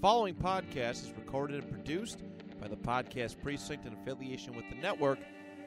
following 0.00 0.34
podcast 0.34 1.04
is 1.04 1.12
recorded 1.18 1.62
and 1.62 1.70
produced 1.70 2.22
by 2.58 2.66
the 2.66 2.76
Podcast 2.76 3.38
Precinct 3.42 3.84
in 3.84 3.92
affiliation 3.92 4.56
with 4.56 4.64
the 4.70 4.76
network 4.76 5.18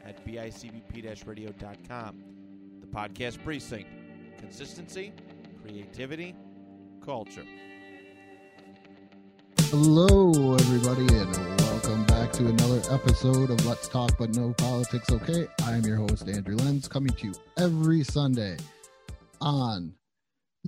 at 0.04 0.26
bicbp 0.26 1.28
radio.com. 1.28 2.24
The 2.82 2.88
Podcast 2.88 3.44
Precinct 3.44 3.88
consistency, 4.40 5.14
creativity, 5.62 6.36
culture. 7.06 7.46
Hello, 9.70 10.56
everybody, 10.56 11.16
and 11.16 11.60
welcome 11.62 12.04
back 12.06 12.32
to 12.34 12.48
another 12.48 12.82
episode 12.92 13.52
of 13.52 13.64
Let's 13.68 13.88
Talk 13.88 14.18
But 14.18 14.36
No 14.36 14.54
Politics 14.54 15.12
Okay. 15.12 15.48
I 15.64 15.76
am 15.76 15.84
your 15.84 15.98
host, 15.98 16.28
Andrew 16.28 16.56
Lenz, 16.56 16.88
coming 16.88 17.14
to 17.14 17.28
you 17.28 17.34
every 17.60 18.04
Sunday 18.04 18.58
on 19.42 19.94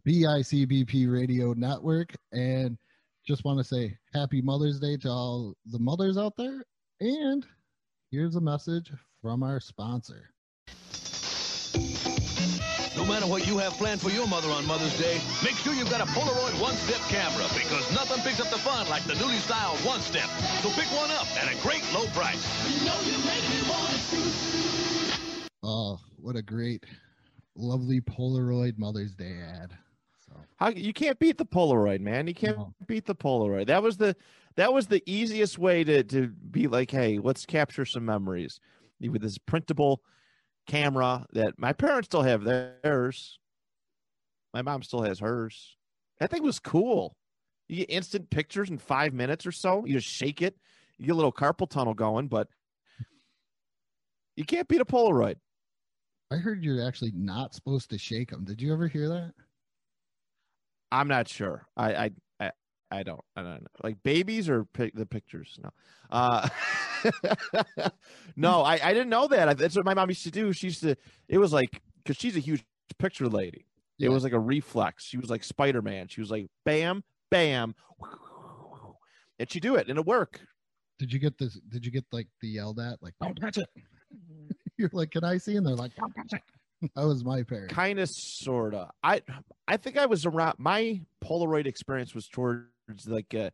BICBP 0.05 1.11
Radio 1.11 1.53
Network. 1.53 2.13
And 2.31 2.77
just 3.25 3.43
want 3.43 3.57
to 3.57 3.63
say 3.63 3.97
happy 4.13 4.41
Mother's 4.41 4.79
Day 4.79 4.97
to 4.97 5.09
all 5.09 5.55
the 5.65 5.79
mothers 5.79 6.17
out 6.17 6.37
there. 6.37 6.63
And 6.99 7.45
here's 8.11 8.35
a 8.35 8.41
message 8.41 8.91
from 9.21 9.43
our 9.43 9.59
sponsor. 9.59 10.29
No 12.95 13.03
matter 13.03 13.27
what 13.27 13.45
you 13.45 13.57
have 13.57 13.73
planned 13.73 13.99
for 13.99 14.09
your 14.09 14.27
mother 14.27 14.49
on 14.49 14.65
Mother's 14.65 14.97
Day, 14.97 15.19
make 15.43 15.55
sure 15.55 15.73
you've 15.73 15.89
got 15.89 16.01
a 16.01 16.05
Polaroid 16.05 16.59
one-step 16.61 17.01
camera 17.09 17.45
because 17.53 17.91
nothing 17.93 18.23
picks 18.23 18.39
up 18.39 18.49
the 18.49 18.57
fun 18.57 18.87
like 18.89 19.03
the 19.03 19.15
newly 19.15 19.37
styled 19.37 19.77
one-step. 19.79 20.29
So 20.61 20.69
pick 20.69 20.87
one 20.97 21.11
up 21.11 21.27
at 21.35 21.51
a 21.51 21.61
great 21.61 21.83
low 21.93 22.05
price. 22.13 22.41
Oh, 25.61 25.99
what 26.17 26.35
a 26.35 26.41
great, 26.41 26.85
lovely 27.55 27.99
Polaroid 28.01 28.77
Mother's 28.77 29.13
Day 29.13 29.39
ad. 29.41 29.71
How 30.57 30.69
you 30.69 30.93
can't 30.93 31.19
beat 31.19 31.37
the 31.37 31.45
Polaroid, 31.45 31.99
man. 31.99 32.27
You 32.27 32.33
can't 32.33 32.57
No. 32.57 32.73
beat 32.87 33.05
the 33.05 33.15
Polaroid. 33.15 33.67
That 33.67 33.83
was 33.83 33.97
the 33.97 34.15
that 34.55 34.73
was 34.73 34.87
the 34.87 35.03
easiest 35.05 35.57
way 35.57 35.83
to 35.83 36.03
to 36.03 36.27
be 36.27 36.67
like, 36.67 36.91
hey, 36.91 37.19
let's 37.19 37.45
capture 37.45 37.85
some 37.85 38.05
memories 38.05 38.59
with 39.01 39.21
this 39.21 39.37
printable 39.37 40.01
camera 40.67 41.25
that 41.33 41.59
my 41.59 41.73
parents 41.73 42.07
still 42.07 42.23
have 42.23 42.43
theirs. 42.43 43.39
My 44.53 44.61
mom 44.61 44.81
still 44.83 45.01
has 45.01 45.19
hers. 45.19 45.77
That 46.19 46.31
thing 46.31 46.43
was 46.43 46.59
cool. 46.59 47.17
You 47.67 47.77
get 47.77 47.89
instant 47.89 48.29
pictures 48.29 48.69
in 48.69 48.77
five 48.77 49.13
minutes 49.13 49.45
or 49.45 49.51
so. 49.51 49.85
You 49.85 49.95
just 49.95 50.07
shake 50.07 50.41
it, 50.41 50.55
you 50.97 51.07
get 51.07 51.11
a 51.11 51.15
little 51.15 51.33
carpal 51.33 51.69
tunnel 51.69 51.93
going, 51.93 52.27
but 52.29 52.47
you 54.35 54.45
can't 54.45 54.67
beat 54.67 54.81
a 54.81 54.85
Polaroid. 54.85 55.35
I 56.31 56.37
heard 56.37 56.63
you're 56.63 56.85
actually 56.85 57.11
not 57.13 57.53
supposed 57.53 57.89
to 57.89 57.97
shake 57.97 58.31
them. 58.31 58.45
Did 58.45 58.61
you 58.61 58.73
ever 58.73 58.87
hear 58.87 59.09
that? 59.09 59.33
I'm 60.91 61.07
not 61.07 61.27
sure. 61.27 61.67
I 61.75 61.95
I 61.95 62.11
I, 62.39 62.51
I 62.91 63.03
don't. 63.03 63.21
I 63.35 63.41
don't 63.43 63.61
know. 63.61 63.67
Like 63.83 63.97
babies 64.03 64.49
or 64.49 64.65
pic- 64.65 64.95
the 64.95 65.05
pictures. 65.05 65.59
No. 65.63 65.69
Uh, 66.11 66.47
no, 68.35 68.61
I 68.61 68.79
I 68.83 68.93
didn't 68.93 69.09
know 69.09 69.27
that. 69.27 69.57
That's 69.57 69.75
what 69.75 69.85
my 69.85 69.93
mom 69.93 70.09
used 70.09 70.23
to 70.23 70.31
do. 70.31 70.53
She 70.53 70.67
used 70.67 70.81
to. 70.81 70.95
It 71.27 71.37
was 71.37 71.51
like 71.53 71.81
because 72.03 72.17
she's 72.17 72.35
a 72.35 72.39
huge 72.39 72.63
picture 72.99 73.27
lady. 73.27 73.65
It 73.99 74.05
Yeah. 74.05 74.09
was 74.09 74.23
like 74.23 74.33
a 74.33 74.39
reflex. 74.39 75.03
She 75.05 75.17
was 75.17 75.29
like 75.29 75.43
Spider 75.43 75.81
Man. 75.81 76.07
She 76.07 76.21
was 76.21 76.29
like 76.31 76.47
bam, 76.65 77.03
bam, 77.31 77.75
and 79.39 79.49
she 79.51 79.59
do 79.59 79.75
it 79.75 79.87
and 79.89 79.97
it 79.97 80.05
work. 80.05 80.39
Did 80.99 81.11
you 81.11 81.19
get 81.19 81.37
this? 81.37 81.59
Did 81.69 81.85
you 81.85 81.91
get 81.91 82.05
like 82.11 82.27
the 82.41 82.47
yelled 82.47 82.79
at? 82.79 83.01
Like, 83.01 83.13
don't 83.21 83.35
touch 83.35 83.57
it. 83.57 83.67
You're 84.77 84.89
like, 84.93 85.11
can 85.11 85.23
I 85.23 85.37
see? 85.37 85.55
And 85.55 85.65
they're 85.65 85.75
like, 85.75 85.95
don't 85.95 86.13
touch 86.13 86.33
it. 86.33 86.41
That 86.95 87.05
was 87.05 87.23
my 87.23 87.43
parent. 87.43 87.69
kind 87.71 87.99
of 87.99 88.09
sorta. 88.09 88.89
I 89.03 89.21
i 89.67 89.77
think 89.77 89.97
i 89.97 90.05
was 90.05 90.25
around 90.25 90.55
my 90.59 91.01
polaroid 91.23 91.65
experience 91.65 92.13
was 92.13 92.27
towards 92.27 92.67
like 93.07 93.33
uh 93.33 93.49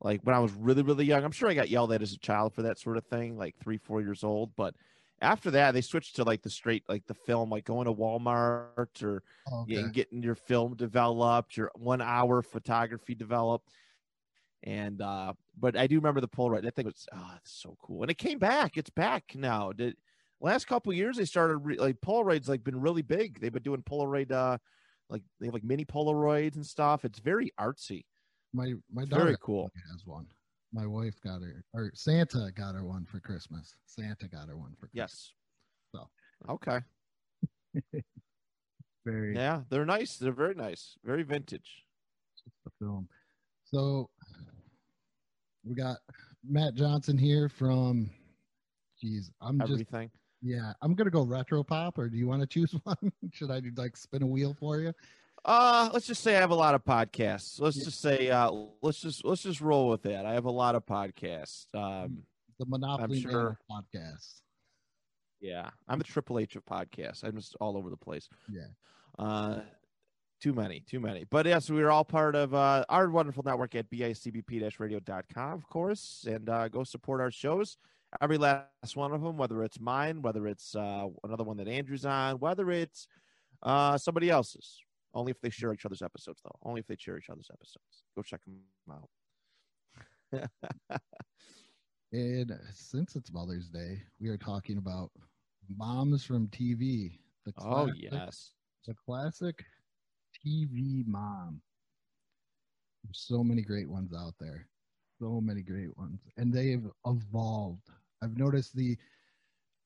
like 0.00 0.20
when 0.22 0.34
i 0.34 0.38
was 0.38 0.52
really 0.52 0.82
really 0.82 1.04
young. 1.04 1.24
I'm 1.24 1.32
sure 1.32 1.48
i 1.50 1.54
got 1.54 1.68
yelled 1.70 1.92
at 1.92 2.02
as 2.02 2.12
a 2.12 2.18
child 2.18 2.54
for 2.54 2.62
that 2.62 2.78
sort 2.78 2.96
of 2.96 3.04
thing 3.06 3.36
like 3.36 3.56
three 3.62 3.78
four 3.78 4.00
years 4.00 4.24
old 4.24 4.52
but 4.56 4.74
after 5.20 5.50
that 5.52 5.72
they 5.72 5.80
switched 5.82 6.16
to 6.16 6.24
like 6.24 6.42
the 6.42 6.50
straight 6.50 6.82
like 6.88 7.06
the 7.06 7.14
film 7.14 7.50
like 7.50 7.64
going 7.64 7.84
to 7.86 7.92
walmart 7.94 9.02
or 9.02 9.22
Oh, 9.50 9.64
yeah, 9.68 9.76
okay. 9.78 9.84
and 9.84 9.92
getting 9.92 10.22
your 10.22 10.34
film 10.34 10.74
developed 10.74 11.56
your 11.56 11.70
one 11.74 12.00
hour 12.00 12.42
photography 12.42 13.14
developed. 13.14 13.68
And 14.64 15.02
uh 15.02 15.34
but 15.58 15.76
i 15.76 15.86
do 15.86 15.96
remember 15.96 16.20
the 16.20 16.28
polaroid. 16.28 16.62
That 16.62 16.74
thing 16.76 16.86
was 16.86 17.06
oh 17.12 17.30
it's 17.36 17.52
so 17.60 17.76
cool. 17.82 18.02
And 18.02 18.10
it 18.10 18.18
came 18.18 18.38
back. 18.38 18.76
It's 18.76 18.90
back 18.90 19.32
now. 19.34 19.72
Did 19.72 19.96
last 20.42 20.66
couple 20.66 20.90
of 20.90 20.96
years 20.96 21.16
they 21.16 21.24
started 21.24 21.56
re- 21.58 21.76
like 21.78 22.00
polaroids 22.00 22.48
like 22.48 22.64
been 22.64 22.80
really 22.80 23.02
big 23.02 23.40
they've 23.40 23.52
been 23.52 23.62
doing 23.62 23.82
polaroid 23.82 24.30
uh 24.32 24.58
like 25.08 25.22
they 25.40 25.46
have 25.46 25.54
like 25.54 25.64
mini 25.64 25.84
polaroids 25.84 26.56
and 26.56 26.66
stuff 26.66 27.04
it's 27.04 27.20
very 27.20 27.50
artsy 27.60 28.04
My 28.52 28.74
my 28.92 29.04
daughter 29.04 29.24
very 29.24 29.36
cool 29.40 29.70
has 29.90 30.02
one. 30.04 30.26
My 30.74 30.86
wife 30.86 31.20
got 31.22 31.42
her, 31.42 31.64
or 31.74 31.92
Santa 31.94 32.50
got 32.56 32.74
her 32.74 32.84
one 32.84 33.04
for 33.04 33.20
Christmas. 33.20 33.74
Santa 33.84 34.26
got 34.26 34.48
her 34.48 34.56
one 34.56 34.72
for 34.80 34.88
Christmas. 34.88 34.94
yes 34.94 35.32
So. 35.94 36.08
okay 36.50 36.80
Very 39.04 39.34
yeah 39.34 39.62
they're 39.68 39.84
nice 39.84 40.16
they're 40.16 40.32
very 40.32 40.54
nice 40.54 40.96
very 41.04 41.22
vintage 41.24 41.84
the 42.64 42.70
film. 42.78 43.08
So 43.64 44.08
we 45.64 45.74
got 45.74 45.98
Matt 46.48 46.74
Johnson 46.74 47.16
here 47.18 47.48
from. 47.48 48.10
Geez, 49.00 49.30
I'm 49.40 49.58
just 49.60 49.72
everything 49.72 50.10
yeah. 50.42 50.72
I'm 50.82 50.94
gonna 50.94 51.10
go 51.10 51.22
retro 51.22 51.62
pop, 51.62 51.98
or 51.98 52.08
do 52.08 52.16
you 52.16 52.26
want 52.28 52.40
to 52.42 52.46
choose 52.46 52.72
one? 52.84 52.96
Should 53.32 53.50
I 53.50 53.60
like 53.76 53.96
spin 53.96 54.22
a 54.22 54.26
wheel 54.26 54.54
for 54.58 54.80
you? 54.80 54.92
Uh, 55.44 55.90
let's 55.92 56.06
just 56.06 56.22
say 56.22 56.36
I 56.36 56.40
have 56.40 56.50
a 56.50 56.54
lot 56.54 56.74
of 56.74 56.84
podcasts. 56.84 57.60
Let's 57.60 57.76
Yeah. 57.78 57.84
just 57.84 58.00
say, 58.00 58.30
uh, 58.30 58.50
let's 58.80 59.00
just 59.00 59.24
let's 59.24 59.42
just 59.42 59.60
roll 59.60 59.88
with 59.88 60.02
that. 60.02 60.24
I 60.26 60.34
have 60.34 60.44
a 60.44 60.50
lot 60.52 60.74
of 60.74 60.84
podcasts. 60.86 61.66
Um, 61.74 62.22
The 62.58 62.66
Monopoly 62.66 63.20
sure. 63.22 63.58
podcast. 63.70 64.40
yeah, 65.40 65.70
I'm 65.88 65.98
the 65.98 66.04
Triple 66.04 66.38
H 66.38 66.54
of 66.56 66.64
podcasts. 66.64 67.24
I'm 67.24 67.34
just 67.36 67.56
all 67.60 67.76
over 67.76 67.90
the 67.90 67.96
place. 67.96 68.28
Yeah. 68.48 68.66
Uh, 69.18 69.62
too 70.40 70.52
many, 70.52 70.80
too 70.80 71.00
many. 71.00 71.24
But 71.24 71.46
yes, 71.46 71.70
we 71.70 71.82
are 71.82 71.90
all 71.90 72.04
part 72.04 72.34
of 72.36 72.52
uh, 72.54 72.84
our 72.88 73.08
wonderful 73.10 73.42
network 73.44 73.74
at 73.74 73.88
bicbp-radio.com, 73.90 75.52
of 75.52 75.68
course, 75.68 76.24
and 76.28 76.48
uh, 76.48 76.68
go 76.68 76.84
support 76.84 77.20
our 77.20 77.30
shows. 77.30 77.78
Every 78.20 78.38
last 78.38 78.94
one 78.94 79.12
of 79.12 79.22
them, 79.22 79.36
whether 79.36 79.62
it's 79.62 79.80
mine, 79.80 80.22
whether 80.22 80.46
it's 80.46 80.74
uh, 80.74 81.08
another 81.24 81.44
one 81.44 81.56
that 81.56 81.68
Andrew's 81.68 82.04
on, 82.04 82.38
whether 82.38 82.70
it's 82.70 83.06
uh, 83.62 83.96
somebody 83.98 84.30
else's. 84.30 84.78
Only 85.14 85.30
if 85.30 85.40
they 85.40 85.50
share 85.50 85.72
each 85.74 85.84
other's 85.84 86.02
episodes, 86.02 86.40
though. 86.42 86.56
Only 86.62 86.80
if 86.80 86.86
they 86.86 86.96
share 86.98 87.18
each 87.18 87.28
other's 87.30 87.50
episodes. 87.52 88.04
Go 88.16 88.22
check 88.22 88.40
them 88.44 88.60
out. 88.90 90.50
And 92.12 92.52
since 92.74 93.16
it's 93.16 93.32
Mother's 93.32 93.68
Day, 93.68 94.02
we 94.20 94.28
are 94.28 94.36
talking 94.36 94.76
about 94.76 95.10
moms 95.74 96.24
from 96.24 96.46
TV. 96.48 97.18
The 97.46 97.54
oh 97.58 97.84
classic- 97.84 97.94
yes, 98.12 98.50
the 98.86 98.94
classic 99.06 99.64
TV 100.46 101.06
mom. 101.06 101.62
There's 103.02 103.24
so 103.26 103.42
many 103.42 103.62
great 103.62 103.88
ones 103.88 104.12
out 104.14 104.34
there. 104.38 104.68
So 105.18 105.40
many 105.40 105.62
great 105.62 105.96
ones. 105.96 106.20
And 106.36 106.52
they've 106.52 106.84
evolved. 107.06 107.88
I've 108.22 108.38
noticed 108.38 108.74
the 108.76 108.96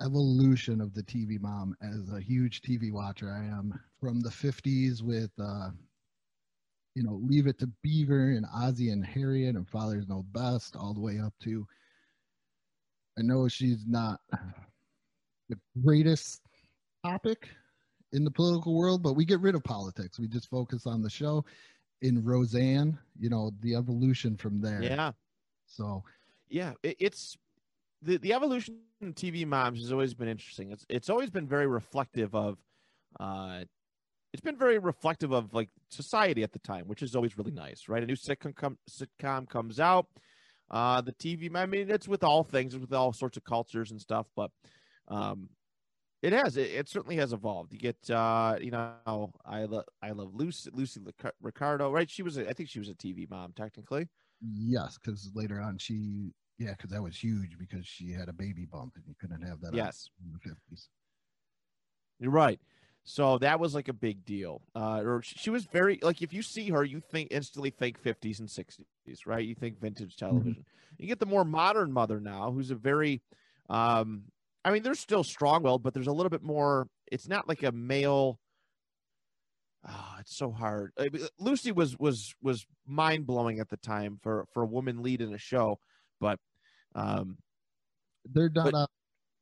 evolution 0.02 0.80
of 0.80 0.92
the 0.92 1.02
TV 1.02 1.40
mom 1.40 1.74
as 1.82 2.10
a 2.12 2.20
huge 2.20 2.60
TV 2.60 2.92
watcher 2.92 3.32
I 3.32 3.46
am 3.46 3.72
from 3.98 4.20
the 4.20 4.28
50s 4.28 5.02
with 5.02 5.30
uh 5.40 5.70
you 6.94 7.02
know, 7.02 7.20
Leave 7.22 7.46
It 7.46 7.58
to 7.58 7.70
Beaver 7.82 8.30
and 8.30 8.46
Ozzie 8.54 8.88
and 8.88 9.04
Harriet 9.04 9.54
and 9.54 9.68
Fathers 9.68 10.08
Know 10.08 10.24
Best 10.32 10.76
all 10.76 10.94
the 10.94 11.00
way 11.00 11.18
up 11.18 11.34
to 11.42 11.66
I 13.18 13.22
know 13.22 13.48
she's 13.48 13.84
not 13.86 14.20
the 15.48 15.58
greatest 15.84 16.42
topic 17.04 17.48
in 18.12 18.24
the 18.24 18.30
political 18.30 18.74
world, 18.74 19.02
but 19.02 19.14
we 19.14 19.24
get 19.24 19.40
rid 19.40 19.54
of 19.54 19.64
politics. 19.64 20.18
We 20.18 20.28
just 20.28 20.48
focus 20.48 20.86
on 20.86 21.02
the 21.02 21.10
show. 21.10 21.44
In 22.02 22.22
Roseanne, 22.22 22.98
you 23.18 23.30
know, 23.30 23.52
the 23.60 23.74
evolution 23.74 24.36
from 24.36 24.60
there. 24.60 24.82
yeah. 24.82 25.12
So 25.66 26.02
yeah 26.48 26.74
it, 26.82 26.96
it's 27.00 27.36
the 28.06 28.16
the 28.18 28.32
evolution 28.32 28.78
of 29.02 29.14
tv 29.14 29.46
moms 29.46 29.80
has 29.80 29.92
always 29.92 30.14
been 30.14 30.28
interesting. 30.28 30.70
It's 30.72 30.86
it's 30.88 31.10
always 31.10 31.30
been 31.30 31.46
very 31.46 31.66
reflective 31.66 32.34
of 32.34 32.58
uh 33.20 33.64
it's 34.32 34.40
been 34.42 34.56
very 34.56 34.78
reflective 34.78 35.32
of 35.32 35.52
like 35.54 35.70
society 35.90 36.42
at 36.42 36.52
the 36.52 36.58
time 36.58 36.84
which 36.86 37.02
is 37.02 37.14
always 37.16 37.36
really 37.36 37.52
nice 37.52 37.88
right? 37.88 38.02
A 38.02 38.06
new 38.06 38.16
sitcom 38.16 38.54
com, 38.54 38.78
sitcom 38.88 39.48
comes 39.48 39.80
out 39.80 40.06
uh 40.70 41.00
the 41.00 41.12
tv 41.12 41.54
i 41.56 41.66
mean 41.66 41.90
it's 41.90 42.08
with 42.08 42.24
all 42.24 42.42
things 42.42 42.76
with 42.76 42.92
all 42.92 43.12
sorts 43.12 43.36
of 43.36 43.44
cultures 43.44 43.92
and 43.92 44.00
stuff 44.00 44.26
but 44.34 44.50
um 45.08 45.48
it 46.22 46.32
has 46.32 46.56
it, 46.56 46.70
it 46.70 46.88
certainly 46.88 47.16
has 47.16 47.32
evolved. 47.32 47.72
You 47.72 47.78
get 47.78 48.10
uh 48.10 48.56
you 48.60 48.70
know 48.70 49.30
i 49.44 49.64
love 49.64 49.84
i 50.02 50.10
love 50.10 50.34
lucy 50.34 50.70
lucy 50.72 51.00
ricardo 51.40 51.90
right? 51.90 52.10
She 52.10 52.22
was 52.22 52.36
a, 52.38 52.48
i 52.48 52.52
think 52.52 52.68
she 52.68 52.78
was 52.78 52.88
a 52.88 52.94
tv 52.94 53.28
mom 53.30 53.52
technically. 53.54 54.08
Yes, 54.40 54.98
because 54.98 55.30
later 55.34 55.60
on 55.60 55.78
she 55.78 56.32
yeah, 56.58 56.72
because 56.72 56.90
that 56.90 57.02
was 57.02 57.16
huge 57.16 57.58
because 57.58 57.86
she 57.86 58.12
had 58.12 58.28
a 58.28 58.32
baby 58.32 58.66
bump 58.70 58.92
and 58.96 59.04
you 59.06 59.14
couldn't 59.20 59.42
have 59.42 59.60
that 59.60 59.74
yes 59.74 60.08
in 60.24 60.32
the 60.32 60.38
fifties. 60.38 60.88
You're 62.18 62.30
right. 62.30 62.60
So 63.08 63.38
that 63.38 63.60
was 63.60 63.72
like 63.72 63.86
a 63.86 63.92
big 63.92 64.24
deal. 64.24 64.62
Uh, 64.74 65.00
or 65.04 65.22
she, 65.22 65.48
was 65.48 65.64
very 65.64 66.00
like 66.02 66.22
if 66.22 66.32
you 66.32 66.42
see 66.42 66.70
her, 66.70 66.82
you 66.82 67.00
think 67.00 67.28
instantly 67.30 67.70
think 67.70 68.02
50s 68.02 68.40
and 68.40 68.48
60s. 68.48 69.26
right? 69.26 69.46
You 69.46 69.54
think 69.54 69.80
vintage 69.80 70.16
television. 70.16 70.64
You 70.98 71.06
get 71.06 71.20
the 71.20 71.26
more 71.26 71.44
modern 71.44 71.92
mother 71.92 72.18
now, 72.18 72.50
who's 72.50 72.72
a 72.72 72.74
very, 72.74 73.22
um, 73.70 74.24
I 74.64 74.72
mean, 74.72 74.82
they're 74.82 74.96
still 74.96 75.22
strong-willed, 75.22 75.84
but 75.84 75.94
there's 75.94 76.08
a 76.08 76.12
little 76.12 76.30
bit 76.30 76.42
more. 76.42 76.88
It's 77.12 77.28
not 77.28 77.48
like 77.48 77.62
a 77.62 77.70
male. 77.70 78.40
Oh, 79.88 80.16
it's 80.18 80.36
so 80.36 80.50
hard. 80.50 80.92
Lucy 81.38 81.70
was 81.70 81.96
was 82.00 82.34
was 82.42 82.66
mind 82.88 83.24
blowing 83.24 83.60
at 83.60 83.68
the 83.68 83.76
time 83.76 84.18
for 84.20 84.46
for 84.52 84.64
a 84.64 84.66
woman 84.66 85.04
lead 85.04 85.20
in 85.20 85.32
a 85.32 85.38
show, 85.38 85.78
but 86.20 86.40
um, 86.96 87.36
They're 88.32 88.50
not. 88.50 88.72
But- 88.72 88.74
uh, 88.74 88.86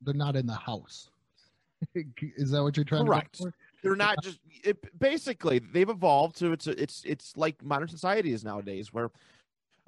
they're 0.03 0.13
not 0.13 0.37
in 0.37 0.47
the 0.47 0.53
house. 0.55 1.09
Is 1.95 2.51
that 2.51 2.63
what 2.63 2.77
you're 2.77 2.85
trying 2.85 3.07
Correct. 3.07 3.37
to? 3.37 3.43
Correct. 3.45 3.57
they're 3.83 3.97
not 3.97 4.17
just 4.23 4.39
it, 4.65 4.77
basically 4.99 5.59
they've 5.61 5.89
evolved 5.89 6.37
to 6.37 6.53
it's 6.53 6.67
it's 6.67 7.03
it's 7.05 7.37
like 7.37 7.63
modern 7.63 7.89
society 7.89 8.33
is 8.33 8.45
nowadays 8.45 8.93
where 8.93 9.11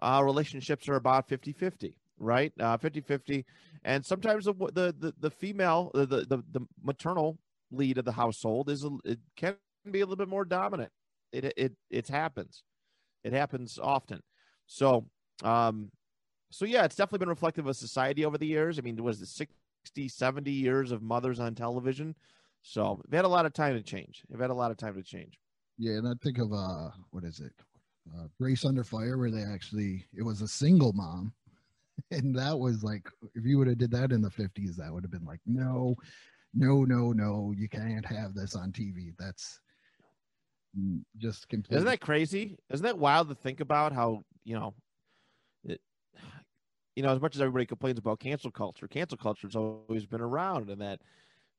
uh 0.01 0.21
relationships 0.25 0.89
are 0.89 0.97
about 0.97 1.27
50-50 1.29 1.95
right 2.19 2.53
uh 2.61 2.77
50-50 2.79 3.45
and 3.85 4.05
sometimes 4.05 4.45
the 4.45 4.53
the 4.53 4.95
the, 4.99 5.15
the 5.21 5.31
female 5.31 5.91
the, 5.95 6.07
the 6.07 6.43
the 6.53 6.61
maternal 6.83 7.39
lead 7.71 7.97
of 7.99 8.05
the 8.05 8.13
household 8.13 8.69
is 8.69 8.85
a, 8.85 8.91
it 9.05 9.19
can 9.37 9.55
be 9.91 10.01
a 10.01 10.05
little 10.05 10.17
bit 10.17 10.29
more 10.29 10.45
dominant 10.45 10.91
it 11.33 11.53
it 11.57 11.73
it 11.91 12.09
happens 12.09 12.63
it 13.25 13.33
happens 13.33 13.79
often 13.83 14.21
so 14.67 15.07
um 15.43 15.91
so 16.57 16.65
yeah 16.65 16.85
it's 16.85 16.97
definitely 16.97 17.19
been 17.19 17.29
reflective 17.29 17.67
of 17.67 17.77
society 17.77 18.25
over 18.25 18.39
the 18.39 18.47
years 18.47 18.79
i 18.79 18.83
mean 18.83 19.03
was 19.03 19.21
it 19.21 19.29
60 19.29 20.09
70 20.09 20.51
years 20.51 20.91
of 20.93 21.03
mothers 21.03 21.39
on 21.39 21.55
television 21.55 22.15
so 22.69 23.01
they've 23.09 23.19
had 23.19 23.25
a 23.25 23.29
lot 23.29 23.47
of 23.47 23.53
time 23.53 23.75
to 23.75 23.83
change. 23.83 24.25
They've 24.29 24.41
had 24.41 24.51
a 24.51 24.55
lot 24.55 24.73
of 24.73 24.77
time 24.77 24.95
to 24.95 25.03
change. 25.03 25.39
Yeah, 25.79 25.93
and 25.93 26.09
I 26.09 26.15
think 26.21 26.39
of 26.39 26.53
uh, 26.53 26.91
what 27.11 27.23
is 27.23 27.39
it? 27.39 27.53
Uh, 28.13 28.27
Grace 28.41 28.65
Under 28.65 28.83
Fire, 28.83 29.19
where 29.19 29.31
they 29.31 29.45
actually 29.45 30.05
it 30.13 30.23
was 30.23 30.43
a 30.43 30.49
single 30.49 30.93
mom, 30.93 31.33
and 32.11 32.37
that 32.37 32.59
was 32.59 32.83
like 32.83 33.09
if 33.37 33.45
you 33.45 33.59
would 33.59 33.69
have 33.69 33.79
did 33.79 33.93
that 33.93 34.11
in 34.11 34.21
the 34.21 34.31
fifties, 34.31 34.77
that 34.77 34.93
would 34.93 35.05
have 35.05 35.13
been 35.13 35.25
like 35.25 35.39
no, 35.47 35.95
no, 36.55 36.85
no, 36.85 37.13
no, 37.13 37.55
you 37.57 37.69
can't 37.69 38.05
have 38.05 38.35
this 38.35 38.57
on 38.57 38.73
TV. 38.73 39.15
That's 39.17 39.61
just 41.19 41.49
completely. 41.49 41.77
Isn't 41.77 41.89
that 41.89 42.01
crazy? 42.01 42.59
Isn't 42.69 42.85
that 42.85 42.99
wild 42.99 43.29
to 43.29 43.37
think 43.37 43.61
about 43.61 43.93
how, 43.93 44.25
you 44.45 44.57
know, 44.57 44.75
you 46.97 47.03
know, 47.03 47.11
as 47.11 47.21
much 47.21 47.35
as 47.37 47.43
everybody 47.43 47.67
complains 47.67 47.99
about 47.99 48.19
cancel 48.19 48.51
culture, 48.51 48.89
cancel 48.89 49.19
culture 49.19 49.47
has 49.47 49.55
always 49.55 50.07
been 50.07 50.23
around 50.23 50.71
and 50.71 50.81
that 50.81 51.03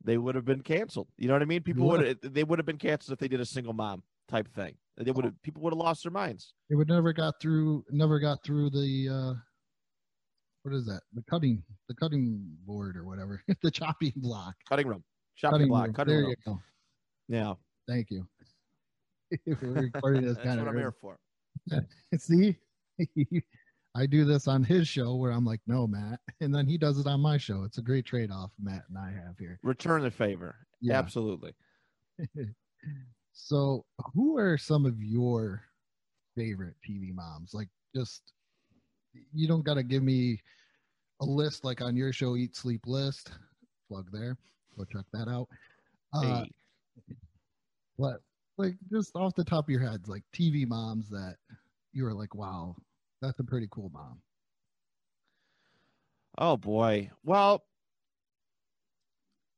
they 0.04 0.18
would 0.18 0.36
have 0.36 0.46
been 0.46 0.62
canceled. 0.62 1.08
You 1.18 1.28
know 1.28 1.34
what 1.34 1.44
I 1.44 1.46
mean? 1.46 1.62
People 1.62 1.88
would 1.88 2.06
have, 2.06 2.18
they 2.24 2.44
would 2.44 2.60
have 2.60 2.66
been 2.66 2.78
canceled 2.78 3.14
if 3.14 3.20
they 3.20 3.28
did 3.28 3.40
a 3.40 3.46
single 3.46 3.74
mom 3.74 4.02
type 4.28 4.48
thing. 4.54 4.76
They 4.98 5.12
would 5.12 5.26
have 5.26 5.42
people 5.44 5.62
would 5.62 5.74
have 5.74 5.80
lost 5.80 6.04
their 6.04 6.12
minds. 6.12 6.54
it 6.72 6.76
would 6.76 6.88
never 6.90 7.14
got 7.14 7.36
through 7.40 7.86
never 7.92 8.20
got 8.20 8.44
through 8.44 8.72
the 8.72 9.08
uh 9.10 9.34
what 10.64 10.74
is 10.74 10.88
that 10.88 11.02
the 11.14 11.22
cutting 11.30 11.64
the 11.88 11.94
cutting 11.94 12.44
board 12.66 12.98
or 12.98 13.06
whatever 13.06 13.42
the 13.62 13.70
chopping 13.70 14.12
block 14.18 14.56
Cutting 14.68 14.88
room. 14.88 15.04
Shopping 15.36 15.54
cutting 15.54 15.68
block, 15.70 15.86
room. 15.86 15.94
cutting 15.94 16.14
there 16.16 16.22
room. 16.24 16.30
you 16.32 16.36
go 16.54 16.60
Yeah. 17.28 17.54
thank 17.88 18.10
you 18.10 18.28
If 19.46 19.62
we're 19.62 19.84
recording 19.84 20.24
this 20.24 20.34
That's 20.38 20.48
kind 20.48 20.60
what 20.60 20.68
of 20.68 20.74
I'm 20.74 20.80
here 20.80 20.92
for. 21.00 21.20
see 22.18 22.58
i 23.98 24.06
do 24.06 24.24
this 24.24 24.48
on 24.48 24.64
his 24.64 24.88
show 24.88 25.16
where 25.16 25.32
i'm 25.32 25.44
like 25.46 25.60
no 25.68 25.88
matt 25.88 26.20
and 26.42 26.54
then 26.54 26.66
he 26.68 26.78
does 26.78 27.00
it 27.00 27.08
on 27.08 27.20
my 27.20 27.38
show. 27.38 27.64
It's 27.64 27.78
a 27.80 27.82
great 27.82 28.06
trade-off 28.06 28.52
matt 28.62 28.84
and 28.90 28.98
i 28.98 29.10
have 29.12 29.38
here. 29.40 29.60
Return 29.64 30.04
the 30.04 30.12
favor. 30.12 30.56
yeah. 30.82 30.98
Absolutely. 31.00 31.54
so 33.34 33.84
who 34.14 34.38
are 34.38 34.58
some 34.58 34.86
of 34.86 35.02
your 35.02 35.64
favorite 36.36 36.76
tv 36.88 37.14
moms? 37.14 37.54
Like 37.54 37.70
just 37.96 38.22
you 39.34 39.48
don't 39.48 39.66
got 39.66 39.74
to 39.76 39.84
give 39.84 40.04
me 40.04 40.40
a 41.22 41.26
list 41.26 41.64
like 41.66 41.82
on 41.82 41.96
your 41.96 42.14
show 42.14 42.36
eat 42.36 42.56
sleep 42.56 42.82
list. 42.86 43.32
Plug 43.90 44.08
there. 44.12 44.38
Go 44.78 44.86
check 44.86 45.06
that 45.14 45.28
out. 45.28 45.48
Uh 46.14 46.22
Hey. 46.44 46.52
but 47.98 48.22
like 48.58 48.76
just 48.92 49.16
off 49.16 49.34
the 49.36 49.44
top 49.44 49.66
of 49.66 49.70
your 49.70 49.82
heads, 49.82 50.08
like 50.08 50.24
tv 50.36 50.68
moms 50.68 51.10
that 51.10 51.38
you 51.94 52.04
were 52.04 52.14
like 52.14 52.36
wow 52.36 52.76
that's 53.22 53.40
a 53.40 53.44
pretty 53.44 53.68
cool 53.72 53.90
mom 53.94 54.22
Oh 56.38 56.56
boy. 56.56 57.10
Well, 57.24 57.64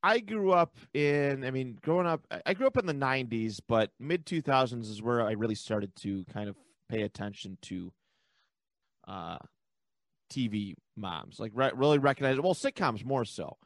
I 0.01 0.19
grew 0.19 0.51
up 0.53 0.77
in, 0.93 1.43
I 1.43 1.51
mean, 1.51 1.77
growing 1.81 2.07
up, 2.07 2.25
I- 2.45 2.53
grew 2.53 2.67
up 2.67 2.77
in 2.77 2.85
the 2.85 2.93
90s, 2.93 3.59
but 3.65 3.91
mid 3.99 4.25
2000s 4.25 4.89
is 4.89 5.01
where 5.01 5.21
I 5.21 5.31
really 5.31 5.55
started 5.55 5.93
to 5.97 6.23
kind 6.25 6.47
of 6.47 6.55
pay 6.87 7.01
attention 7.01 7.57
to 7.63 7.91
uh, 9.07 9.39
TV 10.31 10.75
moms, 10.95 11.39
like 11.39 11.51
re- 11.53 11.71
really 11.75 11.97
recognize, 11.97 12.39
well, 12.39 12.53
sitcoms 12.53 13.03
more 13.03 13.25
so. 13.25 13.57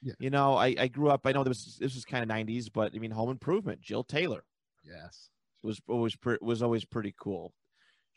Yeah. 0.00 0.14
You 0.20 0.30
know, 0.30 0.54
I, 0.54 0.74
I 0.78 0.88
grew 0.88 1.10
up, 1.10 1.26
I 1.26 1.32
know 1.32 1.42
this, 1.42 1.76
this 1.76 1.94
was 1.94 2.04
kind 2.04 2.22
of 2.22 2.28
90s, 2.28 2.68
but 2.72 2.92
I 2.94 2.98
mean, 2.98 3.10
Home 3.10 3.30
Improvement, 3.30 3.80
Jill 3.80 4.04
Taylor 4.04 4.44
yes 4.84 5.28
was 5.62 5.78
always 5.88 6.16
pre- 6.16 6.38
was 6.40 6.62
always 6.62 6.84
pretty 6.84 7.14
cool. 7.18 7.52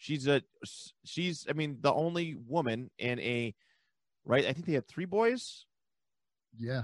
She's 0.04 0.28
a 0.28 0.42
she's 1.06 1.46
I 1.50 1.54
mean 1.54 1.78
the 1.80 1.94
only 1.94 2.36
woman 2.36 2.92
in 3.00 3.22
a 3.22 3.56
right. 4.26 4.46
I 4.46 4.52
think 4.52 4.66
they 4.66 4.74
had 4.74 4.86
three 4.86 5.06
boys. 5.06 5.66
yeah 6.60 6.82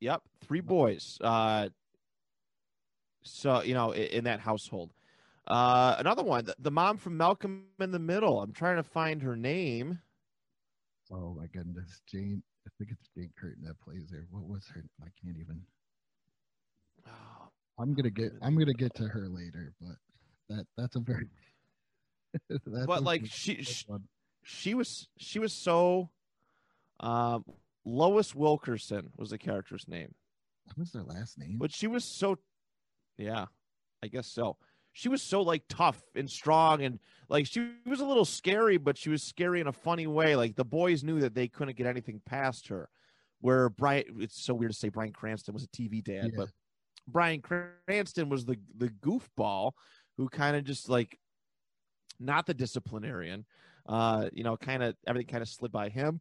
Yep, 0.00 0.22
three 0.40 0.60
boys. 0.60 1.18
Uh, 1.20 1.68
so 3.22 3.62
you 3.62 3.72
know, 3.74 3.92
in, 3.92 4.02
in 4.02 4.24
that 4.24 4.40
household. 4.40 4.90
Uh, 5.46 5.94
another 5.98 6.24
one, 6.24 6.44
the, 6.44 6.56
the 6.58 6.72
mom 6.72 6.96
from 6.96 7.16
Malcolm 7.16 7.66
in 7.78 7.92
the 7.92 8.00
Middle. 8.00 8.42
I'm 8.42 8.52
trying 8.52 8.76
to 8.78 8.82
find 8.82 9.22
her 9.22 9.36
name. 9.36 10.00
oh 11.12 11.34
my 11.38 11.46
goodness 11.54 12.00
jane 12.10 12.42
i 12.66 12.70
think 12.78 12.90
it's 12.90 13.08
jane 13.14 13.30
curtin 13.38 13.62
that 13.62 13.78
plays 13.80 14.08
there 14.10 14.26
what 14.30 14.42
was 14.44 14.64
her 14.74 14.82
i 15.02 15.08
can't 15.22 15.36
even 15.38 15.60
Oh, 17.06 17.48
i'm 17.78 17.94
gonna 17.94 18.10
get 18.10 18.32
i'm 18.42 18.56
gonna 18.58 18.72
get 18.74 18.94
to 18.96 19.04
her 19.06 19.28
later 19.28 19.72
but 19.80 19.96
that 20.56 20.66
that's 20.76 20.96
a 20.96 21.00
very 21.00 21.26
that's 22.48 22.86
But, 22.86 23.00
a 23.00 23.02
like, 23.04 23.26
she- 23.26 23.62
she- 23.62 23.86
she 24.44 24.74
was 24.74 25.08
she 25.18 25.38
was 25.38 25.52
so. 25.52 26.10
Um, 27.00 27.44
Lois 27.84 28.34
Wilkerson 28.34 29.10
was 29.16 29.30
the 29.30 29.38
character's 29.38 29.86
name. 29.88 30.14
what 30.66 30.78
was 30.78 30.92
their 30.92 31.02
last 31.02 31.36
name 31.38 31.58
But 31.58 31.72
she 31.72 31.86
was 31.88 32.04
so, 32.04 32.38
yeah, 33.18 33.46
I 34.02 34.06
guess 34.08 34.26
so. 34.28 34.56
She 34.92 35.08
was 35.08 35.22
so 35.22 35.42
like 35.42 35.62
tough 35.68 36.00
and 36.14 36.28
strong 36.30 36.82
and 36.82 36.98
like 37.28 37.46
she 37.46 37.70
was 37.86 38.00
a 38.00 38.04
little 38.04 38.24
scary, 38.24 38.76
but 38.76 38.98
she 38.98 39.10
was 39.10 39.22
scary 39.22 39.60
in 39.60 39.66
a 39.68 39.72
funny 39.72 40.06
way. 40.06 40.36
Like 40.36 40.54
the 40.56 40.64
boys 40.64 41.02
knew 41.02 41.20
that 41.20 41.34
they 41.34 41.48
couldn't 41.48 41.76
get 41.76 41.86
anything 41.86 42.20
past 42.26 42.68
her. 42.68 42.88
Where 43.40 43.68
Brian, 43.68 44.04
it's 44.18 44.40
so 44.44 44.54
weird 44.54 44.72
to 44.72 44.76
say 44.78 44.88
Bryan 44.90 45.12
Cranston 45.12 45.54
was 45.54 45.64
a 45.64 45.68
TV 45.68 46.02
dad, 46.04 46.26
Yeah. 46.32 46.36
but 46.36 46.48
Bryan 47.08 47.40
Cranston 47.42 48.28
was 48.28 48.44
the 48.44 48.56
the 48.76 48.88
goofball 48.88 49.72
who 50.16 50.28
kind 50.28 50.56
of 50.56 50.64
just 50.64 50.88
like 50.88 51.18
not 52.20 52.46
the 52.46 52.54
disciplinarian. 52.54 53.44
Uh, 53.86 54.28
you 54.32 54.44
know, 54.44 54.56
kind 54.56 54.82
of 54.82 54.94
everything 55.06 55.26
kind 55.26 55.42
of 55.42 55.48
slid 55.48 55.72
by 55.72 55.88
him. 55.88 56.20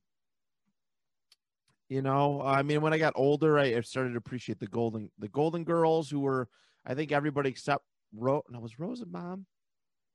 You 1.90 2.02
know, 2.02 2.42
I 2.42 2.64
mean, 2.64 2.82
when 2.82 2.94
I 2.94 2.98
got 2.98 3.14
older, 3.16 3.60
I, 3.60 3.80
started 3.82 4.12
to 4.12 4.18
appreciate 4.18 4.60
the 4.60 4.68
golden 4.68 5.12
the 5.20 5.28
Golden 5.28 5.64
Girls, 5.64 6.10
who 6.10 6.22
were, 6.22 6.48
I 6.86 6.96
think, 6.96 7.12
everybody 7.12 7.50
except 7.50 7.84
Rose. 8.16 8.44
No, 8.50 8.60
was 8.60 8.80
Rose 8.80 9.02
a 9.02 9.06
mom? 9.06 9.46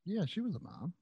yeah 0.07 0.25
she 0.25 0.41
was 0.41 0.55
a 0.55 0.61
mom 0.61 0.95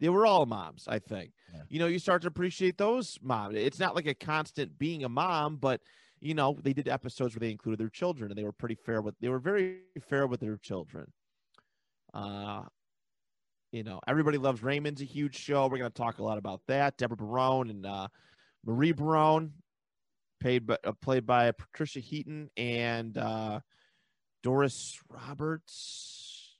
They 0.00 0.08
were 0.08 0.26
all 0.26 0.46
moms, 0.46 0.88
I 0.88 0.98
think. 0.98 1.32
Yeah. 1.52 1.62
You 1.68 1.78
know, 1.78 1.86
you 1.86 1.98
start 1.98 2.22
to 2.22 2.28
appreciate 2.28 2.78
those 2.78 3.18
moms. 3.22 3.54
It's 3.56 3.78
not 3.78 3.94
like 3.94 4.06
a 4.06 4.14
constant 4.14 4.78
being 4.78 5.04
a 5.04 5.08
mom, 5.08 5.56
but 5.56 5.80
you 6.20 6.34
know, 6.34 6.58
they 6.62 6.72
did 6.72 6.88
episodes 6.88 7.34
where 7.34 7.40
they 7.40 7.50
included 7.50 7.78
their 7.78 7.90
children, 7.90 8.30
and 8.30 8.38
they 8.38 8.44
were 8.44 8.52
pretty 8.52 8.74
fair 8.74 9.00
with. 9.00 9.14
They 9.20 9.28
were 9.28 9.38
very 9.38 9.82
fair 10.08 10.26
with 10.26 10.40
their 10.40 10.56
children. 10.56 11.12
Uh, 12.18 12.62
you 13.70 13.84
know, 13.84 14.00
everybody 14.08 14.38
loves 14.38 14.62
Raymond's 14.62 15.02
a 15.02 15.04
huge 15.04 15.36
show. 15.36 15.68
We're 15.68 15.78
going 15.78 15.90
to 15.90 16.02
talk 16.02 16.18
a 16.18 16.24
lot 16.24 16.38
about 16.38 16.62
that. 16.66 16.96
Deborah 16.96 17.16
Barone 17.16 17.70
and 17.70 17.86
uh, 17.86 18.08
Marie 18.64 18.92
Barone, 18.92 19.52
paid 20.40 20.66
by, 20.66 20.78
uh, 20.84 20.92
played 21.00 21.26
by 21.26 21.52
Patricia 21.52 22.00
Heaton 22.00 22.50
and 22.56 23.16
uh, 23.16 23.60
Doris 24.42 24.98
Roberts, 25.08 26.56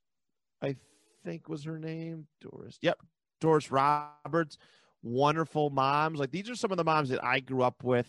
I 0.62 0.76
think 1.24 1.48
was 1.48 1.64
her 1.64 1.78
name. 1.78 2.26
Doris, 2.40 2.78
yep, 2.82 2.98
Doris 3.40 3.70
Roberts. 3.70 4.58
Wonderful 5.02 5.70
moms. 5.70 6.18
Like 6.18 6.30
these 6.30 6.50
are 6.50 6.56
some 6.56 6.72
of 6.72 6.76
the 6.76 6.84
moms 6.84 7.08
that 7.08 7.24
I 7.24 7.40
grew 7.40 7.62
up 7.62 7.82
with. 7.82 8.08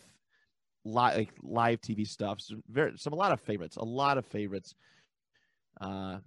Live, 0.86 1.18
like 1.18 1.30
live 1.44 1.82
TV 1.82 2.08
stuff. 2.08 2.42
Some 2.42 2.64
very, 2.70 2.94
some 2.98 3.14
a 3.14 3.16
lot 3.16 3.32
of 3.32 3.42
favorites. 3.42 3.76
A 3.78 3.86
lot 3.86 4.18
of 4.18 4.26
favorites. 4.26 4.74
Uh, 5.80 6.18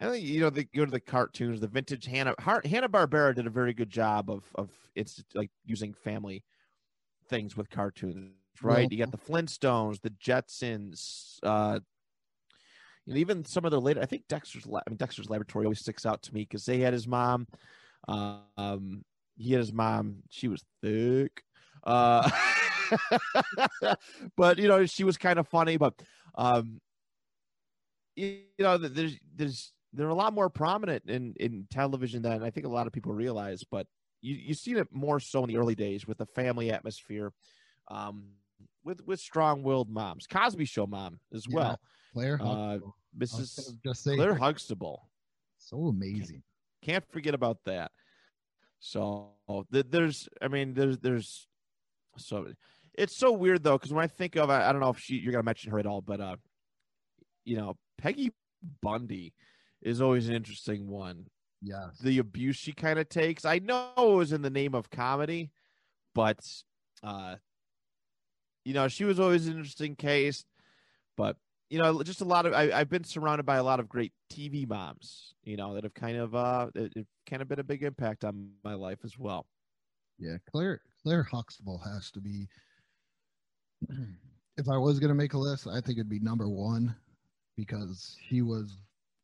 I 0.00 0.08
think 0.10 0.24
you 0.24 0.40
know 0.40 0.50
they 0.50 0.64
go 0.64 0.84
to 0.84 0.90
the 0.90 1.00
cartoons, 1.00 1.60
the 1.60 1.66
vintage 1.66 2.06
Hanna 2.06 2.34
Hanna 2.38 2.88
Barbera 2.88 3.34
did 3.34 3.46
a 3.46 3.50
very 3.50 3.74
good 3.74 3.90
job 3.90 4.30
of 4.30 4.44
of 4.54 4.70
it's 4.94 5.22
like 5.34 5.50
using 5.64 5.92
family 5.92 6.44
things 7.28 7.56
with 7.56 7.68
cartoons, 7.68 8.32
right? 8.62 8.82
Well- 8.82 8.88
you 8.90 8.98
got 8.98 9.10
the 9.10 9.18
Flintstones, 9.18 10.00
the 10.00 10.10
Jetsons, 10.10 11.38
uh, 11.42 11.80
you 13.06 13.14
know, 13.14 13.18
even 13.18 13.44
some 13.44 13.64
of 13.64 13.70
the 13.72 13.80
later. 13.80 14.00
I 14.00 14.06
think 14.06 14.28
Dexter's 14.28 14.66
I 14.66 14.88
mean 14.88 14.96
Dexter's 14.96 15.30
Laboratory 15.30 15.64
always 15.66 15.80
sticks 15.80 16.06
out 16.06 16.22
to 16.22 16.34
me 16.34 16.42
because 16.42 16.64
they 16.64 16.78
had 16.78 16.92
his 16.92 17.08
mom. 17.08 17.46
Um, 18.06 19.04
he 19.36 19.52
had 19.52 19.60
his 19.60 19.72
mom, 19.72 20.22
she 20.30 20.48
was 20.48 20.64
thick. 20.82 21.42
Uh, 21.84 22.28
but 24.36 24.58
you 24.58 24.68
know, 24.68 24.86
she 24.86 25.04
was 25.04 25.16
kind 25.16 25.38
of 25.38 25.48
funny. 25.48 25.76
But 25.76 25.94
um, 26.34 26.80
you, 28.16 28.40
you 28.56 28.64
know, 28.64 28.78
there's 28.78 29.16
there's 29.34 29.72
they're 29.92 30.08
a 30.08 30.14
lot 30.14 30.32
more 30.32 30.50
prominent 30.50 31.04
in 31.08 31.34
in 31.40 31.66
television 31.70 32.22
than 32.22 32.42
I 32.42 32.50
think 32.50 32.66
a 32.66 32.70
lot 32.70 32.86
of 32.86 32.92
people 32.92 33.12
realize. 33.12 33.64
But 33.70 33.86
you 34.20 34.34
you 34.34 34.54
seen 34.54 34.76
it 34.76 34.88
more 34.92 35.20
so 35.20 35.42
in 35.44 35.48
the 35.48 35.56
early 35.56 35.74
days 35.74 36.06
with 36.06 36.18
the 36.18 36.26
family 36.26 36.70
atmosphere, 36.72 37.32
um, 37.88 38.24
with 38.84 39.04
with 39.06 39.20
strong 39.20 39.62
willed 39.62 39.88
moms. 39.90 40.26
Cosby 40.26 40.64
Show 40.66 40.86
mom 40.86 41.20
as 41.32 41.44
Yeah. 41.48 41.54
well. 41.56 41.80
Claire, 42.12 42.38
Uh. 42.42 42.78
Mrs. 43.16 43.80
just 43.82 44.02
say 44.04 44.14
Claire 44.16 44.34
Huxtable. 44.34 45.08
so 45.56 45.86
amazing. 45.88 46.42
Can't 46.82 47.04
forget 47.10 47.34
about 47.34 47.58
that. 47.64 47.90
So 48.80 49.32
th- 49.72 49.86
there's, 49.90 50.28
I 50.40 50.46
mean, 50.48 50.74
there's, 50.74 50.98
there's, 50.98 51.48
so 52.16 52.52
it's 52.94 53.16
so 53.16 53.32
weird 53.32 53.62
though 53.64 53.76
because 53.76 53.92
when 53.92 54.04
I 54.04 54.06
think 54.06 54.36
of, 54.36 54.50
I, 54.50 54.68
I 54.68 54.72
don't 54.72 54.80
know 54.80 54.90
if 54.90 54.98
she, 55.00 55.16
you're 55.16 55.32
gonna 55.32 55.42
mention 55.42 55.72
her 55.72 55.78
at 55.80 55.86
all, 55.86 56.00
but 56.00 56.20
uh, 56.20 56.36
you 57.44 57.56
know, 57.56 57.76
Peggy 57.96 58.30
Bundy 58.82 59.32
is 59.82 60.00
always 60.00 60.28
an 60.28 60.34
interesting 60.34 60.88
one. 60.88 61.26
Yeah. 61.62 61.88
The 62.02 62.18
abuse 62.18 62.56
she 62.56 62.72
kind 62.72 62.98
of 62.98 63.08
takes. 63.08 63.44
I 63.44 63.58
know 63.58 63.90
it 63.96 64.16
was 64.16 64.32
in 64.32 64.42
the 64.42 64.50
name 64.50 64.74
of 64.74 64.90
comedy, 64.90 65.50
but 66.14 66.38
uh, 67.02 67.36
you 68.64 68.74
know, 68.74 68.88
she 68.88 69.04
was 69.04 69.18
always 69.18 69.46
an 69.46 69.56
interesting 69.56 69.96
case. 69.96 70.44
But 71.16 71.36
you 71.70 71.78
know, 71.78 72.02
just 72.02 72.20
a 72.20 72.24
lot 72.24 72.46
of 72.46 72.52
I, 72.54 72.70
I've 72.72 72.88
been 72.88 73.04
surrounded 73.04 73.44
by 73.44 73.56
a 73.56 73.62
lot 73.62 73.80
of 73.80 73.88
great 73.88 74.12
TV 74.32 74.68
moms, 74.68 75.34
you 75.42 75.56
know, 75.56 75.74
that 75.74 75.84
have 75.84 75.94
kind 75.94 76.16
of 76.16 76.34
uh, 76.34 76.68
it, 76.74 76.92
it 76.96 77.06
kind 77.28 77.42
of 77.42 77.48
been 77.48 77.60
a 77.60 77.64
big 77.64 77.82
impact 77.82 78.24
on 78.24 78.50
my 78.64 78.74
life 78.74 78.98
as 79.04 79.18
well. 79.18 79.46
Yeah, 80.18 80.36
Claire 80.50 80.80
Claire 81.02 81.22
Huxtable 81.24 81.80
has 81.84 82.10
to 82.12 82.20
be. 82.20 82.48
If 84.60 84.68
I 84.68 84.76
was 84.76 84.98
gonna 84.98 85.14
make 85.14 85.34
a 85.34 85.38
list, 85.38 85.68
I 85.68 85.80
think 85.80 85.98
it'd 85.98 86.08
be 86.08 86.18
number 86.18 86.48
one 86.48 86.92
because 87.56 88.16
he 88.28 88.42
was 88.42 88.76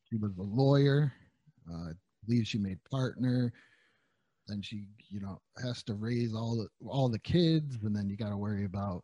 she 0.09 0.17
was 0.17 0.37
a 0.37 0.43
lawyer. 0.43 1.11
Uh, 1.69 1.89
I 1.89 1.91
believe 2.25 2.47
she 2.47 2.57
made 2.57 2.79
partner. 2.89 3.51
Then 4.47 4.61
she, 4.61 4.87
you 5.09 5.19
know, 5.19 5.41
has 5.63 5.81
to 5.83 5.95
raise 5.95 6.33
all 6.35 6.55
the 6.55 6.87
all 6.87 7.09
the 7.09 7.19
kids, 7.19 7.83
and 7.83 7.95
then 7.95 8.09
you 8.09 8.15
got 8.15 8.29
to 8.29 8.37
worry 8.37 8.65
about, 8.65 9.03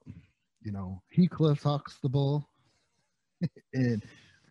you 0.62 0.72
know, 0.72 1.01
Heathcliff 1.12 1.63
Huxtable, 1.63 2.48
and 3.74 4.03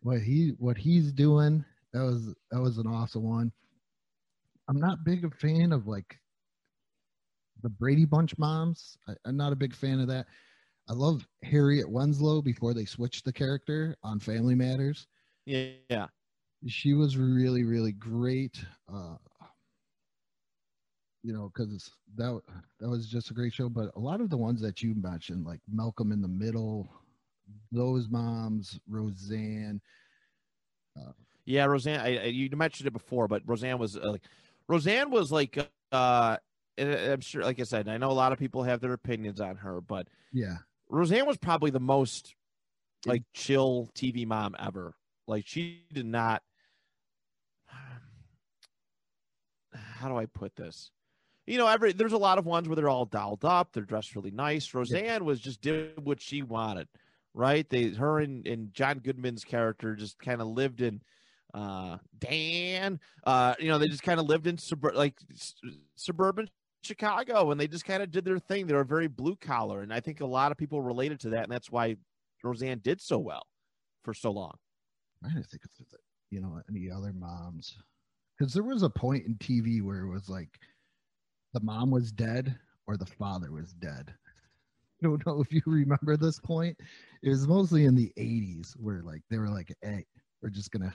what 0.03 0.21
he 0.21 0.55
what 0.59 0.77
he's 0.77 1.13
doing. 1.13 1.65
That 1.93 2.03
was 2.03 2.35
that 2.51 2.61
was 2.61 2.79
an 2.79 2.87
awesome 2.87 3.23
one. 3.23 3.53
I'm 4.69 4.81
not 4.81 5.05
big 5.05 5.25
a 5.25 5.31
fan 5.31 5.73
of 5.73 5.87
like 5.87 6.19
the 7.63 7.69
Brady 7.69 8.05
Bunch 8.05 8.37
moms. 8.39 8.97
I, 9.09 9.15
I'm 9.25 9.37
not 9.37 9.53
a 9.53 9.57
big 9.57 9.75
fan 9.75 10.01
of 10.01 10.09
that. 10.09 10.27
I 10.89 10.93
love 10.93 11.27
Harriet 11.45 11.89
Winslow 11.89 12.43
before 12.43 12.75
they 12.75 12.85
switched 12.85 13.25
the 13.25 13.33
character 13.33 13.97
on 14.03 14.19
Family 14.19 14.57
Matters. 14.57 15.07
Yeah, 15.47 16.07
She 16.67 16.95
was 16.95 17.17
really, 17.17 17.65
really 17.65 17.93
great. 17.93 18.63
Uh, 18.93 19.17
you 21.23 21.33
know, 21.33 21.51
because 21.55 21.91
that 22.17 22.41
that 22.81 22.89
was 22.89 23.09
just 23.09 23.31
a 23.31 23.35
great 23.35 23.53
show. 23.53 23.69
But 23.69 23.91
a 23.97 24.01
lot 24.01 24.21
of 24.21 24.31
the 24.31 24.37
ones 24.37 24.61
that 24.63 24.83
you 24.83 24.95
mentioned, 24.95 25.45
like 25.47 25.61
Malcolm 25.71 26.13
in 26.13 26.23
the 26.23 26.29
Middle, 26.29 26.91
those 27.73 28.09
moms, 28.09 28.79
Roseanne, 28.89 29.81
yeah. 31.45 31.65
Roseanne, 31.65 32.01
I, 32.01 32.19
I, 32.19 32.25
you 32.27 32.49
mentioned 32.57 32.87
it 32.87 32.93
before, 32.93 33.29
but 33.29 33.43
Roseanne 33.45 33.79
was 33.79 33.97
uh, 33.97 34.13
like, 34.13 34.23
Roseanne 34.69 35.11
was 35.11 35.33
like, 35.33 35.59
uh, 35.93 36.37
and 36.79 36.95
I'm 36.95 37.21
sure, 37.21 37.43
like 37.43 37.61
I 37.61 37.65
said, 37.65 37.89
I 37.89 37.99
know 37.99 38.11
a 38.11 38.13
lot 38.13 38.33
of 38.33 38.39
people 38.39 38.63
have 38.63 38.81
their 38.81 38.93
opinions 38.93 39.41
on 39.41 39.57
her, 39.57 39.81
but 39.81 40.09
yeah, 40.33 40.59
Roseanne 40.89 41.27
was 41.27 41.37
probably 41.37 41.71
the 41.71 41.81
most 41.81 42.35
like 43.07 43.23
chill 43.35 43.89
TV 43.95 44.27
mom 44.27 44.55
ever. 44.59 44.95
Like 45.27 45.45
she 45.47 45.85
did 45.93 46.07
not. 46.07 46.43
How 50.01 50.09
do 50.09 50.17
I 50.17 50.25
put 50.25 50.57
this? 50.57 50.91
You 51.47 51.59
know, 51.59 51.67
every 51.67 51.93
there's 51.93 52.15
a 52.15 52.19
lot 52.19 52.39
of 52.39 52.47
ones 52.47 52.69
where 52.69 52.77
they're 52.77 52.89
all 52.89 53.05
dolled 53.05 53.45
up, 53.45 53.73
they're 53.73 53.83
dressed 53.83 54.17
really 54.17 54.31
nice. 54.31 54.73
Roseanne 54.73 55.25
was 55.25 55.41
just 55.41 55.61
did 55.61 56.03
what 56.05 56.21
she 56.21 56.43
wanted, 56.43 56.89
right? 57.35 57.69
They, 57.69 57.91
her 57.91 58.21
and, 58.21 58.47
and 58.47 58.73
John 58.73 59.01
Goodman's 59.01 59.45
character 59.45 59.95
just 59.95 60.19
kind 60.19 60.41
of 60.41 60.49
lived 60.49 60.81
in, 60.81 61.03
uh, 61.53 61.99
Dan, 62.19 62.99
uh, 63.25 63.55
you 63.59 63.69
know, 63.69 63.79
they 63.79 63.89
just 63.89 64.03
kind 64.03 64.21
of 64.21 64.27
lived 64.27 64.47
in 64.47 64.57
suburb 64.57 64.95
like 64.95 65.19
suburban 65.97 66.49
Chicago, 66.83 67.51
and 67.51 67.61
they 67.61 67.67
just 67.67 67.85
kind 67.85 68.03
of 68.03 68.11
did 68.11 68.25
their 68.25 68.39
thing. 68.39 68.67
They 68.67 68.75
were 68.75 68.85
very 68.85 69.09
blue 69.09 69.37
collar, 69.37 69.83
and 69.83 69.93
I 69.93 70.01
think 70.01 70.21
a 70.21 70.27
lot 70.27 70.53
of 70.53 70.57
people 70.57 70.81
related 70.81 71.21
to 71.21 71.31
that, 71.31 71.45
and 71.45 71.53
that's 71.53 71.71
why 71.71 71.97
Roseanne 72.43 72.79
did 72.79 73.03
so 73.03 73.19
well 73.19 73.47
for 74.03 74.15
so 74.15 74.31
long. 74.31 74.55
Trying 75.23 75.43
to 75.43 75.43
think 75.43 75.65
of 75.65 75.71
the- 75.77 75.99
you 76.31 76.41
know 76.41 76.63
any 76.71 76.89
other 76.91 77.13
moms 77.13 77.77
because 78.41 78.55
there 78.55 78.63
was 78.63 78.83
a 78.83 78.89
point 78.89 79.27
in 79.27 79.35
TV 79.35 79.83
where 79.83 80.01
it 80.01 80.09
was 80.09 80.31
like 80.31 80.59
the 81.53 81.61
mom 81.61 81.91
was 81.91 82.11
dead 82.11 82.59
or 82.87 82.97
the 82.97 83.05
father 83.05 83.53
was 83.53 83.75
dead. 83.75 84.15
I 85.03 85.07
don't 85.07 85.25
know 85.27 85.43
if 85.43 85.53
you 85.53 85.61
remember 85.67 86.17
this 86.17 86.41
point. 86.41 86.77
It 87.23 87.29
was 87.29 87.47
mostly 87.47 87.85
in 87.85 87.95
the 87.95 88.11
80s 88.19 88.73
where 88.79 89.03
like 89.03 89.23
they 89.31 89.37
were 89.37 89.51
like, 89.51 89.75
"Hey, 89.83 90.07
we're 90.43 90.49
just 90.49 90.71
gonna 90.71 90.95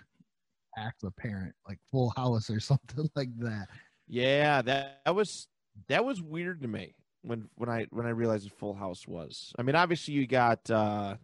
act 0.77 1.03
a 1.03 1.11
parent 1.11 1.53
like 1.67 1.77
Full 1.91 2.11
House 2.15 2.49
or 2.49 2.59
something 2.59 3.09
like 3.15 3.29
that." 3.39 3.67
Yeah, 4.07 4.63
that, 4.63 5.01
that 5.05 5.15
was 5.15 5.47
that 5.87 6.03
was 6.03 6.23
weird 6.23 6.61
to 6.63 6.67
me 6.67 6.95
when 7.21 7.47
when 7.55 7.69
I 7.69 7.85
when 7.91 8.07
I 8.07 8.11
realized 8.11 8.45
what 8.45 8.57
Full 8.59 8.73
House 8.73 9.07
was. 9.07 9.53
I 9.59 9.61
mean, 9.61 9.75
obviously 9.75 10.15
you 10.15 10.25
got 10.25 10.67
uh, 10.71 11.15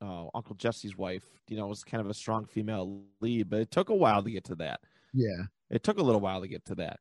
oh, 0.00 0.30
Uncle 0.34 0.56
Jesse's 0.56 0.96
wife. 0.96 1.24
You 1.48 1.58
know, 1.58 1.66
was 1.66 1.84
kind 1.84 2.00
of 2.00 2.08
a 2.08 2.14
strong 2.14 2.46
female 2.46 3.02
lead, 3.20 3.50
but 3.50 3.60
it 3.60 3.70
took 3.70 3.90
a 3.90 3.94
while 3.94 4.22
to 4.22 4.30
get 4.30 4.44
to 4.44 4.54
that. 4.56 4.80
Yeah, 5.12 5.44
It 5.70 5.82
took 5.82 5.98
a 5.98 6.02
little 6.02 6.20
while 6.20 6.40
to 6.40 6.48
get 6.48 6.64
to 6.66 6.74
that. 6.76 7.00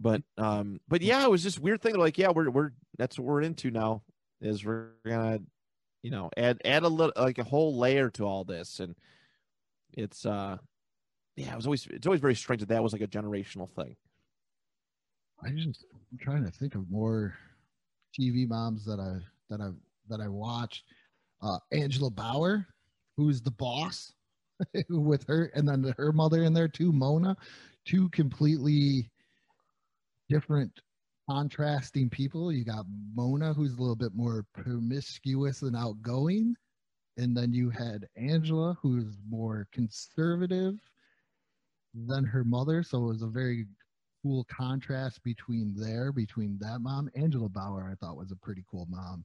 But 0.00 0.22
um, 0.38 0.80
but 0.88 1.02
yeah, 1.02 1.24
it 1.24 1.30
was 1.30 1.42
just 1.42 1.60
weird 1.60 1.82
thing. 1.82 1.96
Like, 1.96 2.18
yeah, 2.18 2.30
we're 2.30 2.50
we're 2.50 2.72
that's 2.98 3.18
what 3.18 3.26
we're 3.26 3.42
into 3.42 3.70
now. 3.70 4.02
Is 4.40 4.64
we're 4.64 4.90
gonna, 5.06 5.40
you 6.02 6.10
know, 6.10 6.30
add 6.36 6.60
add 6.64 6.82
a 6.82 6.88
little 6.88 7.12
like 7.16 7.38
a 7.38 7.44
whole 7.44 7.76
layer 7.78 8.10
to 8.10 8.24
all 8.24 8.44
this, 8.44 8.80
and 8.80 8.94
it's 9.94 10.26
uh, 10.26 10.58
yeah, 11.36 11.52
it 11.52 11.56
was 11.56 11.66
always 11.66 11.86
it's 11.86 12.06
always 12.06 12.20
very 12.20 12.34
strange 12.34 12.60
that 12.60 12.68
that 12.68 12.82
was 12.82 12.92
like 12.92 13.02
a 13.02 13.06
generational 13.06 13.68
thing. 13.70 13.96
I 15.42 15.50
just 15.50 15.84
I'm 15.92 16.18
trying 16.18 16.44
to 16.44 16.50
think 16.50 16.74
of 16.74 16.90
more 16.90 17.34
TV 18.18 18.48
moms 18.48 18.84
that 18.86 19.00
I 19.00 19.18
that 19.50 19.60
I 19.60 19.70
that 20.08 20.20
I 20.20 20.28
watched. 20.28 20.84
Uh, 21.42 21.58
Angela 21.70 22.10
Bower, 22.10 22.66
who's 23.16 23.42
the 23.42 23.50
boss, 23.50 24.12
with 24.88 25.26
her, 25.26 25.50
and 25.54 25.68
then 25.68 25.94
her 25.96 26.12
mother 26.12 26.44
in 26.44 26.52
there 26.52 26.68
too, 26.68 26.92
Mona, 26.92 27.36
two 27.84 28.08
completely 28.10 29.10
different, 30.28 30.72
contrasting 31.28 32.08
people. 32.10 32.52
You 32.52 32.64
got 32.64 32.86
Mona, 33.14 33.52
who's 33.52 33.74
a 33.74 33.80
little 33.80 33.96
bit 33.96 34.14
more 34.14 34.44
promiscuous 34.54 35.62
and 35.62 35.76
outgoing, 35.76 36.54
and 37.16 37.36
then 37.36 37.52
you 37.52 37.70
had 37.70 38.06
Angela, 38.16 38.76
who's 38.80 39.16
more 39.28 39.66
conservative 39.72 40.74
than 41.94 42.24
her 42.24 42.44
mother. 42.44 42.82
So 42.82 42.98
it 42.98 43.08
was 43.08 43.22
a 43.22 43.26
very 43.26 43.66
cool 44.22 44.44
contrast 44.44 45.22
between 45.22 45.74
there, 45.76 46.12
between 46.12 46.58
that 46.60 46.80
mom. 46.80 47.08
Angela 47.14 47.48
Bower, 47.48 47.88
I 47.90 47.94
thought 47.94 48.16
was 48.16 48.32
a 48.32 48.36
pretty 48.36 48.64
cool 48.70 48.86
mom 48.90 49.24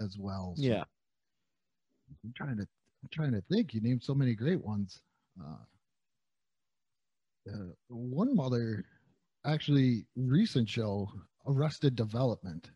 as 0.00 0.16
well. 0.18 0.54
So 0.56 0.62
Yeah. 0.62 0.84
I'm 2.24 2.32
trying 2.34 2.56
to 2.58 2.66
I'm 3.06 3.10
trying 3.12 3.40
to 3.40 3.42
think. 3.42 3.72
You 3.72 3.80
named 3.80 4.02
so 4.02 4.14
many 4.16 4.34
great 4.34 4.64
ones. 4.64 5.00
Uh, 5.40 5.62
uh, 7.48 7.68
one 7.88 8.34
mother, 8.34 8.84
actually, 9.46 10.06
recent 10.16 10.68
show, 10.68 11.08
Arrested 11.46 11.94
Development. 11.94 12.68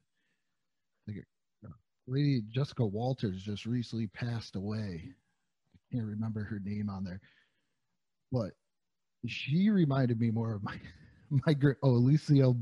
Uh, 1.08 1.68
Lady 2.06 2.42
Jessica 2.48 2.86
Walters 2.86 3.42
just 3.42 3.66
recently 3.66 4.06
passed 4.06 4.54
away. 4.54 5.02
I 5.74 5.78
can't 5.96 6.06
remember 6.06 6.44
her 6.44 6.60
name 6.62 6.88
on 6.88 7.02
there, 7.02 7.20
but 8.30 8.52
she 9.26 9.68
reminded 9.68 10.20
me 10.20 10.30
more 10.30 10.54
of 10.54 10.62
my 10.62 10.76
my 11.44 11.56
oh 11.82 11.90
Lucille 11.90 12.56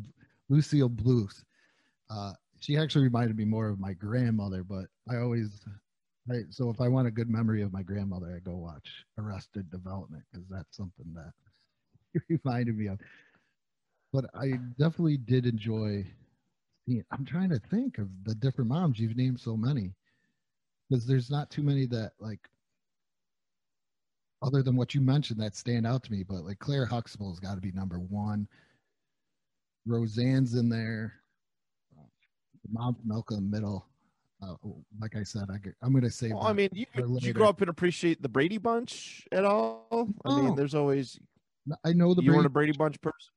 Lucille 0.49 0.89
Bluth. 0.89 1.45
Uh, 2.09 2.33
she 2.61 2.79
actually 2.79 3.05
reminded 3.05 3.37
me 3.37 3.45
more 3.45 3.69
of 3.69 3.79
my 3.79 3.93
grandmother, 3.93 4.65
but 4.65 4.87
I 5.11 5.19
always 5.19 5.67
Right. 6.29 6.45
So 6.51 6.69
if 6.71 6.81
I 6.81 6.89
want 6.89 7.09
a 7.09 7.13
good 7.13 7.31
memory 7.31 7.63
of 7.63 7.73
my 7.73 7.83
grandmother, 7.83 8.35
I 8.37 8.41
go 8.41 8.57
watch 8.57 9.05
Arrested 9.19 9.71
Development 9.71 10.23
because 10.31 10.47
that's 10.51 10.77
something 10.77 11.07
that 11.15 11.33
you 12.15 12.39
reminded 12.45 12.77
me 12.77 12.89
of. 12.89 12.99
But 14.13 14.27
I 14.35 14.53
definitely 14.79 15.17
did 15.19 15.47
enjoy 15.47 16.07
seeing. 16.87 17.05
I'm 17.13 17.25
trying 17.25 17.51
to 17.51 17.59
think 17.59 17.99
of 17.99 18.09
the 18.25 18.35
different 18.35 18.69
moms 18.69 19.01
you've 19.01 19.17
named 19.17 19.41
so 19.41 19.57
many 19.57 19.95
because 20.89 21.07
there's 21.07 21.31
not 21.31 21.51
too 21.51 21.63
many 21.63 21.87
that 21.87 22.13
like 22.21 22.41
other 24.43 24.63
than 24.63 24.77
what 24.77 24.95
you 24.95 25.01
mentioned 25.01 25.41
that 25.41 25.57
stand 25.57 25.87
out 25.87 26.03
to 26.05 26.13
me. 26.13 26.25
But 26.25 26.45
like 26.45 26.59
Claire 26.59 26.87
Huxtable's 26.87 27.41
got 27.41 27.55
to 27.55 27.61
be 27.61 27.73
number 27.73 27.99
one. 28.01 28.49
Roseanne's 29.87 30.55
in 30.55 30.69
there. 30.69 31.15
Uh, 31.99 32.05
Mom's 32.71 32.99
Milk 33.05 33.31
in 33.31 33.37
the 33.37 33.43
middle. 33.43 33.87
Uh, 34.41 34.55
like 35.01 35.17
I 35.17 35.25
said, 35.25 35.49
I, 35.51 35.59
am 35.85 35.93
going 35.93 36.05
to 36.05 36.11
say. 36.11 36.31
Well, 36.33 36.47
I 36.47 36.53
mean, 36.53 36.69
you, 36.73 36.87
did 36.95 37.23
you 37.25 37.33
grow 37.33 37.49
up 37.49 37.61
and 37.61 37.69
appreciate 37.69 38.23
the 38.23 38.29
Brady 38.29 38.59
Bunch 38.59 39.27
at 39.33 39.45
all? 39.45 40.09
I 40.25 40.41
mean, 40.41 40.55
there's 40.55 40.75
always. 40.75 41.19
I 41.85 41.93
know 41.93 42.15
the. 42.15 42.23
You 42.23 42.29
Brady, 42.29 42.37
weren't 42.37 42.47
a 42.47 42.51
Brady 42.51 42.73
Bunch 42.73 43.01
person. 43.01 43.31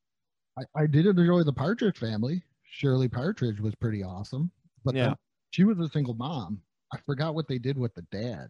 I, 0.60 0.82
I 0.84 0.86
did 0.86 1.08
enjoy 1.08 1.44
the 1.44 1.54
Partridge 1.54 1.98
Family. 1.98 2.44
Shirley 2.64 3.08
Partridge 3.08 3.60
was 3.60 3.74
pretty 3.76 4.04
awesome, 4.04 4.52
but 4.86 4.96
yeah, 4.96 5.16
she 5.50 5.64
was 5.64 5.80
a 5.80 5.90
single 5.90 6.14
mom. 6.14 6.62
I 6.94 7.00
forgot 7.06 7.36
what 7.36 7.48
they 7.48 7.58
did 7.58 7.78
with 7.78 7.96
the 7.96 8.06
dad, 8.12 8.50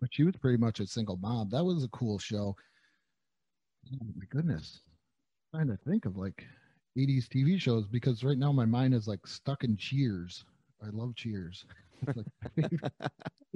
but 0.00 0.10
she 0.12 0.22
was 0.22 0.36
pretty 0.36 0.58
much 0.58 0.80
a 0.80 0.86
single 0.86 1.16
mom. 1.16 1.48
That 1.50 1.64
was 1.64 1.82
a 1.82 1.88
cool 1.88 2.18
show. 2.18 2.54
Oh 3.92 4.06
my 4.16 4.24
goodness, 4.30 4.80
I'm 5.52 5.66
trying 5.66 5.76
to 5.76 5.82
think 5.84 6.06
of 6.06 6.16
like 6.16 6.44
80s 6.96 7.26
TV 7.28 7.60
shows 7.60 7.86
because 7.86 8.22
right 8.22 8.38
now 8.38 8.52
my 8.52 8.64
mind 8.64 8.94
is 8.94 9.08
like 9.08 9.26
stuck 9.26 9.64
in 9.64 9.76
Cheers. 9.76 10.44
I 10.82 10.90
love 10.90 11.14
Cheers. 11.16 11.64
like 12.06 12.70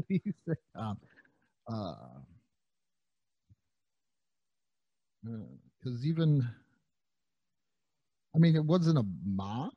um, 0.75 0.99
uh, 1.69 1.95
because 5.25 6.01
uh, 6.03 6.09
even 6.09 6.49
I 8.35 8.39
mean, 8.39 8.57
it 8.57 8.65
wasn't 8.65 8.99
a 8.99 9.07
mom, 9.25 9.71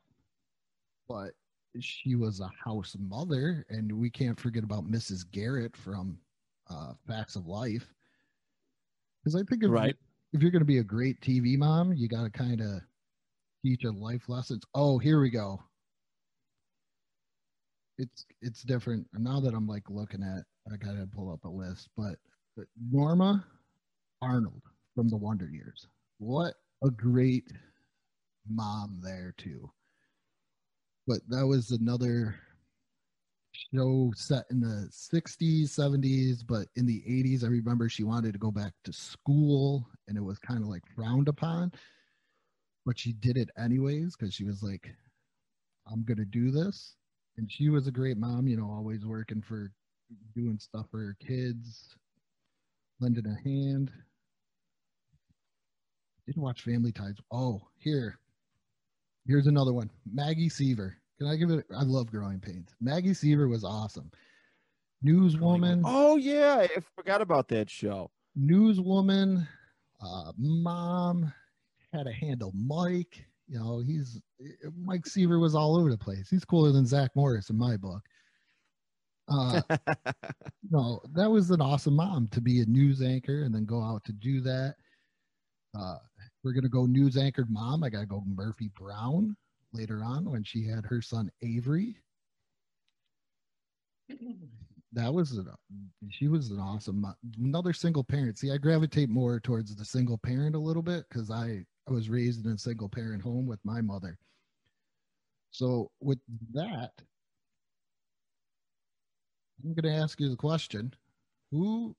but 1.08 1.32
she 1.80 2.14
was 2.14 2.40
a 2.40 2.50
house 2.64 2.96
mother, 2.98 3.66
and 3.68 3.92
we 3.92 4.08
can't 4.08 4.40
forget 4.40 4.64
about 4.64 4.90
Mrs. 4.90 5.30
Garrett 5.30 5.76
from 5.76 6.18
uh, 6.70 6.92
Facts 7.06 7.36
of 7.36 7.46
Life. 7.46 7.86
Because 9.22 9.36
I 9.36 9.44
think 9.44 9.62
if, 9.62 9.70
right. 9.70 9.96
if 10.32 10.40
you're 10.40 10.50
going 10.50 10.60
to 10.60 10.66
be 10.66 10.78
a 10.78 10.84
great 10.84 11.20
TV 11.20 11.58
mom, 11.58 11.92
you 11.92 12.08
got 12.08 12.22
to 12.22 12.30
kind 12.30 12.60
of 12.60 12.80
teach 13.64 13.84
a 13.84 13.90
life 13.90 14.28
lessons. 14.28 14.62
Oh, 14.74 14.98
here 14.98 15.20
we 15.20 15.28
go. 15.28 15.60
It's 17.98 18.26
it's 18.42 18.62
different 18.62 19.06
now 19.14 19.40
that 19.40 19.54
I'm 19.54 19.66
like 19.66 19.88
looking 19.88 20.22
at. 20.22 20.44
I 20.72 20.76
gotta 20.76 21.06
pull 21.06 21.32
up 21.32 21.44
a 21.44 21.48
list, 21.48 21.88
but 21.96 22.16
Norma 22.90 23.44
Arnold 24.22 24.62
from 24.94 25.08
the 25.08 25.16
Wonder 25.16 25.48
Years. 25.48 25.86
What 26.18 26.54
a 26.84 26.90
great 26.90 27.50
mom 28.48 29.00
there 29.02 29.34
too. 29.36 29.70
But 31.06 31.20
that 31.28 31.46
was 31.46 31.70
another 31.70 32.36
show 33.74 34.12
set 34.14 34.44
in 34.50 34.60
the 34.60 34.88
60s, 34.90 35.64
70s, 35.64 36.44
but 36.46 36.68
in 36.76 36.86
the 36.86 37.02
80s, 37.08 37.44
I 37.44 37.48
remember 37.48 37.88
she 37.88 38.04
wanted 38.04 38.32
to 38.32 38.38
go 38.38 38.50
back 38.50 38.72
to 38.84 38.92
school 38.92 39.86
and 40.08 40.16
it 40.16 40.24
was 40.24 40.38
kind 40.38 40.62
of 40.62 40.68
like 40.68 40.82
frowned 40.94 41.28
upon. 41.28 41.72
But 42.84 42.98
she 42.98 43.12
did 43.12 43.36
it 43.36 43.50
anyways 43.58 44.16
because 44.16 44.34
she 44.34 44.44
was 44.44 44.62
like, 44.62 44.88
I'm 45.90 46.04
going 46.04 46.18
to 46.18 46.24
do 46.24 46.50
this. 46.50 46.96
And 47.38 47.50
she 47.50 47.68
was 47.68 47.86
a 47.86 47.92
great 47.92 48.16
mom, 48.16 48.48
you 48.48 48.56
know, 48.56 48.70
always 48.70 49.04
working 49.04 49.42
for 49.42 49.70
doing 50.34 50.58
stuff 50.58 50.86
for 50.90 50.98
her 50.98 51.16
kids, 51.20 51.94
lending 53.00 53.26
a 53.26 53.48
hand. 53.48 53.90
Didn't 56.26 56.42
watch 56.42 56.62
Family 56.62 56.92
Ties. 56.92 57.16
Oh, 57.30 57.62
here, 57.78 58.18
Here's 59.26 59.48
another 59.48 59.72
one. 59.72 59.90
Maggie 60.12 60.48
Seaver. 60.48 60.96
Can 61.18 61.26
I 61.26 61.36
give 61.36 61.50
it? 61.50 61.66
I 61.76 61.82
love 61.82 62.10
Growing 62.10 62.38
Pains. 62.38 62.74
Maggie 62.80 63.14
Seaver 63.14 63.48
was 63.48 63.64
awesome. 63.64 64.10
Newswoman. 65.04 65.82
Oh 65.84 66.16
yeah, 66.16 66.58
I 66.60 66.80
forgot 66.94 67.20
about 67.20 67.48
that 67.48 67.68
show. 67.68 68.10
Newswoman, 68.38 69.48
uh, 70.00 70.32
mom 70.38 71.32
had 71.92 72.04
to 72.04 72.12
handle 72.12 72.52
Mike. 72.54 73.26
You 73.48 73.58
know, 73.58 73.78
he's 73.78 74.20
Mike 74.76 75.06
Seaver 75.06 75.38
was 75.38 75.54
all 75.54 75.76
over 75.76 75.90
the 75.90 75.98
place. 75.98 76.28
He's 76.28 76.44
cooler 76.44 76.72
than 76.72 76.86
Zach 76.86 77.10
Morris 77.14 77.50
in 77.50 77.56
my 77.56 77.76
book. 77.76 78.02
Uh, 79.28 79.60
no, 80.70 81.00
that 81.12 81.30
was 81.30 81.50
an 81.50 81.60
awesome 81.60 81.94
mom 81.94 82.28
to 82.28 82.40
be 82.40 82.60
a 82.60 82.66
news 82.66 83.02
anchor 83.02 83.42
and 83.42 83.54
then 83.54 83.64
go 83.64 83.82
out 83.82 84.04
to 84.04 84.12
do 84.12 84.40
that. 84.40 84.74
Uh, 85.78 85.96
we're 86.42 86.52
gonna 86.52 86.68
go 86.68 86.86
news 86.86 87.16
anchored 87.16 87.50
mom. 87.50 87.84
I 87.84 87.90
gotta 87.90 88.06
go 88.06 88.22
Murphy 88.26 88.70
Brown 88.78 89.36
later 89.72 90.02
on 90.02 90.30
when 90.30 90.42
she 90.42 90.66
had 90.66 90.84
her 90.86 91.02
son 91.02 91.30
Avery. 91.42 91.96
That 94.92 95.12
was 95.12 95.32
an, 95.32 95.46
she 96.10 96.28
was 96.28 96.50
an 96.50 96.58
awesome 96.58 97.00
mom. 97.02 97.16
another 97.38 97.72
single 97.72 98.04
parent. 98.04 98.38
See, 98.38 98.50
I 98.50 98.56
gravitate 98.56 99.10
more 99.10 99.40
towards 99.40 99.74
the 99.74 99.84
single 99.84 100.18
parent 100.18 100.54
a 100.54 100.60
little 100.60 100.82
bit 100.82 101.04
because 101.08 101.30
I 101.30 101.64
I 101.88 101.92
was 101.92 102.08
raised 102.08 102.44
in 102.44 102.52
a 102.52 102.58
single 102.58 102.88
parent 102.88 103.22
home 103.22 103.46
with 103.46 103.60
my 103.64 103.80
mother. 103.80 104.18
So 105.50 105.90
with 106.00 106.18
that, 106.52 106.92
I'm 109.64 109.74
going 109.74 109.94
to 109.94 110.00
ask 110.02 110.20
you 110.20 110.28
the 110.28 110.36
question: 110.36 110.92
Who 111.50 111.94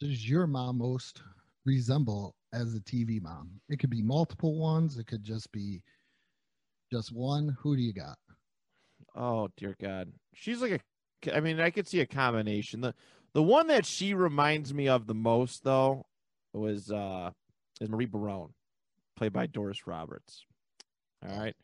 does 0.00 0.28
your 0.28 0.46
mom 0.46 0.78
most 0.78 1.22
resemble 1.64 2.34
as 2.52 2.74
a 2.74 2.80
TV 2.80 3.20
mom? 3.22 3.50
It 3.68 3.78
could 3.78 3.90
be 3.90 4.02
multiple 4.02 4.58
ones. 4.58 4.98
It 4.98 5.06
could 5.06 5.22
just 5.22 5.52
be 5.52 5.82
just 6.92 7.12
one. 7.12 7.56
Who 7.60 7.76
do 7.76 7.82
you 7.82 7.92
got? 7.92 8.18
Oh 9.14 9.48
dear 9.56 9.76
God, 9.80 10.12
she's 10.34 10.60
like 10.60 10.72
a. 10.72 11.36
I 11.36 11.40
mean, 11.40 11.60
I 11.60 11.70
could 11.70 11.88
see 11.88 12.00
a 12.00 12.06
combination. 12.06 12.80
the 12.80 12.94
The 13.32 13.42
one 13.42 13.68
that 13.68 13.86
she 13.86 14.14
reminds 14.14 14.74
me 14.74 14.88
of 14.88 15.06
the 15.06 15.14
most, 15.14 15.64
though, 15.64 16.04
was 16.52 16.90
uh 16.90 17.30
is 17.80 17.88
Marie 17.88 18.06
Barone, 18.06 18.52
played 19.16 19.32
by 19.32 19.46
Doris 19.46 19.86
Roberts. 19.86 20.44
All 21.26 21.38
right, 21.38 21.56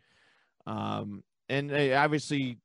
um, 0.67 1.23
and 1.49 1.73
uh, 1.73 1.97
obviously 1.97 2.59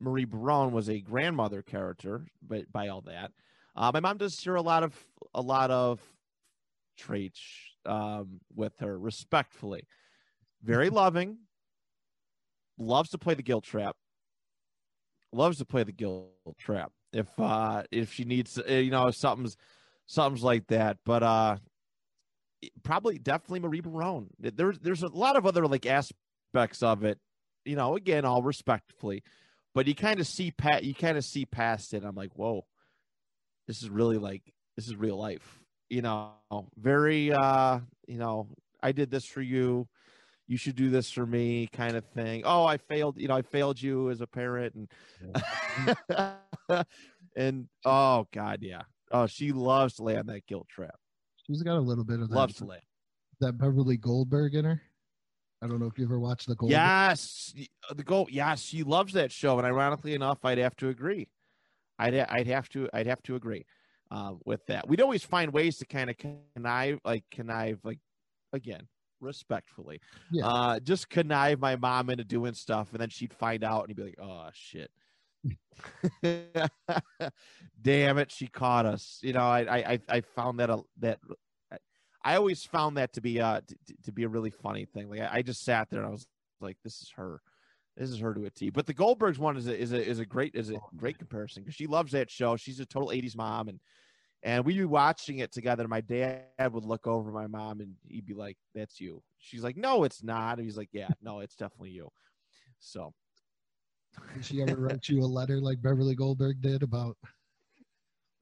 Marie 0.00 0.24
Barone 0.24 0.72
was 0.72 0.88
a 0.88 1.00
grandmother 1.00 1.62
character, 1.62 2.26
but 2.42 2.70
by 2.72 2.88
all 2.88 3.02
that, 3.02 3.32
uh, 3.76 3.90
my 3.92 4.00
mom 4.00 4.16
does 4.16 4.34
share 4.34 4.56
a 4.56 4.62
lot 4.62 4.82
of 4.82 4.94
a 5.34 5.40
lot 5.40 5.70
of 5.70 6.00
traits 6.96 7.40
um, 7.86 8.40
with 8.54 8.78
her 8.80 8.98
respectfully. 8.98 9.86
Very 10.62 10.90
loving, 10.90 11.38
loves 12.78 13.10
to 13.10 13.18
play 13.18 13.34
the 13.34 13.42
guilt 13.42 13.64
trap. 13.64 13.96
Loves 15.32 15.58
to 15.58 15.64
play 15.64 15.84
the 15.84 15.92
guilt 15.92 16.32
trap. 16.58 16.92
If 17.12 17.28
uh 17.38 17.84
if 17.90 18.12
she 18.12 18.24
needs 18.24 18.58
uh, 18.58 18.72
you 18.72 18.90
know, 18.90 19.08
if 19.08 19.16
something's 19.16 19.56
something's 20.06 20.42
like 20.42 20.66
that. 20.68 20.98
But 21.04 21.22
uh 21.22 21.56
probably 22.82 23.18
definitely 23.18 23.60
Marie 23.60 23.80
Barone. 23.80 24.28
There's 24.38 24.78
there's 24.78 25.02
a 25.02 25.08
lot 25.08 25.36
of 25.36 25.46
other 25.46 25.66
like 25.66 25.86
aspects 25.86 26.82
of 26.82 27.04
it, 27.04 27.18
you 27.64 27.76
know, 27.76 27.96
again, 27.96 28.24
all 28.24 28.42
respectfully. 28.42 29.22
But 29.74 29.86
you 29.86 29.94
kind 29.94 30.20
of 30.20 30.26
see 30.26 30.50
pat 30.50 30.84
you 30.84 30.94
kind 30.94 31.16
of 31.16 31.24
see 31.24 31.46
past 31.46 31.94
it. 31.94 32.04
I'm 32.04 32.16
like, 32.16 32.32
whoa, 32.34 32.66
this 33.66 33.82
is 33.82 33.90
really 33.90 34.18
like 34.18 34.42
this 34.76 34.86
is 34.88 34.96
real 34.96 35.16
life 35.16 35.60
you 35.90 36.02
know, 36.02 36.30
very, 36.78 37.32
uh, 37.32 37.80
you 38.06 38.16
know, 38.16 38.46
I 38.80 38.92
did 38.92 39.10
this 39.10 39.26
for 39.26 39.42
you. 39.42 39.88
You 40.46 40.56
should 40.56 40.76
do 40.76 40.88
this 40.88 41.10
for 41.10 41.26
me, 41.26 41.68
kind 41.72 41.96
of 41.96 42.04
thing. 42.06 42.42
Oh, 42.44 42.64
I 42.64 42.78
failed. 42.78 43.18
You 43.18 43.28
know, 43.28 43.36
I 43.36 43.42
failed 43.42 43.80
you 43.80 44.10
as 44.10 44.20
a 44.20 44.26
parent, 44.26 44.74
and 44.74 44.88
yeah. 46.08 46.82
and 47.36 47.68
oh 47.84 48.26
god, 48.32 48.60
yeah. 48.62 48.82
Oh, 49.12 49.26
she 49.26 49.52
loves 49.52 49.94
to 49.94 50.02
lay 50.02 50.16
on 50.16 50.26
that 50.26 50.46
guilt 50.46 50.66
trap. 50.68 50.96
She's 51.50 51.62
got 51.62 51.76
a 51.76 51.80
little 51.80 52.04
bit 52.04 52.20
of 52.20 52.28
that. 52.28 52.34
Loves 52.36 52.54
to. 52.56 52.68
That 53.40 53.58
Beverly 53.58 53.96
Goldberg 53.96 54.54
in 54.54 54.64
her. 54.64 54.80
I 55.62 55.66
don't 55.66 55.80
know 55.80 55.86
if 55.86 55.98
you 55.98 56.04
ever 56.04 56.20
watched 56.20 56.46
the 56.46 56.54
Gold. 56.54 56.70
Yes, 56.70 57.52
the 57.94 58.04
Gold. 58.04 58.30
Yes, 58.30 58.62
she 58.62 58.84
loves 58.84 59.12
that 59.14 59.32
show, 59.32 59.58
and 59.58 59.66
ironically 59.66 60.14
enough, 60.14 60.44
I'd 60.44 60.58
have 60.58 60.76
to 60.76 60.90
agree. 60.90 61.28
I'd 61.98 62.14
I'd 62.14 62.46
have 62.46 62.68
to 62.70 62.88
I'd 62.92 63.08
have 63.08 63.22
to 63.24 63.34
agree 63.34 63.66
uh, 64.12 64.34
with 64.44 64.64
that. 64.66 64.88
We'd 64.88 65.00
always 65.00 65.24
find 65.24 65.52
ways 65.52 65.76
to 65.78 65.86
kind 65.86 66.08
of 66.08 66.16
connive, 66.16 67.00
like 67.04 67.24
connive, 67.32 67.80
like 67.82 67.98
again, 68.52 68.86
respectfully, 69.20 70.00
yeah. 70.30 70.46
uh, 70.46 70.80
just 70.80 71.10
connive 71.10 71.58
my 71.58 71.74
mom 71.74 72.10
into 72.10 72.24
doing 72.24 72.54
stuff, 72.54 72.92
and 72.92 73.00
then 73.00 73.10
she'd 73.10 73.34
find 73.34 73.64
out, 73.64 73.80
and 73.82 73.88
he'd 73.88 73.96
be 73.96 74.04
like, 74.04 74.20
"Oh 74.22 74.50
shit." 74.52 74.90
Damn 77.82 78.18
it, 78.18 78.30
she 78.30 78.46
caught 78.46 78.86
us. 78.86 79.18
You 79.22 79.32
know, 79.32 79.40
I 79.40 79.92
I 79.92 80.00
I 80.08 80.20
found 80.20 80.60
that 80.60 80.70
a, 80.70 80.80
that 80.98 81.18
I 82.22 82.36
always 82.36 82.64
found 82.64 82.96
that 82.96 83.12
to 83.14 83.20
be 83.20 83.40
uh 83.40 83.60
to, 83.66 83.94
to 84.04 84.12
be 84.12 84.24
a 84.24 84.28
really 84.28 84.50
funny 84.50 84.84
thing. 84.84 85.08
Like 85.08 85.20
I, 85.20 85.36
I, 85.36 85.42
just 85.42 85.64
sat 85.64 85.88
there 85.90 86.00
and 86.00 86.08
I 86.08 86.12
was 86.12 86.26
like, 86.60 86.76
this 86.84 87.00
is 87.00 87.10
her, 87.16 87.40
this 87.96 88.10
is 88.10 88.18
her 88.18 88.34
to 88.34 88.44
a 88.44 88.50
T. 88.50 88.70
But 88.70 88.86
the 88.86 88.94
Goldbergs 88.94 89.38
one 89.38 89.56
is 89.56 89.66
a 89.66 89.78
is 89.78 89.92
a 89.92 90.06
is 90.06 90.18
a 90.18 90.26
great 90.26 90.54
is 90.54 90.70
a 90.70 90.76
great 90.96 91.18
comparison 91.18 91.62
because 91.62 91.74
she 91.74 91.86
loves 91.86 92.12
that 92.12 92.30
show. 92.30 92.56
She's 92.56 92.80
a 92.80 92.86
total 92.86 93.08
'80s 93.08 93.36
mom, 93.36 93.68
and 93.68 93.80
and 94.42 94.64
we'd 94.64 94.78
be 94.78 94.84
watching 94.84 95.38
it 95.38 95.52
together. 95.52 95.86
My 95.86 96.00
dad 96.00 96.44
would 96.70 96.84
look 96.84 97.06
over 97.06 97.30
my 97.30 97.46
mom 97.46 97.80
and 97.80 97.94
he'd 98.06 98.26
be 98.26 98.34
like, 98.34 98.56
That's 98.74 99.00
you. 99.00 99.22
She's 99.38 99.62
like, 99.62 99.76
No, 99.76 100.04
it's 100.04 100.22
not. 100.22 100.58
And 100.58 100.64
he's 100.64 100.76
like, 100.78 100.88
Yeah, 100.92 101.08
no, 101.22 101.40
it's 101.40 101.56
definitely 101.56 101.90
you. 101.90 102.10
So 102.78 103.12
did 104.34 104.44
she 104.44 104.62
ever 104.62 104.76
write 104.76 105.08
you 105.08 105.22
a 105.22 105.26
letter 105.26 105.60
like 105.60 105.80
Beverly 105.82 106.14
Goldberg 106.14 106.60
did 106.60 106.82
about 106.82 107.16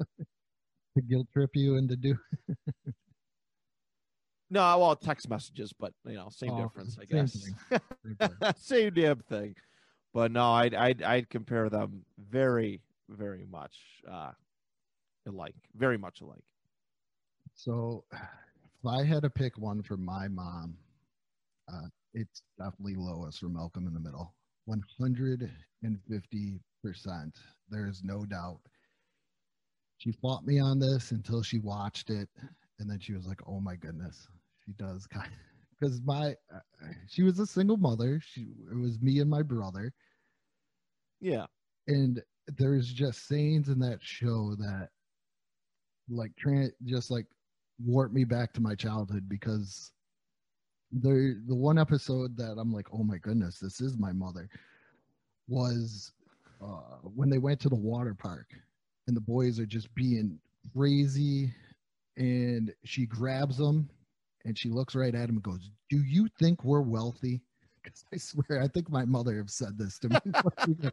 to 0.96 1.02
guilt 1.08 1.26
trip 1.32 1.50
you 1.54 1.76
and 1.76 1.88
to 1.88 1.96
do 1.96 2.16
No, 4.50 4.78
well, 4.78 4.96
text 4.96 5.28
messages, 5.28 5.74
but 5.78 5.92
you 6.06 6.14
know, 6.14 6.28
same 6.30 6.54
Oh, 6.56 6.62
difference, 6.62 6.96
I 6.98 7.04
same 7.04 7.26
guess. 7.26 7.44
thing. 7.70 7.80
Same 8.02 8.16
thing. 8.16 8.52
same 8.56 8.94
damn 8.94 9.18
thing. 9.18 9.54
But 10.14 10.32
no, 10.32 10.52
I'd 10.52 10.74
I'd 10.74 11.02
I'd 11.02 11.28
compare 11.28 11.68
them 11.68 12.04
very 12.18 12.80
very 13.10 13.46
much 13.50 13.76
uh 14.10 14.32
alike, 15.26 15.54
very 15.76 15.98
much 15.98 16.22
alike. 16.22 16.44
So, 17.54 18.04
if 18.12 18.86
I 18.86 19.04
had 19.04 19.22
to 19.22 19.30
pick 19.30 19.58
one 19.58 19.82
for 19.82 19.96
my 19.98 20.28
mom, 20.28 20.78
uh, 21.70 21.88
it's 22.14 22.42
definitely 22.58 22.94
Lois 22.94 23.36
from 23.38 23.52
Malcolm 23.54 23.86
in 23.86 23.92
the 23.92 24.00
Middle. 24.00 24.34
150%. 24.68 27.32
There's 27.70 28.04
no 28.04 28.24
doubt. 28.26 28.60
She 29.98 30.12
fought 30.12 30.46
me 30.46 30.58
on 30.60 30.78
this 30.78 31.10
until 31.12 31.42
she 31.42 31.58
watched 31.58 32.10
it. 32.10 32.28
And 32.78 32.88
then 32.90 32.98
she 33.00 33.12
was 33.14 33.26
like, 33.26 33.40
oh 33.46 33.60
my 33.60 33.76
goodness. 33.76 34.28
She 34.64 34.72
does 34.72 35.06
kind 35.06 35.30
because 35.78 36.00
my, 36.04 36.34
uh, 36.54 36.60
she 37.08 37.22
was 37.22 37.38
a 37.38 37.46
single 37.46 37.76
mother. 37.76 38.20
She, 38.24 38.48
it 38.70 38.76
was 38.76 39.00
me 39.00 39.20
and 39.20 39.30
my 39.30 39.42
brother. 39.42 39.92
Yeah. 41.20 41.46
and 41.88 42.22
there's 42.56 42.92
just 42.92 43.26
scenes 43.26 43.68
in 43.68 43.78
that 43.80 43.98
show 44.02 44.54
that 44.58 44.88
like 46.08 46.32
tran 46.42 46.70
just 46.84 47.10
like 47.10 47.26
warp 47.84 48.12
me 48.12 48.24
back 48.24 48.52
to 48.54 48.60
my 48.60 48.74
childhood 48.74 49.28
because 49.28 49.92
the 50.92 51.40
the 51.46 51.54
one 51.54 51.78
episode 51.78 52.36
that 52.36 52.56
I'm 52.58 52.72
like, 52.72 52.86
oh 52.92 53.04
my 53.04 53.18
goodness, 53.18 53.58
this 53.58 53.80
is 53.80 53.98
my 53.98 54.12
mother, 54.12 54.48
was 55.48 56.12
uh, 56.62 56.98
when 57.02 57.30
they 57.30 57.38
went 57.38 57.60
to 57.60 57.68
the 57.68 57.76
water 57.76 58.14
park 58.14 58.46
and 59.06 59.16
the 59.16 59.20
boys 59.20 59.58
are 59.58 59.66
just 59.66 59.94
being 59.94 60.38
crazy, 60.74 61.52
and 62.16 62.72
she 62.84 63.06
grabs 63.06 63.56
them 63.56 63.88
and 64.44 64.58
she 64.58 64.70
looks 64.70 64.94
right 64.94 65.14
at 65.14 65.28
him 65.28 65.36
and 65.36 65.42
goes, 65.42 65.70
"Do 65.90 66.02
you 66.02 66.28
think 66.38 66.64
we're 66.64 66.80
wealthy?" 66.80 67.40
Because 67.80 68.04
I 68.12 68.16
swear, 68.18 68.60
I 68.60 68.68
think 68.68 68.90
my 68.90 69.04
mother 69.04 69.36
have 69.36 69.48
said 69.48 69.78
this 69.78 69.98
to 70.00 70.08
me. 70.08 70.16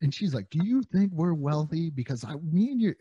and 0.00 0.14
she's 0.14 0.32
like, 0.32 0.48
"Do 0.48 0.60
you 0.64 0.80
think 0.80 1.12
we're 1.12 1.34
wealthy?" 1.34 1.90
Because 1.90 2.24
I, 2.24 2.34
me 2.36 2.70
and 2.70 2.80
you, 2.80 2.94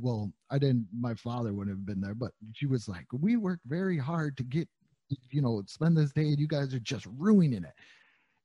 well, 0.00 0.32
I 0.50 0.58
didn't. 0.58 0.88
My 0.98 1.14
father 1.14 1.52
wouldn't 1.52 1.76
have 1.76 1.86
been 1.86 2.00
there, 2.00 2.14
but 2.14 2.32
she 2.54 2.66
was 2.66 2.88
like, 2.88 3.04
"We 3.12 3.36
worked 3.36 3.64
very 3.66 3.98
hard 3.98 4.36
to 4.38 4.42
get, 4.44 4.66
you 5.30 5.42
know, 5.42 5.62
spend 5.66 5.96
this 5.96 6.12
day, 6.12 6.28
and 6.28 6.38
you 6.38 6.48
guys 6.48 6.74
are 6.74 6.80
just 6.80 7.06
ruining 7.18 7.64
it." 7.64 7.74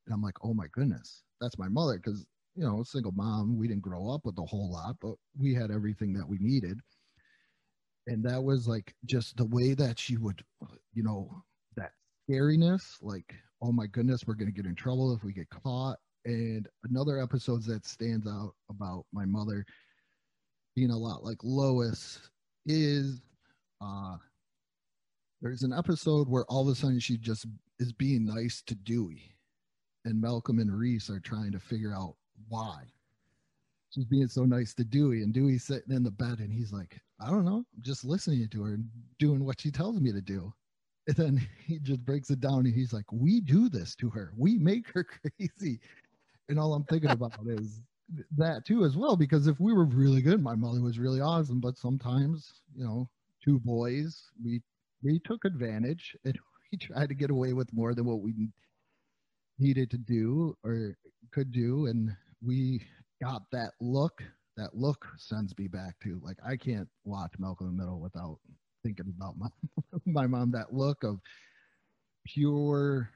And 0.05 0.13
I'm 0.13 0.21
like, 0.21 0.37
"Oh 0.43 0.53
my 0.53 0.67
goodness, 0.71 1.23
that's 1.41 1.57
my 1.57 1.67
mother." 1.69 1.97
Because 1.97 2.25
you 2.55 2.63
know, 2.63 2.83
single 2.83 3.11
mom, 3.11 3.57
we 3.57 3.67
didn't 3.67 3.81
grow 3.81 4.09
up 4.09 4.25
with 4.25 4.37
a 4.39 4.45
whole 4.45 4.71
lot, 4.71 4.95
but 5.01 5.15
we 5.37 5.53
had 5.53 5.71
everything 5.71 6.13
that 6.13 6.27
we 6.27 6.37
needed. 6.39 6.79
And 8.07 8.23
that 8.23 8.43
was 8.43 8.67
like 8.67 8.93
just 9.05 9.35
the 9.37 9.45
way 9.45 9.73
that 9.73 9.99
she 9.99 10.17
would, 10.17 10.43
you 10.93 11.03
know, 11.03 11.29
that 11.75 11.91
scariness, 12.29 12.97
like, 13.01 13.35
oh 13.61 13.71
my 13.71 13.87
goodness, 13.87 14.25
we're 14.25 14.35
going 14.35 14.47
to 14.47 14.55
get 14.55 14.67
in 14.67 14.75
trouble 14.75 15.13
if 15.13 15.23
we 15.23 15.33
get 15.33 15.49
caught. 15.49 15.97
And 16.25 16.67
another 16.89 17.21
episode 17.21 17.63
that 17.63 17.85
stands 17.85 18.27
out 18.27 18.53
about 18.69 19.05
my 19.11 19.25
mother 19.25 19.65
being 20.75 20.91
a 20.91 20.97
lot 20.97 21.23
like 21.23 21.37
Lois 21.43 22.29
is 22.65 23.21
uh 23.81 24.17
there's 25.45 25.61
an 25.61 25.73
episode 25.73 26.27
where 26.27 26.45
all 26.45 26.63
of 26.63 26.69
a 26.69 26.75
sudden 26.75 26.99
she 26.99 27.17
just 27.17 27.45
is 27.77 27.93
being 27.93 28.25
nice 28.25 28.63
to 28.63 28.73
Dewey. 28.73 29.35
And 30.03 30.19
Malcolm 30.19 30.57
and 30.57 30.75
Reese 30.75 31.07
are 31.07 31.19
trying 31.19 31.51
to 31.51 31.59
figure 31.59 31.93
out 31.93 32.15
why. 32.49 32.81
She's 33.91 34.05
being 34.05 34.27
so 34.27 34.43
nice 34.43 34.73
to 34.73 34.83
Dewey, 34.83 35.21
and 35.21 35.31
Dewey's 35.31 35.63
sitting 35.63 35.95
in 35.95 36.01
the 36.01 36.09
bed 36.09 36.39
and 36.39 36.51
he's 36.51 36.73
like, 36.73 36.99
I 37.19 37.29
don't 37.29 37.45
know, 37.45 37.57
I'm 37.57 37.81
just 37.81 38.03
listening 38.03 38.47
to 38.49 38.63
her 38.63 38.73
and 38.73 38.89
doing 39.19 39.45
what 39.45 39.61
she 39.61 39.69
tells 39.69 40.01
me 40.01 40.11
to 40.11 40.19
do. 40.19 40.51
And 41.07 41.15
then 41.15 41.47
he 41.67 41.77
just 41.77 42.03
breaks 42.03 42.31
it 42.31 42.39
down 42.39 42.65
and 42.65 42.73
he's 42.73 42.91
like, 42.91 43.05
We 43.11 43.39
do 43.39 43.69
this 43.69 43.95
to 43.97 44.09
her. 44.09 44.33
We 44.35 44.57
make 44.57 44.87
her 44.95 45.03
crazy. 45.37 45.79
And 46.49 46.59
all 46.59 46.73
I'm 46.73 46.85
thinking 46.85 47.11
about 47.11 47.33
is 47.45 47.81
that 48.35 48.65
too 48.65 48.83
as 48.83 48.97
well, 48.97 49.15
because 49.15 49.45
if 49.45 49.59
we 49.59 49.73
were 49.73 49.85
really 49.85 50.23
good, 50.23 50.41
my 50.41 50.55
mother 50.55 50.81
was 50.81 50.97
really 50.97 51.21
awesome. 51.21 51.59
But 51.59 51.77
sometimes, 51.77 52.61
you 52.75 52.83
know, 52.83 53.07
two 53.43 53.59
boys, 53.59 54.31
we 54.43 54.63
we 55.05 55.19
took 55.19 55.45
advantage 55.45 56.17
and 56.25 56.37
we 56.71 56.77
tried 56.77 57.09
to 57.09 57.15
get 57.15 57.29
away 57.29 57.53
with 57.53 57.71
more 57.71 57.93
than 57.93 58.05
what 58.05 58.21
we 58.21 58.33
needed 59.59 59.91
to 59.91 59.97
do 59.97 60.57
or 60.63 60.97
could 61.31 61.51
do. 61.51 61.85
And 61.85 62.11
we 62.45 62.81
got 63.21 63.43
that 63.51 63.73
look. 63.79 64.21
That 64.57 64.73
look 64.73 65.05
sends 65.17 65.53
me 65.57 65.67
back 65.67 65.99
to 66.03 66.19
like 66.23 66.37
I 66.45 66.55
can't 66.55 66.87
watch 67.03 67.33
Malcolm 67.37 67.67
in 67.67 67.75
the 67.75 67.83
Middle 67.83 67.99
without 67.99 68.39
thinking 68.83 69.13
about 69.17 69.37
my 69.37 69.49
my 70.05 70.27
mom. 70.27 70.51
That 70.51 70.73
look 70.73 71.03
of 71.03 71.19
pure, 72.25 73.09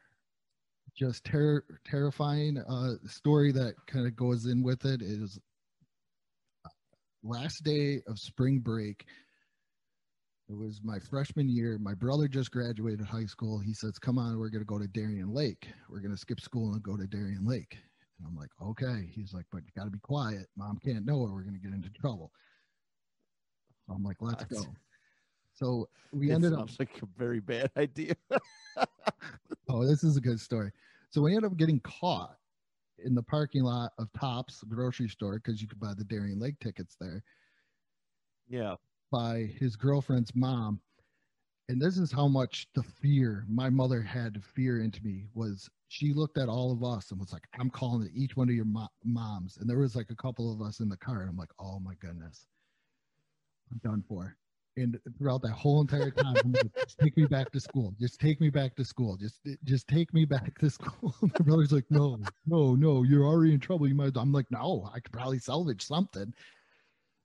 just 0.97 1.23
ter- 1.23 1.63
terrifying. 1.86 2.58
Uh, 2.58 2.95
story 3.08 3.54
that 3.54 3.75
kind 3.88 4.06
of 4.06 4.17
goes 4.17 4.47
in 4.47 4.62
with 4.62 4.84
it 4.84 5.02
is 5.02 5.39
last 7.23 7.63
day 7.63 8.02
of 8.06 8.19
spring 8.19 8.60
break. 8.60 9.06
It 10.49 10.57
was 10.57 10.81
my 10.83 10.97
freshman 10.97 11.47
year. 11.47 11.77
My 11.77 11.93
brother 11.93 12.27
just 12.27 12.49
graduated 12.49 13.05
high 13.05 13.25
school. 13.27 13.59
He 13.59 13.73
says, 13.73 13.99
"Come 13.99 14.17
on, 14.17 14.39
we're 14.39 14.49
going 14.49 14.63
to 14.63 14.65
go 14.65 14.79
to 14.79 14.88
Darien 14.88 15.31
Lake. 15.31 15.67
We're 15.89 15.99
going 15.99 16.12
to 16.12 16.17
skip 16.17 16.41
school 16.41 16.73
and 16.73 16.81
go 16.81 16.97
to 16.97 17.05
Darien 17.05 17.45
Lake." 17.45 17.77
And 18.17 18.27
I'm 18.27 18.35
like, 18.35 18.49
"Okay." 18.59 19.12
He's 19.13 19.31
like, 19.31 19.45
"But 19.51 19.62
you 19.63 19.69
got 19.77 19.83
to 19.85 19.91
be 19.91 19.99
quiet. 19.99 20.47
Mom 20.57 20.79
can't 20.83 21.05
know 21.05 21.23
it. 21.25 21.31
We're 21.31 21.43
going 21.43 21.53
to 21.53 21.62
get 21.62 21.73
into 21.73 21.91
trouble." 21.91 22.31
So 23.85 23.93
I'm 23.93 24.03
like, 24.03 24.17
"Let's 24.21 24.43
go." 24.45 24.65
So 25.53 25.88
we 26.12 26.31
It 26.31 26.35
ended 26.35 26.53
up. 26.53 26.59
sounds 26.59 26.79
like 26.79 26.99
a 27.03 27.05
very 27.17 27.39
bad 27.41 27.69
idea. 27.77 28.15
Oh, 29.71 29.85
this 29.85 30.03
is 30.03 30.17
a 30.17 30.21
good 30.21 30.39
story. 30.39 30.71
So 31.12 31.21
we 31.21 31.35
ended 31.35 31.51
up 31.51 31.57
getting 31.57 31.79
caught 31.81 32.35
in 32.97 33.13
the 33.13 33.21
parking 33.21 33.62
lot 33.63 33.91
of 33.99 34.12
Tops 34.19 34.63
grocery 34.67 35.07
store 35.07 35.35
because 35.35 35.62
you 35.62 35.67
could 35.67 35.79
buy 35.79 35.93
the 35.95 36.03
Darien 36.03 36.39
Lake 36.39 36.59
tickets 36.59 36.95
there. 36.99 37.23
yeah. 38.47 38.75
By 39.12 39.50
his 39.60 39.76
girlfriend's 39.76 40.36
mom. 40.36 40.80
And 41.69 41.80
this 41.80 41.98
is 41.98 42.12
how 42.12 42.28
much 42.28 42.67
the 42.74 42.84
fear 42.84 43.45
my 43.48 43.69
mother 43.69 44.02
had 44.02 44.43
fear 44.43 44.82
into 44.82 45.04
me 45.04 45.28
was 45.36 45.69
she 45.88 46.13
looked 46.13 46.38
at 46.38 46.50
all 46.50 46.72
of 46.72 46.84
us 46.84 47.12
and 47.12 47.19
was 47.19 47.32
like 47.34 47.48
i'm 47.60 47.69
calling 47.69 48.06
it 48.06 48.12
each 48.15 48.36
one 48.36 48.50
of 48.50 48.56
your 48.56 48.65
mo- 48.65 48.89
moms. 49.04 49.58
And 49.58 49.69
there 49.69 49.78
was 49.78 49.95
like 49.95 50.10
a 50.10 50.15
couple 50.15 50.52
of 50.52 50.62
us 50.62 50.80
in 50.80 50.89
the 50.89 50.98
car 50.98 51.22
and 51.22 51.30
i'm 51.30 51.38
like 51.38 51.52
oh 51.60 51.80
my 51.80 51.93
goodness. 52.00 52.45
I'm 53.72 53.80
done 53.84 54.04
for. 54.08 54.36
And 54.78 55.00
throughout 55.17 55.41
that 55.43 55.52
whole 55.52 55.82
entire 55.82 56.10
time 56.10 56.38
I'm 56.43 56.54
like, 56.54 56.74
just 56.76 56.98
take 56.98 57.15
me 57.17 57.26
back 57.26 57.52
to 57.52 57.60
school. 57.60 57.93
Just 58.00 58.19
take 58.19 58.39
me 58.41 58.50
back 58.50 58.76
to 58.78 58.86
school. 58.86 59.17
Just 59.17 59.41
just 59.63 59.88
take 59.88 60.12
me 60.13 60.26
back 60.26 60.58
to 60.60 60.69
school. 60.72 61.13
My 61.22 61.45
brother's 61.45 61.72
like 61.72 61.86
no 61.91 62.17
no 62.48 62.74
no. 62.76 63.04
You're 63.04 63.26
already 63.26 63.54
in 63.54 63.60
trouble. 63.60 63.88
You 63.88 63.93
might 63.95 64.17
i'm 64.17 64.32
like 64.32 64.50
no 64.50 64.89
i 64.93 65.00
could 65.00 65.12
probably 65.12 65.38
salvage 65.38 65.86
something 65.86 66.34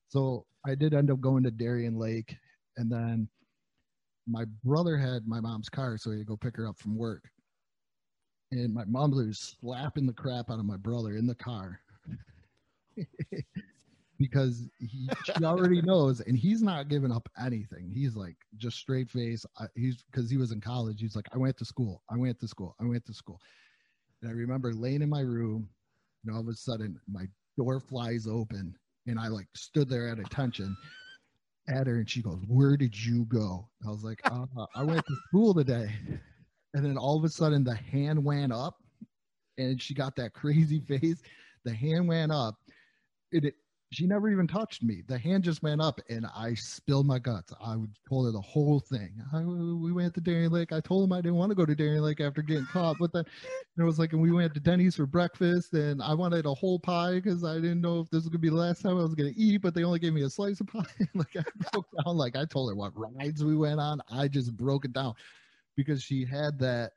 so 0.08 0.46
I 0.66 0.74
did 0.74 0.94
end 0.94 1.10
up 1.10 1.20
going 1.20 1.42
to 1.44 1.50
Darien 1.50 1.98
Lake, 1.98 2.36
and 2.76 2.90
then 2.90 3.28
my 4.26 4.44
brother 4.64 4.96
had 4.96 5.26
my 5.26 5.40
mom's 5.40 5.68
car, 5.68 5.98
so 5.98 6.10
he 6.10 6.18
had 6.18 6.26
to 6.26 6.28
go 6.28 6.36
pick 6.36 6.56
her 6.56 6.68
up 6.68 6.78
from 6.78 6.96
work. 6.96 7.24
And 8.52 8.72
my 8.72 8.84
mom 8.84 9.10
was 9.10 9.56
slapping 9.60 10.06
the 10.06 10.12
crap 10.12 10.50
out 10.50 10.58
of 10.58 10.64
my 10.64 10.76
brother 10.76 11.16
in 11.16 11.26
the 11.26 11.34
car 11.34 11.80
because 14.18 14.68
he 14.78 15.08
she 15.24 15.44
already 15.44 15.82
knows, 15.82 16.20
and 16.20 16.38
he's 16.38 16.62
not 16.62 16.88
giving 16.88 17.12
up 17.12 17.28
anything. 17.42 17.90
He's 17.92 18.14
like 18.14 18.36
just 18.56 18.78
straight 18.78 19.10
face. 19.10 19.44
I, 19.58 19.66
he's 19.74 20.02
because 20.10 20.30
he 20.30 20.36
was 20.36 20.52
in 20.52 20.60
college. 20.60 21.00
He's 21.00 21.16
like, 21.16 21.26
I 21.34 21.38
went 21.38 21.58
to 21.58 21.64
school. 21.64 22.02
I 22.10 22.16
went 22.16 22.38
to 22.40 22.48
school. 22.48 22.76
I 22.80 22.84
went 22.84 23.04
to 23.06 23.14
school. 23.14 23.40
And 24.22 24.30
I 24.30 24.34
remember 24.34 24.72
laying 24.72 25.02
in 25.02 25.10
my 25.10 25.20
room, 25.20 25.68
and 26.24 26.34
all 26.34 26.40
of 26.40 26.48
a 26.48 26.54
sudden 26.54 26.98
my 27.10 27.26
door 27.56 27.80
flies 27.80 28.26
open 28.26 28.74
and 29.06 29.18
I 29.18 29.28
like 29.28 29.46
stood 29.54 29.88
there 29.88 30.08
at 30.08 30.18
attention 30.18 30.76
at 31.68 31.86
her 31.86 31.96
and 31.96 32.08
she 32.08 32.22
goes, 32.22 32.40
Where 32.46 32.76
did 32.76 32.96
you 32.98 33.24
go? 33.26 33.68
I 33.86 33.90
was 33.90 34.04
like, 34.04 34.20
uh, 34.30 34.46
I 34.74 34.82
went 34.82 35.04
to 35.06 35.16
school 35.28 35.54
today. 35.54 35.90
And 36.74 36.84
then 36.84 36.98
all 36.98 37.16
of 37.16 37.24
a 37.24 37.28
sudden 37.28 37.64
the 37.64 37.74
hand 37.74 38.22
went 38.22 38.52
up 38.52 38.76
and 39.58 39.80
she 39.80 39.94
got 39.94 40.16
that 40.16 40.32
crazy 40.32 40.80
face. 40.88 41.22
The 41.64 41.74
hand 41.74 42.08
went 42.08 42.32
up. 42.32 42.56
It, 43.32 43.44
it 43.44 43.54
she 43.94 44.07
never 44.07 44.30
even 44.30 44.46
touched 44.46 44.83
me. 44.83 45.02
The 45.07 45.18
hand 45.18 45.44
just 45.44 45.62
went 45.62 45.80
up 45.80 46.00
and 46.09 46.26
I 46.35 46.54
spilled 46.54 47.07
my 47.07 47.18
guts. 47.18 47.52
I 47.61 47.76
told 48.09 48.26
her 48.26 48.33
the 48.33 48.40
whole 48.40 48.80
thing. 48.80 49.22
I, 49.33 49.40
we 49.40 49.92
went 49.92 50.14
to 50.14 50.20
Darien 50.20 50.52
Lake. 50.52 50.72
I 50.72 50.80
told 50.80 51.04
him 51.04 51.12
I 51.12 51.20
didn't 51.20 51.37
want 51.37 51.50
to 51.50 51.54
go 51.54 51.66
to 51.66 51.74
Darien 51.74 52.02
Lake 52.02 52.20
after 52.20 52.42
getting 52.42 52.66
caught. 52.66 52.96
But 52.98 53.12
then 53.12 53.24
it 53.78 53.83
was 53.83 53.98
like, 53.98 54.12
and 54.12 54.22
we 54.22 54.33
went 54.33 54.54
to 54.54 54.61
Denny's 54.61 54.96
for 54.96 55.07
breakfast 55.07 55.74
and 55.74 56.02
I 56.02 56.14
wanted 56.14 56.46
a 56.46 56.54
whole 56.54 56.78
pie 56.78 57.14
because 57.14 57.44
I 57.44 57.54
didn't 57.57 57.80
know 57.80 58.00
if 58.00 58.11
this 58.11 58.22
was 58.22 58.28
going 58.28 58.33
to 58.33 58.38
be 58.38 58.48
the 58.48 58.57
last 58.57 58.83
time 58.83 58.98
I 58.98 59.02
was 59.02 59.14
going 59.14 59.33
to 59.33 59.40
eat, 59.40 59.59
but 59.62 59.74
they 59.74 59.85
only 59.85 59.98
gave 59.98 60.12
me 60.12 60.22
a 60.22 60.30
slice 60.30 60.61
of 60.61 60.66
pie. 60.66 60.85
like 61.14 61.37
I 61.37 61.44
broke 61.72 61.87
down. 62.04 62.16
Like 62.16 62.37
I 62.37 62.44
told 62.44 62.70
her 62.70 62.76
what 62.76 62.92
rides 62.96 63.44
we 63.44 63.57
went 63.57 63.80
on. 63.80 64.00
I 64.11 64.28
just 64.28 64.57
broke 64.57 64.85
it 64.85 64.92
down 64.92 65.14
because 65.76 66.02
she 66.02 66.24
had 66.24 66.59
that, 66.61 66.92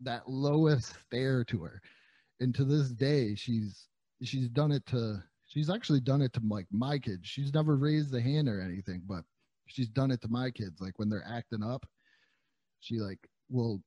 that 0.00 0.28
Lois 0.28 0.94
stare 1.06 1.44
to 1.44 1.62
her. 1.62 1.80
And 2.40 2.54
to 2.54 2.64
this 2.64 2.90
day, 2.90 3.34
she's, 3.34 3.88
she's 4.22 4.48
done 4.48 4.72
it 4.72 4.84
to, 4.86 5.22
she's 5.52 5.68
actually 5.68 6.00
done 6.00 6.22
it 6.22 6.32
to 6.32 6.40
like 6.48 6.66
my 6.70 6.98
kids. 6.98 7.28
She's 7.28 7.52
never 7.52 7.76
raised 7.76 8.14
a 8.14 8.20
hand 8.20 8.48
or 8.48 8.60
anything, 8.60 9.02
but 9.06 9.22
she's 9.66 9.88
done 9.88 10.10
it 10.10 10.20
to 10.22 10.28
my 10.28 10.50
kids. 10.50 10.80
Like 10.80 10.98
when 10.98 11.10
they're 11.10 11.26
acting 11.28 11.62
up, 11.62 11.84
she 12.80 12.98
like 12.98 13.18
will 13.50 13.82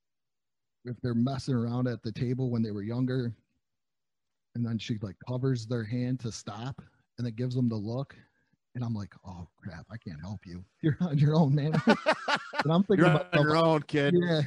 if 0.85 0.95
they're 1.01 1.15
messing 1.15 1.55
around 1.55 1.87
at 1.87 2.03
the 2.03 2.11
table 2.11 2.51
when 2.51 2.61
they 2.61 2.69
were 2.71 2.83
younger, 2.83 3.33
and 4.53 4.63
then 4.65 4.77
she 4.77 4.97
like 5.01 5.15
covers 5.27 5.65
their 5.65 5.83
hand 5.83 6.19
to 6.19 6.31
stop, 6.31 6.79
and 7.17 7.27
it 7.27 7.35
gives 7.35 7.55
them 7.55 7.67
the 7.67 7.75
look. 7.75 8.15
And 8.75 8.83
I'm 8.83 8.93
like, 8.93 9.13
oh 9.25 9.47
crap, 9.57 9.85
I 9.91 9.97
can't 9.97 10.21
help 10.21 10.41
you. 10.45 10.63
You're 10.81 10.97
on 11.01 11.17
your 11.17 11.35
own, 11.35 11.55
man. 11.55 11.73
and 11.87 12.71
I'm 12.71 12.83
thinking 12.83 13.05
You're 13.05 13.15
about 13.15 13.33
on 13.33 13.41
your 13.41 13.55
own, 13.55 13.81
kid. 13.83 14.13
yeah. 14.17 14.41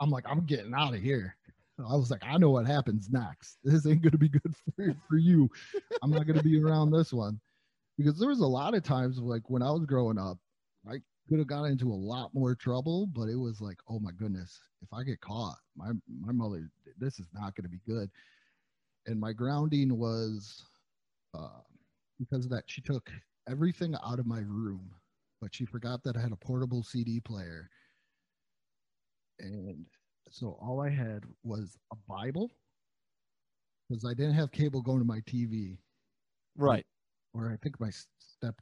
I'm 0.00 0.08
like, 0.08 0.24
I'm 0.26 0.46
getting 0.46 0.72
out 0.72 0.94
of 0.94 1.00
here. 1.00 1.36
I 1.78 1.96
was 1.96 2.10
like, 2.10 2.22
I 2.24 2.38
know 2.38 2.50
what 2.50 2.66
happens 2.66 3.08
next. 3.10 3.58
This 3.64 3.86
ain't 3.86 4.02
gonna 4.02 4.18
be 4.18 4.28
good 4.28 4.54
for, 4.76 4.94
for 5.08 5.16
you. 5.16 5.48
I'm 6.02 6.10
not 6.10 6.26
gonna 6.26 6.42
be 6.42 6.62
around 6.62 6.90
this 6.90 7.12
one. 7.12 7.40
Because 7.98 8.18
there 8.18 8.28
was 8.28 8.40
a 8.40 8.46
lot 8.46 8.74
of 8.74 8.82
times 8.82 9.18
like 9.18 9.48
when 9.48 9.62
I 9.62 9.70
was 9.70 9.84
growing 9.84 10.18
up, 10.18 10.38
I 10.88 10.96
could 11.28 11.38
have 11.38 11.46
got 11.46 11.64
into 11.64 11.92
a 11.92 11.94
lot 11.94 12.34
more 12.34 12.54
trouble, 12.54 13.06
but 13.06 13.28
it 13.28 13.36
was 13.36 13.60
like, 13.60 13.78
oh 13.88 13.98
my 14.00 14.10
goodness, 14.12 14.60
if 14.82 14.92
I 14.92 15.02
get 15.02 15.20
caught, 15.20 15.56
my 15.76 15.92
my 16.20 16.32
mother, 16.32 16.70
this 16.98 17.18
is 17.18 17.26
not 17.32 17.54
gonna 17.54 17.68
be 17.68 17.80
good. 17.86 18.10
And 19.06 19.18
my 19.20 19.32
grounding 19.32 19.96
was 19.96 20.64
uh 21.34 21.60
because 22.18 22.44
of 22.44 22.50
that 22.50 22.64
she 22.66 22.80
took 22.82 23.10
everything 23.48 23.94
out 24.04 24.18
of 24.18 24.26
my 24.26 24.40
room, 24.40 24.90
but 25.40 25.54
she 25.54 25.64
forgot 25.64 26.02
that 26.04 26.16
I 26.16 26.20
had 26.20 26.32
a 26.32 26.36
portable 26.36 26.82
CD 26.82 27.20
player 27.20 27.68
and 29.40 29.86
so 30.32 30.58
all 30.60 30.80
I 30.80 30.88
had 30.88 31.24
was 31.44 31.78
a 31.92 31.96
Bible 32.08 32.50
because 33.88 34.04
I 34.04 34.14
didn't 34.14 34.34
have 34.34 34.50
cable 34.50 34.80
going 34.82 34.98
to 34.98 35.04
my 35.04 35.20
TV, 35.20 35.76
Right. 36.56 36.86
or 37.34 37.50
I 37.52 37.56
think 37.62 37.78
my 37.78 37.90
step, 37.90 38.54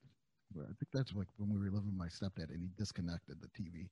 I 0.59 0.65
think 0.67 0.89
that's 0.93 1.15
like 1.15 1.29
when 1.37 1.49
we 1.49 1.59
were 1.59 1.71
living 1.71 1.87
with 1.87 1.97
my 1.97 2.09
stepdad 2.09 2.51
and 2.51 2.61
he 2.61 2.71
disconnected 2.77 3.37
the 3.41 3.49
TV. 3.49 3.89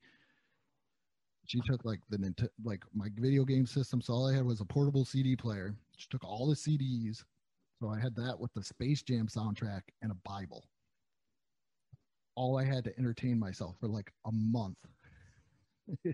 She 1.45 1.61
took 1.61 1.85
like 1.85 2.01
the 2.09 2.17
Nint- 2.17 2.49
like 2.63 2.83
my 2.93 3.07
video 3.17 3.45
game 3.45 3.65
system, 3.65 4.01
so 4.01 4.13
all 4.13 4.27
I 4.27 4.35
had 4.35 4.45
was 4.45 4.59
a 4.61 4.65
portable 4.65 5.05
CD 5.05 5.35
player. 5.35 5.73
She 5.97 6.07
took 6.09 6.23
all 6.23 6.47
the 6.47 6.55
CDs, 6.55 7.23
so 7.79 7.89
I 7.89 7.99
had 7.99 8.15
that 8.17 8.37
with 8.39 8.53
the 8.53 8.63
Space 8.63 9.01
Jam 9.01 9.27
soundtrack 9.27 9.81
and 10.01 10.11
a 10.11 10.15
Bible. 10.25 10.65
All 12.35 12.57
I 12.57 12.65
had 12.65 12.83
to 12.83 12.97
entertain 12.99 13.39
myself 13.39 13.77
for 13.79 13.87
like 13.87 14.11
a 14.25 14.31
month. 14.31 14.77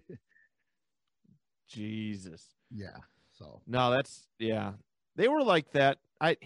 Jesus. 1.67 2.55
yeah, 2.71 2.97
so 3.37 3.61
No, 3.67 3.91
that's 3.91 4.27
yeah. 4.39 4.73
They 5.15 5.27
were 5.27 5.43
like 5.43 5.71
that. 5.71 5.99
I 6.19 6.37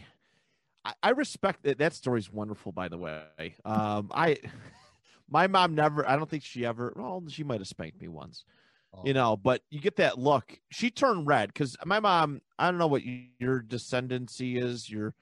I, 1.03 1.09
respect 1.11 1.63
that. 1.63 1.77
That 1.77 1.93
story's 1.93 2.31
wonderful, 2.31 2.71
by 2.71 2.87
the 2.87 2.97
way. 2.97 3.55
Um, 3.65 4.11
I 4.13 4.37
my 5.29 5.47
mom 5.47 5.75
never. 5.75 6.07
I 6.07 6.15
don't 6.15 6.29
think 6.29 6.43
she 6.43 6.65
ever. 6.65 6.93
Well, 6.95 7.23
she 7.27 7.43
might 7.43 7.59
have 7.59 7.67
spanked 7.67 8.01
me 8.01 8.07
once, 8.07 8.45
oh, 8.93 9.03
you 9.03 9.13
know. 9.13 9.37
But 9.37 9.61
you 9.69 9.79
get 9.79 9.97
that 9.97 10.17
look. 10.17 10.59
She 10.69 10.89
turned 10.89 11.27
red 11.27 11.53
because 11.53 11.75
my 11.85 11.99
mom. 11.99 12.41
I 12.57 12.69
don't 12.69 12.79
know 12.79 12.87
what 12.87 13.03
your 13.39 13.61
descendancy 13.61 14.61
is. 14.61 14.89
You're, 14.89 15.13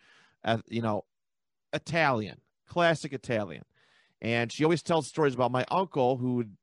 uh, 0.43 0.59
you 0.67 0.81
know, 0.81 1.05
Italian, 1.73 2.39
classic 2.67 3.13
Italian, 3.13 3.63
and 4.21 4.51
she 4.51 4.63
always 4.63 4.83
tells 4.83 5.07
stories 5.07 5.33
about 5.33 5.51
my 5.51 5.65
uncle 5.69 6.17
who 6.17 6.35
would 6.35 6.55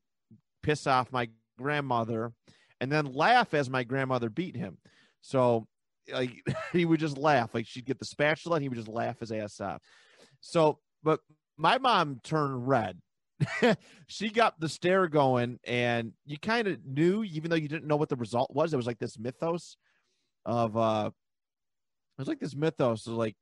piss 0.62 0.86
off 0.86 1.12
my 1.12 1.28
grandmother 1.58 2.32
and 2.80 2.90
then 2.90 3.12
laugh 3.12 3.54
as 3.54 3.70
my 3.70 3.84
grandmother 3.84 4.30
beat 4.30 4.56
him. 4.56 4.78
So 5.20 5.66
like 6.12 6.42
he 6.72 6.84
would 6.84 7.00
just 7.00 7.18
laugh. 7.18 7.54
Like 7.54 7.66
she'd 7.66 7.86
get 7.86 7.98
the 7.98 8.04
spatula 8.04 8.56
and 8.56 8.62
he 8.62 8.68
would 8.68 8.78
just 8.78 8.88
laugh 8.88 9.20
his 9.20 9.32
ass 9.32 9.60
off. 9.60 9.82
So 10.40 10.78
but 11.02 11.20
my 11.56 11.78
mom 11.78 12.20
turned 12.22 12.68
red. 12.68 13.00
she 14.06 14.30
got 14.30 14.58
the 14.60 14.68
stare 14.68 15.08
going 15.08 15.58
and 15.64 16.12
you 16.24 16.38
kind 16.38 16.68
of 16.68 16.78
knew 16.86 17.24
even 17.24 17.50
though 17.50 17.56
you 17.56 17.68
didn't 17.68 17.86
know 17.86 17.96
what 17.96 18.08
the 18.08 18.16
result 18.16 18.48
was 18.54 18.70
there 18.70 18.78
was 18.78 18.86
like 18.86 19.00
this 19.00 19.18
mythos 19.18 19.76
of 20.46 20.76
uh 20.76 21.10
it 21.10 22.20
was 22.20 22.28
like 22.28 22.38
this 22.38 22.54
mythos 22.54 23.08
of 23.08 23.14
like 23.14 23.34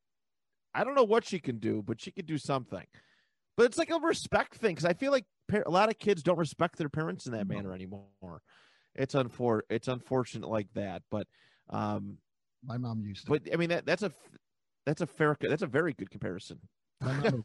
i 0.74 0.82
don't 0.82 0.94
know 0.94 1.04
what 1.04 1.26
she 1.26 1.38
can 1.38 1.58
do 1.58 1.82
but 1.86 2.00
she 2.00 2.10
could 2.10 2.24
do 2.24 2.38
something 2.38 2.86
but 3.56 3.66
it's 3.66 3.76
like 3.76 3.90
a 3.90 3.98
respect 3.98 4.54
thing 4.54 4.74
because 4.74 4.86
i 4.86 4.94
feel 4.94 5.12
like 5.12 5.26
a 5.66 5.70
lot 5.70 5.90
of 5.90 5.98
kids 5.98 6.22
don't 6.22 6.38
respect 6.38 6.78
their 6.78 6.88
parents 6.88 7.26
in 7.26 7.32
that 7.32 7.46
manner 7.46 7.74
anymore 7.74 8.40
it's 8.94 9.14
unfor 9.14 9.60
it's 9.70 9.88
unfortunate 9.88 10.48
like 10.48 10.68
that 10.74 11.02
but 11.10 11.26
um 11.70 12.16
my 12.64 12.76
mom 12.76 13.00
used 13.04 13.24
to. 13.24 13.30
but 13.30 13.42
i 13.52 13.56
mean 13.56 13.68
that 13.70 13.86
that's 13.86 14.02
a 14.02 14.12
that's 14.86 15.00
a 15.00 15.06
fair 15.06 15.36
that's 15.40 15.62
a 15.62 15.66
very 15.66 15.92
good 15.92 16.10
comparison 16.10 16.58
My 17.02 17.12
mom 17.14 17.44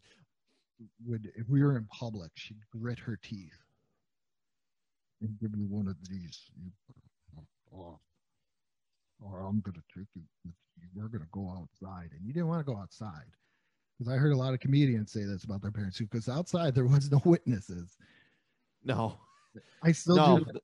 would, 1.06 1.32
if 1.36 1.50
we 1.50 1.64
were 1.64 1.78
in 1.78 1.86
public, 1.86 2.32
she'd 2.36 2.58
grit 2.72 3.00
her 3.00 3.18
teeth 3.22 3.64
and 5.22 5.38
give 5.40 5.54
me 5.56 5.66
one 5.66 5.88
of 5.88 5.96
these. 6.10 6.40
You 6.62 6.72
or 9.20 9.40
I'm 9.40 9.62
gonna 9.62 9.84
take 9.96 10.08
you. 10.16 10.22
We're 10.96 11.08
gonna 11.08 11.26
go 11.32 11.50
outside, 11.50 12.12
and 12.12 12.24
you 12.24 12.34
didn't 12.34 12.48
want 12.48 12.66
to 12.66 12.72
go 12.72 12.78
outside 12.80 13.26
because 13.98 14.14
I 14.14 14.18
heard 14.18 14.32
a 14.32 14.38
lot 14.38 14.54
of 14.54 14.60
comedians 14.60 15.12
say 15.12 15.24
this 15.24 15.44
about 15.44 15.62
their 15.62 15.72
parents. 15.72 15.98
too. 15.98 16.06
Because 16.06 16.30
outside 16.30 16.76
there 16.76 16.86
was 16.86 17.12
no 17.12 17.22
witnesses. 17.26 17.98
no 18.84 19.18
I 19.82 19.92
still 19.92 20.16
no 20.16 20.40
do. 20.40 20.60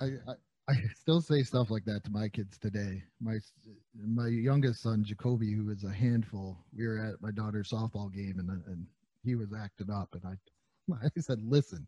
I, 0.00 0.06
I 0.28 0.34
I 0.68 0.74
still 0.94 1.20
say 1.20 1.42
stuff 1.42 1.70
like 1.70 1.84
that 1.86 2.04
to 2.04 2.10
my 2.10 2.28
kids 2.28 2.58
today. 2.58 3.02
My 3.20 3.38
my 3.94 4.28
youngest 4.28 4.82
son 4.82 5.04
Jacoby, 5.04 5.52
who 5.52 5.70
is 5.70 5.84
a 5.84 5.92
handful, 5.92 6.64
we 6.76 6.86
were 6.86 6.98
at 6.98 7.20
my 7.20 7.32
daughter's 7.32 7.70
softball 7.70 8.12
game, 8.12 8.38
and 8.38 8.50
uh, 8.50 8.70
and 8.70 8.86
he 9.24 9.34
was 9.34 9.52
acting 9.52 9.90
up, 9.90 10.14
and 10.14 10.24
I 10.24 11.04
I 11.06 11.20
said, 11.20 11.42
"Listen, 11.42 11.86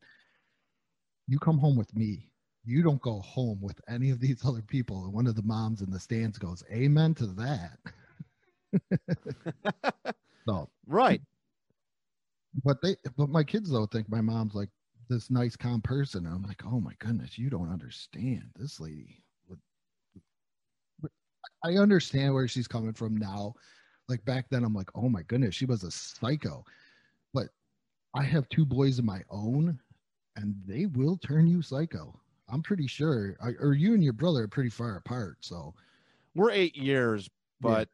you 1.28 1.38
come 1.38 1.58
home 1.58 1.76
with 1.76 1.94
me. 1.96 2.30
You 2.64 2.82
don't 2.82 3.00
go 3.02 3.20
home 3.20 3.60
with 3.60 3.80
any 3.88 4.10
of 4.10 4.20
these 4.20 4.44
other 4.44 4.62
people." 4.62 5.04
And 5.04 5.12
one 5.12 5.26
of 5.26 5.36
the 5.36 5.42
moms 5.42 5.82
in 5.82 5.90
the 5.90 6.00
stands 6.00 6.38
goes, 6.38 6.64
"Amen 6.72 7.14
to 7.16 7.26
that." 7.28 7.78
so, 10.48 10.70
right 10.86 11.22
but 12.64 12.80
they, 12.82 12.96
but 13.16 13.28
my 13.28 13.44
kids 13.44 13.70
though 13.70 13.86
think 13.86 14.08
my 14.08 14.20
mom's 14.20 14.54
like 14.54 14.68
this 15.12 15.30
nice, 15.30 15.56
calm 15.56 15.80
person. 15.80 16.26
And 16.26 16.34
I'm 16.34 16.42
like, 16.42 16.62
oh 16.66 16.80
my 16.80 16.94
goodness, 16.98 17.38
you 17.38 17.50
don't 17.50 17.70
understand. 17.72 18.50
This 18.56 18.80
lady 18.80 19.22
I 21.64 21.76
understand 21.76 22.34
where 22.34 22.48
she's 22.48 22.66
coming 22.68 22.92
from 22.92 23.16
now. 23.16 23.54
Like 24.08 24.24
back 24.24 24.46
then, 24.50 24.64
I'm 24.64 24.74
like, 24.74 24.90
oh 24.94 25.08
my 25.08 25.22
goodness, 25.22 25.54
she 25.54 25.66
was 25.66 25.84
a 25.84 25.90
psycho. 25.90 26.64
But 27.32 27.48
I 28.14 28.24
have 28.24 28.48
two 28.48 28.64
boys 28.64 28.98
of 28.98 29.04
my 29.04 29.22
own, 29.30 29.78
and 30.36 30.54
they 30.66 30.86
will 30.86 31.16
turn 31.16 31.46
you 31.46 31.62
psycho. 31.62 32.18
I'm 32.48 32.62
pretty 32.62 32.86
sure. 32.86 33.36
I, 33.42 33.50
or 33.60 33.74
you 33.74 33.94
and 33.94 34.02
your 34.02 34.12
brother 34.12 34.42
are 34.44 34.48
pretty 34.48 34.70
far 34.70 34.96
apart. 34.96 35.38
So 35.40 35.74
we're 36.34 36.50
eight 36.50 36.76
years 36.76 37.30
Yeah. 37.60 37.70
but 37.70 37.88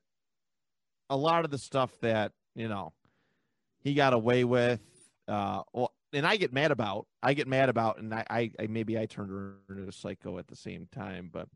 a 1.11 1.17
lot 1.17 1.45
of 1.45 1.51
the 1.51 1.59
stuff 1.59 1.93
that 2.01 2.33
you 2.55 2.69
know 2.69 2.93
he 3.81 3.95
got 3.95 4.13
away 4.15 4.45
with 4.45 4.81
uh 5.29 5.63
well 5.73 5.93
and 6.13 6.27
i 6.27 6.37
get 6.37 6.53
mad 6.53 6.71
about 6.71 7.07
i 7.23 7.35
get 7.35 7.49
mad 7.49 7.69
about 7.69 7.99
and 7.99 8.15
i 8.15 8.25
i, 8.31 8.51
I 8.59 8.67
maybe 8.67 8.99
i 8.99 9.07
turned 9.07 9.31
her 9.31 9.57
into 9.69 9.89
a 9.89 9.93
psycho 9.93 10.39
at 10.39 10.47
the 10.47 10.57
same 10.57 10.89
time 10.93 11.31
but 11.33 11.49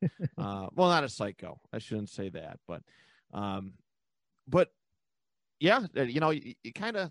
uh 0.38 0.68
well 0.74 0.88
not 0.88 1.04
a 1.04 1.08
psycho. 1.08 1.60
I 1.72 1.78
shouldn't 1.78 2.10
say 2.10 2.28
that 2.30 2.58
but 2.66 2.82
um 3.32 3.72
but 4.48 4.70
yeah 5.60 5.86
uh, 5.96 6.02
you 6.02 6.20
know 6.20 6.30
you, 6.30 6.54
you 6.62 6.72
kind 6.72 6.96
of 6.96 7.10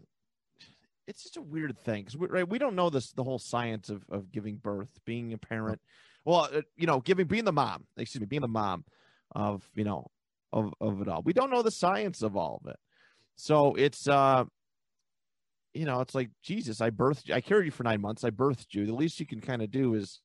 it's 1.07 1.23
just 1.23 1.37
a 1.37 1.41
weird 1.41 1.77
thing 1.79 2.01
because 2.01 2.17
we, 2.17 2.27
right, 2.27 2.49
we 2.49 2.57
don't 2.57 2.75
know 2.75 2.89
this 2.89 3.11
the 3.11 3.23
whole 3.23 3.39
science 3.39 3.89
of, 3.89 4.03
of 4.09 4.31
giving 4.31 4.55
birth 4.55 4.99
being 5.05 5.33
a 5.33 5.37
parent. 5.37 5.79
Well 6.23 6.49
uh, 6.51 6.61
you 6.77 6.87
know 6.87 6.99
giving 6.99 7.27
being 7.27 7.45
the 7.45 7.53
mom 7.53 7.85
excuse 7.97 8.21
me 8.21 8.27
being 8.27 8.41
the 8.41 8.47
mom 8.47 8.85
of 9.35 9.67
you 9.75 9.83
know 9.83 10.07
of 10.51 10.73
of 10.81 11.01
it 11.01 11.07
all. 11.07 11.21
We 11.21 11.33
don't 11.33 11.51
know 11.51 11.61
the 11.61 11.71
science 11.71 12.21
of 12.21 12.35
all 12.35 12.61
of 12.63 12.71
it. 12.71 12.79
So 13.35 13.75
it's 13.75 14.07
uh 14.07 14.45
you 15.75 15.85
know 15.85 15.99
it's 16.01 16.15
like 16.15 16.29
jesus 16.41 16.79
i 16.81 16.89
birthed 16.89 17.27
you 17.27 17.35
i 17.35 17.41
carried 17.41 17.65
you 17.65 17.71
for 17.71 17.83
nine 17.83 18.01
months. 18.01 18.23
I 18.23 18.29
birthed 18.31 18.73
you. 18.73 18.85
The 18.85 18.93
least 18.93 19.19
you 19.19 19.25
can 19.25 19.41
kind 19.41 19.61
of 19.61 19.69
do 19.71 19.93
is 19.93 20.21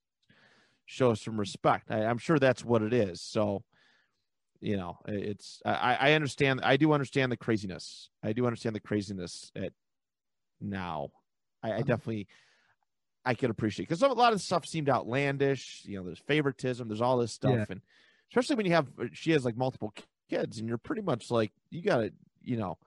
show 0.87 1.15
some 1.15 1.39
respect. 1.39 1.91
I, 1.91 2.05
i'm 2.05 2.19
sure 2.19 2.39
that's 2.39 2.65
what 2.65 2.83
it 2.83 2.93
is. 2.93 3.21
So 3.21 3.63
you 4.61 4.77
know 4.77 4.99
it's 5.07 5.63
i 5.65 5.97
i 6.01 6.13
understand 6.13 6.61
i 6.63 6.77
do 6.77 6.93
understand 6.93 7.33
the 7.33 7.37
craziness. 7.37 8.11
I 8.23 8.33
do 8.33 8.47
understand 8.47 8.77
the 8.77 8.81
craziness 8.81 9.51
at 9.57 9.73
now. 10.61 11.09
I, 11.63 11.73
I 11.73 11.77
Um, 11.77 11.83
definitely 11.83 12.27
i 13.25 13.35
can 13.35 13.51
appreciate 13.51 13.87
because 13.87 14.03
a 14.03 14.09
lot 14.09 14.33
of 14.33 14.41
stuff 14.41 14.65
seemed 14.67 14.89
outlandish 14.89 15.83
you 15.85 15.99
know 15.99 16.05
there's 16.05 16.19
favoritism 16.21 16.89
there's 16.89 17.01
all 17.03 17.19
this 17.19 17.33
stuff. 17.33 17.55
Yeah. 17.55 17.65
and 17.69 17.81
especially 18.31 18.57
when 18.57 18.67
you 18.67 18.73
have 18.73 18.87
she 19.13 19.33
has 19.33 19.45
like 19.45 19.57
multiple 19.57 19.93
kids 20.31 20.59
and 20.59 20.69
you're 20.69 20.79
pretty 20.79 21.03
much 21.03 21.31
like 21.31 21.53
you 21.71 21.83
gotta 21.83 22.13
you 22.43 22.57
know 22.57 22.79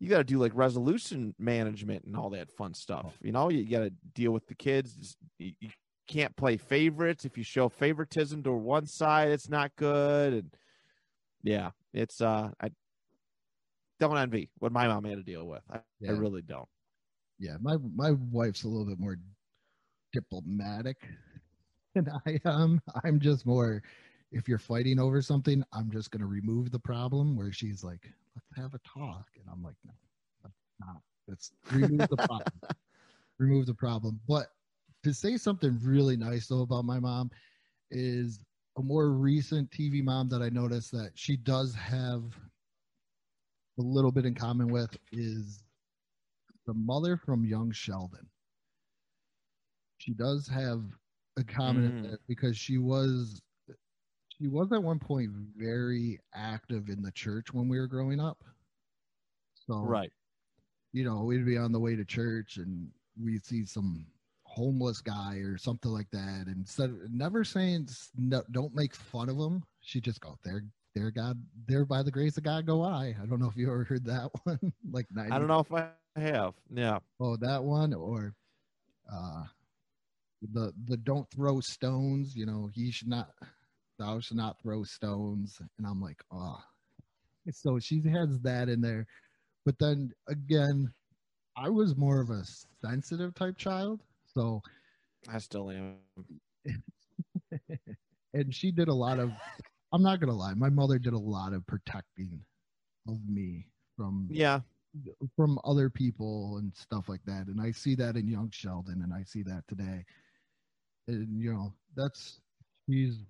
you 0.00 0.08
gotta 0.08 0.24
do 0.24 0.38
like 0.38 0.52
resolution 0.54 1.34
management 1.38 2.04
and 2.04 2.16
all 2.16 2.30
that 2.30 2.50
fun 2.50 2.74
stuff 2.74 3.14
you 3.22 3.32
know 3.32 3.48
you 3.50 3.68
gotta 3.68 3.92
deal 4.14 4.32
with 4.32 4.46
the 4.46 4.54
kids 4.54 5.16
you, 5.38 5.52
you 5.60 5.70
can't 6.06 6.34
play 6.36 6.56
favorites 6.56 7.24
if 7.24 7.36
you 7.36 7.44
show 7.44 7.68
favoritism 7.68 8.42
to 8.42 8.52
one 8.52 8.86
side 8.86 9.28
it's 9.28 9.48
not 9.48 9.70
good 9.76 10.32
and 10.32 10.54
yeah 11.42 11.70
it's 11.92 12.20
uh 12.20 12.50
i 12.60 12.70
don't 14.00 14.16
envy 14.16 14.48
what 14.58 14.72
my 14.72 14.86
mom 14.86 15.04
had 15.04 15.16
to 15.16 15.22
deal 15.22 15.46
with 15.46 15.62
i, 15.70 15.78
Yeah. 16.00 16.12
I 16.12 16.14
really 16.14 16.42
don't 16.42 16.68
yeah, 17.38 17.56
my 17.60 17.76
my 17.94 18.12
wife's 18.32 18.64
a 18.64 18.68
little 18.68 18.86
bit 18.86 18.98
more 18.98 19.16
diplomatic 20.12 20.96
than 21.94 22.08
I 22.26 22.40
am. 22.44 22.80
I'm 23.04 23.20
just 23.20 23.46
more 23.46 23.82
if 24.32 24.48
you're 24.48 24.58
fighting 24.58 24.98
over 24.98 25.22
something, 25.22 25.62
I'm 25.72 25.90
just 25.90 26.10
gonna 26.10 26.26
remove 26.26 26.70
the 26.70 26.78
problem. 26.78 27.36
Where 27.36 27.52
she's 27.52 27.84
like, 27.84 28.12
let's 28.38 28.62
have 28.62 28.74
a 28.74 28.98
talk. 28.98 29.26
And 29.36 29.44
I'm 29.52 29.62
like, 29.62 29.74
no, 29.84 29.92
let's 30.44 30.56
not. 30.80 31.02
Let's 31.26 31.52
remove 31.72 32.08
the 32.08 32.16
problem. 32.16 32.60
remove 33.38 33.66
the 33.66 33.74
problem. 33.74 34.20
But 34.28 34.46
to 35.04 35.12
say 35.12 35.36
something 35.36 35.78
really 35.82 36.16
nice 36.16 36.48
though 36.48 36.62
about 36.62 36.84
my 36.84 36.98
mom 36.98 37.30
is 37.90 38.44
a 38.78 38.82
more 38.82 39.10
recent 39.10 39.70
TV 39.70 40.02
mom 40.02 40.28
that 40.28 40.42
I 40.42 40.48
noticed 40.48 40.92
that 40.92 41.10
she 41.14 41.36
does 41.36 41.74
have 41.74 42.22
a 43.78 43.82
little 43.82 44.12
bit 44.12 44.26
in 44.26 44.34
common 44.34 44.68
with 44.68 44.96
is 45.12 45.62
the 46.66 46.74
mother 46.74 47.16
from 47.16 47.44
Young 47.44 47.72
Sheldon. 47.72 48.26
She 49.98 50.12
does 50.14 50.48
have 50.48 50.82
a 51.36 51.44
common 51.44 51.92
Mm. 52.04 52.18
because 52.28 52.56
she 52.56 52.78
was 52.78 53.40
she 54.40 54.48
was 54.48 54.72
at 54.72 54.82
one 54.82 54.98
point 54.98 55.30
very 55.56 56.20
active 56.34 56.88
in 56.88 57.02
the 57.02 57.12
church 57.12 57.52
when 57.52 57.68
we 57.68 57.78
were 57.78 57.86
growing 57.88 58.20
up. 58.20 58.44
So 59.66 59.80
Right. 59.80 60.12
you 60.92 61.04
know, 61.04 61.22
we'd 61.24 61.44
be 61.46 61.58
on 61.58 61.72
the 61.72 61.80
way 61.80 61.96
to 61.96 62.04
church 62.04 62.56
and 62.56 62.90
we'd 63.22 63.44
see 63.44 63.64
some 63.64 64.06
homeless 64.44 65.00
guy 65.00 65.36
or 65.36 65.58
something 65.58 65.90
like 65.90 66.10
that. 66.10 66.44
And 66.46 66.56
instead 66.56 66.90
of 66.90 67.10
never 67.10 67.44
saying 67.44 67.88
no, 68.16 68.42
don't 68.50 68.74
make 68.74 68.94
fun 68.94 69.28
of 69.28 69.36
him, 69.36 69.64
she 69.80 70.00
just 70.00 70.20
go 70.20 70.38
there, 70.44 70.62
there, 70.94 71.10
God, 71.10 71.38
there 71.66 71.84
by 71.84 72.02
the 72.02 72.10
grace 72.10 72.36
of 72.38 72.44
God 72.44 72.66
go 72.66 72.82
I. 72.82 73.14
I 73.20 73.26
don't 73.26 73.40
know 73.40 73.48
if 73.48 73.56
you 73.56 73.66
ever 73.68 73.84
heard 73.84 74.04
that 74.06 74.30
one, 74.44 74.72
like 74.90 75.06
90, 75.10 75.32
I 75.32 75.38
don't 75.38 75.48
know 75.48 75.60
if 75.60 75.72
I 75.72 75.90
have. 76.16 76.54
Yeah. 76.72 76.98
Oh, 77.20 77.36
that 77.36 77.62
one 77.64 77.92
or 77.92 78.34
uh, 79.12 79.44
the 80.52 80.72
the 80.86 80.96
don't 80.96 81.28
throw 81.30 81.60
stones. 81.60 82.34
You 82.34 82.46
know, 82.46 82.70
he 82.72 82.90
should 82.90 83.08
not, 83.08 83.30
thou 83.98 84.20
should 84.20 84.36
not 84.36 84.60
throw 84.62 84.84
stones. 84.84 85.60
And 85.78 85.86
I'm 85.86 86.00
like, 86.00 86.22
oh. 86.32 86.58
So 87.50 87.78
she 87.78 88.02
has 88.08 88.40
that 88.40 88.68
in 88.68 88.80
there, 88.80 89.06
but 89.64 89.78
then 89.78 90.12
again, 90.28 90.92
I 91.56 91.68
was 91.70 91.96
more 91.96 92.20
of 92.20 92.30
a 92.30 92.42
sensitive 92.82 93.34
type 93.34 93.56
child. 93.58 94.02
So, 94.26 94.62
I 95.28 95.38
still 95.38 95.70
am. 95.70 95.96
and 98.34 98.54
she 98.54 98.70
did 98.70 98.88
a 98.88 98.94
lot 98.94 99.18
of. 99.18 99.32
I'm 99.92 100.02
not 100.02 100.20
gonna 100.20 100.34
lie, 100.36 100.54
my 100.54 100.68
mother 100.70 100.98
did 100.98 101.14
a 101.14 101.18
lot 101.18 101.52
of 101.52 101.66
protecting 101.66 102.40
of 103.08 103.18
me 103.28 103.66
from 103.96 104.30
Yeah. 104.30 104.60
from 105.36 105.58
other 105.64 105.90
people 105.90 106.58
and 106.58 106.74
stuff 106.74 107.08
like 107.08 107.24
that. 107.26 107.46
And 107.46 107.60
I 107.60 107.70
see 107.72 107.94
that 107.96 108.16
in 108.16 108.28
young 108.28 108.50
Sheldon 108.50 109.02
and 109.02 109.12
I 109.12 109.22
see 109.24 109.42
that 109.44 109.64
today. 109.68 110.04
And 111.08 111.40
you 111.40 111.52
know, 111.52 111.72
that's 111.96 112.40
he's 112.86 113.24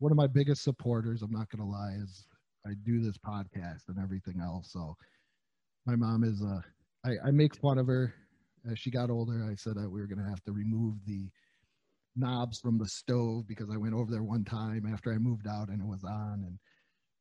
one 0.00 0.10
of 0.12 0.16
my 0.16 0.26
biggest 0.26 0.64
supporters, 0.64 1.22
I'm 1.22 1.30
not 1.30 1.48
gonna 1.50 1.68
lie, 1.70 1.94
is 2.02 2.26
I 2.66 2.72
do 2.84 3.00
this 3.00 3.16
podcast 3.18 3.88
and 3.88 3.98
everything 4.02 4.40
else. 4.42 4.72
So 4.72 4.96
my 5.86 5.96
mom 5.96 6.24
is 6.24 6.42
uh 6.42 6.60
I, 7.06 7.28
I 7.28 7.30
make 7.30 7.54
fun 7.56 7.78
of 7.78 7.86
her. 7.86 8.12
As 8.70 8.78
she 8.78 8.90
got 8.90 9.08
older, 9.10 9.48
I 9.50 9.54
said 9.54 9.76
that 9.76 9.88
we 9.90 10.00
were 10.00 10.06
gonna 10.06 10.28
have 10.28 10.42
to 10.44 10.52
remove 10.52 10.96
the 11.06 11.30
knobs 12.16 12.58
from 12.58 12.76
the 12.78 12.88
stove 12.88 13.46
because 13.46 13.70
I 13.72 13.76
went 13.78 13.94
over 13.94 14.10
there 14.10 14.22
one 14.24 14.44
time 14.44 14.86
after 14.92 15.12
I 15.12 15.18
moved 15.18 15.46
out 15.46 15.68
and 15.68 15.80
it 15.80 15.86
was 15.86 16.04
on 16.04 16.44
and 16.46 16.58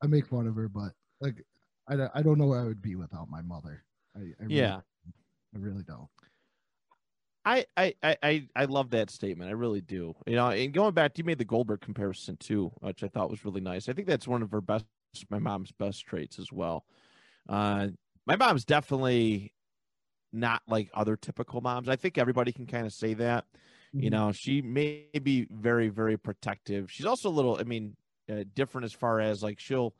I 0.03 0.07
make 0.07 0.27
fun 0.27 0.47
of 0.47 0.55
her, 0.55 0.67
but 0.67 0.91
like 1.21 1.43
I, 1.87 1.95
don't- 1.95 2.11
I 2.15 2.21
don't 2.21 2.37
know 2.37 2.47
where 2.47 2.59
I 2.61 2.65
would 2.65 2.81
be 2.81 2.95
without 2.95 3.29
my 3.29 3.41
mother. 3.41 3.83
I, 4.15 4.19
I 4.19 4.43
really- 4.43 4.55
Yeah. 4.55 4.79
I 5.55 5.57
really 5.59 5.83
don't. 5.83 6.07
I, 7.45 7.65
I, 7.77 7.93
I, 8.03 8.17
I- 8.23 8.47
I 8.55 8.65
love 8.65 8.91
that 8.91 9.09
statement. 9.09 9.49
I 9.49 9.53
really 9.53 9.81
do. 9.81 10.15
You 10.27 10.35
know, 10.35 10.49
and 10.49 10.73
going 10.73 10.93
back, 10.93 11.17
you 11.17 11.23
made 11.23 11.37
the 11.37 11.45
Goldberg 11.45 11.81
comparison 11.81 12.37
too, 12.37 12.71
which 12.81 13.03
I 13.03 13.07
thought 13.07 13.29
was 13.29 13.45
really 13.45 13.61
nice. 13.61 13.89
I 13.89 13.93
think 13.93 14.07
that's 14.07 14.27
one 14.27 14.41
of 14.41 14.51
her 14.51 14.61
best, 14.61 14.85
my 15.29 15.39
mom's 15.39 15.71
best 15.71 16.05
traits 16.05 16.37
as 16.39 16.51
well. 16.51 16.85
Uh, 17.47 17.87
my 18.27 18.35
mom's 18.35 18.65
definitely 18.65 19.53
not 20.31 20.61
like 20.67 20.89
other 20.93 21.15
typical 21.15 21.61
moms. 21.61 21.89
I 21.89 21.95
think 21.95 22.17
everybody 22.17 22.51
can 22.51 22.67
kind 22.67 22.85
of 22.85 22.93
say 22.93 23.13
that. 23.15 23.45
You 23.91 24.11
know, 24.11 24.31
she 24.31 24.61
may 24.61 25.05
be 25.23 25.47
very, 25.49 25.89
very 25.89 26.15
protective. 26.15 26.91
She's 26.91 27.07
also 27.07 27.27
a 27.27 27.31
little, 27.31 27.57
I 27.59 27.63
mean, 27.63 27.95
uh, 28.31 28.43
different 28.53 28.85
as 28.85 28.93
far 28.93 29.19
as 29.19 29.41
like 29.41 29.59
she'll, 29.59 29.95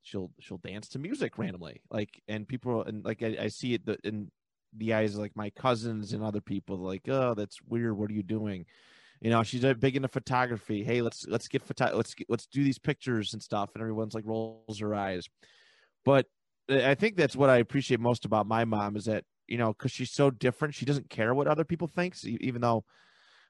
she'll, 0.00 0.30
she'll 0.40 0.56
dance 0.56 0.88
to 0.90 0.98
music 0.98 1.36
randomly, 1.36 1.82
like, 1.90 2.22
and 2.28 2.48
people, 2.48 2.82
and 2.84 3.04
like 3.04 3.22
I, 3.22 3.36
I 3.42 3.48
see 3.48 3.74
it 3.74 3.84
the- 3.84 3.98
in 4.04 4.30
the 4.76 4.94
eyes 4.94 5.14
of 5.14 5.20
like 5.20 5.36
my 5.36 5.50
cousins 5.50 6.12
and 6.12 6.22
other 6.22 6.40
people, 6.40 6.78
like, 6.78 7.08
oh, 7.08 7.34
that's 7.34 7.58
weird. 7.62 7.96
What 7.96 8.10
are 8.10 8.14
you 8.14 8.22
doing? 8.22 8.66
You 9.20 9.30
know, 9.30 9.42
she's 9.42 9.64
uh, 9.64 9.74
big 9.74 9.96
into 9.96 10.08
photography. 10.08 10.84
Hey, 10.84 11.00
let's 11.02 11.26
let's 11.26 11.48
get 11.48 11.62
photo, 11.62 11.96
let's 11.96 12.14
get, 12.14 12.28
let's 12.28 12.46
do 12.46 12.62
these 12.62 12.78
pictures 12.78 13.32
and 13.32 13.42
stuff. 13.42 13.70
And 13.74 13.80
everyone's 13.80 14.14
like 14.14 14.26
rolls 14.26 14.78
her 14.80 14.94
eyes, 14.94 15.26
but 16.04 16.26
uh, 16.70 16.82
I 16.84 16.94
think 16.94 17.16
that's 17.16 17.36
what 17.36 17.50
I 17.50 17.58
appreciate 17.58 18.00
most 18.00 18.24
about 18.24 18.46
my 18.46 18.64
mom 18.64 18.96
is 18.96 19.06
that 19.06 19.24
you 19.46 19.56
know 19.56 19.72
because 19.72 19.92
she's 19.92 20.10
so 20.10 20.30
different, 20.30 20.74
she 20.74 20.84
doesn't 20.84 21.08
care 21.08 21.34
what 21.34 21.46
other 21.46 21.64
people 21.64 21.88
thinks, 21.88 22.24
even 22.26 22.60
though 22.60 22.84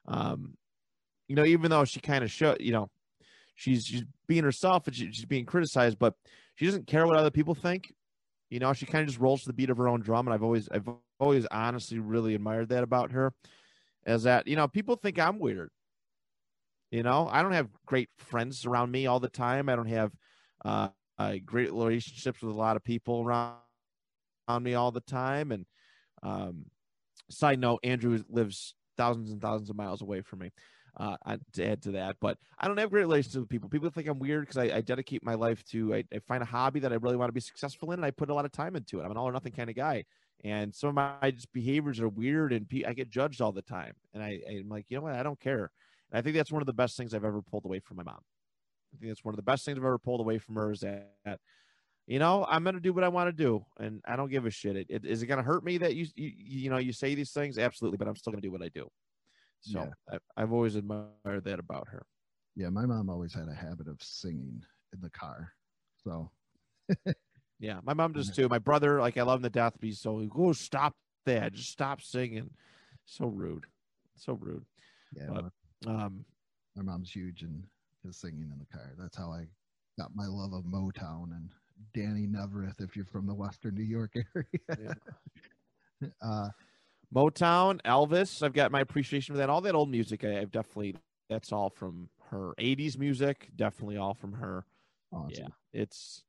um, 0.06 0.56
you 1.28 1.34
know, 1.34 1.44
even 1.44 1.70
though 1.70 1.84
she 1.84 2.00
kind 2.00 2.22
of 2.22 2.30
show, 2.30 2.56
you 2.60 2.72
know, 2.72 2.88
she's 3.54 3.84
she's 3.84 4.04
being 4.26 4.44
herself 4.44 4.86
and 4.86 4.94
she, 4.94 5.10
she's 5.12 5.24
being 5.24 5.44
criticized, 5.44 5.98
but 5.98 6.14
she 6.54 6.66
doesn't 6.66 6.86
care 6.86 7.06
what 7.06 7.16
other 7.16 7.30
people 7.30 7.54
think. 7.54 7.92
You 8.50 8.60
know, 8.60 8.72
she 8.72 8.86
kind 8.86 9.02
of 9.02 9.08
just 9.08 9.20
rolls 9.20 9.42
to 9.42 9.48
the 9.48 9.52
beat 9.52 9.70
of 9.70 9.76
her 9.78 9.88
own 9.88 10.00
drum, 10.00 10.26
and 10.26 10.34
I've 10.34 10.42
always 10.42 10.68
I've 10.70 10.88
always 11.18 11.46
honestly 11.46 11.98
really 11.98 12.34
admired 12.34 12.68
that 12.70 12.82
about 12.82 13.12
her, 13.12 13.32
is 14.06 14.24
that 14.24 14.46
you 14.46 14.56
know 14.56 14.68
people 14.68 14.96
think 14.96 15.18
I'm 15.18 15.38
weird. 15.38 15.70
You 16.90 17.02
know, 17.02 17.28
I 17.30 17.42
don't 17.42 17.52
have 17.52 17.68
great 17.84 18.08
friends 18.16 18.64
around 18.64 18.90
me 18.90 19.06
all 19.06 19.20
the 19.20 19.28
time. 19.28 19.68
I 19.68 19.76
don't 19.76 19.88
have 19.88 20.12
uh, 20.64 20.88
uh 21.18 21.34
great 21.44 21.72
relationships 21.72 22.40
with 22.42 22.54
a 22.54 22.58
lot 22.58 22.76
of 22.76 22.84
people 22.84 23.22
around 23.22 24.62
me 24.62 24.74
all 24.74 24.92
the 24.92 25.00
time. 25.00 25.52
And 25.52 25.66
um, 26.22 26.66
side 27.28 27.58
note, 27.58 27.80
Andrew 27.82 28.22
lives 28.28 28.74
thousands 28.96 29.30
and 29.30 29.42
thousands 29.42 29.70
of 29.70 29.76
miles 29.76 30.02
away 30.02 30.22
from 30.22 30.40
me. 30.40 30.52
Uh, 30.98 31.14
to 31.52 31.62
add 31.62 31.82
to 31.82 31.90
that, 31.90 32.16
but 32.22 32.38
I 32.58 32.66
don't 32.66 32.78
have 32.78 32.88
great 32.88 33.02
relationships 33.02 33.36
with 33.36 33.50
people. 33.50 33.68
People 33.68 33.90
think 33.90 34.08
I'm 34.08 34.18
weird 34.18 34.40
because 34.48 34.56
I, 34.56 34.76
I 34.76 34.80
dedicate 34.80 35.22
my 35.22 35.34
life 35.34 35.62
to. 35.64 35.94
I, 35.94 36.04
I 36.10 36.20
find 36.20 36.42
a 36.42 36.46
hobby 36.46 36.80
that 36.80 36.90
I 36.90 36.96
really 36.96 37.16
want 37.16 37.28
to 37.28 37.34
be 37.34 37.40
successful 37.40 37.92
in, 37.92 37.98
and 37.98 38.06
I 38.06 38.10
put 38.10 38.30
a 38.30 38.34
lot 38.34 38.46
of 38.46 38.52
time 38.52 38.76
into 38.76 38.98
it. 38.98 39.04
I'm 39.04 39.10
an 39.10 39.18
all 39.18 39.28
or 39.28 39.32
nothing 39.32 39.52
kind 39.52 39.68
of 39.68 39.76
guy, 39.76 40.04
and 40.44 40.74
some 40.74 40.90
of 40.90 40.94
my 40.94 41.30
just 41.30 41.52
behaviors 41.52 42.00
are 42.00 42.08
weird, 42.08 42.52
and 42.52 42.68
pe- 42.68 42.84
I 42.84 42.92
get 42.94 43.10
judged 43.10 43.40
all 43.40 43.52
the 43.52 43.62
time. 43.62 43.94
And 44.14 44.22
I, 44.22 44.40
I'm 44.48 44.68
like, 44.68 44.86
you 44.90 44.96
know 44.96 45.02
what? 45.02 45.14
I 45.14 45.22
don't 45.22 45.40
care. 45.40 45.70
And 46.10 46.18
I 46.18 46.22
think 46.22 46.36
that's 46.36 46.52
one 46.52 46.62
of 46.62 46.66
the 46.66 46.72
best 46.74 46.96
things 46.96 47.14
I've 47.14 47.24
ever 47.24 47.42
pulled 47.42 47.64
away 47.64 47.80
from 47.80 47.98
my 47.98 48.02
mom. 48.04 48.20
I 48.94 48.98
think 48.98 49.10
that's 49.10 49.24
one 49.24 49.34
of 49.34 49.36
the 49.36 49.42
best 49.42 49.64
things 49.64 49.78
I've 49.78 49.84
ever 49.84 49.98
pulled 49.98 50.20
away 50.20 50.38
from 50.38 50.56
her 50.56 50.72
is 50.72 50.80
that, 50.80 51.40
you 52.06 52.18
know, 52.18 52.46
I'm 52.48 52.64
gonna 52.64 52.80
do 52.80 52.92
what 52.92 53.04
I 53.04 53.08
want 53.08 53.28
to 53.28 53.32
do, 53.32 53.64
and 53.78 54.02
I 54.06 54.16
don't 54.16 54.30
give 54.30 54.46
a 54.46 54.50
shit. 54.50 54.76
It, 54.76 54.86
it 54.90 55.04
is 55.04 55.22
it 55.22 55.26
gonna 55.26 55.42
hurt 55.42 55.64
me 55.64 55.78
that 55.78 55.94
you, 55.96 56.06
you 56.14 56.32
you 56.36 56.70
know 56.70 56.78
you 56.78 56.92
say 56.92 57.14
these 57.14 57.32
things? 57.32 57.58
Absolutely, 57.58 57.98
but 57.98 58.08
I'm 58.08 58.16
still 58.16 58.32
gonna 58.32 58.42
do 58.42 58.52
what 58.52 58.62
I 58.62 58.68
do. 58.68 58.88
So 59.60 59.80
Yeah. 59.80 59.94
I, 60.10 60.18
I've 60.36 60.52
always 60.52 60.76
admired 60.76 61.44
that 61.44 61.58
about 61.58 61.88
her. 61.88 62.06
Yeah, 62.54 62.70
my 62.70 62.86
mom 62.86 63.10
always 63.10 63.34
had 63.34 63.48
a 63.48 63.54
habit 63.54 63.88
of 63.88 64.02
singing 64.02 64.64
in 64.92 65.00
the 65.00 65.10
car. 65.10 65.52
So 65.96 66.32
Yeah, 67.58 67.80
my 67.84 67.94
mom 67.94 68.12
does 68.12 68.30
too. 68.30 68.48
My 68.48 68.58
brother, 68.58 69.00
like 69.00 69.16
I 69.16 69.22
love 69.22 69.38
him 69.40 69.44
to 69.44 69.50
death, 69.50 69.74
but 69.80 69.86
he's 69.86 70.00
so 70.00 70.18
go 70.26 70.52
stop 70.52 70.94
that, 71.24 71.54
just 71.54 71.70
stop 71.70 72.02
singing. 72.02 72.50
So 73.06 73.26
rude, 73.26 73.64
so 74.16 74.34
rude. 74.34 74.64
yeah, 75.14 75.26
But- 75.28 75.52
my, 75.86 76.04
Um, 76.04 76.24
my 76.74 76.82
mom's 76.82 77.10
huge 77.10 77.42
and 77.42 77.62
is 78.04 78.16
singing 78.18 78.50
in 78.52 78.58
the 78.58 78.66
car. 78.66 78.92
That's 78.98 79.16
how 79.16 79.30
I 79.32 79.46
got 79.98 80.14
my 80.14 80.26
love 80.26 80.52
of 80.52 80.64
Motown 80.64 81.30
and 81.34 81.50
Danny 81.94 82.26
Neaverth. 82.26 82.80
If 82.80 82.94
you're 82.96 83.04
from 83.06 83.26
the 83.26 83.34
Western 83.34 83.74
New 83.74 83.82
York 83.82 84.14
area, 84.34 84.96
uh, 86.22 86.48
Motown, 87.14 87.80
Elvis. 87.82 88.42
I've 88.42 88.52
got 88.52 88.70
my 88.72 88.80
appreciation 88.80 89.34
for 89.34 89.38
that. 89.38 89.48
All 89.50 89.60
that 89.62 89.74
old 89.74 89.90
music, 89.90 90.24
I, 90.24 90.38
I've 90.40 90.50
definitely. 90.50 90.96
That's 91.28 91.50
all 91.52 91.70
from 91.70 92.08
her. 92.30 92.52
'80s 92.58 92.96
music, 92.98 93.48
definitely 93.56 93.96
all 93.96 94.14
from 94.14 94.34
her. 94.34 94.64
awesome. 95.12 95.30
Yeah, 95.36 95.48
it's 95.72 96.22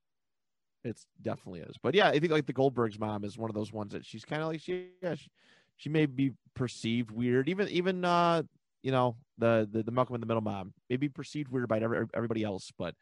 it's 0.84 1.06
definitely 1.22 1.60
is. 1.60 1.76
But 1.82 1.94
yeah, 1.94 2.08
I 2.08 2.18
think 2.18 2.32
like 2.32 2.46
the 2.46 2.52
Goldberg's 2.52 2.98
mom 2.98 3.24
is 3.24 3.38
one 3.38 3.50
of 3.50 3.54
those 3.54 3.72
ones 3.72 3.92
that 3.92 4.04
she's 4.04 4.24
kind 4.24 4.42
of 4.42 4.48
like 4.48 4.60
she 4.60 4.88
yeah 5.02 5.14
she, 5.14 5.30
she 5.76 5.88
may 5.88 6.06
be 6.06 6.32
perceived 6.54 7.10
weird. 7.10 7.48
Even 7.48 7.68
even 7.68 8.04
uh 8.04 8.42
you 8.82 8.92
know 8.92 9.16
the 9.38 9.68
the, 9.70 9.82
the 9.82 9.90
Malcolm 9.90 10.14
in 10.14 10.20
the 10.20 10.26
Middle 10.26 10.42
mom 10.42 10.72
may 10.88 10.96
be 10.96 11.08
perceived 11.08 11.50
weird 11.50 11.68
by 11.68 11.78
every, 11.78 12.06
everybody 12.14 12.44
else, 12.44 12.72
but 12.78 12.94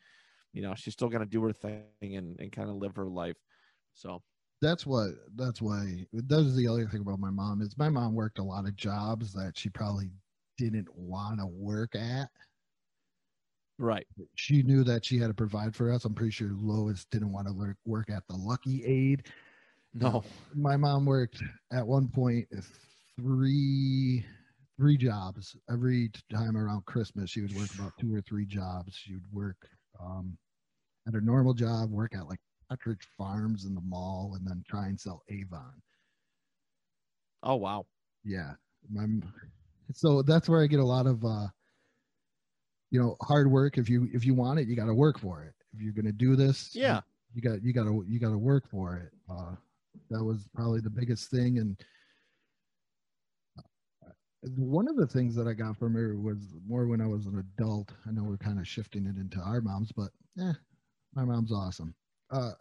you 0.53 0.63
know 0.63 0.75
she's 0.75 0.95
still 0.95 1.09
gonna 1.09 1.27
do 1.27 1.43
her 1.43 1.53
thing 1.53 1.85
and 2.01 2.39
and 2.41 2.53
kind 2.53 2.69
of 2.69 2.77
live 2.77 2.97
her 2.97 3.07
life. 3.07 3.37
So 3.95 4.23
that's 4.63 4.87
what 4.87 5.11
that's 5.35 5.61
why 5.61 6.07
that 6.13 6.41
is 6.41 6.57
the 6.57 6.69
other 6.69 6.87
thing 6.89 7.03
about 7.03 7.21
my 7.21 7.31
mom 7.31 7.61
is 7.61 7.77
my 7.77 7.89
mom 7.89 8.15
worked 8.15 8.39
a 8.39 8.43
lot 8.43 8.67
of 8.67 8.77
jobs 8.77 9.33
that 9.35 9.53
she 9.57 9.69
probably 9.69 10.11
didn't 10.57 10.89
want 10.97 11.39
to 11.39 11.47
work 11.47 11.95
at 11.95 12.31
right, 13.79 14.07
she 14.35 14.63
knew 14.63 14.85
that 14.85 15.05
she 15.05 15.19
had 15.19 15.29
to 15.29 15.35
provide 15.35 15.75
for 15.75 15.93
us 15.93 16.05
i'm 16.05 16.15
pretty 16.15 16.31
sure 16.31 16.51
lois 16.55 17.05
didn't 17.11 17.33
want 17.33 17.47
to 17.47 17.53
work, 17.53 17.77
work 17.85 18.11
at 18.11 18.23
the 18.29 18.37
Lucky 18.37 18.85
Aide 18.85 19.23
no, 19.95 20.23
my 20.55 20.77
mom 20.77 21.07
worked 21.07 21.43
at 21.73 21.87
one 21.87 22.09
point 22.09 22.47
three 23.19 24.25
three 24.77 24.97
jobs 24.99 25.57
every 25.71 26.11
time 26.31 26.55
around 26.57 26.85
Christmas. 26.85 27.31
She 27.31 27.41
would 27.41 27.55
work 27.55 27.71
about 27.75 27.95
two 27.99 28.15
or 28.15 28.21
three 28.21 28.45
jobs. 28.45 28.95
She 28.95 29.15
would 29.15 29.33
work 29.33 29.57
um, 29.99 30.37
at 31.09 31.15
her 31.15 31.23
normal 31.23 31.55
job, 31.55 31.91
work 31.91 32.15
at 32.15 32.29
like 32.29 32.41
Partridge 32.69 33.09
Farms 33.17 33.65
in 33.65 33.75
the 33.75 33.81
mall, 33.81 34.35
and 34.37 34.47
then 34.47 34.63
try 34.69 34.87
and 34.87 35.01
sell 35.01 35.23
Avon. 35.31 35.81
Oh 37.43 37.55
wow. 37.55 37.87
Yeah, 38.23 38.53
my, 38.91 39.07
so 39.95 40.21
that's 40.21 40.49
where 40.49 40.63
I 40.63 40.67
get 40.67 40.81
a 40.81 40.85
lot 40.85 41.07
of 41.07 41.25
uh, 41.25 41.47
you 42.97 43.03
know 43.03 43.17
hard 43.21 43.51
work. 43.51 43.77
If 43.77 43.91
you 43.91 44.09
if 44.15 44.25
you 44.25 44.33
want 44.35 44.59
it, 44.59 44.69
you 44.69 44.75
got 44.77 44.87
to 44.87 44.95
work 44.95 45.19
for 45.19 45.43
it. 45.45 45.53
If 45.75 45.83
you're 45.83 45.93
gonna 45.93 46.13
do 46.13 46.35
this, 46.37 46.71
Yeah. 46.75 47.03
you 47.35 47.43
got 47.43 47.63
you 47.63 47.75
got 47.75 47.85
to 47.85 48.05
you 48.09 48.19
got 48.19 48.31
to 48.31 48.39
work 48.39 48.67
for 48.71 48.97
it. 48.97 49.13
Uh, 49.31 49.55
that 50.11 50.25
was 50.25 50.49
probably 50.55 50.81
the 50.81 50.89
biggest 50.91 51.31
thing, 51.31 51.59
and 51.59 51.77
uh, 53.59 54.09
one 54.57 54.89
of 54.89 54.97
the 54.97 55.07
things 55.07 55.35
that 55.35 55.47
I 55.47 55.53
got 55.53 55.77
from 55.77 55.95
her 55.95 56.17
was 56.17 56.39
more 56.67 56.87
when 56.87 57.03
I 57.03 57.07
was 57.07 57.27
an 57.27 57.39
adult. 57.39 57.93
I 58.07 58.13
know 58.13 58.23
we're 58.25 58.39
kind 58.39 58.59
of 58.59 58.67
shifting 58.67 59.07
it 59.07 59.17
into 59.19 59.39
our 59.41 59.61
moms, 59.61 59.93
but 59.93 60.09
yeah, 60.35 60.55
my 61.15 61.25
mom's 61.25 61.53
awesome. 61.53 61.95
Uh, 62.31 62.53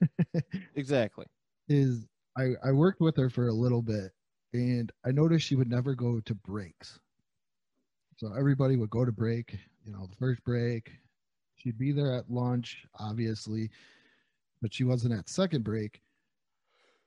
Exactly. 0.74 1.24
is 1.68 2.06
I 2.36 2.52
I 2.62 2.72
worked 2.72 3.00
with 3.00 3.16
her 3.16 3.30
for 3.30 3.48
a 3.48 3.52
little 3.54 3.82
bit, 3.82 4.12
and 4.52 4.92
I 5.06 5.12
noticed 5.12 5.46
she 5.46 5.56
would 5.56 5.70
never 5.70 5.94
go 5.94 6.20
to 6.20 6.34
breaks. 6.34 6.98
So 8.18 8.32
everybody 8.34 8.76
would 8.76 8.90
go 8.90 9.04
to 9.04 9.12
break, 9.12 9.56
you 9.88 9.94
know, 9.94 10.06
the 10.06 10.16
first 10.16 10.44
break. 10.44 10.92
She'd 11.56 11.78
be 11.78 11.92
there 11.92 12.14
at 12.14 12.30
lunch, 12.30 12.84
obviously, 13.00 13.70
but 14.60 14.74
she 14.74 14.84
wasn't 14.84 15.14
at 15.14 15.28
second 15.30 15.64
break. 15.64 16.02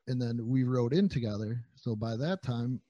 And 0.08 0.22
then 0.22 0.48
we 0.48 0.64
rode 0.64 0.94
in 0.94 1.08
together. 1.08 1.64
So 1.76 1.96
by 1.96 2.18
that 2.18 2.42
time, 2.42 2.82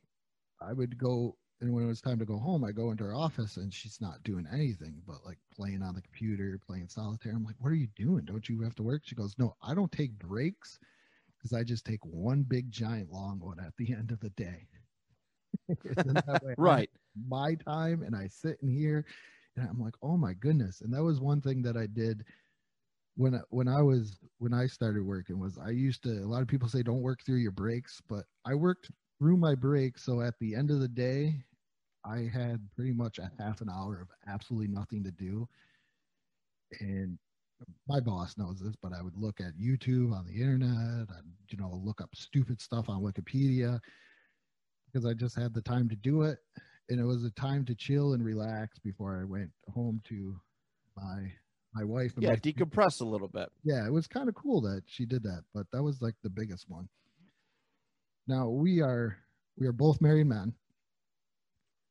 I 0.62 0.74
would 0.74 0.98
go, 0.98 1.38
and 1.60 1.74
when 1.74 1.84
it 1.84 1.88
was 1.88 2.02
time 2.02 2.20
to 2.20 2.26
go 2.26 2.40
home, 2.40 2.64
I 2.64 2.72
go 2.72 2.92
into 2.92 3.04
her 3.04 3.14
office 3.16 3.58
and 3.58 3.74
she's 3.74 4.00
not 4.02 4.24
doing 4.24 4.48
anything 4.52 5.02
but 5.06 5.26
like 5.26 5.40
playing 5.54 5.84
on 5.84 5.96
the 5.96 6.02
computer, 6.02 6.60
playing 6.66 6.88
solitaire. 6.90 7.34
I'm 7.34 7.44
like, 7.44 7.58
what 7.60 7.72
are 7.72 7.76
you 7.76 7.90
doing? 7.96 8.26
Don't 8.26 8.48
you 8.50 8.62
have 8.62 8.76
to 8.76 8.84
work? 8.84 9.02
She 9.06 9.16
goes, 9.16 9.36
no, 9.38 9.56
I 9.62 9.76
don't 9.76 9.92
take 9.92 10.18
breaks 10.20 10.80
because 11.38 11.54
I 11.54 11.64
just 11.64 11.86
take 11.86 12.04
one 12.06 12.44
big 12.44 12.72
giant 12.72 13.12
long 13.12 13.40
one 13.40 13.60
at 13.60 13.76
the 13.78 13.94
end 13.94 14.12
of 14.12 14.22
the 14.22 14.30
day. 14.32 14.68
And 15.68 16.06
then 16.06 16.24
that 16.28 16.42
way 16.44 16.56
Right. 16.58 16.90
my 17.28 17.56
time 17.56 18.04
and 18.04 18.16
I 18.16 18.28
sit 18.28 18.58
in 18.62 18.70
here 18.70 19.06
and 19.58 19.68
I'm 19.68 19.80
like, 19.80 19.96
oh 20.02 20.18
my 20.18 20.34
goodness. 20.34 20.82
And 20.82 20.94
that 20.94 21.04
was 21.04 21.20
one 21.20 21.42
thing 21.42 21.62
that 21.64 21.78
I 21.78 21.88
did 21.88 22.24
when 23.16 23.36
I, 23.36 23.40
when 23.50 23.68
I 23.68 23.82
was 23.82 24.18
when 24.38 24.54
I 24.54 24.68
started 24.68 25.04
working 25.04 25.40
was 25.40 25.58
I 25.58 25.70
used 25.70 26.04
to 26.04 26.12
a 26.12 26.28
lot 26.28 26.42
of 26.42 26.48
people 26.48 26.70
say 26.70 26.82
don't 26.82 27.02
work 27.02 27.20
through 27.26 27.38
your 27.38 27.52
breaks, 27.52 28.02
but 28.08 28.24
I 28.46 28.56
worked 28.56 28.90
through 29.20 29.38
my 29.38 29.56
breaks 29.56 30.04
so 30.04 30.22
at 30.22 30.34
the 30.40 30.56
end 30.56 30.72
of 30.72 30.80
the 30.80 30.88
day 30.88 31.44
I 32.06 32.30
had 32.34 32.60
pretty 32.76 32.94
much 32.94 33.20
a 33.20 33.32
half 33.40 33.62
an 33.62 33.70
hour 33.70 34.02
of 34.02 34.10
absolutely 34.32 34.70
nothing 34.70 35.04
to 35.04 35.12
do. 35.12 35.48
And 36.80 37.18
my 37.88 38.00
boss 38.00 38.38
knows 38.38 38.60
this, 38.60 38.76
but 38.82 38.94
I 38.94 39.02
would 39.02 39.18
look 39.18 39.40
at 39.40 39.58
YouTube 39.60 40.14
on 40.14 40.26
the 40.26 40.34
internet, 40.34 41.08
I'd, 41.10 41.24
you 41.50 41.58
know, 41.58 41.80
look 41.84 42.02
up 42.02 42.10
stupid 42.16 42.60
stuff 42.60 42.90
on 42.90 43.02
Wikipedia 43.02 43.80
because 44.86 45.06
I 45.06 45.14
just 45.14 45.38
had 45.38 45.54
the 45.54 45.62
time 45.62 45.88
to 45.90 45.96
do 45.96 46.24
it. 46.24 46.40
And 46.92 47.00
it 47.00 47.06
was 47.06 47.24
a 47.24 47.32
time 47.32 47.64
to 47.66 47.74
chill 47.76 48.12
and 48.14 48.24
relax 48.24 48.78
before 48.80 49.18
I 49.18 49.24
went 49.24 49.50
home 49.74 50.02
to 50.10 50.36
my 50.98 51.32
my 51.74 51.86
wife 51.86 52.16
and 52.16 52.24
Yeah, 52.24 52.32
my 52.32 52.36
decompress 52.36 53.00
a 53.00 53.06
little 53.06 53.30
bit. 53.30 53.50
yeah, 53.64 53.86
it 53.88 53.92
was 53.94 54.06
kind 54.08 54.28
of 54.28 54.36
cool 54.36 54.60
that 54.62 54.84
she 54.88 55.06
did 55.06 55.24
that, 55.24 55.44
but 55.54 55.66
that 55.72 55.82
was 55.82 56.02
like 56.02 56.16
the 56.22 56.30
biggest 56.30 56.70
one. 56.70 56.90
Now 58.28 58.50
we 58.50 58.82
are 58.82 59.16
we 59.58 59.68
are 59.68 59.72
both 59.72 60.02
married 60.02 60.28
men. 60.28 60.54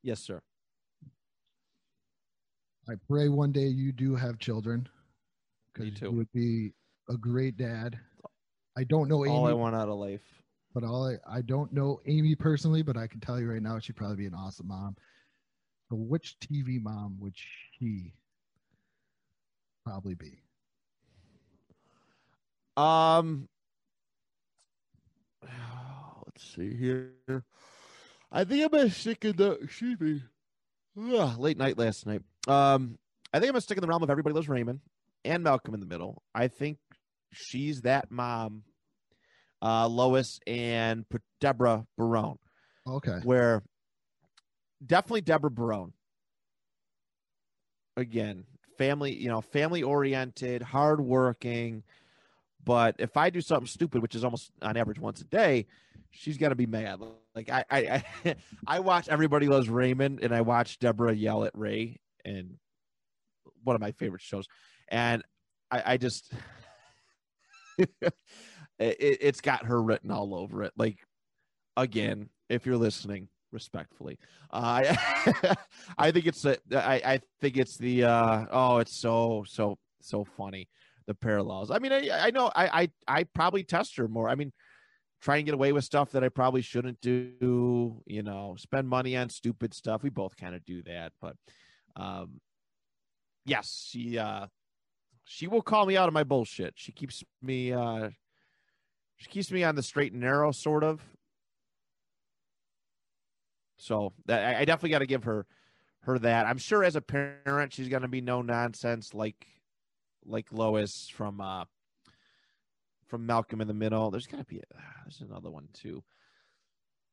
Yes, 0.02 0.20
sir. 0.20 0.42
I 2.88 2.94
pray 3.08 3.28
one 3.30 3.52
day 3.52 3.68
you 3.68 3.92
do 3.92 4.14
have 4.16 4.38
children 4.38 4.86
Me 5.78 5.86
because 5.86 5.98
too. 6.00 6.06
you 6.10 6.12
would 6.12 6.32
be 6.34 6.72
a 7.08 7.16
great 7.16 7.56
dad. 7.56 7.98
I 8.76 8.84
don't 8.84 9.08
know 9.08 9.24
Amy, 9.24 9.34
All 9.34 9.46
I 9.46 9.52
want 9.54 9.74
out 9.76 9.88
of 9.88 9.96
life. 9.98 10.39
But 10.74 10.84
all 10.84 11.06
I, 11.08 11.16
I 11.38 11.40
don't 11.42 11.72
know 11.72 12.00
Amy 12.06 12.34
personally, 12.34 12.82
but 12.82 12.96
I 12.96 13.06
can 13.06 13.20
tell 13.20 13.40
you 13.40 13.50
right 13.50 13.62
now 13.62 13.78
she'd 13.78 13.96
probably 13.96 14.16
be 14.16 14.26
an 14.26 14.34
awesome 14.34 14.68
mom. 14.68 14.96
So 15.88 15.96
which 15.96 16.36
TV 16.40 16.80
mom 16.80 17.16
would 17.20 17.34
she 17.36 18.14
probably 19.84 20.14
be? 20.14 20.42
Um, 22.76 23.48
let's 26.24 26.54
see 26.54 26.74
here. 26.76 27.44
I 28.32 28.44
think 28.44 28.64
I'm 28.64 28.70
gonna 28.70 28.90
stick 28.90 29.24
in 29.24 29.36
the 29.36 29.52
excuse 29.52 30.00
me. 30.00 30.22
Ugh, 30.98 31.38
late 31.38 31.58
night 31.58 31.78
last 31.78 32.06
night. 32.06 32.22
Um, 32.46 32.98
I 33.32 33.38
think 33.38 33.48
I'm 33.48 33.54
gonna 33.54 33.60
stick 33.60 33.78
in 33.78 33.82
the 33.82 33.88
realm 33.88 34.02
of 34.02 34.10
Everybody 34.10 34.34
Loves 34.34 34.48
Raymond 34.48 34.80
and 35.24 35.42
Malcolm 35.42 35.74
in 35.74 35.80
the 35.80 35.86
Middle. 35.86 36.22
I 36.34 36.48
think 36.48 36.78
she's 37.32 37.82
that 37.82 38.10
mom, 38.10 38.62
uh, 39.62 39.86
Lois 39.86 40.40
and 40.46 41.04
Deborah 41.40 41.86
Barone, 41.96 42.38
Okay. 42.86 43.18
where 43.22 43.62
definitely 44.84 45.20
Deborah 45.22 45.50
Barone. 45.50 45.92
Again, 47.96 48.44
family, 48.78 49.12
you 49.12 49.28
know, 49.28 49.40
family 49.40 49.82
oriented, 49.82 50.62
hardworking. 50.62 51.82
But 52.64 52.96
if 52.98 53.16
I 53.16 53.30
do 53.30 53.40
something 53.40 53.66
stupid, 53.66 54.00
which 54.00 54.14
is 54.14 54.24
almost 54.24 54.50
on 54.62 54.76
average 54.76 54.98
once 54.98 55.20
a 55.20 55.24
day, 55.24 55.66
she's 56.10 56.38
gonna 56.38 56.54
be 56.54 56.66
mad. 56.66 57.00
Like 57.34 57.50
I, 57.50 57.64
I, 57.70 58.02
I, 58.24 58.36
I 58.66 58.80
watch 58.80 59.08
Everybody 59.08 59.48
Loves 59.48 59.68
Raymond, 59.68 60.20
and 60.22 60.34
I 60.34 60.40
watch 60.40 60.78
Deborah 60.78 61.12
yell 61.14 61.44
at 61.44 61.52
Ray, 61.56 62.00
and 62.24 62.56
one 63.64 63.76
of 63.76 63.80
my 63.80 63.92
favorite 63.92 64.22
shows. 64.22 64.46
And 64.88 65.22
I, 65.70 65.82
I 65.92 65.96
just, 65.96 66.32
it, 68.80 69.18
it's 69.20 69.40
got 69.40 69.66
her 69.66 69.82
written 69.82 70.10
all 70.10 70.34
over 70.34 70.62
it. 70.62 70.72
Like 70.76 70.98
again, 71.76 72.28
if 72.48 72.66
you're 72.66 72.76
listening, 72.76 73.28
respectfully, 73.52 74.18
uh, 74.52 74.82
I, 74.82 75.54
I 75.98 76.10
think 76.10 76.26
it's, 76.26 76.44
I 76.46 77.20
think 77.40 77.56
it's 77.56 77.76
the, 77.76 78.04
uh, 78.04 78.46
oh, 78.50 78.78
it's 78.78 78.96
so, 78.96 79.44
so, 79.46 79.78
so 80.00 80.24
funny 80.24 80.68
the 81.06 81.14
parallels. 81.14 81.70
I 81.70 81.78
mean, 81.78 81.92
I, 81.92 82.08
I 82.10 82.30
know 82.30 82.50
I, 82.54 82.82
I, 82.82 82.90
I 83.20 83.24
probably 83.24 83.64
test 83.64 83.96
her 83.96 84.06
more. 84.06 84.28
I 84.28 84.34
mean, 84.34 84.52
try 85.20 85.36
and 85.36 85.44
get 85.44 85.54
away 85.54 85.72
with 85.72 85.84
stuff 85.84 86.12
that 86.12 86.24
I 86.24 86.28
probably 86.28 86.62
shouldn't 86.62 87.00
do, 87.00 88.02
you 88.06 88.22
know, 88.22 88.54
spend 88.58 88.88
money 88.88 89.16
on 89.16 89.28
stupid 89.28 89.74
stuff. 89.74 90.02
We 90.02 90.10
both 90.10 90.36
kind 90.36 90.54
of 90.54 90.64
do 90.64 90.82
that, 90.84 91.12
but, 91.20 91.36
um, 91.96 92.40
yes, 93.44 93.86
she, 93.90 94.18
uh, 94.18 94.46
she 95.24 95.46
will 95.46 95.62
call 95.62 95.86
me 95.86 95.96
out 95.96 96.08
of 96.08 96.14
my 96.14 96.24
bullshit. 96.24 96.74
She 96.76 96.92
keeps 96.92 97.22
me, 97.42 97.72
uh, 97.72 98.10
she 99.20 99.28
keeps 99.28 99.52
me 99.52 99.62
on 99.64 99.74
the 99.74 99.82
straight 99.82 100.12
and 100.12 100.20
narrow, 100.20 100.50
sort 100.50 100.82
of. 100.82 101.00
So 103.76 104.12
that 104.26 104.56
I, 104.56 104.64
definitely 104.64 104.90
got 104.90 104.98
to 104.98 105.06
give 105.06 105.24
her, 105.24 105.46
her 106.02 106.18
that. 106.18 106.46
I'm 106.46 106.58
sure 106.58 106.82
as 106.82 106.96
a 106.96 107.00
parent, 107.00 107.72
she's 107.72 107.88
going 107.88 108.02
to 108.02 108.08
be 108.08 108.20
no 108.20 108.42
nonsense 108.42 109.14
like 109.14 109.46
like 110.26 110.52
Lois 110.52 111.08
from 111.08 111.40
uh 111.40 111.64
from 113.06 113.26
Malcolm 113.26 113.60
in 113.60 113.68
the 113.68 113.74
Middle. 113.74 114.10
There's 114.10 114.26
gotta 114.26 114.44
be 114.44 114.58
a, 114.58 114.62
there's 115.04 115.22
another 115.22 115.50
one 115.50 115.68
too. 115.72 116.02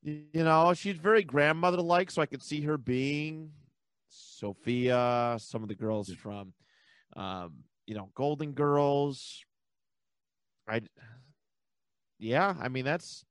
You 0.04 0.44
know, 0.44 0.74
she's 0.74 0.98
very 0.98 1.24
grandmother 1.24 1.82
like, 1.82 2.12
so 2.12 2.22
I 2.22 2.26
could 2.26 2.44
see 2.44 2.62
her 2.62 2.78
being 2.78 3.52
Sophia, 4.10 5.38
some 5.40 5.64
of 5.64 5.70
the 5.70 5.76
girls 5.76 6.12
from 6.14 6.54
um, 7.16 7.64
you 7.86 7.96
know, 7.96 8.10
Golden 8.14 8.52
Girls. 8.52 9.44
I 10.68 10.82
yeah, 12.20 12.56
I 12.60 12.70
mean 12.70 12.86
that's 12.86 13.26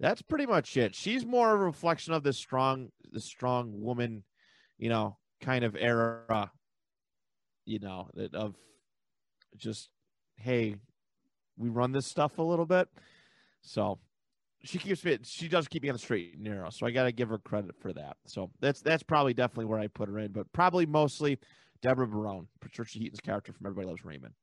that's 0.00 0.22
pretty 0.22 0.46
much 0.46 0.76
it. 0.76 0.94
She's 0.94 1.26
more 1.26 1.50
a 1.50 1.56
reflection 1.56 2.12
of 2.12 2.22
the 2.22 2.32
strong 2.32 2.90
the 3.12 3.20
strong 3.20 3.80
woman, 3.80 4.24
you 4.78 4.88
know, 4.88 5.16
kind 5.40 5.64
of 5.64 5.76
era, 5.76 6.50
you 7.64 7.78
know, 7.78 8.08
of 8.34 8.54
just 9.56 9.90
hey 10.36 10.76
we 11.56 11.68
run 11.68 11.92
this 11.92 12.06
stuff 12.06 12.38
a 12.38 12.42
little 12.42 12.66
bit 12.66 12.88
so 13.60 13.98
she 14.62 14.78
keeps 14.78 15.04
me 15.04 15.18
she 15.24 15.48
does 15.48 15.66
keep 15.66 15.82
me 15.82 15.88
on 15.88 15.94
the 15.94 15.98
straight 15.98 16.34
and 16.34 16.44
narrow 16.44 16.70
so 16.70 16.86
i 16.86 16.90
gotta 16.92 17.10
give 17.10 17.28
her 17.28 17.38
credit 17.38 17.74
for 17.80 17.92
that 17.92 18.16
so 18.24 18.50
that's 18.60 18.80
that's 18.80 19.02
probably 19.02 19.34
definitely 19.34 19.64
where 19.64 19.80
i 19.80 19.88
put 19.88 20.08
her 20.08 20.18
in 20.20 20.30
but 20.30 20.50
probably 20.52 20.86
mostly 20.86 21.38
deborah 21.82 22.06
barone 22.06 22.46
patricia 22.60 22.98
heaton's 22.98 23.20
character 23.20 23.52
from 23.52 23.66
everybody 23.66 23.88
loves 23.88 24.04
raymond 24.04 24.34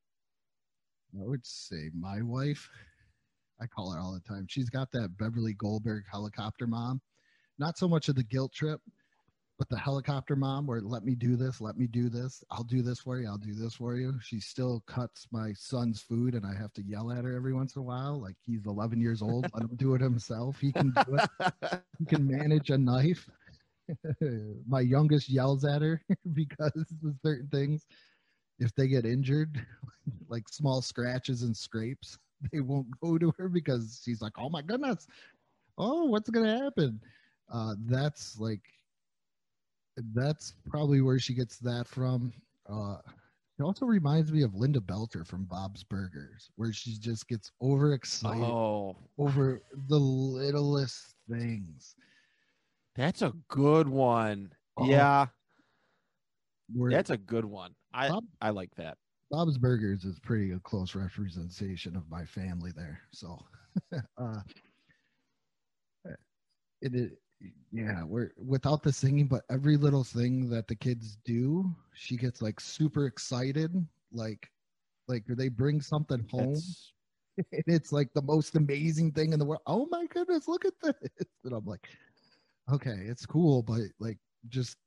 I 1.18 1.24
would 1.24 1.46
say 1.46 1.90
my 1.98 2.22
wife. 2.22 2.70
I 3.62 3.68
call 3.68 3.92
her 3.92 4.00
all 4.00 4.14
the 4.14 4.20
time. 4.20 4.46
She's 4.50 4.70
got 4.70 4.92
that 4.92 5.18
Beverly 5.18 5.54
Goldberg 5.54 6.04
helicopter 6.12 6.68
mom. 6.68 7.02
Not 7.58 7.78
so 7.78 7.88
much 7.88 8.10
of 8.10 8.16
the 8.16 8.24
guilt 8.24 8.52
trip, 8.54 8.82
but 9.58 9.70
the 9.70 9.78
helicopter 9.78 10.36
mom 10.36 10.68
where 10.68 10.82
let 10.82 11.06
me 11.06 11.16
do 11.16 11.38
this, 11.38 11.62
let 11.62 11.78
me 11.78 11.88
do 11.88 12.10
this. 12.10 12.44
I'll 12.52 12.64
do 12.66 12.82
this 12.82 13.00
for 13.00 13.20
you. 13.20 13.28
I'll 13.28 13.38
do 13.38 13.54
this 13.54 13.76
for 13.76 13.96
you. 13.96 14.20
She 14.22 14.40
still 14.40 14.84
cuts 14.88 15.28
my 15.32 15.54
son's 15.54 16.02
food 16.02 16.34
and 16.34 16.46
I 16.46 16.54
have 16.54 16.74
to 16.74 16.84
yell 16.84 17.12
at 17.12 17.24
her 17.24 17.36
every 17.36 17.54
once 17.54 17.76
in 17.76 17.82
a 17.82 17.86
while. 17.86 18.22
Like 18.22 18.36
he's 18.46 18.66
11 18.66 19.00
years 19.00 19.22
old. 19.22 19.48
Let 19.54 19.64
him 19.64 19.76
do 19.78 19.96
it 19.96 20.02
himself. 20.02 20.60
He 20.60 20.72
can 20.72 20.92
do 20.92 21.16
it. 21.16 21.82
He 21.98 22.06
can 22.06 22.28
manage 22.28 22.72
a 22.72 22.78
knife. 22.78 23.30
my 24.68 24.82
youngest 24.82 25.30
yells 25.30 25.64
at 25.64 25.82
her 25.82 26.02
because 26.34 26.72
of 26.76 27.16
certain 27.24 27.48
things. 27.48 27.86
If 28.60 28.74
they 28.76 28.88
get 28.88 29.06
injured, 29.06 29.66
like 30.28 30.50
small 30.50 30.82
scratches 30.82 31.44
and 31.44 31.56
scrapes, 31.56 32.18
they 32.52 32.60
won't 32.60 32.88
go 33.00 33.18
to 33.18 33.32
her 33.38 33.50
because 33.50 34.02
she's 34.04 34.22
like, 34.22 34.34
"Oh 34.38 34.50
my 34.50 34.62
goodness, 34.62 35.08
oh 35.78 36.06
what's 36.06 36.30
gonna 36.30 36.58
happen?" 36.58 37.02
Uh, 37.52 37.76
that's 37.86 38.40
like, 38.40 38.64
that's 40.14 40.54
probably 40.68 41.02
where 41.02 41.20
she 41.20 41.34
gets 41.34 41.60
that 41.60 41.88
from. 41.88 42.34
Uh, 42.68 42.98
it 43.58 43.64
also 43.64 43.86
reminds 43.86 44.32
me 44.32 44.42
of 44.44 44.56
Linda 44.56 44.82
Belcher 44.82 45.24
from 45.24 45.46
Bob's 45.46 45.84
Burgers, 45.84 46.52
where 46.56 46.74
she 46.74 46.98
just 46.98 47.28
gets 47.28 47.52
overexcited 47.62 48.58
Oh, 48.58 48.96
over 49.18 49.62
the 49.88 49.98
littlest 50.00 51.16
things. 51.30 51.96
that's 52.96 53.22
a 53.22 53.32
good 53.48 53.88
one. 53.88 54.52
Oh. 54.78 54.86
Yeah, 54.90 55.28
Where 56.74 56.92
that's 56.92 57.10
a 57.10 57.18
good 57.18 57.46
one. 57.46 57.76
I 57.94 58.10
Bob- 58.10 58.26
I 58.42 58.50
like 58.50 58.76
that. 58.76 58.98
Bob's 59.32 59.58
Burgers 59.58 60.06
is 60.06 60.20
pretty 60.20 60.52
a 60.52 60.60
close 60.60 60.96
representation 60.96 61.96
of 61.96 62.10
my 62.10 62.26
family 62.26 62.72
there. 62.76 63.02
So, 63.12 63.40
uh, 64.18 64.42
it, 66.82 66.96
it 66.96 67.12
yeah, 67.72 68.04
we're 68.04 68.32
without 68.38 68.82
the 68.82 68.94
singing, 68.94 69.28
but 69.28 69.44
every 69.50 69.78
little 69.78 70.04
thing 70.04 70.50
that 70.50 70.68
the 70.68 70.76
kids 70.76 71.18
do, 71.26 71.76
she 71.94 72.16
gets 72.18 72.42
like 72.42 72.60
super 72.60 73.06
excited. 73.06 73.74
Like, 74.12 74.50
like 75.08 75.24
they 75.28 75.50
bring 75.50 75.82
something 75.82 76.28
home, 76.32 76.62
and 77.38 77.64
it's 77.68 77.92
like 77.92 78.14
the 78.14 78.22
most 78.22 78.56
amazing 78.56 79.12
thing 79.12 79.34
in 79.34 79.40
the 79.40 79.46
world. 79.46 79.62
Oh 79.68 79.88
my 79.92 80.06
goodness, 80.08 80.48
look 80.48 80.66
at 80.66 80.74
this! 80.82 80.94
And 81.44 81.54
I'm 81.54 81.66
like, 81.66 81.88
okay, 82.72 83.06
it's 83.08 83.26
cool, 83.26 83.64
but 83.64 83.82
like 84.00 84.18
just 84.50 84.78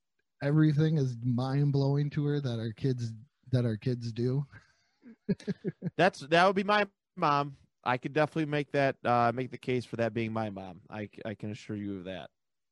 everything 0.43 0.99
is 0.99 1.17
mind 1.25 1.73
blowing 1.73 2.11
to 2.11 2.25
her 2.27 2.41
that 2.41 2.59
our 2.59 2.73
kids 2.73 3.13
that 3.53 3.65
our 3.65 3.77
kids 3.77 4.13
do. 4.13 4.47
that's 5.97 6.21
that 6.21 6.47
would 6.47 6.57
be 6.57 6.65
my 6.65 6.87
mom. 7.17 7.57
I 7.85 7.97
could 7.97 8.13
definitely 8.13 8.47
make 8.47 8.71
that 8.73 8.97
uh 9.05 9.33
make 9.35 9.51
the 9.51 9.59
case 9.59 9.85
for 9.85 9.97
that 9.97 10.15
being 10.15 10.33
my 10.33 10.51
mom. 10.51 10.81
I 10.91 11.09
I 11.25 11.35
can 11.35 11.51
assure 11.51 11.77
you 11.77 11.99
of 11.99 12.05
that. 12.05 12.31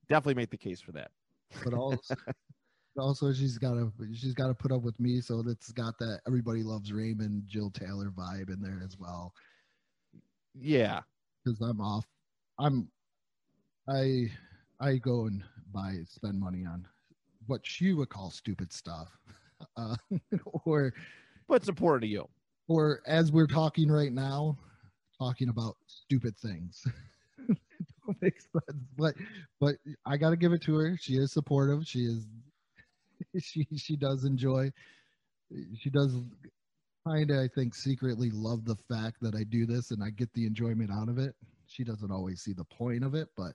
Definitely 0.09 0.35
make 0.35 0.51
the 0.51 0.57
case 0.57 0.81
for 0.81 0.93
that. 0.93 1.11
but 1.65 1.75
also 1.75 2.15
also 2.99 3.33
she's 3.33 3.59
got 3.59 3.75
to 3.75 3.93
she's 4.15 4.35
got 4.35 4.49
to 4.49 4.55
put 4.55 4.73
up 4.73 4.83
with 4.83 4.99
me 4.99 5.21
so 5.21 5.43
that's 5.43 5.71
got 5.73 5.99
that 5.99 6.21
everybody 6.27 6.63
loves 6.63 6.93
raymond 6.93 7.43
jill 7.47 7.71
taylor 7.71 8.11
vibe 8.11 8.49
in 8.49 8.61
there 8.61 8.81
as 8.83 8.99
well 8.99 9.33
Yeah. 10.55 11.03
because 11.45 11.61
i'm 11.61 11.81
off 11.81 12.07
i'm 12.59 12.91
i 13.89 14.31
i 14.81 14.97
go 14.97 15.27
and 15.27 15.45
buy 15.73 15.97
spend 16.09 16.41
money 16.41 16.65
on 16.65 16.87
what 17.47 17.61
she 17.67 17.93
would 17.93 18.09
call 18.09 18.31
stupid 18.31 18.73
stuff 18.73 19.19
uh 19.77 19.97
or 20.65 20.93
But 21.49 21.57
it's 21.57 21.69
important 21.69 22.03
to 22.03 22.09
you. 22.09 22.29
or 22.69 23.01
as 23.07 23.33
we're 23.33 23.47
talking 23.47 23.91
right 23.91 24.13
now 24.13 24.57
talking 25.19 25.49
about 25.49 25.77
stupid 25.87 26.37
things 26.37 26.85
Don't 28.07 28.21
make 28.23 28.41
sense. 28.41 28.83
but 28.97 29.15
but 29.61 29.77
i 30.05 30.17
gotta 30.17 30.37
give 30.37 30.53
it 30.53 30.63
to 30.63 30.75
her 30.77 30.97
she 31.01 31.17
is 31.17 31.33
supportive 31.33 31.87
she 31.87 32.01
is 32.07 32.27
she 33.41 33.67
she 33.77 33.97
does 33.97 34.25
enjoy 34.25 34.71
she 35.79 35.91
does 35.91 36.15
kind 37.07 37.31
of 37.31 37.39
i 37.39 37.49
think 37.55 37.75
secretly 37.75 38.31
love 38.31 38.65
the 38.65 38.77
fact 38.89 39.17
that 39.21 39.35
i 39.35 39.43
do 39.45 39.65
this 39.67 39.91
and 39.91 40.03
i 40.03 40.11
get 40.11 40.33
the 40.35 40.47
enjoyment 40.47 40.91
out 40.91 41.09
of 41.09 41.19
it 41.19 41.35
she 41.67 41.83
doesn't 41.85 42.11
always 42.11 42.41
see 42.43 42.53
the 42.53 42.65
point 42.65 43.03
of 43.05 43.15
it 43.15 43.29
but 43.37 43.53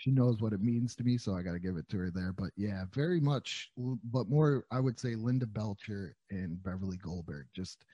she 0.00 0.10
knows 0.10 0.40
what 0.40 0.54
it 0.54 0.62
means 0.62 0.96
to 0.96 1.04
me 1.04 1.18
so 1.18 1.36
i 1.36 1.42
got 1.42 1.52
to 1.52 1.58
give 1.58 1.76
it 1.76 1.86
to 1.90 1.98
her 1.98 2.10
there. 2.10 2.32
But 2.32 2.50
yeah 2.56 2.84
very 2.92 3.20
much 3.20 3.70
but 3.76 4.28
more 4.28 4.64
i 4.70 4.80
would 4.80 4.98
say 4.98 5.14
linda 5.14 5.46
belcher 5.46 6.16
and 6.30 6.62
beverly 6.62 6.96
goldberg 6.96 7.46
just 7.54 7.84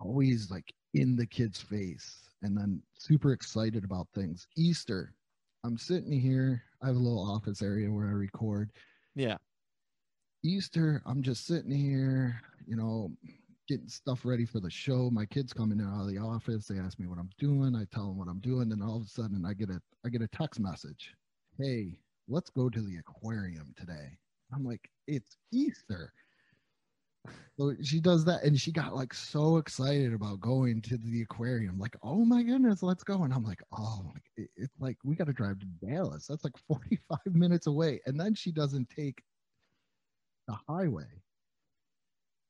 always 0.00 0.50
like 0.50 0.72
in 0.94 1.14
the 1.14 1.26
kid's 1.26 1.60
face 1.60 2.30
and 2.42 2.56
then 2.56 2.80
super 2.96 3.32
excited 3.32 3.84
about 3.84 4.08
things. 4.14 4.46
Easter 4.56 5.12
i'm 5.64 5.76
sitting 5.76 6.18
here 6.18 6.62
i 6.82 6.86
have 6.86 6.96
a 6.96 6.98
little 6.98 7.30
office 7.30 7.60
area 7.62 7.90
where 7.90 8.06
i 8.06 8.12
record. 8.12 8.70
Yeah. 9.14 9.36
Easter, 10.44 11.02
I'm 11.04 11.20
just 11.22 11.46
sitting 11.46 11.72
here, 11.72 12.40
you 12.64 12.76
know, 12.76 13.10
getting 13.68 13.88
stuff 13.88 14.24
ready 14.24 14.46
for 14.46 14.60
the 14.60 14.70
show. 14.70 15.10
My 15.10 15.26
kids 15.26 15.52
coming 15.52 15.78
in 15.78 15.86
out 15.86 16.00
of 16.00 16.08
the 16.08 16.18
office. 16.18 16.66
They 16.66 16.78
ask 16.78 16.98
me 16.98 17.06
what 17.06 17.18
I'm 17.18 17.30
doing. 17.38 17.76
I 17.76 17.84
tell 17.94 18.06
them 18.06 18.18
what 18.18 18.28
I'm 18.28 18.40
doing. 18.40 18.70
Then 18.70 18.82
all 18.82 18.96
of 18.96 19.02
a 19.02 19.08
sudden, 19.08 19.44
I 19.46 19.52
get 19.52 19.70
a 19.70 19.80
I 20.04 20.08
get 20.08 20.22
a 20.22 20.28
text 20.28 20.58
message. 20.58 21.14
Hey, 21.58 21.98
let's 22.28 22.50
go 22.50 22.68
to 22.68 22.80
the 22.80 22.96
aquarium 22.96 23.74
today. 23.76 24.18
I'm 24.52 24.64
like, 24.64 24.88
it's 25.06 25.36
Easter. 25.52 26.12
So 27.58 27.74
she 27.82 28.00
does 28.00 28.24
that, 28.24 28.44
and 28.44 28.58
she 28.58 28.72
got 28.72 28.94
like 28.94 29.12
so 29.12 29.58
excited 29.58 30.14
about 30.14 30.40
going 30.40 30.80
to 30.82 30.96
the 30.96 31.22
aquarium. 31.22 31.78
Like, 31.78 31.96
oh 32.02 32.24
my 32.24 32.42
goodness, 32.42 32.82
let's 32.82 33.04
go! 33.04 33.24
And 33.24 33.34
I'm 33.34 33.44
like, 33.44 33.60
oh, 33.76 34.12
it's 34.36 34.74
like 34.80 34.96
we 35.04 35.14
got 35.16 35.26
to 35.26 35.32
drive 35.32 35.58
to 35.58 35.66
Dallas. 35.86 36.26
That's 36.26 36.44
like 36.44 36.56
45 36.68 37.18
minutes 37.34 37.66
away. 37.66 38.00
And 38.06 38.18
then 38.18 38.34
she 38.34 38.52
doesn't 38.52 38.88
take 38.88 39.22
the 40.46 40.56
highway. 40.68 41.22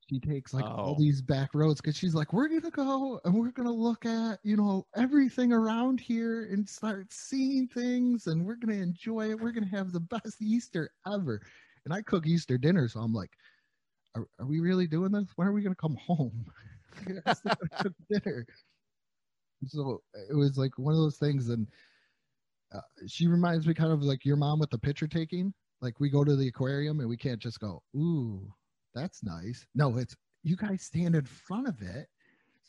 She 0.08 0.18
takes 0.20 0.54
like 0.54 0.64
all 0.64 0.94
Oh. 0.96 0.98
these 0.98 1.20
back 1.20 1.54
roads 1.54 1.80
because 1.80 1.96
she's 1.96 2.14
like, 2.14 2.32
we're 2.32 2.48
gonna 2.48 2.70
go 2.70 3.20
and 3.24 3.34
we're 3.34 3.50
gonna 3.50 3.70
look 3.70 4.06
at 4.06 4.38
you 4.42 4.56
know 4.56 4.86
everything 4.96 5.52
around 5.52 6.00
here 6.00 6.44
and 6.50 6.66
start 6.66 7.12
seeing 7.12 7.68
things 7.68 8.26
and 8.26 8.44
we're 8.44 8.56
gonna 8.56 8.74
enjoy 8.74 9.30
it. 9.30 9.38
We're 9.38 9.52
gonna 9.52 9.66
have 9.66 9.92
the 9.92 10.00
best 10.00 10.40
Easter 10.40 10.90
ever. 11.06 11.42
And 11.84 11.92
I 11.92 12.00
cook 12.02 12.26
Easter 12.26 12.56
dinner, 12.56 12.88
so 12.88 13.00
I'm 13.00 13.12
like, 13.12 13.30
are, 14.14 14.26
are 14.38 14.46
we 14.46 14.60
really 14.60 14.86
doing 14.86 15.12
this? 15.12 15.28
When 15.36 15.46
are 15.46 15.52
we 15.52 15.62
gonna 15.62 15.74
come 15.74 15.96
home? 15.96 16.46
I 17.26 17.34
still 17.34 17.52
gotta 17.70 17.84
cook 17.84 17.94
dinner. 18.24 18.46
So 19.66 20.02
it 20.30 20.34
was 20.34 20.56
like 20.56 20.78
one 20.78 20.94
of 20.94 21.00
those 21.00 21.18
things, 21.18 21.48
and 21.50 21.68
uh, 22.72 22.80
she 23.06 23.26
reminds 23.26 23.66
me 23.66 23.74
kind 23.74 23.92
of 23.92 24.02
like 24.02 24.24
your 24.24 24.36
mom 24.36 24.58
with 24.58 24.70
the 24.70 24.78
picture 24.78 25.08
taking. 25.08 25.52
Like 25.80 26.00
we 26.00 26.08
go 26.08 26.24
to 26.24 26.34
the 26.36 26.48
aquarium 26.48 27.00
and 27.00 27.08
we 27.08 27.16
can't 27.16 27.40
just 27.40 27.60
go, 27.60 27.82
"Ooh, 27.96 28.50
that's 28.94 29.22
nice." 29.22 29.66
No, 29.74 29.96
it's 29.96 30.16
you 30.42 30.56
guys 30.56 30.82
stand 30.82 31.14
in 31.14 31.24
front 31.24 31.68
of 31.68 31.80
it 31.82 32.08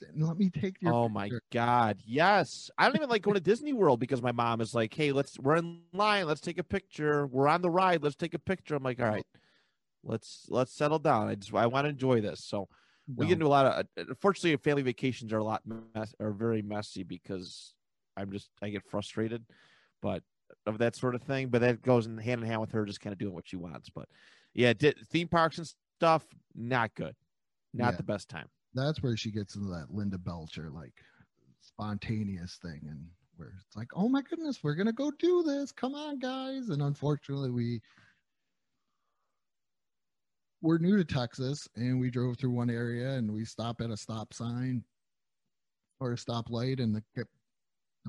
and 0.02 0.26
let 0.26 0.38
me 0.38 0.50
take 0.50 0.82
your. 0.82 0.94
Oh 0.94 1.10
my 1.10 1.30
god. 1.52 2.02
Yes. 2.06 2.70
I 2.78 2.86
don't 2.86 2.96
even 2.96 3.10
like 3.10 3.22
going 3.22 3.36
to 3.36 3.42
Disney 3.42 3.74
World 3.74 4.00
because 4.00 4.22
my 4.22 4.32
mom 4.32 4.62
is 4.62 4.74
like, 4.74 4.94
"Hey, 4.94 5.12
let's 5.12 5.38
we're 5.40 5.58
in 5.58 5.82
line, 5.94 6.28
let's 6.28 6.42
take 6.42 6.58
a 6.58 6.64
picture. 6.64 7.28
We're 7.28 7.48
on 7.48 7.62
the 7.62 7.70
ride, 7.70 8.04
let's 8.04 8.16
take 8.16 8.34
a 8.34 8.40
picture." 8.40 8.76
I'm 8.76 8.84
like, 8.84 9.00
"All 9.02 9.08
right. 9.08 9.26
Let's 10.04 10.46
let's 10.50 10.74
settle 10.74 11.00
down. 11.00 11.28
I 11.28 11.36
just 11.36 11.54
I 11.54 11.68
want 11.68 11.86
to 11.86 11.90
enjoy 11.90 12.22
this." 12.22 12.44
So, 12.44 12.70
we 13.16 13.28
get 13.28 13.34
into 13.34 13.48
a 13.48 13.50
lot 13.50 13.66
of 13.66 13.74
uh, 13.74 14.04
unfortunately 14.10 14.56
family 14.58 14.84
vacations 14.84 15.34
are 15.34 15.40
a 15.40 15.44
lot 15.44 15.62
mess, 15.66 16.14
are 16.20 16.32
very 16.32 16.62
messy 16.62 17.04
because 17.04 17.74
I'm 18.16 18.32
just 18.32 18.50
I 18.62 18.70
get 18.70 18.84
frustrated 18.90 19.46
but 20.02 20.24
of 20.66 20.78
that 20.80 20.96
sort 20.96 21.16
of 21.16 21.22
thing 21.24 21.48
but 21.48 21.62
that 21.62 21.82
goes 21.82 22.06
in 22.06 22.18
hand 22.18 22.42
in 22.42 22.48
hand 22.48 22.62
with 22.62 22.72
her 22.72 22.86
just 22.86 23.02
kind 23.02 23.12
of 23.12 23.20
doing 23.20 23.34
what 23.34 23.48
she 23.48 23.56
wants 23.56 23.90
but 23.90 24.08
yeah 24.54 24.74
di- 24.74 24.94
theme 25.12 25.28
parks 25.28 25.58
and 25.58 25.72
stuff 26.00 26.26
not 26.56 26.96
good 26.96 27.14
not 27.74 27.92
Yeah. 27.92 27.98
the 27.98 28.04
best 28.04 28.30
time 28.30 28.48
that's 28.74 29.04
where 29.04 29.18
she 29.18 29.32
gets 29.32 29.56
into 29.56 29.68
that 29.68 29.88
Linda 29.94 30.18
Belcher 30.18 30.70
like 30.70 30.94
spontaneous 31.62 32.58
thing 32.62 32.80
and 32.90 33.06
where 33.36 33.52
it's 33.66 33.76
like, 33.76 33.88
oh 33.96 34.08
my 34.10 34.22
goodness, 34.22 34.64
we're 34.64 34.76
gonna 34.76 34.94
go 34.94 35.12
do 35.12 35.44
this. 35.44 35.72
Come 35.72 35.96
on, 35.96 36.20
guys. 36.20 36.70
And 36.70 36.82
unfortunately 36.82 37.50
we 37.52 37.82
we're 40.62 40.78
new 40.78 40.98
to 40.98 41.06
Texas 41.06 41.68
and 41.76 42.00
we 42.00 42.10
drove 42.10 42.38
through 42.38 42.52
one 42.52 42.70
area 42.70 43.12
and 43.12 43.32
we 43.34 43.44
stop 43.46 43.82
at 43.82 43.90
a 43.90 43.98
stop 43.98 44.34
sign 44.34 44.84
or 46.00 46.14
a 46.14 46.16
stoplight 46.16 46.82
and 46.82 46.96
the, 46.96 47.04
the 47.16 47.26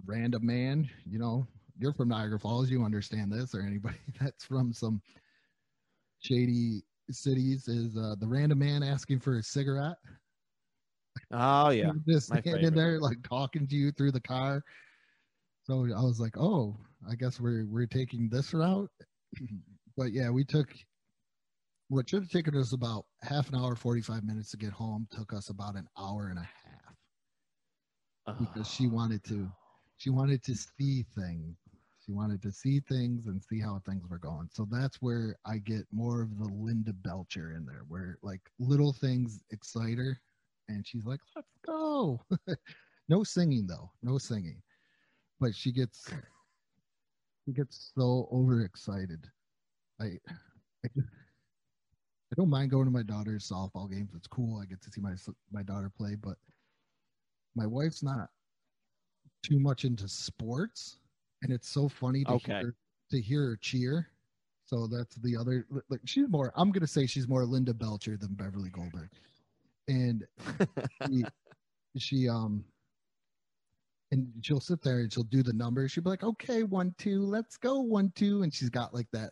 random 0.04 0.44
man, 0.46 0.88
you 1.06 1.18
know, 1.18 1.46
you're 1.78 1.92
from 1.92 2.08
Niagara 2.08 2.38
Falls, 2.38 2.70
you 2.70 2.84
understand 2.84 3.32
this, 3.32 3.54
or 3.54 3.62
anybody 3.62 3.96
that's 4.20 4.44
from 4.44 4.72
some 4.72 5.00
shady 6.20 6.82
cities 7.14 7.68
is 7.68 7.96
uh, 7.96 8.14
the 8.18 8.26
random 8.26 8.58
man 8.58 8.82
asking 8.82 9.20
for 9.20 9.38
a 9.38 9.42
cigarette. 9.42 9.96
oh 11.32 11.70
yeah 11.70 11.90
just 12.08 12.26
standing 12.26 12.74
there 12.74 13.00
like 13.00 13.18
talking 13.28 13.66
to 13.66 13.74
you 13.76 13.92
through 13.92 14.12
the 14.12 14.20
car. 14.20 14.62
So 15.64 15.86
I 15.96 16.02
was 16.02 16.18
like, 16.18 16.36
oh, 16.38 16.76
I 17.08 17.14
guess 17.14 17.40
we're 17.40 17.66
we're 17.66 17.86
taking 17.86 18.28
this 18.28 18.52
route. 18.54 18.90
but 19.96 20.12
yeah, 20.12 20.30
we 20.30 20.44
took 20.44 20.68
what 21.88 22.08
should 22.08 22.22
have 22.22 22.30
taken 22.30 22.56
us 22.56 22.72
about 22.72 23.04
half 23.22 23.48
an 23.50 23.56
hour, 23.56 23.76
forty 23.76 24.00
five 24.00 24.24
minutes 24.24 24.50
to 24.52 24.56
get 24.56 24.72
home. 24.72 25.06
Took 25.10 25.32
us 25.32 25.50
about 25.50 25.76
an 25.76 25.86
hour 25.98 26.28
and 26.28 26.38
a 26.38 26.42
half 26.42 28.38
because 28.38 28.68
she 28.68 28.86
wanted 28.86 29.22
to 29.24 29.50
she 29.96 30.10
wanted 30.10 30.42
to 30.44 30.54
see 30.54 31.04
things. 31.14 31.56
Wanted 32.10 32.42
to 32.42 32.52
see 32.52 32.80
things 32.80 33.26
and 33.26 33.42
see 33.42 33.60
how 33.60 33.80
things 33.86 34.08
were 34.08 34.18
going. 34.18 34.48
So 34.52 34.66
that's 34.70 35.00
where 35.00 35.36
I 35.46 35.58
get 35.58 35.86
more 35.92 36.22
of 36.22 36.38
the 36.38 36.48
Linda 36.52 36.92
Belcher 36.92 37.54
in 37.54 37.64
there, 37.64 37.84
where 37.88 38.18
like 38.22 38.40
little 38.58 38.92
things 38.92 39.42
excite 39.50 39.98
her, 39.98 40.20
and 40.68 40.86
she's 40.86 41.04
like, 41.04 41.20
"Let's 41.34 41.48
go." 41.64 42.20
no 43.08 43.24
singing 43.24 43.66
though, 43.66 43.90
no 44.02 44.18
singing, 44.18 44.62
but 45.38 45.54
she 45.54 45.72
gets 45.72 46.10
she 47.44 47.52
gets 47.52 47.92
so 47.94 48.28
overexcited. 48.32 49.26
I, 50.00 50.04
I, 50.84 50.88
I 50.96 52.36
don't 52.36 52.50
mind 52.50 52.70
going 52.70 52.84
to 52.84 52.90
my 52.90 53.02
daughter's 53.02 53.48
softball 53.48 53.90
games. 53.90 54.12
It's 54.14 54.28
cool. 54.28 54.60
I 54.60 54.66
get 54.66 54.80
to 54.82 54.90
see 54.90 55.00
my 55.00 55.14
my 55.52 55.62
daughter 55.62 55.90
play, 55.90 56.14
but 56.14 56.36
my 57.56 57.66
wife's 57.66 58.02
not 58.02 58.28
too 59.42 59.58
much 59.58 59.84
into 59.84 60.06
sports, 60.08 60.99
and 61.42 61.52
it's 61.52 61.68
so 61.68 61.88
funny 61.88 62.24
to 62.24 62.32
Okay. 62.32 62.60
hear 62.60 62.74
to 63.10 63.20
hear 63.20 63.42
her 63.46 63.56
cheer. 63.56 64.08
So 64.66 64.86
that's 64.86 65.16
the 65.16 65.36
other. 65.36 65.66
Like 65.88 66.00
she's 66.04 66.28
more. 66.28 66.52
I'm 66.54 66.70
gonna 66.70 66.86
say 66.86 67.06
she's 67.06 67.28
more 67.28 67.44
Linda 67.44 67.74
Belcher 67.74 68.16
than 68.16 68.34
Beverly 68.34 68.70
Goldberg, 68.70 69.10
and 69.88 70.26
she, 71.06 71.24
she 71.98 72.28
um 72.28 72.64
and 74.12 74.28
she'll 74.42 74.60
sit 74.60 74.82
there 74.82 75.00
and 75.00 75.12
she'll 75.12 75.22
do 75.24 75.42
the 75.42 75.52
numbers 75.52 75.92
she'll 75.92 76.02
be 76.02 76.10
like 76.10 76.24
okay 76.24 76.62
one 76.62 76.94
two 76.98 77.24
let's 77.24 77.56
go 77.56 77.80
one 77.80 78.12
two 78.14 78.42
and 78.42 78.52
she's 78.52 78.68
got 78.70 78.92
like 78.94 79.06
that 79.12 79.30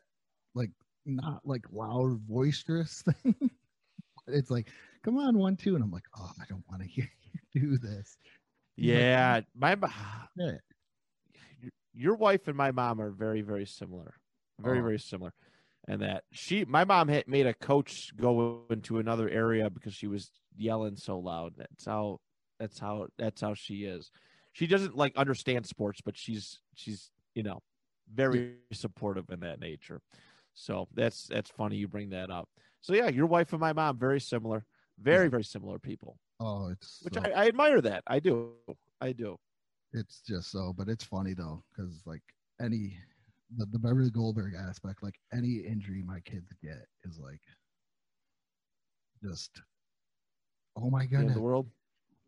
like 0.54 0.70
not 1.06 1.40
like 1.44 1.64
loud 1.72 2.24
boisterous 2.28 3.02
thing 3.24 3.50
it's 4.28 4.50
like 4.50 4.68
come 5.02 5.18
on 5.18 5.36
one 5.36 5.56
two 5.56 5.74
and 5.74 5.82
i'm 5.82 5.90
like 5.90 6.06
oh 6.16 6.30
i 6.40 6.44
don't 6.48 6.64
want 6.68 6.80
to 6.82 6.88
hear 6.88 7.10
you 7.54 7.60
do 7.60 7.78
this 7.78 8.18
yeah, 8.76 9.40
my 9.56 9.76
Yeah. 10.36 10.52
Your 11.94 12.14
wife 12.16 12.46
and 12.48 12.56
my 12.56 12.70
mom 12.72 13.00
are 13.00 13.10
very 13.10 13.40
very 13.42 13.66
similar, 13.66 14.14
very 14.60 14.78
Oh. 14.78 14.82
very 14.82 14.98
similar, 14.98 15.32
and 15.86 16.02
that 16.02 16.24
she 16.32 16.64
my 16.64 16.84
mom 16.84 17.08
had 17.08 17.26
made 17.28 17.46
a 17.46 17.54
coach 17.54 18.12
go 18.16 18.62
into 18.70 18.98
another 18.98 19.28
area 19.28 19.70
because 19.70 19.94
she 19.94 20.06
was 20.06 20.30
yelling 20.56 20.96
so 20.96 21.18
loud. 21.18 21.54
That's 21.56 21.84
how 21.84 22.20
that's 22.58 22.78
how 22.78 23.06
that's 23.18 23.40
how 23.40 23.54
she 23.54 23.84
is. 23.84 24.10
She 24.52 24.66
doesn't 24.66 24.96
like 24.96 25.16
understand 25.16 25.66
sports, 25.66 26.00
but 26.04 26.16
she's 26.16 26.60
she's 26.74 27.10
you 27.34 27.42
know 27.42 27.60
very 28.12 28.56
supportive 28.72 29.28
in 29.30 29.40
that 29.40 29.60
nature. 29.60 30.00
So 30.54 30.88
that's 30.94 31.26
that's 31.28 31.50
funny 31.50 31.76
you 31.76 31.86
bring 31.88 32.10
that 32.10 32.30
up. 32.30 32.48
So 32.80 32.94
yeah, 32.94 33.08
your 33.08 33.26
wife 33.26 33.52
and 33.52 33.60
my 33.60 33.72
mom 33.72 33.98
very 33.98 34.20
similar, 34.20 34.64
very 35.00 35.28
very 35.28 35.44
similar 35.44 35.78
people, 35.78 36.18
oh 36.40 36.68
it's 36.68 37.00
which 37.02 37.14
so- 37.14 37.22
I, 37.22 37.44
I 37.44 37.46
admire. 37.48 37.80
That 37.80 38.02
I 38.06 38.18
do, 38.18 38.52
I 39.00 39.12
do. 39.12 39.36
It's 39.92 40.20
just 40.26 40.50
so 40.50 40.72
but 40.76 40.88
it's 40.88 41.04
funny 41.04 41.34
though 41.34 41.62
because 41.70 42.02
like 42.06 42.22
any 42.60 42.96
the, 43.56 43.66
the 43.66 43.78
beverly 43.78 44.10
goldberg 44.10 44.54
aspect 44.54 45.02
like 45.02 45.18
any 45.32 45.56
injury 45.66 46.02
my 46.04 46.20
kids 46.20 46.52
get 46.62 46.86
is 47.04 47.18
like 47.18 47.40
just 49.22 49.62
oh 50.76 50.90
my 50.90 51.06
The 51.10 51.18
end 51.18 51.28
of 51.30 51.34
goodness 51.34 51.34
the 51.34 51.40
world. 51.40 51.66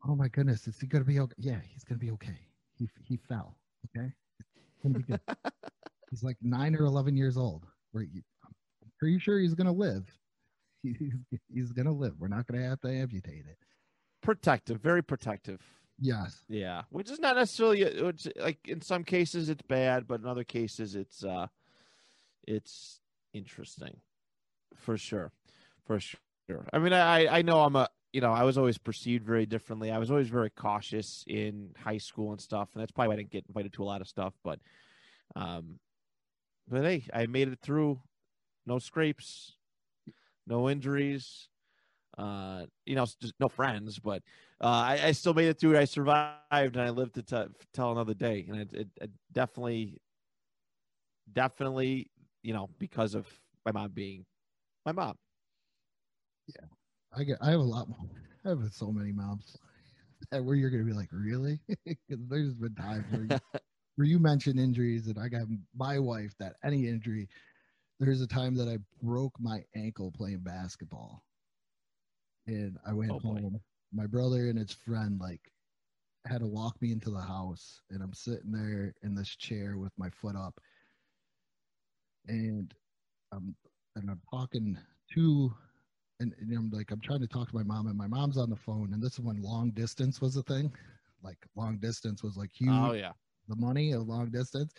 oh 0.06 0.14
my 0.16 0.28
goodness, 0.28 0.66
is 0.66 0.78
he 0.80 0.86
gonna 0.86 1.04
be 1.04 1.20
okay? 1.20 1.34
Yeah, 1.38 1.60
he's 1.66 1.84
gonna 1.84 1.98
be 1.98 2.10
okay. 2.12 2.38
He 2.74 2.88
he 3.02 3.16
fell. 3.16 3.56
Okay, 3.96 4.12
it's 4.38 4.78
gonna 4.82 4.98
be 4.98 5.04
good. 5.04 5.20
he's 6.10 6.22
like 6.22 6.36
nine 6.42 6.74
or 6.74 6.84
eleven 6.84 7.16
years 7.16 7.36
old. 7.36 7.66
We're, 7.92 8.02
I'm 8.02 8.54
pretty 8.98 9.18
sure 9.18 9.38
he's 9.38 9.54
gonna 9.54 9.72
live. 9.72 10.06
He's 10.82 10.96
he's 11.52 11.72
gonna 11.72 11.92
live. 11.92 12.14
We're 12.18 12.28
not 12.28 12.46
gonna 12.46 12.64
have 12.66 12.80
to 12.80 12.88
amputate 12.90 13.44
it. 13.46 13.58
protective, 14.22 14.80
very 14.80 15.02
protective. 15.02 15.60
Yes. 16.00 16.42
Yeah, 16.48 16.82
which 16.90 17.10
is 17.10 17.20
not 17.20 17.36
necessarily 17.36 17.82
it's 17.82 18.26
like 18.36 18.66
in 18.66 18.80
some 18.80 19.04
cases 19.04 19.48
it's 19.50 19.62
bad, 19.62 20.06
but 20.08 20.20
in 20.20 20.26
other 20.26 20.44
cases 20.44 20.94
it's 20.94 21.24
uh 21.24 21.46
it's 22.46 23.00
interesting 23.32 24.00
for 24.76 24.96
sure, 24.96 25.32
for 25.86 26.00
sure. 26.00 26.68
I 26.72 26.78
mean, 26.78 26.92
I 26.92 27.26
I 27.38 27.42
know 27.42 27.62
I'm 27.62 27.76
a 27.76 27.88
you 28.12 28.20
know 28.20 28.32
I 28.32 28.44
was 28.44 28.58
always 28.58 28.78
perceived 28.78 29.24
very 29.26 29.46
differently. 29.46 29.90
I 29.90 29.98
was 29.98 30.10
always 30.10 30.28
very 30.28 30.50
cautious 30.50 31.24
in 31.26 31.74
high 31.78 31.98
school 31.98 32.32
and 32.32 32.40
stuff, 32.40 32.70
and 32.74 32.82
that's 32.82 32.92
probably 32.92 33.08
why 33.08 33.14
I 33.14 33.18
didn't 33.18 33.30
get 33.30 33.46
invited 33.48 33.72
to 33.74 33.82
a 33.82 33.86
lot 33.86 34.00
of 34.00 34.08
stuff. 34.08 34.34
But 34.44 34.60
um, 35.36 35.80
but 36.68 36.82
hey, 36.84 37.04
I 37.14 37.26
made 37.26 37.48
it 37.48 37.60
through, 37.62 38.00
no 38.66 38.78
scrapes, 38.78 39.56
no 40.46 40.70
injuries. 40.70 41.48
Uh, 42.16 42.66
you 42.86 42.94
know, 42.94 43.04
just 43.04 43.34
no 43.40 43.48
friends, 43.48 43.98
but 43.98 44.22
uh, 44.60 44.66
I, 44.66 45.00
I 45.06 45.12
still 45.12 45.34
made 45.34 45.48
it 45.48 45.58
through 45.58 45.74
it. 45.76 45.80
I 45.80 45.84
survived 45.84 46.42
and 46.42 46.50
I 46.52 46.56
lived 46.56 47.14
to 47.14 47.22
t- 47.22 47.52
tell 47.72 47.92
another 47.92 48.14
day. 48.14 48.16
And 48.18 48.28
it, 48.28 48.44
it, 48.44 48.60
it 48.72 49.10
definitely, 49.32 49.78
definitely, 51.32 52.10
you 52.42 52.52
know, 52.52 52.68
because 52.78 53.14
of 53.14 53.26
my 53.64 53.72
mom 53.72 53.90
being 53.92 54.24
my 54.84 54.92
mom. 54.92 55.16
Yeah. 56.48 56.66
I 57.16 57.24
get. 57.24 57.38
I 57.40 57.50
have 57.50 57.60
a 57.60 57.64
lot 57.64 57.88
more. 57.88 58.08
I 58.44 58.50
have 58.50 58.72
so 58.72 58.90
many 58.92 59.12
moms 59.12 59.56
that 60.30 60.44
where 60.44 60.54
you're 60.56 60.70
gonna 60.70 60.84
be 60.84 60.92
like, 60.92 61.10
really? 61.12 61.60
Because 61.84 62.26
there's 62.28 62.54
been 62.54 62.74
times 62.74 63.04
where 63.10 63.24
you, 63.24 63.38
where 63.96 64.06
you 64.06 64.18
mention 64.18 64.58
injuries, 64.58 65.06
and 65.08 65.18
I 65.18 65.28
got 65.28 65.46
my 65.74 65.98
wife 65.98 66.34
that 66.38 66.56
any 66.64 66.88
injury. 66.88 67.28
There's 68.00 68.20
a 68.20 68.26
time 68.26 68.54
that 68.56 68.68
I 68.68 68.78
broke 69.02 69.34
my 69.40 69.64
ankle 69.74 70.10
playing 70.12 70.40
basketball, 70.40 71.22
and 72.46 72.78
I 72.86 72.92
went 72.92 73.10
Oh, 73.12 73.20
boy. 73.20 73.40
home. 73.40 73.60
My 73.92 74.06
brother 74.06 74.48
and 74.48 74.58
his 74.58 74.72
friend 74.72 75.20
like 75.20 75.40
had 76.26 76.40
to 76.40 76.46
walk 76.46 76.80
me 76.80 76.92
into 76.92 77.10
the 77.10 77.20
house, 77.20 77.80
and 77.90 78.02
I'm 78.02 78.12
sitting 78.12 78.52
there 78.52 78.94
in 79.02 79.14
this 79.14 79.34
chair 79.36 79.78
with 79.78 79.92
my 79.98 80.10
foot 80.10 80.36
up, 80.36 80.60
and 82.28 82.72
I'm 83.32 83.54
and 83.96 84.10
I'm 84.10 84.20
talking 84.30 84.78
to 85.14 85.54
and, 86.20 86.34
and 86.38 86.52
I'm 86.52 86.70
like, 86.70 86.90
I'm 86.90 87.00
trying 87.00 87.20
to 87.20 87.26
talk 87.26 87.48
to 87.48 87.56
my 87.56 87.62
mom, 87.62 87.86
and 87.86 87.96
my 87.96 88.06
mom's 88.06 88.36
on 88.36 88.50
the 88.50 88.56
phone. 88.56 88.92
And 88.92 89.02
this 89.02 89.14
is 89.14 89.20
when 89.20 89.40
long 89.42 89.70
distance 89.70 90.20
was 90.20 90.36
a 90.36 90.42
thing. 90.42 90.72
Like 91.22 91.36
long 91.54 91.76
distance 91.76 92.22
was 92.22 92.38
like 92.38 92.48
huge. 92.50 92.70
Oh 92.72 92.92
yeah. 92.92 93.12
The 93.48 93.56
money 93.56 93.92
of 93.92 94.08
long 94.08 94.30
distance. 94.30 94.72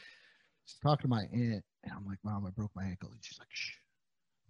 She's 0.65 0.79
talking 0.79 1.03
to 1.03 1.07
my 1.07 1.21
aunt, 1.31 1.63
and 1.83 1.93
I'm 1.95 2.03
like, 2.03 2.17
Mom, 2.23 2.47
I 2.47 2.49
broke 2.49 2.71
my 2.75 2.83
ankle. 2.83 3.11
And 3.11 3.19
she's 3.21 3.37
like, 3.37 3.47
Shh. 3.51 3.73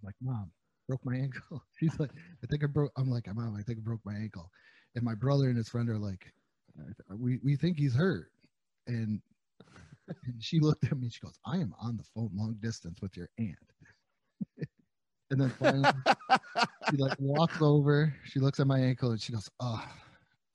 I'm 0.02 0.06
like, 0.06 0.16
Mom, 0.22 0.50
broke 0.92 1.06
my 1.06 1.16
ankle. 1.16 1.64
She's 1.80 1.98
like, 2.02 2.12
I 2.44 2.48
think 2.48 2.66
I 2.66 2.68
broke. 2.68 2.92
I'm 2.98 3.10
like, 3.10 3.34
Mom, 3.34 3.56
I 3.58 3.64
think 3.64 3.80
I 3.80 3.82
broke 3.82 4.02
my 4.04 4.16
ankle. 4.16 4.52
And 4.96 5.06
my 5.06 5.16
brother 5.16 5.48
and 5.48 5.56
his 5.56 5.70
friend 5.70 5.90
are 5.90 5.98
like, 5.98 6.34
we 7.18 7.40
we 7.44 7.56
think 7.56 7.78
he's 7.78 7.96
hurt. 7.96 8.28
And 8.88 9.22
and 10.26 10.44
she 10.44 10.60
looked 10.60 10.84
at 10.84 10.98
me. 11.00 11.10
She 11.10 11.22
goes, 11.22 11.38
I 11.46 11.58
am 11.58 11.74
on 11.82 11.96
the 11.96 12.04
phone 12.14 12.32
long 12.36 12.58
distance 12.60 13.02
with 13.02 13.16
your 13.16 13.30
aunt. 13.40 13.56
and 15.32 15.40
then 15.40 15.50
finally, 15.52 15.92
she 16.90 16.98
like 16.98 17.16
walks 17.20 17.62
over. 17.62 18.14
She 18.26 18.40
looks 18.42 18.60
at 18.60 18.68
my 18.68 18.80
ankle 18.80 19.12
and 19.12 19.22
she 19.22 19.32
goes, 19.32 19.50
"Oh, 19.62 19.86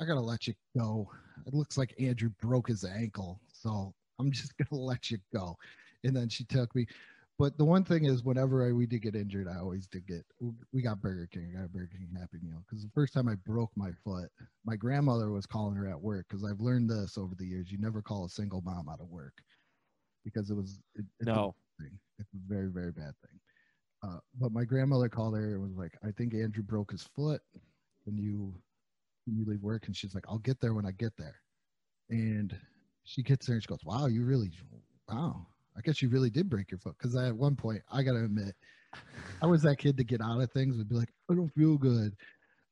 I 0.00 0.04
gotta 0.04 0.20
let 0.20 0.46
you 0.46 0.54
go. 0.76 1.10
It 1.46 1.54
looks 1.54 1.78
like 1.78 1.94
Andrew 1.98 2.30
broke 2.42 2.68
his 2.68 2.84
ankle, 2.84 3.40
so 3.52 3.94
I'm 4.18 4.30
just 4.30 4.52
gonna 4.58 4.82
let 4.82 5.10
you 5.10 5.18
go." 5.34 5.56
And 6.04 6.14
then 6.14 6.28
she 6.28 6.44
took 6.44 6.74
me. 6.74 6.86
But 7.38 7.58
the 7.58 7.64
one 7.66 7.84
thing 7.84 8.04
is, 8.06 8.22
whenever 8.24 8.66
I, 8.66 8.72
we 8.72 8.86
did 8.86 9.02
get 9.02 9.14
injured, 9.14 9.46
I 9.46 9.58
always 9.58 9.86
did 9.86 10.06
get. 10.06 10.24
We 10.72 10.80
got 10.80 11.02
Burger 11.02 11.26
King. 11.26 11.52
I 11.54 11.60
got 11.60 11.66
a 11.66 11.68
Burger 11.68 11.90
King 11.92 12.14
Happy 12.18 12.38
Meal 12.40 12.64
because 12.66 12.82
the 12.82 12.90
first 12.94 13.12
time 13.12 13.28
I 13.28 13.34
broke 13.34 13.70
my 13.76 13.92
foot, 13.92 14.30
my 14.64 14.74
grandmother 14.76 15.30
was 15.30 15.44
calling 15.44 15.76
her 15.76 15.86
at 15.86 16.00
work 16.00 16.26
because 16.28 16.44
I've 16.44 16.60
learned 16.60 16.88
this 16.88 17.18
over 17.18 17.34
the 17.34 17.46
years. 17.46 17.70
You 17.70 17.78
never 17.78 18.00
call 18.00 18.24
a 18.24 18.30
single 18.30 18.62
mom 18.62 18.88
out 18.88 19.00
of 19.00 19.08
work 19.08 19.42
because 20.24 20.50
it 20.50 20.54
was 20.54 20.82
it, 20.94 21.06
it's 21.20 21.36
a 21.36 21.40
No. 21.40 21.54
thing. 21.80 21.98
It's 22.18 22.32
a 22.34 22.38
very 22.46 22.70
very 22.70 22.92
bad 22.92 23.14
thing. 23.20 23.40
Uh, 24.02 24.20
but 24.34 24.52
my 24.52 24.64
grandmother 24.64 25.08
called 25.08 25.36
her 25.36 25.54
and 25.54 25.62
was 25.62 25.76
like, 25.76 25.98
"I 26.02 26.12
think 26.12 26.34
Andrew 26.34 26.62
broke 26.62 26.92
his 26.92 27.04
foot 27.04 27.42
when 28.04 28.16
you 28.18 28.62
when 29.26 29.36
you 29.36 29.44
leave 29.46 29.62
work." 29.62 29.86
And 29.86 29.96
she's 29.96 30.14
like, 30.14 30.26
"I'll 30.28 30.38
get 30.38 30.60
there 30.60 30.74
when 30.74 30.86
I 30.86 30.92
get 30.92 31.16
there." 31.16 31.42
And 32.10 32.58
she 33.04 33.22
gets 33.22 33.46
there 33.46 33.54
and 33.56 33.62
she 33.62 33.68
goes, 33.68 33.84
"Wow, 33.84 34.06
you 34.06 34.24
really, 34.24 34.52
wow, 35.08 35.46
I 35.76 35.80
guess 35.82 36.00
you 36.00 36.08
really 36.08 36.30
did 36.30 36.48
break 36.48 36.70
your 36.70 36.78
foot." 36.78 36.96
Because 36.98 37.14
at 37.16 37.34
one 37.36 37.56
point, 37.56 37.82
I 37.90 38.02
gotta 38.02 38.24
admit, 38.24 38.54
I 39.42 39.46
was 39.46 39.62
that 39.62 39.76
kid 39.78 39.96
to 39.98 40.04
get 40.04 40.20
out 40.20 40.40
of 40.40 40.50
things 40.52 40.76
would 40.76 40.88
be 40.88 40.94
like, 40.94 41.12
"I 41.30 41.34
don't 41.34 41.52
feel 41.54 41.76
good." 41.76 42.16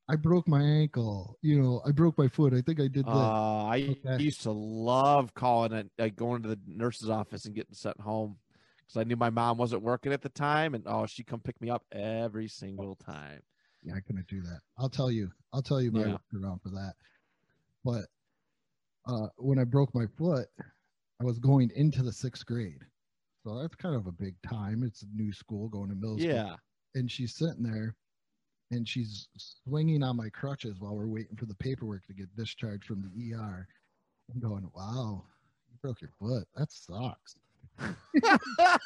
I 0.07 0.15
broke 0.15 0.47
my 0.47 0.61
ankle. 0.61 1.37
You 1.41 1.59
know, 1.61 1.81
I 1.85 1.91
broke 1.91 2.17
my 2.17 2.27
foot. 2.27 2.53
I 2.53 2.61
think 2.61 2.79
I 2.79 2.87
did 2.87 3.05
this. 3.05 3.13
Uh, 3.13 3.65
I 3.65 3.97
Okay. 4.05 4.23
used 4.23 4.41
to 4.43 4.51
love 4.51 5.33
calling 5.33 5.73
it, 5.73 5.89
like 5.97 6.15
going 6.15 6.43
to 6.43 6.49
the 6.49 6.59
nurse's 6.67 7.09
office 7.09 7.45
and 7.45 7.55
getting 7.55 7.73
sent 7.73 7.99
home 7.99 8.37
because 8.77 8.97
I 9.01 9.03
knew 9.03 9.15
my 9.15 9.31
mom 9.31 9.57
wasn't 9.57 9.81
working 9.81 10.13
at 10.13 10.21
the 10.21 10.29
time, 10.29 10.75
and 10.75 10.83
oh, 10.85 11.07
she 11.07 11.23
come 11.23 11.39
pick 11.39 11.59
me 11.59 11.69
up 11.71 11.83
every 11.91 12.47
single 12.47 12.95
time. 12.95 13.41
Yeah, 13.83 13.95
I 13.95 13.99
couldn't 13.99 14.27
do 14.27 14.41
that. 14.41 14.59
I'll 14.77 14.89
tell 14.89 15.09
you. 15.09 15.31
I'll 15.53 15.61
tell 15.63 15.81
you 15.81 15.91
my 15.91 16.01
Yeah. 16.01 16.17
workaround 16.33 16.61
for 16.61 16.69
that. 16.69 16.93
But 17.83 18.05
uh, 19.07 19.27
when 19.37 19.59
I 19.59 19.63
broke 19.63 19.93
my 19.95 20.05
foot, 20.17 20.47
I 21.19 21.23
was 21.23 21.39
going 21.39 21.71
into 21.75 22.03
the 22.03 22.11
sixth 22.11 22.45
grade, 22.45 22.81
so 23.45 23.61
that's 23.61 23.75
kind 23.75 23.95
of 23.95 24.07
a 24.07 24.11
big 24.11 24.35
time. 24.41 24.83
It's 24.83 25.03
a 25.03 25.07
new 25.15 25.31
school 25.31 25.69
going 25.69 25.89
to 25.89 25.95
middle 25.95 26.17
school. 26.17 26.31
Yeah, 26.31 26.55
And 26.95 27.11
she's 27.11 27.35
sitting 27.35 27.61
there, 27.61 27.95
and 28.71 28.87
she's 28.89 29.27
swinging 29.37 30.01
on 30.01 30.17
my 30.17 30.29
crutches 30.29 30.79
while 30.79 30.95
we're 30.95 31.07
waiting 31.07 31.37
for 31.37 31.45
the 31.45 31.53
paperwork 31.53 32.07
to 32.07 32.13
get 32.13 32.35
discharged 32.35 32.85
from 32.85 33.03
the 33.03 33.33
ER. 33.35 33.67
I'm 34.33 34.39
going, 34.39 34.67
wow, 34.75 35.23
you 35.69 35.77
broke 35.79 36.01
your 36.01 36.09
foot. 36.19 36.47
That 36.55 36.71
sucks. 36.71 37.35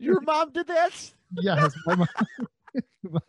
your 0.00 0.20
mom 0.22 0.50
did 0.50 0.66
this? 0.66 1.14
yes, 1.40 1.72
my 1.86 1.94
mom, 1.94 2.08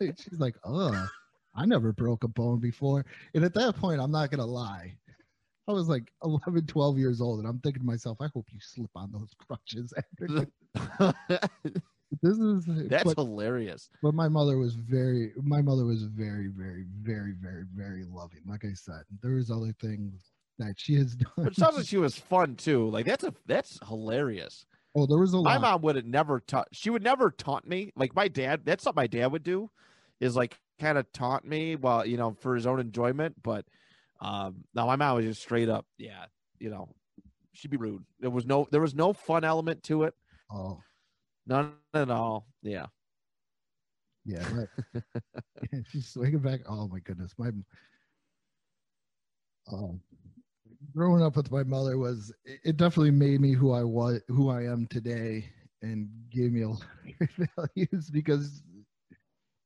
she's 0.00 0.40
like, 0.40 0.56
oh, 0.64 1.08
I 1.54 1.66
never 1.66 1.92
broke 1.92 2.24
a 2.24 2.28
bone 2.28 2.58
before. 2.58 3.06
And 3.32 3.44
at 3.44 3.54
that 3.54 3.76
point, 3.76 4.00
I'm 4.00 4.10
not 4.10 4.32
gonna 4.32 4.44
lie, 4.44 4.96
I 5.66 5.72
was 5.72 5.88
like 5.88 6.12
11, 6.22 6.66
12 6.66 6.98
years 6.98 7.20
old, 7.20 7.38
and 7.38 7.48
I'm 7.48 7.58
thinking 7.60 7.80
to 7.82 7.86
myself, 7.86 8.18
I 8.20 8.28
hope 8.34 8.46
you 8.52 8.58
slip 8.60 8.90
on 8.94 9.10
those 9.12 9.30
crutches 9.46 9.92
this 12.22 12.38
is 12.38 12.68
uh, 12.68 12.82
That's 12.88 13.04
but, 13.04 13.16
hilarious. 13.16 13.88
but 14.02 14.14
my 14.14 14.28
mother 14.28 14.58
was 14.58 14.74
very 14.74 15.32
my 15.42 15.62
mother 15.62 15.84
was 15.84 16.04
very, 16.04 16.48
very, 16.48 16.84
very, 17.02 17.32
very, 17.40 17.64
very 17.74 18.04
loving. 18.04 18.40
Like 18.46 18.64
I 18.64 18.74
said, 18.74 19.02
there 19.22 19.34
was 19.34 19.50
other 19.50 19.74
things 19.80 20.32
that 20.58 20.74
she 20.76 20.94
has 20.96 21.14
done. 21.16 21.32
But 21.36 21.46
it 21.48 21.56
sounds 21.56 21.76
like 21.76 21.86
she 21.86 21.96
was 21.96 22.16
fun 22.16 22.56
too. 22.56 22.88
Like 22.90 23.06
that's 23.06 23.24
a 23.24 23.34
that's 23.46 23.78
hilarious. 23.86 24.66
oh, 24.94 25.06
there 25.06 25.18
was 25.18 25.34
a 25.34 25.38
My 25.40 25.58
mom 25.58 25.82
would 25.82 25.96
have 25.96 26.04
never 26.04 26.40
taught. 26.40 26.68
She 26.72 26.90
would 26.90 27.02
never 27.02 27.30
taunt 27.30 27.66
me. 27.66 27.92
Like 27.96 28.14
my 28.14 28.28
dad. 28.28 28.62
That's 28.64 28.84
what 28.84 28.96
my 28.96 29.06
dad 29.06 29.32
would 29.32 29.42
do, 29.44 29.70
is 30.20 30.36
like 30.36 30.58
kind 30.78 30.98
of 30.98 31.10
taunt 31.12 31.44
me 31.46 31.76
while 31.76 32.06
you 32.06 32.16
know 32.16 32.36
for 32.40 32.54
his 32.54 32.66
own 32.66 32.80
enjoyment. 32.80 33.42
But 33.42 33.64
um 34.24 34.64
no, 34.74 34.86
my 34.86 34.96
mom 34.96 35.16
was 35.16 35.26
just 35.26 35.42
straight 35.42 35.68
up. 35.68 35.86
Yeah, 35.98 36.26
you 36.58 36.70
know, 36.70 36.88
she'd 37.52 37.70
be 37.70 37.76
rude. 37.76 38.04
There 38.20 38.30
was 38.30 38.46
no 38.46 38.66
there 38.70 38.80
was 38.80 38.94
no 38.94 39.12
fun 39.12 39.44
element 39.44 39.82
to 39.84 40.04
it. 40.04 40.14
Oh, 40.50 40.80
None 41.46 41.72
at 41.92 42.10
all. 42.10 42.46
Yeah. 42.62 42.86
yeah. 44.24 44.44
But, 44.94 45.02
she's 45.90 46.08
swinging 46.08 46.38
back. 46.38 46.60
Oh 46.68 46.88
my 46.88 47.00
goodness, 47.00 47.34
my 47.38 47.50
um, 49.72 50.00
growing 50.94 51.22
up 51.22 51.36
with 51.36 51.50
my 51.50 51.62
mother 51.64 51.98
was 51.98 52.32
it 52.44 52.60
it 52.64 52.76
definitely 52.76 53.10
made 53.10 53.40
me 53.40 53.52
who 53.52 53.72
I 53.72 53.84
was, 53.84 54.20
who 54.28 54.50
I 54.50 54.64
am 54.64 54.86
today, 54.88 55.50
and 55.82 56.08
gave 56.30 56.52
me 56.52 56.62
a 56.62 56.68
lot 56.70 56.82
of 57.20 57.48
values 57.76 58.10
because 58.10 58.62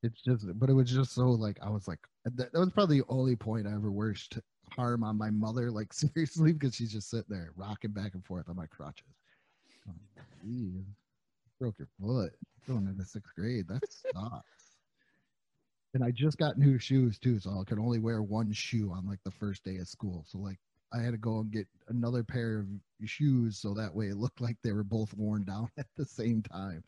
it's 0.02 0.22
just. 0.22 0.46
But 0.58 0.70
it 0.70 0.74
was 0.74 0.90
just 0.90 1.12
so 1.14 1.30
like 1.30 1.58
I 1.62 1.70
was 1.70 1.88
like 1.88 2.00
that, 2.24 2.52
that 2.52 2.58
was 2.58 2.70
probably 2.70 3.00
the 3.00 3.06
only 3.08 3.36
point 3.36 3.66
I 3.66 3.72
ever 3.74 3.90
wished 3.90 4.38
harm 4.70 5.02
on 5.02 5.16
my 5.18 5.30
mother, 5.30 5.70
like 5.70 5.92
seriously, 5.92 6.52
because 6.52 6.74
she's 6.74 6.92
just 6.92 7.10
sitting 7.10 7.26
there 7.28 7.52
rocking 7.56 7.92
back 7.92 8.14
and 8.14 8.24
forth 8.24 8.48
on 8.48 8.56
my 8.56 8.66
crutches. 8.66 9.04
Going, 9.84 9.98
oh, 10.18 10.22
"Geez, 10.44 10.84
broke 11.60 11.78
your 11.78 11.88
foot 12.00 12.32
going 12.66 12.86
into 12.86 13.04
sixth 13.04 13.34
grade. 13.34 13.66
That 13.68 13.82
sucks. 13.90 14.76
and 15.94 16.04
I 16.04 16.10
just 16.10 16.38
got 16.38 16.58
new 16.58 16.78
shoes 16.78 17.18
too, 17.18 17.38
so 17.38 17.58
I 17.60 17.64
could 17.64 17.78
only 17.78 17.98
wear 17.98 18.22
one 18.22 18.52
shoe 18.52 18.92
on 18.92 19.06
like 19.06 19.20
the 19.24 19.30
first 19.30 19.64
day 19.64 19.76
of 19.78 19.88
school. 19.88 20.24
So 20.28 20.38
like 20.38 20.58
I 20.92 21.00
had 21.02 21.12
to 21.12 21.18
go 21.18 21.40
and 21.40 21.50
get 21.50 21.66
another 21.88 22.22
pair 22.22 22.60
of 22.60 22.66
shoes 23.04 23.58
so 23.58 23.74
that 23.74 23.94
way 23.94 24.06
it 24.08 24.16
looked 24.16 24.40
like 24.40 24.56
they 24.62 24.72
were 24.72 24.84
both 24.84 25.14
worn 25.14 25.44
down 25.44 25.68
at 25.78 25.86
the 25.96 26.04
same 26.04 26.42
time. 26.42 26.84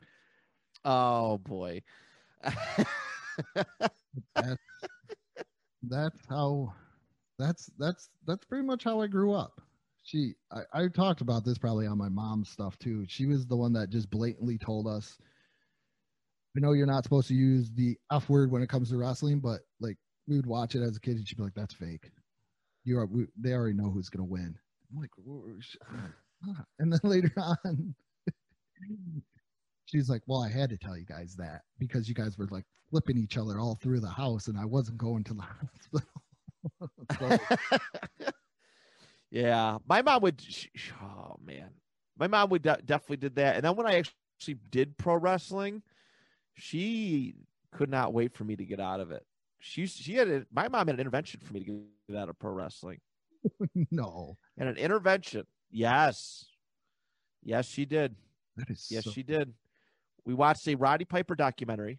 Oh 0.84 1.38
boy. 1.38 1.82
That's 4.36 4.60
that's 5.82 6.18
how 6.28 6.72
that's 7.38 7.70
that's 7.78 8.10
that's 8.26 8.44
pretty 8.44 8.66
much 8.66 8.84
how 8.84 9.00
I 9.00 9.06
grew 9.06 9.32
up. 9.32 9.60
She 10.02 10.34
I, 10.52 10.62
I 10.84 10.88
talked 10.88 11.20
about 11.20 11.44
this 11.44 11.58
probably 11.58 11.86
on 11.86 11.98
my 11.98 12.08
mom's 12.08 12.50
stuff 12.50 12.78
too. 12.78 13.04
She 13.08 13.26
was 13.26 13.46
the 13.46 13.56
one 13.56 13.72
that 13.74 13.90
just 13.90 14.10
blatantly 14.10 14.58
told 14.58 14.86
us 14.86 15.18
I 16.56 16.60
know 16.60 16.72
you're 16.72 16.86
not 16.86 17.04
supposed 17.04 17.28
to 17.28 17.34
use 17.34 17.70
the 17.72 17.96
F 18.12 18.28
word 18.28 18.50
when 18.50 18.62
it 18.62 18.68
comes 18.68 18.90
to 18.90 18.98
wrestling, 18.98 19.40
but 19.40 19.60
like 19.80 19.96
we 20.26 20.36
would 20.36 20.46
watch 20.46 20.74
it 20.74 20.82
as 20.82 20.96
a 20.96 21.00
kid 21.00 21.16
and 21.16 21.26
she'd 21.26 21.36
be 21.38 21.44
like, 21.44 21.54
That's 21.54 21.74
fake. 21.74 22.10
You 22.84 22.98
are 22.98 23.06
we, 23.06 23.26
they 23.38 23.52
already 23.52 23.76
know 23.76 23.90
who's 23.90 24.08
gonna 24.10 24.24
win. 24.24 24.56
I'm 24.92 25.00
like, 25.00 25.10
"Ah." 26.46 26.64
and 26.78 26.92
then 26.92 27.00
later 27.04 27.32
on 27.64 27.94
she's 29.90 30.08
like, 30.08 30.22
Well, 30.26 30.42
I 30.42 30.48
had 30.48 30.70
to 30.70 30.78
tell 30.78 30.96
you 30.96 31.04
guys 31.04 31.34
that 31.36 31.62
because 31.78 32.08
you 32.08 32.14
guys 32.14 32.38
were 32.38 32.46
like 32.50 32.64
flipping 32.90 33.18
each 33.18 33.36
other 33.36 33.58
all 33.58 33.76
through 33.76 34.00
the 34.00 34.08
house 34.08 34.48
and 34.48 34.58
I 34.58 34.64
wasn't 34.64 34.98
going 34.98 35.24
to 35.24 35.34
the 35.34 35.42
hospital. 35.42 36.08
so, 38.18 38.28
yeah, 39.30 39.78
my 39.88 40.02
mom 40.02 40.22
would. 40.22 40.40
sh- 40.40 40.66
sh- 40.74 40.90
Oh 41.02 41.36
man, 41.44 41.70
my 42.18 42.26
mom 42.26 42.50
would 42.50 42.62
de- 42.62 42.80
definitely 42.84 43.18
did 43.18 43.36
that. 43.36 43.56
And 43.56 43.64
then 43.64 43.76
when 43.76 43.86
I 43.86 44.02
actually 44.38 44.58
did 44.70 44.96
pro 44.96 45.16
wrestling, 45.16 45.82
she 46.54 47.34
could 47.72 47.90
not 47.90 48.12
wait 48.12 48.34
for 48.34 48.44
me 48.44 48.56
to 48.56 48.64
get 48.64 48.80
out 48.80 49.00
of 49.00 49.10
it. 49.10 49.24
She 49.60 49.86
she 49.86 50.14
had 50.14 50.28
a, 50.28 50.46
my 50.52 50.68
mom 50.68 50.86
had 50.88 50.94
an 50.94 51.00
intervention 51.00 51.40
for 51.40 51.52
me 51.52 51.60
to 51.60 51.84
get 52.08 52.16
out 52.16 52.28
of 52.28 52.38
pro 52.38 52.52
wrestling. 52.52 53.00
no, 53.90 54.36
And 54.58 54.68
an 54.68 54.76
intervention, 54.76 55.46
yes, 55.70 56.46
yes, 57.42 57.66
she 57.66 57.84
did. 57.84 58.14
that 58.56 58.68
is 58.68 58.86
Yes, 58.90 59.04
so, 59.04 59.10
she 59.12 59.22
did. 59.22 59.52
We 60.24 60.34
watched 60.34 60.66
a 60.68 60.74
Roddy 60.74 61.04
Piper 61.04 61.34
documentary, 61.34 61.98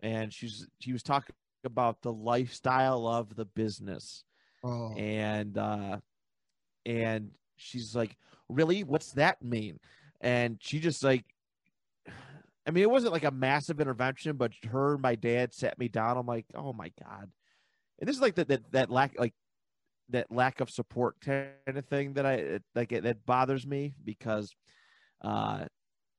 and 0.00 0.32
she's 0.32 0.66
she 0.80 0.92
was 0.92 1.02
talking 1.02 1.34
about 1.64 2.02
the 2.02 2.12
lifestyle 2.12 3.06
of 3.06 3.34
the 3.34 3.44
business. 3.44 4.24
oh, 4.62 4.92
and 4.94 5.56
uh 5.56 5.98
and 6.86 7.30
she's 7.56 7.94
like 7.94 8.16
really? 8.48 8.84
What's 8.84 9.12
that 9.12 9.42
mean? 9.42 9.78
And 10.20 10.58
she 10.60 10.80
just 10.80 11.02
like 11.02 11.24
i 12.66 12.70
mean 12.70 12.82
it 12.82 12.90
wasn't 12.90 13.12
like 13.12 13.24
a 13.24 13.30
massive 13.30 13.78
intervention 13.78 14.38
but 14.38 14.52
her 14.70 14.94
and 14.94 15.02
my 15.02 15.14
dad 15.14 15.54
sat 15.54 15.78
me 15.78 15.88
down. 15.88 16.16
I'm 16.16 16.26
like 16.26 16.46
oh 16.54 16.72
my 16.72 16.90
god. 17.02 17.30
And 17.98 18.08
this 18.08 18.16
is 18.16 18.22
like 18.22 18.34
that 18.36 18.48
that, 18.48 18.72
that 18.72 18.90
lack 18.90 19.18
like 19.18 19.34
that 20.10 20.30
lack 20.30 20.60
of 20.60 20.70
support 20.70 21.16
kind 21.20 21.48
of 21.66 21.84
thing 21.86 22.12
that 22.14 22.26
i 22.26 22.60
like 22.74 22.90
that 22.90 23.24
bothers 23.24 23.66
me 23.66 23.94
because 24.04 24.54
uh 25.22 25.64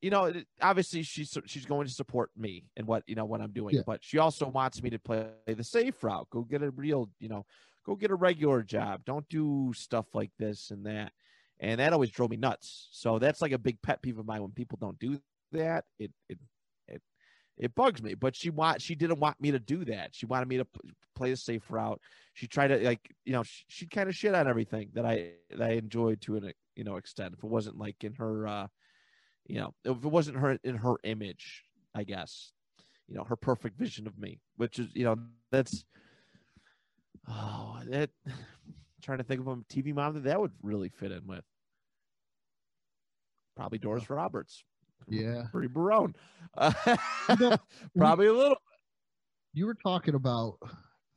you 0.05 0.11
know 0.13 0.23
obviously 0.61 1.01
she's 1.11 1.31
she's 1.51 1.65
going 1.65 1.85
to 1.87 1.93
support 2.01 2.29
me 2.45 2.53
and 2.77 2.85
what 2.91 3.01
you 3.07 3.15
know 3.19 3.25
what 3.31 3.41
i'm 3.43 3.53
doing 3.61 3.73
Yeah. 3.75 3.87
but 3.91 3.99
she 4.03 4.17
also 4.25 4.45
wants 4.59 4.77
me 4.83 4.89
to 4.95 4.99
play 4.99 5.25
the 5.61 5.63
safe 5.63 5.97
route 6.03 6.27
go 6.35 6.41
get 6.53 6.61
a 6.61 6.71
real 6.83 7.01
you 7.23 7.29
know 7.33 7.43
go 7.85 7.95
get 7.95 8.09
a 8.11 8.15
regular 8.15 8.63
job. 8.63 9.05
Don't 9.05 9.27
do 9.29 9.71
stuff 9.75 10.07
like 10.15 10.31
this 10.39 10.71
and 10.71 10.85
that. 10.87 11.11
And 11.59 11.79
that 11.79 11.93
always 11.93 12.09
drove 12.09 12.31
me 12.31 12.37
nuts. 12.37 12.87
So 12.91 13.19
that's 13.19 13.41
like 13.43 13.51
a 13.51 13.59
big 13.59 13.79
pet 13.81 14.01
peeve 14.01 14.17
of 14.17 14.25
mine 14.25 14.41
when 14.41 14.51
people 14.51 14.77
don't 14.81 14.97
do 14.99 15.19
that. 15.51 15.85
It 15.99 16.11
it 16.27 16.39
it 16.87 17.01
it 17.57 17.75
bugs 17.75 18.01
me. 18.01 18.15
But 18.15 18.35
she 18.35 18.49
want 18.49 18.81
she 18.81 18.95
didn't 18.95 19.19
want 19.19 19.39
me 19.39 19.51
to 19.51 19.59
do 19.59 19.85
that. 19.85 20.15
She 20.15 20.25
wanted 20.25 20.47
me 20.49 20.57
to 20.57 20.65
p- 20.65 20.89
play 21.15 21.29
the 21.29 21.37
safe 21.37 21.69
route. 21.69 22.01
She 22.33 22.47
tried 22.47 22.69
to 22.69 22.77
like 22.79 23.01
you 23.23 23.33
know 23.33 23.43
she, 23.43 23.63
she'd 23.67 23.91
kind 23.91 24.09
of 24.09 24.15
shit 24.15 24.33
on 24.35 24.47
everything 24.47 24.89
that 24.95 25.05
I 25.05 25.33
that 25.51 25.61
I 25.61 25.73
enjoyed 25.73 26.21
to 26.21 26.37
an 26.37 26.53
you 26.75 26.83
know 26.83 26.95
extent. 26.97 27.35
If 27.37 27.43
it 27.43 27.49
wasn't 27.49 27.77
like 27.77 28.03
in 28.03 28.13
her 28.15 28.47
uh 28.47 28.67
you 29.47 29.59
know 29.59 29.73
if 29.83 29.97
it 30.03 30.07
wasn't 30.07 30.37
her 30.37 30.57
in 30.63 30.75
her 30.77 30.95
image, 31.03 31.63
I 31.93 32.03
guess 32.03 32.51
you 33.07 33.15
know 33.15 33.23
her 33.23 33.35
perfect 33.35 33.77
vision 33.77 34.07
of 34.07 34.17
me, 34.17 34.39
which 34.57 34.79
is 34.79 34.89
you 34.93 35.03
know 35.05 35.17
that's 35.51 35.85
Oh, 37.27 37.79
that 37.87 38.09
trying 39.01 39.17
to 39.17 39.23
think 39.23 39.41
of 39.41 39.47
a 39.47 39.55
TV 39.73 39.93
mom 39.93 40.13
that 40.13 40.23
that 40.23 40.39
would 40.39 40.51
really 40.61 40.89
fit 40.89 41.11
in 41.11 41.25
with. 41.25 41.43
Probably 43.55 43.77
Doris 43.77 44.09
Roberts. 44.09 44.63
yeah. 45.07 45.43
Pretty 45.51 45.67
Barone. 45.67 46.13
Uh, 46.57 46.73
know, 47.39 47.57
probably 47.97 48.27
a 48.27 48.33
little. 48.33 48.57
You 49.53 49.65
were 49.65 49.75
talking 49.75 50.15
about 50.15 50.57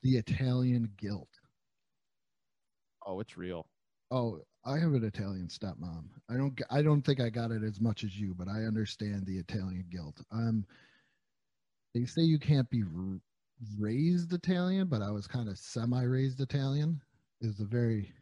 the 0.03 0.17
Italian 0.17 0.91
guilt. 0.97 1.29
Oh, 3.05 3.21
it's 3.21 3.37
real. 3.37 3.67
Oh, 4.11 4.41
I 4.65 4.73
have 4.79 4.93
an 4.93 5.05
Italian 5.05 5.49
stepmom. 5.49 6.05
I 6.31 6.35
don't. 6.37 6.61
I 6.71 6.83
don't 6.83 7.03
think 7.03 7.21
I 7.21 7.31
got 7.31 7.51
it 7.51 7.63
as 7.63 7.81
much 7.81 8.05
as 8.05 8.19
you, 8.19 8.35
but 8.37 8.49
I 8.49 8.65
understand 8.65 9.25
the 9.27 9.39
Italian 9.39 9.87
guilt. 9.91 10.21
Um, 10.33 10.67
they 11.95 12.05
say 12.05 12.23
you 12.23 12.39
can't 12.39 12.69
be 12.69 12.83
raised 13.79 14.33
Italian, 14.33 14.89
but 14.89 15.01
I 15.03 15.11
was 15.11 15.27
kind 15.27 15.49
of 15.49 15.59
semi-raised 15.59 16.41
Italian. 16.41 17.01
Is 17.41 17.61
a 17.61 17.65
very 17.65 18.13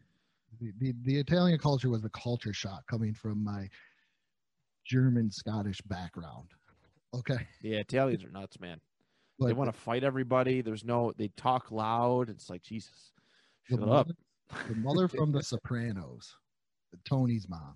the, 0.61 0.73
the 0.79 0.95
the 1.05 1.19
Italian 1.19 1.59
culture 1.59 1.89
was 1.89 2.05
a 2.05 2.11
culture 2.11 2.53
shock 2.53 2.87
coming 2.87 3.15
from 3.15 3.43
my 3.43 3.69
German 4.87 5.31
Scottish 5.31 5.81
background. 5.83 6.49
Okay, 7.15 7.47
Yeah, 7.63 7.79
Italians 7.79 8.25
are 8.25 8.31
nuts, 8.31 8.61
man. 8.61 8.79
like 9.39 9.49
they 9.49 9.55
want 9.55 9.73
to 9.73 9.81
fight 9.81 10.05
everybody. 10.05 10.61
There's 10.61 10.85
no. 10.85 11.13
They 11.17 11.29
talk 11.37 11.71
loud. 11.73 12.29
It's 12.29 12.51
like 12.51 12.63
Jesus. 12.63 13.13
Shut 13.65 13.81
up. 13.81 13.87
mother- 13.89 14.15
the 14.69 14.75
mother 14.77 15.09
from 15.09 15.33
The 15.33 15.43
Sopranos, 15.43 16.35
Tony's 17.05 17.49
mom, 17.49 17.75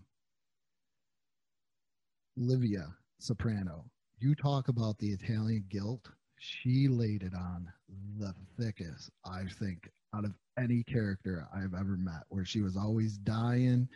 Livia 2.37 2.95
Soprano. 3.19 3.85
You 4.19 4.35
talk 4.35 4.69
about 4.69 4.99
the 4.99 5.09
Italian 5.09 5.65
guilt. 5.69 6.09
She 6.39 6.89
laid 6.89 7.23
it 7.23 7.35
on 7.35 7.71
the 8.19 8.35
thickest, 8.59 9.11
I 9.25 9.43
think, 9.59 9.91
out 10.15 10.25
of 10.25 10.33
any 10.59 10.83
character 10.85 11.47
I've 11.55 11.75
ever 11.75 11.97
met, 11.97 12.23
where 12.29 12.45
she 12.45 12.61
was 12.61 12.77
always 12.77 13.19
dying, 13.19 13.89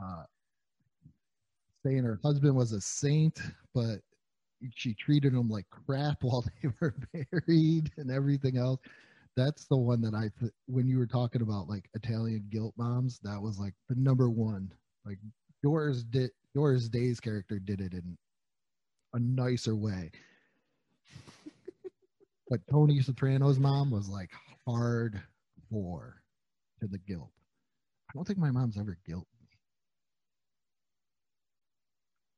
uh, 0.00 0.24
saying 1.84 2.04
her 2.04 2.20
husband 2.22 2.54
was 2.54 2.72
a 2.72 2.80
saint, 2.80 3.40
but 3.74 4.00
she 4.74 4.94
treated 4.94 5.32
him 5.32 5.48
like 5.48 5.66
crap 5.70 6.18
while 6.22 6.44
they 6.62 6.68
were 6.80 6.94
married 7.12 7.90
and 7.96 8.10
everything 8.10 8.56
else 8.56 8.80
that's 9.40 9.64
the 9.66 9.76
one 9.76 10.02
that 10.02 10.14
I 10.14 10.30
th- 10.38 10.52
when 10.66 10.86
you 10.86 10.98
were 10.98 11.06
talking 11.06 11.40
about 11.40 11.66
like 11.68 11.88
Italian 11.94 12.44
guilt 12.50 12.74
moms, 12.76 13.18
that 13.22 13.40
was 13.40 13.58
like 13.58 13.72
the 13.88 13.94
number 13.94 14.28
one. 14.28 14.70
Like 15.06 15.18
Doris 15.62 16.02
did 16.02 16.30
Doris 16.54 16.88
Day's 16.88 17.20
character 17.20 17.58
did 17.58 17.80
it 17.80 17.94
in 17.94 18.18
a 19.14 19.18
nicer 19.18 19.74
way. 19.74 20.10
but 22.50 22.60
Tony 22.70 23.00
Soprano's 23.00 23.58
mom 23.58 23.90
was 23.90 24.08
like 24.08 24.30
hard 24.66 25.20
for 25.70 26.22
to 26.80 26.86
the 26.86 26.98
guilt. 26.98 27.30
I 28.10 28.12
don't 28.14 28.26
think 28.26 28.38
my 28.38 28.50
mom's 28.50 28.76
ever 28.78 28.98
guilt. 29.06 29.26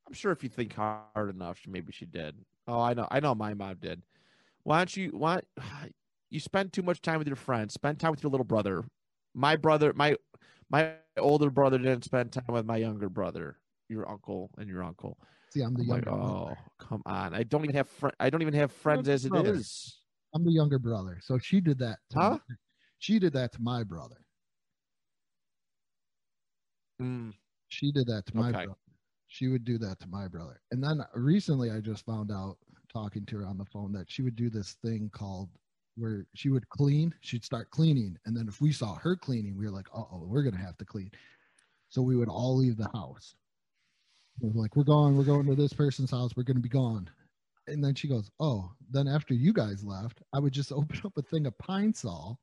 I'm 0.06 0.12
sure 0.14 0.30
if 0.30 0.42
you 0.44 0.48
think 0.50 0.74
hard 0.74 1.30
enough, 1.34 1.58
she- 1.58 1.70
maybe 1.70 1.92
she 1.92 2.06
did. 2.06 2.36
Oh, 2.68 2.80
I 2.80 2.94
know. 2.94 3.08
I 3.10 3.18
know 3.18 3.34
my 3.34 3.54
mom 3.54 3.76
did. 3.80 4.02
Why 4.62 4.78
don't 4.78 4.96
you? 4.96 5.10
Why 5.10 5.40
you 6.32 6.40
spend 6.40 6.72
too 6.72 6.82
much 6.82 7.02
time 7.02 7.18
with 7.18 7.26
your 7.28 7.36
friends? 7.36 7.74
Spend 7.74 8.00
time 8.00 8.12
with 8.12 8.22
your 8.22 8.30
little 8.30 8.44
brother. 8.44 8.84
My 9.34 9.56
brother, 9.56 9.92
my 9.94 10.16
my 10.70 10.96
older 11.18 11.50
brother 11.50 11.78
didn't 11.78 12.04
spend 12.04 12.32
time 12.32 12.46
with 12.48 12.66
my 12.66 12.78
younger 12.78 13.08
brother, 13.08 13.60
your 13.88 14.08
uncle 14.10 14.50
and 14.58 14.68
your 14.68 14.82
uncle. 14.84 15.18
See, 15.50 15.62
I'm 15.62 15.76
the 15.76 15.82
I'm 15.82 15.88
like, 15.88 16.04
younger 16.04 16.10
oh, 16.10 16.56
brother. 16.56 16.58
come 16.78 17.02
on! 17.06 17.34
I 17.34 17.44
don't 17.44 17.64
even 17.64 17.76
have 17.76 17.88
fr- 17.88 18.16
I 18.20 18.30
don't 18.30 18.42
even 18.42 18.54
have 18.54 18.72
friends 18.72 19.08
as 19.08 19.26
it 19.26 19.34
is. 19.36 19.98
I'm 20.34 20.44
the 20.44 20.52
younger 20.52 20.78
brother. 20.78 21.18
So 21.22 21.38
she 21.38 21.60
did 21.60 21.78
that. 21.78 21.98
To 22.10 22.20
Huh? 22.20 22.38
she 22.98 23.18
did 23.18 23.32
that 23.34 23.52
to 23.52 23.62
my 23.62 23.84
brother. 23.84 24.26
Mm, 27.00 27.32
She 27.68 27.90
did 27.92 28.06
that 28.06 28.26
to 28.26 28.36
my 28.36 28.52
Okay. 28.52 28.64
brother. 28.64 28.78
She 29.26 29.48
would 29.48 29.64
do 29.64 29.78
that 29.78 29.98
to 30.00 30.06
my 30.08 30.28
brother. 30.28 30.62
And 30.70 30.82
then 30.84 31.00
recently 31.14 31.70
I 31.70 31.80
just 31.80 32.04
found 32.04 32.30
out 32.30 32.58
talking 32.88 33.24
to 33.26 33.38
her 33.38 33.46
on 33.46 33.58
the 33.58 33.64
phone 33.64 33.92
that 33.92 34.10
she 34.10 34.22
would 34.22 34.36
do 34.36 34.50
this 34.50 34.74
thing 34.74 35.10
called 35.10 35.50
where 35.96 36.26
she 36.34 36.48
would 36.48 36.68
clean, 36.68 37.14
she'd 37.20 37.44
start 37.44 37.70
cleaning. 37.70 38.16
And 38.24 38.36
then 38.36 38.48
if 38.48 38.60
we 38.60 38.72
saw 38.72 38.94
her 38.96 39.16
cleaning, 39.16 39.56
we 39.56 39.66
were 39.66 39.72
like, 39.72 39.88
uh 39.94 40.00
oh, 40.00 40.24
we're 40.26 40.42
gonna 40.42 40.56
have 40.56 40.76
to 40.78 40.84
clean. 40.84 41.10
So 41.88 42.02
we 42.02 42.16
would 42.16 42.28
all 42.28 42.56
leave 42.56 42.76
the 42.76 42.90
house. 42.94 43.34
We're 44.40 44.60
like, 44.60 44.76
we're 44.76 44.84
going, 44.84 45.16
we're 45.16 45.24
going 45.24 45.46
to 45.46 45.54
this 45.54 45.72
person's 45.72 46.10
house, 46.10 46.36
we're 46.36 46.44
gonna 46.44 46.60
be 46.60 46.68
gone. 46.68 47.08
And 47.68 47.82
then 47.84 47.94
she 47.94 48.08
goes, 48.08 48.30
Oh, 48.40 48.72
then 48.90 49.06
after 49.06 49.34
you 49.34 49.52
guys 49.52 49.84
left, 49.84 50.20
I 50.32 50.38
would 50.38 50.52
just 50.52 50.72
open 50.72 51.00
up 51.04 51.12
a 51.16 51.22
thing 51.22 51.46
of 51.46 51.56
pine 51.58 51.94
sol. 51.94 52.38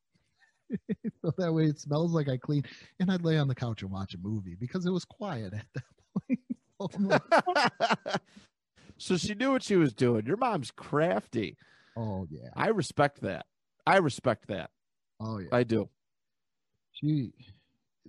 so 1.21 1.33
that 1.37 1.51
way 1.51 1.65
it 1.65 1.79
smells 1.79 2.13
like 2.13 2.29
I 2.29 2.37
clean 2.37 2.63
and 2.99 3.11
I'd 3.11 3.23
lay 3.23 3.39
on 3.39 3.47
the 3.47 3.55
couch 3.55 3.81
and 3.81 3.91
watch 3.91 4.13
a 4.13 4.19
movie 4.19 4.55
because 4.59 4.85
it 4.85 4.91
was 4.91 5.03
quiet 5.03 5.53
at 5.53 5.65
that 5.73 5.83
point. 6.27 8.21
So 8.97 9.17
she 9.17 9.33
knew 9.33 9.51
what 9.51 9.63
she 9.63 9.77
was 9.77 9.93
doing. 9.93 10.25
Your 10.25 10.37
mom's 10.37 10.71
crafty. 10.71 11.57
Oh 11.97 12.27
yeah, 12.29 12.49
I 12.55 12.69
respect 12.69 13.21
that. 13.21 13.45
I 13.85 13.97
respect 13.97 14.47
that. 14.47 14.69
oh 15.19 15.39
yeah. 15.39 15.49
I 15.51 15.63
do. 15.63 15.89
She, 16.91 17.31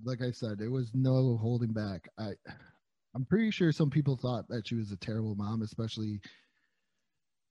like 0.05 0.21
I 0.23 0.33
said, 0.33 0.61
it 0.61 0.71
was 0.71 0.91
no 0.95 1.39
holding 1.41 1.73
back. 1.73 2.09
I, 2.19 2.31
I'm 3.15 3.25
pretty 3.25 3.51
sure 3.51 3.73
some 3.73 3.91
people 3.91 4.17
thought 4.17 4.49
that 4.49 4.67
she 4.67 4.75
was 4.75 4.91
a 4.91 4.97
terrible 4.97 5.35
mom, 5.35 5.63
especially 5.63 6.21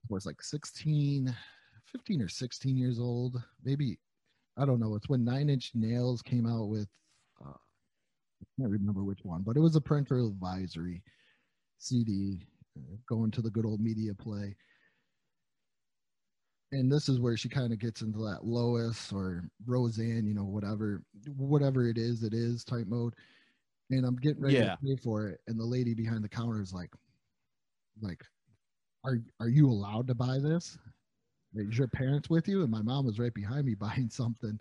was 0.10 0.26
like 0.26 0.42
16, 0.42 1.36
15 1.92 2.22
or 2.22 2.28
16 2.28 2.78
years 2.78 3.00
old. 3.00 3.42
Maybe 3.64 4.00
I 4.58 4.66
don't 4.66 4.80
know. 4.80 4.96
It's 4.96 5.08
when 5.08 5.24
Nine 5.24 5.50
Inch 5.50 5.72
Nails 5.74 6.22
came 6.22 6.46
out 6.46 6.68
with. 6.68 6.88
Uh, 7.44 7.52
I 7.52 8.46
can't 8.58 8.72
remember 8.72 9.04
which 9.04 9.20
one, 9.24 9.44
but 9.46 9.56
it 9.56 9.62
was 9.62 9.76
a 9.76 9.82
parental 9.82 10.28
advisory 10.28 11.04
CD 11.78 12.46
uh, 12.78 12.96
going 13.08 13.32
to 13.32 13.42
the 13.42 13.50
good 13.50 13.66
old 13.66 13.80
media 13.80 14.14
play. 14.14 14.56
And 16.72 16.92
this 16.92 17.10
is 17.10 17.20
where 17.20 17.36
she 17.36 17.50
kind 17.50 17.74
of 17.74 17.80
gets 17.80 18.02
into 18.02 18.20
that 18.20 18.46
Lois 18.46 19.12
or 19.12 19.50
Roseanne, 19.66 20.28
you 20.28 20.36
know, 20.36 20.44
whatever, 20.46 21.02
whatever 21.36 21.88
it 21.88 21.98
is, 21.98 22.24
it 22.24 22.34
is 22.34 22.64
type 22.64 22.88
mode. 22.88 23.16
And 23.92 24.06
I'm 24.06 24.18
getting 24.18 24.44
ready 24.44 24.64
Yeah. 24.64 24.66
to 24.66 24.78
pay 24.84 24.96
for 24.98 25.28
it, 25.30 25.42
and 25.48 25.60
the 25.60 25.66
lady 25.66 25.94
behind 25.96 26.24
the 26.24 26.30
counter 26.30 26.62
is 26.62 26.74
like, 26.74 26.92
like, 28.02 28.24
are 29.06 29.20
are 29.40 29.50
you 29.50 29.70
allowed 29.70 30.08
to 30.08 30.16
buy 30.16 30.40
this? 30.40 30.78
Is 31.56 31.78
your 31.78 31.88
parents 31.88 32.30
with 32.30 32.48
you? 32.48 32.62
And 32.64 32.72
my 32.72 32.82
mom 32.82 33.06
was 33.06 33.20
right 33.20 33.34
behind 33.34 33.66
me 33.66 33.76
buying 33.80 34.10
something, 34.10 34.60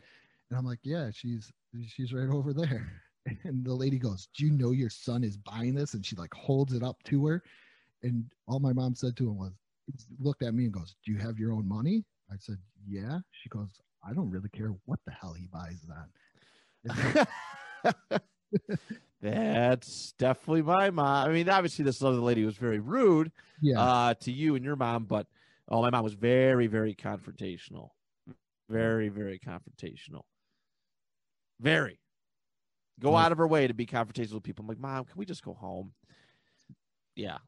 and 0.51 0.59
I'm 0.59 0.65
like, 0.67 0.81
yeah, 0.85 1.11
she's 1.13 1.53
she's 1.87 2.13
right 2.13 2.31
over 2.31 2.53
there. 2.55 3.03
And 3.45 3.65
the 3.65 3.75
lady 3.75 3.99
goes, 3.99 4.29
do 4.35 4.47
you 4.47 4.53
know 4.53 4.71
your 4.71 4.89
son 4.89 5.23
is 5.23 5.37
buying 5.37 5.75
this? 5.75 5.93
And 5.93 6.07
she 6.07 6.17
like 6.17 6.33
holds 6.33 6.73
it 6.73 6.83
up 6.83 7.03
to 7.05 7.27
her, 7.27 7.43
and 8.03 8.25
all 8.47 8.61
my 8.61 8.73
mom 8.73 8.95
said 8.95 9.17
to 9.19 9.29
him 9.29 9.37
was, 9.39 9.53
looked 10.19 10.43
at 10.43 10.55
me 10.55 10.65
and 10.65 10.73
goes, 10.73 10.97
do 11.05 11.13
you 11.13 11.19
have 11.19 11.39
your 11.39 11.53
own 11.53 11.67
money? 11.69 12.05
I 12.31 12.37
said, 12.39 12.59
yeah. 12.87 13.19
She 13.33 13.49
goes, 13.49 13.69
I 14.05 14.13
don't 14.13 14.31
really 14.31 14.49
care 14.51 14.75
what 14.85 14.99
the 15.07 15.13
hell 15.13 15.33
he 15.33 15.47
buys 15.47 15.85
that. 16.85 17.39
That's 19.21 20.13
definitely 20.13 20.63
my 20.63 20.91
mom. 20.91 21.29
I 21.29 21.33
mean, 21.33 21.49
obviously, 21.49 21.85
this 21.85 22.03
other 22.03 22.19
lady 22.19 22.45
was 22.45 22.57
very 22.57 22.79
rude 22.79 23.33
Yeah, 23.61 23.81
uh, 23.81 24.15
to 24.15 24.33
you 24.33 24.55
and 24.55 24.65
your 24.65 24.77
mom, 24.77 25.05
but 25.05 25.27
oh, 25.69 25.83
my 25.83 25.91
mom 25.91 26.05
was 26.05 26.15
very, 26.15 26.67
very 26.67 26.95
confrontational. 26.95 27.91
Very, 28.71 29.09
very 29.09 29.39
confrontational. 29.39 30.23
Very. 31.61 31.99
Go 33.01 33.13
Yeah. 33.13 33.25
out 33.25 33.33
of 33.33 33.39
her 33.39 33.47
way 33.49 33.67
to 33.67 33.75
be 33.75 33.87
confrontational 33.87 34.35
with 34.35 34.43
people. 34.45 34.63
I'm 34.65 34.69
like, 34.69 34.79
Mom, 34.79 35.05
can 35.05 35.17
we 35.17 35.25
just 35.25 35.43
go 35.43 35.55
home? 35.55 35.93
Yeah. 37.17 37.39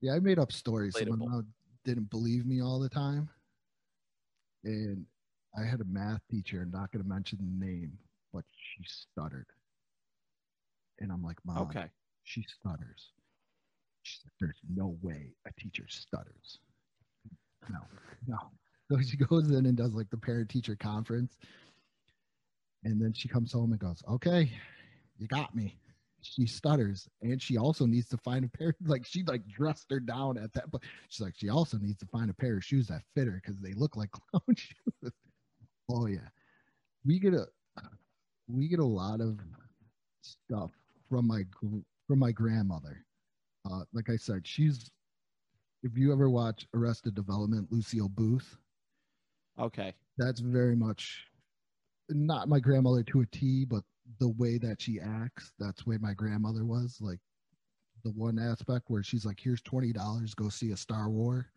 yeah. 0.00 0.14
I 0.14 0.20
made 0.20 0.38
up 0.38 0.52
stories. 0.52 0.94
So 0.98 1.04
my 1.04 1.16
Relatable. 1.16 1.28
mom 1.30 1.46
didn't 1.86 2.10
believe 2.10 2.44
me 2.46 2.60
all 2.60 2.78
the 2.80 2.88
time, 2.90 3.30
and 4.64 5.06
I 5.58 5.64
had 5.64 5.80
a 5.80 5.84
math 5.84 6.20
teacher. 6.30 6.60
I'm 6.62 6.70
not 6.72 6.92
going 6.92 7.02
to 7.02 7.08
mention 7.08 7.38
the 7.38 7.66
name, 7.66 7.92
but 8.34 8.44
she 8.50 8.84
stuttered, 8.84 9.46
and 11.00 11.10
I'm 11.10 11.22
like, 11.22 11.38
Mom, 11.46 11.62
Okay. 11.68 11.86
she 12.24 12.42
stutters. 12.42 13.12
She 14.02 14.18
said, 14.22 14.30
There's 14.40 14.60
no 14.74 14.98
way 15.02 15.32
a 15.46 15.52
teacher 15.60 15.86
stutters. 15.88 16.58
No, 17.70 17.78
no. 18.26 18.38
So 18.90 19.00
she 19.00 19.16
goes 19.16 19.50
in 19.50 19.66
and 19.66 19.76
does 19.76 19.94
like 19.94 20.10
the 20.10 20.16
parent 20.16 20.48
teacher 20.50 20.76
conference. 20.76 21.36
And 22.84 23.00
then 23.02 23.12
she 23.12 23.28
comes 23.28 23.52
home 23.52 23.72
and 23.72 23.80
goes, 23.80 24.02
Okay, 24.08 24.50
you 25.18 25.26
got 25.26 25.54
me. 25.56 25.80
She 26.34 26.46
stutters 26.46 27.08
and 27.22 27.40
she 27.40 27.56
also 27.56 27.86
needs 27.86 28.08
to 28.08 28.16
find 28.18 28.44
a 28.44 28.48
pair. 28.48 28.74
Like 28.86 29.06
she 29.06 29.22
like 29.24 29.46
dressed 29.46 29.86
her 29.90 30.00
down 30.00 30.38
at 30.38 30.52
that 30.54 30.70
point. 30.70 30.84
She's 31.08 31.20
like, 31.24 31.34
she 31.36 31.48
also 31.48 31.78
needs 31.78 31.98
to 31.98 32.06
find 32.06 32.30
a 32.30 32.34
pair 32.34 32.56
of 32.56 32.64
shoes 32.64 32.88
that 32.88 33.02
fit 33.14 33.26
her 33.26 33.40
because 33.42 33.60
they 33.60 33.72
look 33.74 33.96
like 33.96 34.10
clown 34.30 34.56
shoes. 34.56 35.12
oh 35.90 36.06
yeah. 36.06 36.28
We 37.04 37.18
get 37.18 37.34
a 37.34 37.46
we 38.48 38.68
get 38.68 38.78
a 38.80 38.84
lot 38.84 39.20
of 39.20 39.38
stuff 40.22 40.70
from 41.08 41.26
my 41.26 41.42
from 42.08 42.18
my 42.18 42.32
grandmother. 42.32 43.04
Uh, 43.70 43.82
like 43.92 44.10
I 44.10 44.16
said, 44.16 44.46
she's. 44.46 44.90
If 45.82 45.96
you 45.96 46.12
ever 46.12 46.28
watch 46.30 46.66
Arrested 46.74 47.14
Development, 47.14 47.70
Lucille 47.70 48.08
Bluth, 48.08 48.56
Okay. 49.58 49.94
that's 50.18 50.40
very 50.40 50.74
much 50.74 51.26
not 52.08 52.48
my 52.48 52.58
grandmother 52.58 53.02
to 53.04 53.20
a 53.20 53.26
T, 53.26 53.64
but 53.64 53.84
the 54.18 54.28
way 54.28 54.58
that 54.58 54.80
she 54.80 55.00
acts, 55.00 55.52
that's 55.58 55.82
the 55.82 55.90
way 55.90 55.98
my 55.98 56.14
grandmother 56.14 56.64
was. 56.64 56.98
Like 57.00 57.18
the 58.04 58.10
one 58.12 58.38
aspect 58.38 58.84
where 58.88 59.02
she's 59.02 59.26
like, 59.26 59.40
"Here's 59.40 59.62
twenty 59.62 59.92
dollars, 59.92 60.34
go 60.34 60.48
see 60.48 60.70
a 60.72 60.76
Star 60.76 61.08
War." 61.10 61.50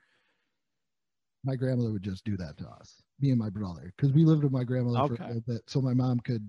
My 1.45 1.55
grandmother 1.55 1.91
would 1.93 2.03
just 2.03 2.25
do 2.25 2.35
that 2.37 2.57
to 2.57 2.67
us, 2.67 3.01
me 3.21 3.29
and 3.29 3.39
my 3.39 3.49
brother, 3.49 3.93
because 3.95 4.11
we 4.11 4.25
lived 4.25 4.43
with 4.43 4.51
my 4.51 4.65
grandmother 4.65 5.15
for 5.15 5.23
a 5.23 5.27
little 5.27 5.43
bit, 5.47 5.61
so 5.67 5.79
my 5.81 5.93
mom 5.93 6.19
could, 6.19 6.45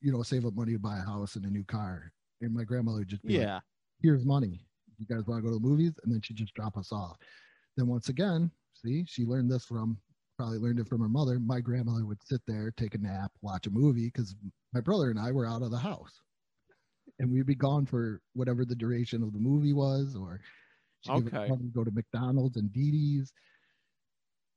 you 0.00 0.12
know, 0.12 0.22
save 0.22 0.46
up 0.46 0.54
money 0.54 0.72
to 0.72 0.78
buy 0.78 0.98
a 0.98 1.02
house 1.02 1.34
and 1.34 1.44
a 1.44 1.50
new 1.50 1.64
car, 1.64 2.12
and 2.40 2.54
my 2.54 2.62
grandmother 2.62 2.98
would 2.98 3.08
just 3.08 3.24
be 3.24 3.32
like, 3.38 3.42
Yeah. 3.42 3.60
here's 4.02 4.24
money. 4.24 4.64
You 4.98 5.06
guys 5.06 5.26
want 5.26 5.42
to 5.42 5.42
go 5.42 5.48
to 5.48 5.58
the 5.60 5.66
movies? 5.66 5.98
And 6.04 6.12
then 6.14 6.20
she'd 6.20 6.36
just 6.36 6.54
drop 6.54 6.76
us 6.76 6.92
off. 6.92 7.16
Then 7.76 7.88
once 7.88 8.08
again, 8.08 8.52
see, 8.74 9.04
she 9.08 9.24
learned 9.24 9.50
this 9.50 9.64
from 9.64 9.98
probably 10.40 10.56
learned 10.58 10.78
it 10.78 10.88
from 10.88 11.02
her 11.02 11.08
mother. 11.08 11.38
My 11.38 11.60
grandmother 11.60 12.06
would 12.06 12.26
sit 12.26 12.40
there, 12.46 12.72
take 12.74 12.94
a 12.94 12.98
nap, 12.98 13.30
watch 13.42 13.66
a 13.66 13.70
movie 13.70 14.06
because 14.06 14.34
my 14.72 14.80
brother 14.80 15.10
and 15.10 15.18
I 15.20 15.32
were 15.32 15.46
out 15.46 15.60
of 15.60 15.70
the 15.70 15.76
house. 15.76 16.18
And 17.18 17.30
we'd 17.30 17.44
be 17.44 17.54
gone 17.54 17.84
for 17.84 18.22
whatever 18.32 18.64
the 18.64 18.74
duration 18.74 19.22
of 19.22 19.34
the 19.34 19.38
movie 19.38 19.74
was, 19.74 20.16
or 20.16 20.40
she'd 21.02 21.10
Okay. 21.26 21.52
go 21.74 21.84
to 21.84 21.90
McDonald's 21.90 22.56
and 22.56 22.72
Dee 22.72 22.90
Dee's. 22.90 23.34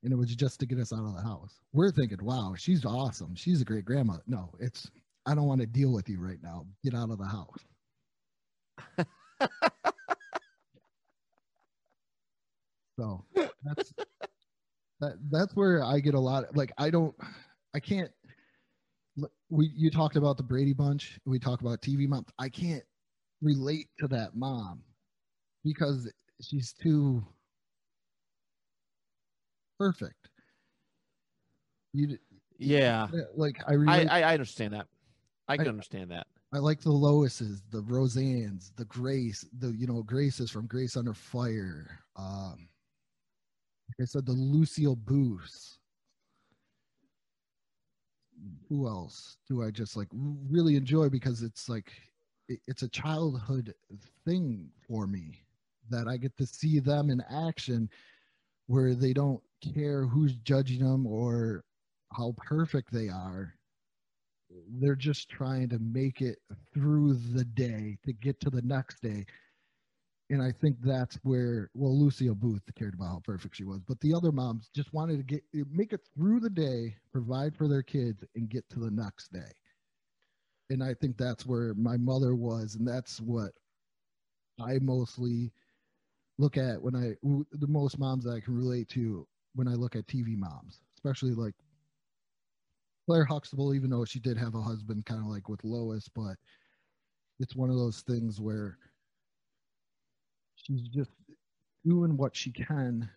And 0.03 0.13
it 0.13 0.15
was 0.15 0.33
just 0.33 0.61
to 0.61 0.65
get 0.65 0.79
us 0.79 0.93
out 0.93 1.05
of 1.05 1.15
the 1.15 1.21
house. 1.21 1.59
We're 1.73 1.91
thinking, 1.91 2.23
wow, 2.23 2.53
she's 2.57 2.85
awesome. 2.85 3.35
She's 3.35 3.59
a 3.59 3.65
great 3.65 3.83
grandmother. 3.83 4.23
No, 4.25 4.51
it's 4.61 4.89
I 5.25 5.35
don't 5.35 5.47
want 5.47 5.59
to 5.59 5.67
deal 5.67 5.91
with 5.91 6.07
you 6.07 6.17
right 6.21 6.41
now. 6.41 6.65
Get 6.81 6.95
out 6.95 7.09
of 7.09 7.17
the 7.17 7.25
house. 7.25 7.65
So 12.97 13.25
that's 13.63 13.91
that 15.03 15.17
that's 15.29 15.55
where 15.55 15.83
I 15.83 15.99
get 15.99 16.13
a 16.13 16.19
lot 16.19 16.45
Of, 16.45 16.55
like 16.55 16.71
I 16.77 16.89
don't 16.89 17.15
I 17.75 17.79
can't 17.79 18.11
we 19.49 19.71
you 19.75 19.91
talked 19.91 20.15
about 20.15 20.37
the 20.37 20.43
Brady 20.43 20.73
Bunch, 20.73 21.19
we 21.25 21.37
talk 21.39 21.61
about 21.61 21.81
TV 21.81 22.07
moms. 22.07 22.27
I 22.39 22.49
can't 22.49 22.83
relate 23.41 23.87
to 23.99 24.07
that 24.07 24.35
mom 24.35 24.81
because 25.63 26.09
she's 26.41 26.73
too 26.73 27.23
perfect. 29.79 30.29
You 31.93 32.17
Yeah. 32.57 33.07
like 33.35 33.57
I 33.67 33.71
I, 33.71 33.75
relate 33.75 34.07
I, 34.07 34.21
I 34.23 34.33
understand 34.33 34.73
that. 34.73 34.87
I 35.47 35.57
can 35.57 35.67
I- 35.67 35.69
understand 35.69 36.11
that. 36.11 36.27
I 36.53 36.59
like 36.59 36.81
the 36.81 36.91
Loises, 36.91 37.61
the 37.71 37.81
Roseannes, 37.81 38.71
the 38.75 38.85
Grace, 38.85 39.43
the 39.57 39.69
you 39.73 39.87
know 39.87 40.03
Graces 40.03 40.51
from 40.51 40.67
Grace 40.67 40.95
Under 40.95 41.13
Fire. 41.15 41.99
Um, 42.15 42.67
I 44.01 44.05
said, 44.05 44.25
the 44.25 44.33
Lucille 44.33 44.95
Bluths. 44.95 45.79
who 48.69 48.87
else 48.87 49.37
do 49.47 49.63
I 49.63 49.71
just 49.71 49.95
like 49.95 50.07
really 50.13 50.75
enjoy 50.75 51.09
because 51.09 51.41
it's 51.41 51.69
like 51.69 51.91
it's 52.49 52.83
a 52.83 52.89
childhood 52.89 53.73
thing 54.25 54.69
for 54.87 55.07
me 55.07 55.43
that 55.89 56.07
I 56.07 56.17
get 56.17 56.35
to 56.37 56.45
see 56.45 56.79
them 56.79 57.09
in 57.09 57.23
action 57.29 57.89
where 58.67 58.95
they 58.95 59.13
don't 59.13 59.41
care 59.73 60.05
who's 60.05 60.35
judging 60.37 60.83
them 60.83 61.05
or 61.05 61.63
how 62.11 62.33
perfect 62.37 62.91
they 62.91 63.09
are. 63.09 63.53
They're 64.79 64.95
just 64.95 65.29
trying 65.29 65.69
to 65.69 65.79
make 65.79 66.21
it 66.21 66.39
through 66.73 67.15
the 67.33 67.45
day 67.45 67.97
to 68.05 68.13
get 68.13 68.39
to 68.41 68.49
the 68.49 68.61
next 68.61 69.01
day. 69.01 69.25
And 70.29 70.41
I 70.41 70.51
think 70.51 70.77
that's 70.81 71.15
where, 71.23 71.69
well, 71.73 71.97
Lucille 71.97 72.35
Bluth 72.35 72.61
cared 72.75 72.93
about 72.93 73.09
how 73.09 73.21
perfect 73.23 73.55
she 73.55 73.65
was, 73.65 73.81
but 73.87 73.99
the 73.99 74.13
other 74.13 74.31
moms 74.31 74.69
just 74.73 74.93
wanted 74.93 75.17
to 75.17 75.23
get 75.23 75.43
make 75.71 75.93
it 75.93 76.01
through 76.15 76.39
the 76.39 76.49
day, 76.49 76.95
provide 77.11 77.55
for 77.55 77.67
their 77.67 77.83
kids, 77.83 78.23
and 78.35 78.49
get 78.49 78.67
to 78.69 78.79
the 78.79 78.89
next 78.91 79.31
day. 79.31 79.51
And 80.69 80.83
I 80.83 80.93
think 80.93 81.17
that's 81.17 81.45
where 81.45 81.73
my 81.75 81.97
mother 81.97 82.35
was, 82.35 82.75
and 82.75 82.87
that's 82.87 83.19
what 83.21 83.51
I 84.59 84.79
mostly 84.79 85.51
look 86.37 86.57
at 86.57 86.81
when 86.81 86.95
I 86.95 87.15
the 87.51 87.67
most 87.67 87.99
moms 87.99 88.23
that 88.23 88.31
I 88.33 88.39
can 88.39 88.55
relate 88.55 88.89
to 88.89 89.27
when 89.55 89.67
I 89.67 89.73
look 89.73 89.95
at 89.95 90.07
TV 90.07 90.37
moms, 90.37 90.81
especially 90.95 91.33
like 91.33 91.53
Claire 93.05 93.25
Huxtable, 93.25 93.73
even 93.73 93.89
though 93.89 94.05
she 94.05 94.19
did 94.19 94.37
have 94.37 94.55
a 94.55 94.61
husband, 94.61 95.05
kind 95.05 95.21
of 95.21 95.27
like 95.27 95.49
with 95.49 95.63
Lois, 95.63 96.07
but 96.07 96.37
it's 97.39 97.55
one 97.55 97.69
of 97.69 97.75
those 97.75 98.01
things 98.01 98.39
where 98.39 98.77
she's 100.63 100.87
just 100.87 101.11
doing 101.85 102.17
what 102.17 102.35
she 102.35 102.51
can 102.51 103.09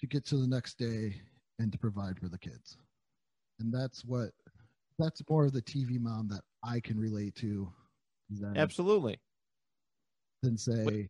to 0.00 0.06
get 0.06 0.24
to 0.26 0.36
the 0.36 0.46
next 0.46 0.78
day 0.78 1.20
and 1.58 1.70
to 1.70 1.78
provide 1.78 2.18
for 2.18 2.28
the 2.28 2.38
kids. 2.38 2.76
And 3.60 3.72
that's 3.72 4.04
what 4.04 4.30
that's 4.98 5.22
more 5.28 5.44
of 5.44 5.52
the 5.52 5.62
TV 5.62 6.00
mom 6.00 6.28
that 6.28 6.42
I 6.64 6.80
can 6.80 6.98
relate 6.98 7.34
to 7.36 7.70
than, 8.30 8.56
Absolutely. 8.56 9.18
than 10.42 10.56
say 10.56 11.08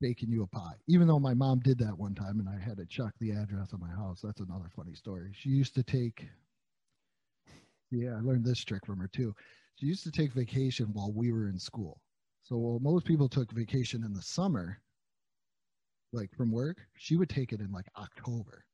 baking 0.00 0.30
you 0.30 0.42
a 0.42 0.46
pie. 0.46 0.76
Even 0.86 1.08
though 1.08 1.18
my 1.18 1.34
mom 1.34 1.60
did 1.60 1.78
that 1.78 1.98
one 1.98 2.14
time 2.14 2.38
and 2.38 2.48
I 2.48 2.58
had 2.62 2.76
to 2.76 2.86
check 2.86 3.12
the 3.20 3.32
address 3.32 3.72
of 3.72 3.80
my 3.80 3.90
house. 3.90 4.20
That's 4.22 4.40
another 4.40 4.70
funny 4.74 4.94
story. 4.94 5.32
She 5.34 5.50
used 5.50 5.74
to 5.74 5.82
take 5.82 6.28
yeah, 7.90 8.16
I 8.16 8.20
learned 8.20 8.44
this 8.44 8.62
trick 8.64 8.84
from 8.84 8.98
her 8.98 9.08
too. 9.08 9.34
She 9.76 9.86
used 9.86 10.04
to 10.04 10.10
take 10.10 10.32
vacation 10.32 10.88
while 10.92 11.12
we 11.12 11.32
were 11.32 11.48
in 11.48 11.58
school. 11.58 12.00
So 12.48 12.56
while 12.56 12.78
most 12.80 13.04
people 13.04 13.28
took 13.28 13.52
vacation 13.52 14.02
in 14.04 14.14
the 14.14 14.22
summer, 14.22 14.80
like 16.14 16.34
from 16.34 16.50
work, 16.50 16.78
she 16.96 17.14
would 17.16 17.28
take 17.28 17.52
it 17.52 17.60
in 17.60 17.70
like 17.70 17.84
October, 17.94 18.64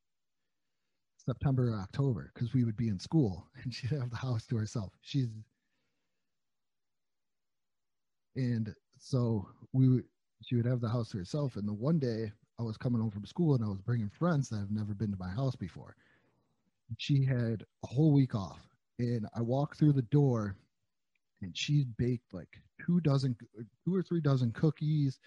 September 1.16 1.70
or 1.70 1.80
October, 1.80 2.30
because 2.32 2.54
we 2.54 2.62
would 2.62 2.76
be 2.76 2.86
in 2.86 3.00
school 3.00 3.48
and 3.64 3.74
she'd 3.74 3.90
have 3.90 4.10
the 4.10 4.16
house 4.16 4.46
to 4.46 4.56
herself. 4.56 4.92
She's 5.00 5.28
and 8.36 8.72
so 8.98 9.48
we 9.72 9.88
would 9.88 10.04
she 10.42 10.54
would 10.54 10.66
have 10.66 10.80
the 10.80 10.88
house 10.88 11.10
to 11.10 11.18
herself. 11.18 11.56
And 11.56 11.66
the 11.66 11.72
one 11.72 11.98
day 11.98 12.30
I 12.60 12.62
was 12.62 12.76
coming 12.76 13.00
home 13.00 13.10
from 13.10 13.26
school 13.26 13.56
and 13.56 13.64
I 13.64 13.68
was 13.68 13.80
bringing 13.80 14.10
friends 14.10 14.48
that 14.50 14.58
have 14.58 14.70
never 14.70 14.94
been 14.94 15.10
to 15.10 15.18
my 15.18 15.30
house 15.30 15.56
before. 15.56 15.96
She 16.98 17.24
had 17.24 17.64
a 17.82 17.88
whole 17.88 18.12
week 18.12 18.36
off, 18.36 18.60
and 19.00 19.26
I 19.34 19.40
walked 19.40 19.78
through 19.78 19.94
the 19.94 20.02
door, 20.02 20.54
and 21.42 21.56
she 21.56 21.86
baked 21.98 22.32
like 22.32 22.60
two 22.84 23.00
dozen, 23.00 23.36
two 23.84 23.94
or 23.94 24.02
three 24.02 24.20
dozen 24.20 24.50
cookies, 24.52 25.18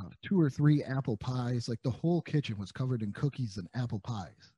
uh, 0.00 0.08
two 0.22 0.40
or 0.40 0.50
three 0.50 0.82
apple 0.82 1.16
pies. 1.16 1.68
Like 1.68 1.82
the 1.82 1.90
whole 1.90 2.20
kitchen 2.22 2.58
was 2.58 2.72
covered 2.72 3.02
in 3.02 3.12
cookies 3.12 3.56
and 3.56 3.68
apple 3.74 4.00
pies. 4.00 4.52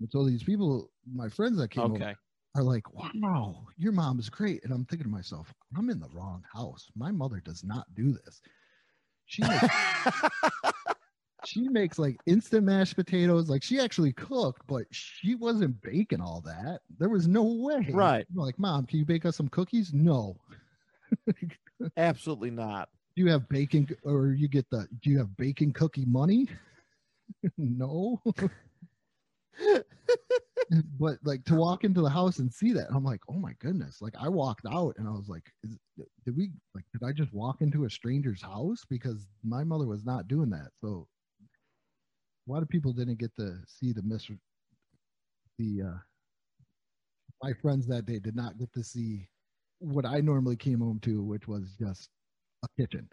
And 0.00 0.10
so 0.10 0.24
these 0.24 0.42
people, 0.42 0.90
my 1.12 1.28
friends 1.28 1.56
that 1.58 1.70
came 1.70 1.84
over, 1.84 1.94
Okay. 1.94 2.14
are 2.56 2.62
like, 2.62 2.92
wow, 2.92 3.64
your 3.76 3.92
mom 3.92 4.18
is 4.18 4.28
great. 4.28 4.62
And 4.64 4.72
I'm 4.72 4.84
thinking 4.84 5.06
to 5.06 5.10
myself, 5.10 5.52
I'm 5.76 5.88
in 5.90 6.00
the 6.00 6.08
wrong 6.12 6.44
house. 6.52 6.90
My 6.96 7.10
mother 7.10 7.40
does 7.40 7.64
not 7.64 7.86
do 7.94 8.12
this. 8.12 8.40
She 9.26 9.42
makes, 9.42 9.66
she 11.46 11.68
makes 11.68 11.98
like 11.98 12.16
instant 12.26 12.64
mashed 12.64 12.96
potatoes. 12.96 13.48
Like 13.48 13.62
she 13.62 13.80
actually 13.80 14.12
cooked, 14.12 14.62
but 14.66 14.84
she 14.90 15.34
wasn't 15.34 15.80
baking 15.82 16.20
all 16.20 16.42
that. 16.42 16.80
There 16.98 17.08
was 17.08 17.26
no 17.26 17.42
way. 17.44 17.88
Right. 17.90 18.26
Like, 18.34 18.58
mom, 18.58 18.86
can 18.86 18.98
you 18.98 19.04
bake 19.04 19.24
us 19.24 19.36
some 19.36 19.48
cookies? 19.48 19.92
No. 19.94 20.36
Absolutely 21.96 22.50
not. 22.50 22.88
Do 23.16 23.22
you 23.22 23.30
have 23.30 23.48
bacon 23.48 23.86
or 24.02 24.32
you 24.32 24.48
get 24.48 24.68
the 24.70 24.88
do 25.02 25.10
you 25.10 25.18
have 25.18 25.36
bacon 25.36 25.72
cookie 25.72 26.04
money? 26.06 26.48
no. 27.58 28.20
but 30.98 31.18
like 31.24 31.44
to 31.44 31.54
walk 31.54 31.84
into 31.84 32.00
the 32.00 32.10
house 32.10 32.38
and 32.38 32.52
see 32.52 32.72
that, 32.72 32.88
I'm 32.90 33.04
like, 33.04 33.20
oh 33.28 33.34
my 33.38 33.52
goodness! 33.60 34.00
Like 34.02 34.14
I 34.20 34.28
walked 34.28 34.66
out 34.70 34.94
and 34.98 35.06
I 35.08 35.12
was 35.12 35.28
like, 35.28 35.44
is, 35.62 35.78
did 36.24 36.36
we 36.36 36.50
like 36.74 36.84
did 36.92 37.06
I 37.06 37.12
just 37.12 37.32
walk 37.32 37.60
into 37.60 37.84
a 37.84 37.90
stranger's 37.90 38.42
house 38.42 38.84
because 38.88 39.26
my 39.44 39.62
mother 39.64 39.86
was 39.86 40.04
not 40.04 40.28
doing 40.28 40.50
that? 40.50 40.70
So 40.80 41.06
a 42.48 42.52
lot 42.52 42.62
of 42.62 42.68
people 42.68 42.92
didn't 42.92 43.18
get 43.18 43.34
to 43.36 43.58
see 43.66 43.92
the 43.92 44.02
mis 44.02 44.28
the 45.58 45.82
uh 45.82 45.98
my 47.42 47.52
friends 47.52 47.86
that 47.86 48.06
day 48.06 48.18
did 48.18 48.34
not 48.34 48.58
get 48.58 48.72
to 48.72 48.82
see 48.82 49.28
what 49.84 50.06
I 50.06 50.20
normally 50.20 50.56
came 50.56 50.80
home 50.80 51.00
to, 51.00 51.22
which 51.22 51.48
was 51.48 51.74
just 51.78 52.10
a 52.64 52.68
kitchen. 52.80 53.08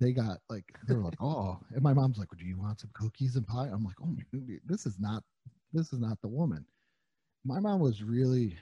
They 0.00 0.12
got 0.12 0.38
like 0.50 0.64
they 0.86 0.94
were 0.94 1.02
like, 1.02 1.16
oh, 1.20 1.58
and 1.72 1.82
my 1.82 1.94
mom's 1.94 2.18
like, 2.18 2.28
do 2.38 2.44
you 2.44 2.58
want 2.58 2.80
some 2.80 2.90
cookies 2.94 3.36
and 3.36 3.46
pie? 3.46 3.68
I'm 3.72 3.84
like, 3.84 3.96
oh 4.02 4.06
my, 4.06 4.22
this 4.66 4.86
is 4.86 4.98
not 5.00 5.22
this 5.72 5.92
is 5.92 6.00
not 6.00 6.20
the 6.22 6.28
woman. 6.28 6.64
My 7.44 7.60
mom 7.60 7.80
was 7.80 8.02
really 8.02 8.56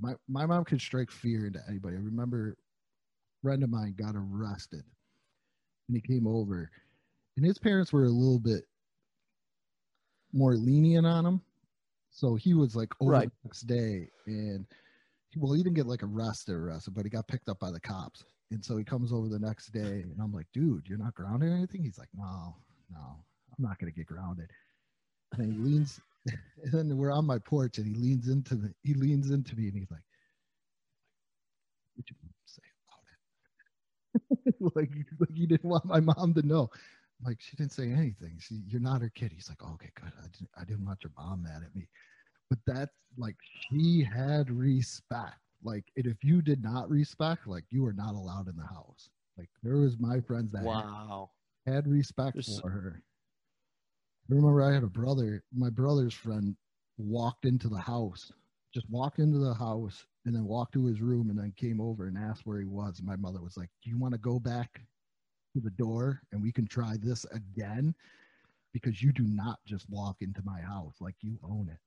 my 0.00 0.14
my 0.28 0.46
mom 0.46 0.64
could 0.64 0.80
strike 0.80 1.10
fear 1.10 1.46
into 1.46 1.60
anybody. 1.68 1.96
I 1.96 2.00
remember 2.00 2.50
a 2.52 3.42
friend 3.42 3.62
of 3.62 3.70
mine 3.70 3.94
got 3.98 4.14
arrested 4.16 4.84
and 5.88 5.96
he 5.96 6.00
came 6.00 6.26
over 6.26 6.70
and 7.36 7.46
his 7.46 7.58
parents 7.58 7.92
were 7.92 8.04
a 8.04 8.10
little 8.10 8.40
bit 8.40 8.64
more 10.32 10.56
lenient 10.56 11.06
on 11.06 11.24
him. 11.26 11.40
So 12.10 12.34
he 12.34 12.54
was 12.54 12.76
like 12.76 12.92
over 13.00 13.10
Right. 13.10 13.22
the 13.22 13.32
next 13.44 13.62
day 13.62 14.10
and 14.26 14.66
well, 15.36 15.52
he 15.52 15.62
didn't 15.62 15.74
get 15.76 15.86
like 15.86 16.02
arrested, 16.02 16.54
or 16.54 16.68
arrested, 16.68 16.94
but 16.94 17.04
he 17.04 17.10
got 17.10 17.28
picked 17.28 17.48
up 17.48 17.58
by 17.58 17.70
the 17.70 17.80
cops. 17.80 18.24
And 18.50 18.64
so 18.64 18.76
he 18.76 18.84
comes 18.84 19.12
over 19.12 19.28
the 19.28 19.38
next 19.40 19.72
day 19.72 20.02
and 20.02 20.16
I'm 20.22 20.32
like, 20.32 20.46
dude, 20.52 20.86
you're 20.86 20.98
not 20.98 21.14
grounded 21.14 21.50
or 21.50 21.56
anything? 21.56 21.82
He's 21.82 21.98
like, 21.98 22.08
no, 22.14 22.56
no, 22.92 22.98
I'm 23.00 23.64
not 23.64 23.78
gonna 23.78 23.92
get 23.92 24.06
grounded. 24.06 24.50
And 25.32 25.52
he 25.52 25.58
leans 25.58 26.00
and 26.62 26.72
then 26.72 26.96
we're 26.96 27.12
on 27.12 27.26
my 27.26 27.38
porch 27.38 27.78
and 27.78 27.86
he 27.86 27.94
leans 27.94 28.28
into 28.28 28.54
the 28.54 28.72
he 28.82 28.94
leans 28.94 29.30
into 29.30 29.56
me 29.56 29.64
and 29.68 29.74
he's 29.74 29.90
like, 29.90 30.02
What 31.96 32.10
you 32.10 32.16
say 32.44 32.62
about 32.88 33.02
it? 34.44 34.54
like, 34.76 34.90
like 35.18 35.34
he 35.34 35.46
didn't 35.46 35.68
want 35.68 35.84
my 35.84 36.00
mom 36.00 36.34
to 36.34 36.42
know. 36.42 36.68
I'm 37.20 37.26
like, 37.26 37.40
she 37.40 37.56
didn't 37.56 37.72
say 37.72 37.90
anything. 37.90 38.38
She 38.40 38.60
you're 38.68 38.80
not 38.80 39.00
her 39.02 39.10
kid. 39.14 39.32
He's 39.32 39.48
like, 39.48 39.58
oh, 39.62 39.74
okay, 39.74 39.90
good. 39.94 40.12
I 40.22 40.26
didn't 40.28 40.50
I 40.60 40.64
didn't 40.64 40.84
want 40.84 41.02
your 41.02 41.12
mom 41.16 41.42
mad 41.42 41.62
at 41.64 41.74
me. 41.74 41.88
But 42.50 42.58
that's 42.66 42.94
like 43.18 43.36
she 43.70 44.02
had 44.04 44.50
respect. 44.50 45.38
Like 45.64 45.84
and 45.96 46.06
if 46.06 46.22
you 46.22 46.42
did 46.42 46.62
not 46.62 46.88
respect, 46.88 47.46
like 47.46 47.64
you 47.70 47.82
were 47.82 47.92
not 47.92 48.14
allowed 48.14 48.48
in 48.48 48.56
the 48.56 48.66
house. 48.66 49.10
Like 49.36 49.48
there 49.62 49.76
was 49.78 49.98
my 49.98 50.20
friends 50.20 50.52
that 50.52 50.58
had 50.58 50.66
Wow. 50.66 51.30
had 51.66 51.86
respect 51.88 52.34
There's- 52.36 52.60
for 52.60 52.70
her. 52.70 53.02
I 54.30 54.34
remember 54.34 54.62
I 54.62 54.72
had 54.74 54.82
a 54.82 54.88
brother, 54.88 55.44
my 55.52 55.70
brother's 55.70 56.14
friend 56.14 56.56
walked 56.98 57.44
into 57.44 57.68
the 57.68 57.78
house, 57.78 58.32
just 58.74 58.88
walked 58.90 59.20
into 59.20 59.38
the 59.38 59.54
house 59.54 60.04
and 60.24 60.34
then 60.34 60.44
walked 60.46 60.72
to 60.74 60.86
his 60.86 61.00
room 61.00 61.30
and 61.30 61.38
then 61.38 61.52
came 61.56 61.80
over 61.80 62.08
and 62.08 62.18
asked 62.18 62.44
where 62.44 62.58
he 62.58 62.66
was. 62.66 62.98
And 62.98 63.06
my 63.06 63.14
mother 63.16 63.40
was 63.40 63.56
like, 63.56 63.70
Do 63.82 63.90
you 63.90 63.98
want 63.98 64.12
to 64.14 64.18
go 64.18 64.40
back 64.40 64.80
to 65.54 65.60
the 65.60 65.70
door 65.70 66.22
and 66.32 66.42
we 66.42 66.50
can 66.50 66.66
try 66.66 66.96
this 66.96 67.24
again? 67.26 67.94
Because 68.72 69.00
you 69.02 69.12
do 69.12 69.22
not 69.24 69.60
just 69.64 69.88
walk 69.88 70.16
into 70.20 70.42
my 70.44 70.60
house 70.60 70.96
like 71.00 71.14
you 71.20 71.38
own 71.44 71.68
it. 71.68 71.78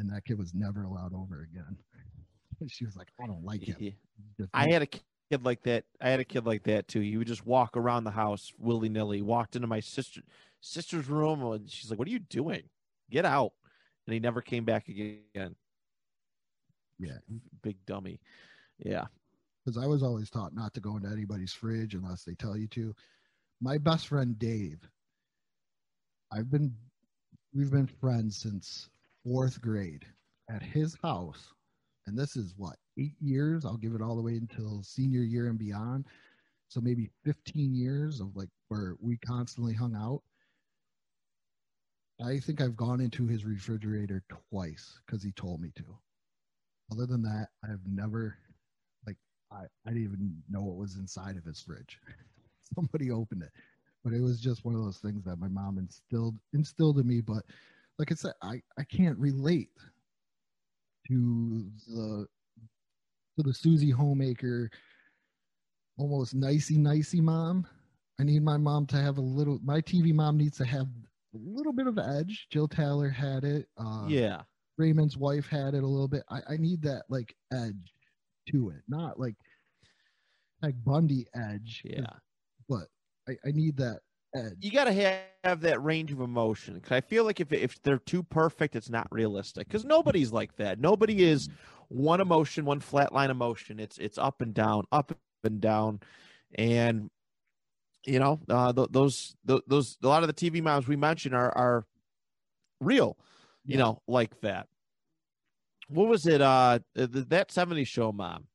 And 0.00 0.10
that 0.10 0.24
kid 0.24 0.38
was 0.38 0.54
never 0.54 0.82
allowed 0.84 1.12
over 1.14 1.42
again. 1.42 1.76
she 2.68 2.86
was 2.86 2.96
like, 2.96 3.08
I 3.22 3.26
don't 3.26 3.44
like 3.44 3.62
him. 3.62 3.76
Yeah. 3.78 4.46
I 4.54 4.72
had 4.72 4.80
a 4.82 4.86
kid 4.86 5.44
like 5.44 5.62
that. 5.64 5.84
I 6.00 6.08
had 6.08 6.20
a 6.20 6.24
kid 6.24 6.46
like 6.46 6.62
that 6.64 6.88
too. 6.88 7.00
He 7.00 7.18
would 7.18 7.26
just 7.26 7.46
walk 7.46 7.76
around 7.76 8.04
the 8.04 8.10
house 8.10 8.50
willy 8.58 8.88
nilly. 8.88 9.20
Walked 9.20 9.56
into 9.56 9.68
my 9.68 9.80
sister 9.80 10.22
sister's 10.60 11.06
room, 11.08 11.42
and 11.42 11.70
she's 11.70 11.90
like, 11.90 11.98
"What 11.98 12.08
are 12.08 12.10
you 12.10 12.18
doing? 12.18 12.62
Get 13.10 13.26
out!" 13.26 13.52
And 14.06 14.14
he 14.14 14.20
never 14.20 14.40
came 14.40 14.64
back 14.64 14.88
again. 14.88 15.54
Yeah. 16.98 17.18
Big 17.62 17.76
dummy. 17.86 18.20
Yeah. 18.78 19.04
because 19.64 19.82
I 19.82 19.86
was 19.86 20.02
always 20.02 20.30
taught 20.30 20.54
not 20.54 20.74
to 20.74 20.80
go 20.80 20.96
into 20.96 21.08
anybody's 21.10 21.52
fridge 21.52 21.94
unless 21.94 22.24
they 22.24 22.34
tell 22.34 22.56
you 22.56 22.66
to. 22.68 22.94
My 23.60 23.78
best 23.78 24.08
friend 24.08 24.38
Dave, 24.38 24.80
I've 26.32 26.50
been, 26.50 26.74
we've 27.54 27.70
been 27.70 27.86
friends 27.86 28.36
since 28.38 28.88
fourth 29.24 29.60
grade 29.60 30.06
at 30.50 30.62
his 30.62 30.96
house, 31.02 31.52
and 32.06 32.18
this 32.18 32.36
is 32.36 32.54
what 32.56 32.76
eight 32.98 33.14
years. 33.20 33.64
I'll 33.64 33.76
give 33.76 33.94
it 33.94 34.02
all 34.02 34.16
the 34.16 34.22
way 34.22 34.34
until 34.34 34.82
senior 34.82 35.22
year 35.22 35.48
and 35.48 35.58
beyond. 35.58 36.06
So 36.68 36.80
maybe 36.80 37.10
15 37.24 37.74
years 37.74 38.20
of 38.20 38.36
like 38.36 38.48
where 38.68 38.96
we 39.00 39.16
constantly 39.18 39.74
hung 39.74 39.96
out. 39.96 40.22
I 42.24 42.38
think 42.38 42.60
I've 42.60 42.76
gone 42.76 43.00
into 43.00 43.26
his 43.26 43.44
refrigerator 43.44 44.22
twice 44.50 45.00
because 45.04 45.22
he 45.22 45.32
told 45.32 45.60
me 45.60 45.72
to. 45.76 45.84
Other 46.92 47.06
than 47.06 47.22
that, 47.22 47.48
I 47.64 47.68
have 47.68 47.80
never, 47.86 48.36
like, 49.06 49.16
I, 49.50 49.62
I 49.86 49.90
didn't 49.90 50.04
even 50.04 50.42
know 50.50 50.60
what 50.60 50.76
was 50.76 50.96
inside 50.96 51.36
of 51.36 51.44
his 51.44 51.60
fridge. 51.60 51.98
Somebody 52.74 53.10
opened 53.10 53.42
it, 53.42 53.52
but 54.04 54.12
it 54.12 54.20
was 54.20 54.40
just 54.40 54.64
one 54.64 54.74
of 54.74 54.84
those 54.84 54.98
things 54.98 55.24
that 55.24 55.38
my 55.38 55.48
mom 55.48 55.78
instilled 55.78 56.36
instilled 56.52 56.98
in 56.98 57.06
me. 57.06 57.20
But 57.20 57.44
like 58.00 58.10
I 58.10 58.14
said, 58.14 58.32
I 58.42 58.62
I 58.78 58.84
can't 58.84 59.18
relate 59.18 59.68
to 61.08 61.70
the 61.86 62.26
to 63.36 63.42
the 63.42 63.52
Susie 63.52 63.90
homemaker, 63.90 64.70
almost 65.98 66.34
nicey 66.34 66.78
nicey 66.78 67.20
mom. 67.20 67.66
I 68.18 68.24
need 68.24 68.42
my 68.42 68.56
mom 68.56 68.86
to 68.86 68.96
have 68.96 69.18
a 69.18 69.20
little. 69.20 69.60
My 69.62 69.82
TV 69.82 70.14
mom 70.14 70.38
needs 70.38 70.56
to 70.56 70.64
have 70.64 70.86
a 71.34 71.38
little 71.38 71.74
bit 71.74 71.86
of 71.86 71.98
edge. 71.98 72.46
Jill 72.50 72.68
Taylor 72.68 73.10
had 73.10 73.44
it. 73.44 73.66
Uh, 73.76 74.06
yeah. 74.08 74.42
Raymond's 74.78 75.18
wife 75.18 75.46
had 75.46 75.74
it 75.74 75.82
a 75.82 75.86
little 75.86 76.08
bit. 76.08 76.22
I, 76.30 76.40
I 76.48 76.56
need 76.56 76.80
that 76.82 77.02
like 77.10 77.36
edge 77.52 77.92
to 78.50 78.70
it, 78.70 78.80
not 78.88 79.20
like 79.20 79.36
like 80.62 80.74
Bundy 80.86 81.26
edge. 81.34 81.82
Yeah. 81.84 82.14
But 82.66 82.88
I, 83.28 83.32
I 83.46 83.52
need 83.52 83.76
that 83.76 84.00
You 84.60 84.70
got 84.70 84.84
to 84.84 84.92
have, 84.92 85.20
have 85.44 85.60
that 85.62 85.82
range 85.82 86.12
of 86.12 86.20
emotion 86.20 86.74
because 86.74 86.92
I 86.92 87.00
feel 87.00 87.24
like 87.24 87.40
if 87.40 87.52
if 87.52 87.80
they're 87.82 87.98
too 87.98 88.22
perfect, 88.22 88.76
it's 88.76 88.90
not 88.90 89.08
realistic. 89.10 89.66
Because 89.68 89.84
nobody's 89.84 90.32
like 90.32 90.56
that. 90.56 90.78
Nobody 90.78 91.22
is 91.24 91.48
one 91.88 92.20
emotion, 92.20 92.64
one 92.64 92.80
flatline 92.80 93.30
emotion. 93.30 93.80
It's 93.80 93.98
it's 93.98 94.18
up 94.18 94.40
and 94.42 94.54
down, 94.54 94.84
up 94.92 95.12
and 95.12 95.60
down, 95.60 96.00
and 96.56 97.10
you 98.06 98.18
know 98.18 98.40
uh, 98.48 98.72
th- 98.72 98.88
those 98.90 99.36
th- 99.46 99.62
those 99.66 99.98
a 100.02 100.08
lot 100.08 100.22
of 100.22 100.28
the 100.28 100.34
TV 100.34 100.60
moms 100.60 100.86
we 100.88 100.96
mentioned 100.96 101.34
are 101.34 101.56
are 101.56 101.86
real. 102.80 103.18
You 103.66 103.76
Yeah. 103.76 103.78
know, 103.78 104.02
like 104.08 104.40
that. 104.40 104.68
What 105.88 106.08
was 106.08 106.26
it? 106.26 106.40
Uh, 106.40 106.80
th- 106.94 107.10
that 107.28 107.50
'70s 107.50 107.88
show 107.88 108.12
mom. 108.12 108.48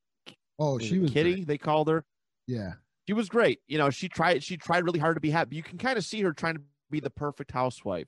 Oh, 0.60 0.80
she 0.80 1.00
was 1.00 1.14
Kitty. 1.14 1.16
great. 1.16 1.46
They 1.46 1.58
called 1.58 1.88
her. 1.90 2.06
Yeah. 2.48 2.76
She 3.08 3.14
was 3.14 3.30
great. 3.30 3.60
You 3.68 3.78
know, 3.78 3.90
she 3.90 4.08
tried 4.10 4.44
she 4.44 4.58
tried 4.58 4.84
really 4.84 5.00
hard 5.00 5.16
to 5.16 5.22
be 5.22 5.30
happy. 5.30 5.56
You 5.56 5.64
can 5.64 5.78
kind 5.78 5.98
of 5.98 6.06
see 6.06 6.22
her 6.22 6.34
trying 6.34 6.56
to 6.56 6.62
be 6.90 7.00
the 7.00 7.10
perfect 7.10 7.52
housewife, 7.52 8.08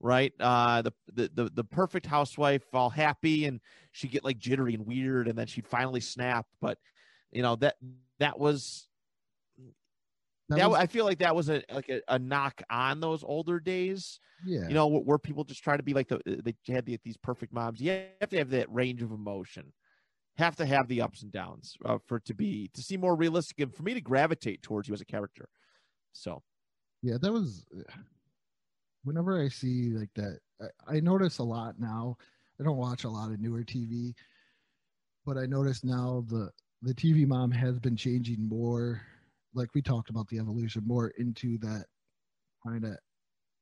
right? 0.00 0.32
Uh 0.40 0.82
the 0.82 0.92
the 1.12 1.30
the, 1.34 1.50
the 1.54 1.64
perfect 1.64 2.06
housewife, 2.06 2.62
all 2.72 2.90
happy, 2.90 3.46
and 3.46 3.60
she'd 3.92 4.10
get 4.10 4.24
like 4.24 4.38
jittery 4.38 4.74
and 4.74 4.86
weird, 4.86 5.28
and 5.28 5.38
then 5.38 5.46
she'd 5.46 5.66
finally 5.66 6.00
snap. 6.00 6.46
But 6.60 6.78
you 7.30 7.42
know 7.42 7.56
that 7.56 7.76
that 8.18 8.38
was 8.38 8.88
That 10.48 10.58
that, 10.58 10.70
was- 10.70 10.78
I 10.78 10.86
feel 10.86 11.04
like 11.04 11.18
that 11.18 11.34
was 11.34 11.48
a 11.48 11.62
like 11.72 11.88
a, 11.88 12.00
a 12.08 12.18
knock 12.18 12.62
on 12.70 13.00
those 13.00 13.22
older 13.24 13.58
days. 13.60 14.18
yeah. 14.44 14.66
You 14.68 14.74
know, 14.74 14.86
where, 14.88 15.00
where 15.02 15.18
people 15.18 15.44
just 15.44 15.62
try 15.62 15.76
to 15.76 15.82
be 15.82 15.94
like 15.94 16.08
the 16.08 16.20
they 16.26 16.54
had 16.72 16.84
the, 16.84 16.98
these 17.04 17.16
perfect 17.16 17.52
moms. 17.52 17.80
You 17.80 17.90
have 18.20 18.30
to 18.30 18.38
have 18.38 18.50
that 18.50 18.72
range 18.72 19.02
of 19.02 19.12
emotion. 19.12 19.72
Have 20.38 20.56
to 20.56 20.66
have 20.66 20.88
the 20.88 21.02
ups 21.02 21.22
and 21.22 21.30
downs 21.30 21.76
uh, 21.84 21.98
for 22.06 22.16
it 22.16 22.24
to 22.26 22.34
be 22.34 22.70
to 22.74 22.82
seem 22.82 23.00
more 23.00 23.14
realistic 23.14 23.60
and 23.60 23.74
for 23.74 23.82
me 23.82 23.94
to 23.94 24.00
gravitate 24.00 24.62
towards 24.62 24.88
you 24.88 24.94
as 24.94 25.00
a 25.00 25.06
character. 25.06 25.48
So. 26.12 26.42
Yeah 27.02 27.16
that 27.20 27.32
was 27.32 27.66
whenever 29.04 29.42
i 29.42 29.48
see 29.48 29.90
like 29.90 30.10
that 30.14 30.38
I, 30.60 30.96
I 30.96 31.00
notice 31.00 31.38
a 31.38 31.42
lot 31.42 31.74
now. 31.80 32.16
I 32.60 32.64
don't 32.64 32.76
watch 32.76 33.02
a 33.02 33.08
lot 33.10 33.32
of 33.32 33.40
newer 33.40 33.64
tv 33.64 34.14
but 35.26 35.36
i 35.36 35.46
notice 35.46 35.82
now 35.82 36.24
the 36.28 36.50
the 36.82 36.94
tv 36.94 37.26
mom 37.26 37.50
has 37.50 37.80
been 37.80 37.96
changing 37.96 38.48
more 38.48 39.02
like 39.54 39.74
we 39.74 39.82
talked 39.82 40.10
about 40.10 40.28
the 40.28 40.38
evolution 40.38 40.82
more 40.86 41.08
into 41.18 41.58
that 41.58 41.86
kind 42.64 42.84
of 42.84 42.96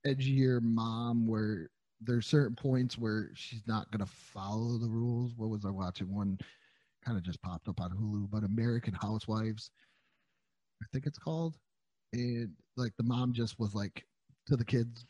edgier 0.06 0.60
mom 0.62 1.26
where 1.26 1.70
there's 2.00 2.26
certain 2.26 2.56
points 2.56 2.96
where 2.96 3.30
she's 3.34 3.62
not 3.66 3.90
going 3.90 4.00
to 4.04 4.10
follow 4.10 4.78
the 4.78 4.88
rules. 4.88 5.32
What 5.36 5.50
was 5.50 5.64
i 5.64 5.70
watching? 5.70 6.12
One 6.14 6.38
kind 7.04 7.16
of 7.16 7.24
just 7.24 7.40
popped 7.42 7.68
up 7.68 7.80
on 7.80 7.90
hulu 7.90 8.30
but 8.30 8.44
american 8.44 8.94
housewives 8.94 9.70
i 10.82 10.86
think 10.92 11.06
it's 11.06 11.18
called. 11.18 11.56
And 12.12 12.50
like 12.76 12.92
the 12.96 13.04
mom 13.04 13.32
just 13.32 13.58
was 13.58 13.74
like 13.74 14.04
to 14.46 14.56
the 14.56 14.64
kids 14.64 15.04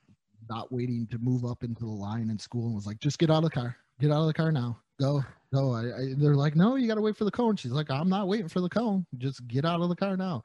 not 0.48 0.72
waiting 0.72 1.06
to 1.10 1.18
move 1.18 1.44
up 1.44 1.62
into 1.62 1.84
the 1.84 1.90
line 1.90 2.30
in 2.30 2.38
school 2.38 2.66
and 2.66 2.74
was 2.74 2.86
like 2.86 3.00
just 3.00 3.18
get 3.18 3.30
out 3.30 3.38
of 3.38 3.44
the 3.44 3.50
car. 3.50 3.76
Get 4.00 4.10
out 4.10 4.20
of 4.22 4.26
the 4.26 4.34
car 4.34 4.52
now. 4.52 4.78
Go. 4.98 5.24
Go. 5.52 5.72
I, 5.74 5.80
I, 5.80 6.14
they're 6.16 6.34
like 6.34 6.56
no 6.56 6.76
you 6.76 6.86
got 6.86 6.96
to 6.96 7.00
wait 7.00 7.16
for 7.16 7.24
the 7.24 7.30
cone. 7.30 7.56
She's 7.56 7.72
like 7.72 7.90
i'm 7.90 8.08
not 8.08 8.28
waiting 8.28 8.48
for 8.48 8.60
the 8.60 8.68
cone. 8.68 9.06
Just 9.18 9.46
get 9.48 9.64
out 9.64 9.80
of 9.80 9.88
the 9.88 9.96
car 9.96 10.16
now. 10.16 10.42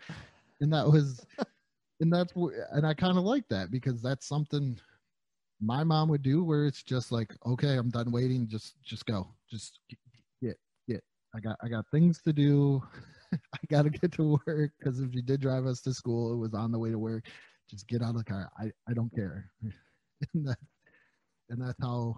And 0.61 0.71
that 0.71 0.87
was 0.87 1.25
and 1.99 2.11
that's 2.11 2.33
and 2.71 2.85
i 2.85 2.93
kind 2.93 3.17
of 3.17 3.23
like 3.23 3.47
that 3.49 3.71
because 3.71 4.01
that's 4.01 4.27
something 4.27 4.77
my 5.61 5.83
mom 5.83 6.09
would 6.09 6.21
do 6.21 6.43
where 6.43 6.65
it's 6.65 6.83
just 6.83 7.11
like 7.11 7.33
okay 7.45 7.75
i'm 7.75 7.89
done 7.89 8.11
waiting. 8.11 8.47
Just 8.47 8.81
just 8.83 9.05
go. 9.05 9.27
Just 9.49 9.79
i 11.35 11.39
got 11.39 11.57
i 11.63 11.67
got 11.67 11.85
things 11.91 12.21
to 12.21 12.33
do. 12.33 12.81
I 13.33 13.57
gotta 13.69 13.89
get 13.89 14.13
to 14.13 14.39
work 14.45 14.71
because 14.79 14.99
if 14.99 15.11
she 15.11 15.21
did 15.21 15.41
drive 15.41 15.65
us 15.65 15.81
to 15.81 15.93
school 15.93 16.33
it 16.33 16.37
was 16.37 16.53
on 16.53 16.71
the 16.71 16.79
way 16.79 16.89
to 16.91 16.99
work. 16.99 17.25
Just 17.69 17.87
get 17.87 18.01
out 18.01 18.11
of 18.11 18.17
the 18.17 18.23
car. 18.23 18.49
I 18.59 18.71
i 18.89 18.93
don't 18.93 19.13
care. 19.13 19.49
And 20.33 20.47
that 20.47 20.57
and 21.49 21.61
that's 21.61 21.77
how 21.81 22.15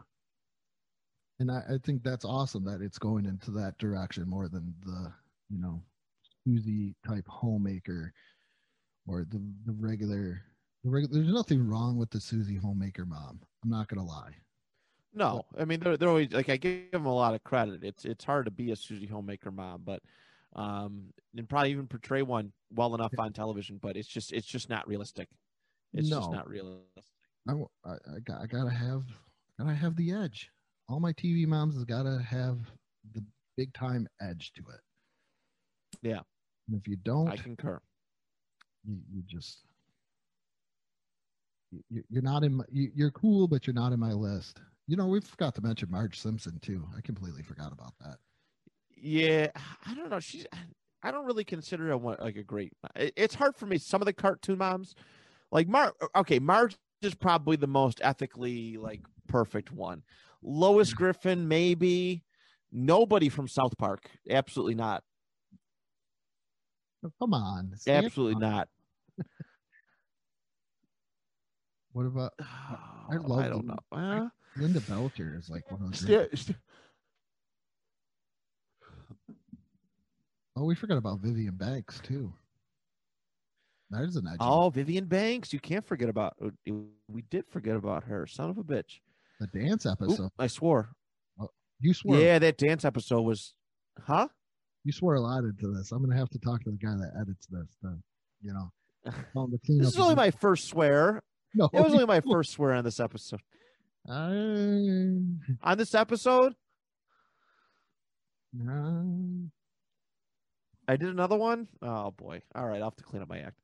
and 1.40 1.50
I, 1.52 1.64
I 1.68 1.78
think 1.84 2.04
that's 2.04 2.26
awesome 2.26 2.64
that 2.66 2.82
it's 2.82 3.00
going 3.00 3.26
into 3.26 3.50
that 3.52 3.78
direction 3.80 4.30
more 4.30 4.48
than 4.50 4.74
the 4.86 5.12
you 5.50 5.60
know 5.60 5.82
Susie 6.46 6.96
type 7.08 7.26
homemaker 7.28 8.14
or 9.08 9.26
the 9.30 9.42
the 9.66 9.74
regular 9.80 10.44
the 10.84 10.92
regular 10.92 11.16
there's 11.16 11.34
nothing 11.34 11.68
wrong 11.68 11.98
with 11.98 12.12
the 12.12 12.22
Susie 12.22 12.58
homemaker 12.58 13.06
mom. 13.06 13.40
I'm 13.64 13.72
not 13.72 13.88
gonna 13.88 14.06
lie 14.06 14.36
no, 15.18 15.42
I 15.58 15.66
mean 15.66 15.80
they're 15.80 15.98
they're 15.98 16.10
always 16.10 16.32
like 16.32 16.50
I 16.50 16.58
give 16.58 16.92
them 16.92 17.06
a 17.06 17.14
lot 17.14 17.34
of 17.34 17.44
credit. 17.44 17.84
It's 17.84 18.06
it's 18.06 18.24
hard 18.24 18.46
to 18.46 18.52
be 18.52 18.72
a 18.72 18.76
Susie 18.76 19.08
homemaker 19.08 19.52
mom, 19.52 19.82
but 19.86 20.02
um 20.56 21.14
and 21.36 21.48
probably 21.48 21.72
even 21.72 21.88
portray 21.88 22.22
one 22.22 22.52
well 22.74 22.96
enough 22.96 23.14
on 23.18 23.34
television, 23.34 23.80
but 23.82 23.98
it's 23.98 24.08
just 24.08 24.32
it's 24.34 24.48
just 24.48 24.70
not 24.70 24.88
realistic. 24.88 25.28
It's 25.94 26.10
just 26.10 26.32
not 26.32 26.48
realistic. 26.50 27.04
I, 27.50 27.54
I, 27.86 27.92
I 27.92 28.20
got, 28.24 28.42
I 28.42 28.46
gotta 28.46 28.70
have, 28.70 29.04
gotta 29.60 29.74
have 29.74 29.96
the 29.96 30.12
edge. 30.12 30.52
All 30.90 31.00
my 31.00 31.14
TV 31.14 31.48
moms 31.48 31.76
has 31.76 31.86
gotta 31.86 32.22
have 32.30 32.60
the 33.14 33.24
big 33.56 33.74
time 33.74 34.08
edge 34.22 34.52
to 34.56 34.62
it. 34.62 34.82
Yeah. 36.02 36.20
And 36.68 36.80
if 36.80 36.88
you 36.88 36.98
don't, 36.98 37.30
I 37.30 37.38
concur. 37.38 37.80
you, 38.86 38.98
you 39.12 39.24
just, 39.26 39.60
you, 41.90 42.04
you're 42.10 42.22
not 42.22 42.44
in 42.44 42.56
my, 42.56 42.66
you, 42.72 42.92
you're 42.94 43.12
cool, 43.12 43.48
but 43.48 43.66
you're 43.66 43.74
not 43.74 43.94
in 43.94 44.00
my 44.00 44.12
list. 44.12 44.60
You 44.88 44.96
know, 44.96 45.08
we 45.08 45.20
forgot 45.20 45.54
to 45.56 45.62
mention 45.62 45.92
Marge 45.92 46.20
Simpson 46.20 46.60
too. 46.62 46.88
I 46.98 47.02
completely 47.02 47.44
forgot 47.44 47.74
about 47.74 47.94
that. 48.00 48.18
Yeah, 48.96 49.50
I 49.86 49.94
don't 49.94 50.10
know. 50.10 50.20
She's 50.20 50.48
I 51.04 51.12
don't 51.12 51.26
really 51.26 51.44
consider 51.44 51.88
her 51.88 51.98
one 51.98 52.18
like 52.20 52.38
a 52.38 52.44
great. 52.44 52.74
It's 52.96 53.36
hard 53.36 53.56
for 53.56 53.66
me. 53.66 53.78
Some 53.78 54.02
of 54.02 54.06
the 54.06 54.14
cartoon 54.14 54.58
moms, 54.58 54.96
like 55.52 55.68
Mar. 55.68 55.94
Okay, 56.16 56.40
Marge 56.40 56.78
is 57.02 57.14
probably 57.14 57.58
the 57.58 57.68
most 57.68 58.00
ethically 58.02 58.78
like 58.78 59.02
perfect 59.28 59.72
one. 59.72 60.04
Lois 60.42 60.94
Griffin, 60.94 61.48
maybe. 61.48 62.24
Nobody 62.72 63.30
from 63.30 63.48
South 63.48 63.78
Park. 63.78 64.10
Absolutely 64.30 64.76
not. 64.76 65.04
Oh, 67.06 67.12
come 67.20 67.34
on, 67.34 67.74
Absolutely 67.88 68.42
not. 68.42 68.70
What 71.94 72.06
about 72.06 72.34
I 72.40 73.16
I 73.16 73.50
don't 73.50 73.66
know. 73.66 73.78
Uh, 73.92 74.28
Linda 74.60 74.82
Belcher? 74.82 75.36
Is 75.38 75.50
like 75.50 75.70
one 75.72 75.82
of 75.82 75.92
those. 75.92 76.00
sta- 76.00 76.36
sta- 76.36 76.56
Oh, 80.56 80.66
we 80.66 80.76
forgot 80.76 80.98
about 80.98 81.20
Vivian 81.20 81.56
Banks 81.56 82.00
too. 82.04 82.34
That 83.92 84.04
is 84.04 84.16
an 84.16 84.28
edge. 84.28 84.38
oh, 84.40 84.70
Vivian 84.70 85.06
Banks. 85.06 85.54
You 85.54 85.60
can't 85.60 85.86
forget 85.86 86.10
about. 86.10 86.36
We 87.08 87.22
did 87.30 87.46
forget 87.48 87.76
about 87.76 88.04
her. 88.06 88.26
Son 88.28 88.50
of 88.50 88.58
a 88.58 88.64
bitch. 88.64 89.00
the 89.40 89.48
dance 89.48 89.86
Oop, 89.86 89.94
episode. 90.02 90.30
I 90.40 90.48
swore. 90.48 90.90
Oh, 91.40 91.50
you 91.80 91.94
swore. 91.94 92.18
Yeah, 92.18 92.40
that 92.40 92.58
dance 92.58 92.84
episode 92.86 93.22
was. 93.22 93.54
Huh? 94.02 94.28
You 94.84 94.92
swore 94.92 95.16
a 95.16 95.22
lot 95.22 95.44
into 95.44 95.72
this. 95.74 95.92
I'm 95.92 96.02
gonna 96.02 96.18
have 96.18 96.30
to 96.30 96.40
talk 96.40 96.64
to 96.64 96.72
the 96.72 96.78
guy 96.78 96.96
that 96.96 97.12
edits 97.22 97.46
this. 97.48 97.78
To, 97.84 97.96
you 98.42 98.54
know, 98.54 98.72
tell 99.34 99.44
him 99.46 99.52
to 99.52 99.60
clean 99.66 99.78
This 99.82 99.90
is 99.90 100.00
only 100.00 100.16
my 100.16 100.32
first 100.32 100.68
swear. 100.68 101.22
No, 101.54 101.70
It 101.72 101.80
was 101.82 101.94
only 101.94 102.06
my 102.06 102.22
first 102.32 102.52
swear 102.52 102.74
on 102.74 102.84
this 102.84 103.00
episode. 103.00 103.42
I, 104.10 105.70
On 105.70 105.78
this 105.78 105.94
episode, 105.94 106.54
no. 108.54 109.50
I 110.88 110.96
did 110.96 111.10
another 111.10 111.36
one. 111.38 111.68
Oh 111.82 112.12
boy! 112.12 112.42
All 112.56 112.66
right, 112.66 112.78
I'll 112.78 112.86
have 112.86 112.96
to 112.96 113.04
clean 113.04 113.22
up 113.22 113.28
my 113.30 113.40
act. 113.40 113.60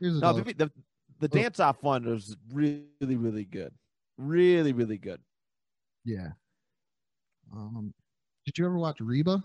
No, 0.00 0.32
the 0.32 0.42
the, 0.54 0.70
the 1.20 1.26
Oh. 1.38 1.42
dance 1.42 1.58
off 1.58 1.82
one 1.82 2.04
was 2.08 2.36
really, 2.52 2.86
really 3.00 3.44
good. 3.44 3.72
Really, 4.16 4.72
really 4.72 4.98
good. 4.98 5.20
yeah. 6.04 6.28
Um, 7.52 7.92
did 8.44 8.58
you 8.58 8.66
ever 8.66 8.78
watch 8.78 9.00
Reba? 9.00 9.42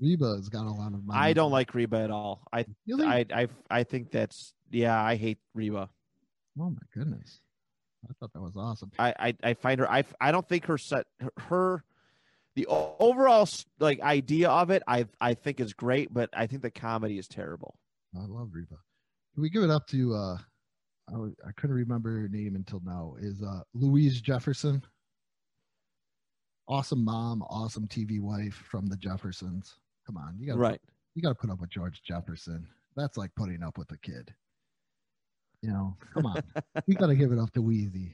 Reba 0.00 0.34
has 0.36 0.48
got 0.48 0.66
a 0.66 0.70
lot 0.72 0.92
of. 0.94 1.02
I 1.10 1.32
don't 1.32 1.52
like 1.52 1.74
Reba 1.74 1.98
at 1.98 2.10
all. 2.10 2.42
I, 2.52 2.64
Really? 2.88 3.06
I, 3.06 3.24
I, 3.32 3.48
I 3.70 3.84
think 3.84 4.10
that's 4.10 4.54
yeah. 4.70 5.00
I 5.00 5.14
hate 5.14 5.38
Reba. 5.54 5.88
oh 6.58 6.70
my 6.70 6.78
goodness. 6.92 7.40
I 8.08 8.12
thought 8.20 8.32
that 8.32 8.40
was 8.42 8.56
awesome. 8.56 8.90
I, 8.98 9.14
I, 9.18 9.34
I 9.42 9.54
find 9.54 9.80
her. 9.80 9.90
I, 9.90 10.04
I 10.20 10.32
don't 10.32 10.48
think 10.48 10.66
her 10.66 10.78
set 10.78 11.06
her, 11.48 11.82
the 12.54 12.66
overall 12.68 13.48
like 13.80 14.00
idea 14.00 14.48
of 14.50 14.70
it. 14.70 14.82
I 14.86 15.06
I 15.20 15.34
think 15.34 15.60
is 15.60 15.72
great, 15.72 16.12
but 16.12 16.30
I 16.32 16.46
think 16.46 16.62
the 16.62 16.70
comedy 16.70 17.18
is 17.18 17.26
terrible. 17.26 17.76
I 18.16 18.24
love 18.26 18.50
Reba. 18.52 18.76
Can 19.34 19.42
we 19.42 19.50
give 19.50 19.64
it 19.64 19.70
up 19.70 19.86
to 19.88 20.14
uh 20.14 20.36
I, 21.10 21.14
I 21.48 21.52
couldn't 21.56 21.76
remember 21.76 22.20
her 22.20 22.28
name 22.28 22.54
until 22.54 22.80
now. 22.84 23.16
Is 23.20 23.42
uh 23.42 23.62
Louise 23.74 24.20
Jefferson. 24.20 24.82
Awesome 26.66 27.04
mom, 27.04 27.42
awesome 27.42 27.86
TV 27.88 28.20
wife 28.20 28.54
from 28.70 28.86
the 28.86 28.96
Jeffersons. 28.96 29.74
Come 30.06 30.16
on, 30.16 30.36
you 30.38 30.46
gotta 30.46 30.58
Right. 30.58 30.80
you 31.14 31.22
gotta 31.22 31.34
put 31.34 31.50
up 31.50 31.60
with 31.60 31.70
George 31.70 32.02
Jefferson. 32.02 32.66
That's 32.96 33.16
like 33.16 33.34
putting 33.34 33.62
up 33.62 33.76
with 33.76 33.90
a 33.90 33.98
kid. 33.98 34.32
You 35.64 35.72
know, 35.72 35.96
come 36.12 36.26
on. 36.26 36.42
we 36.86 36.94
gotta 36.94 37.14
give 37.14 37.32
it 37.32 37.38
up 37.38 37.50
to 37.52 37.62
Weezy. 37.62 38.12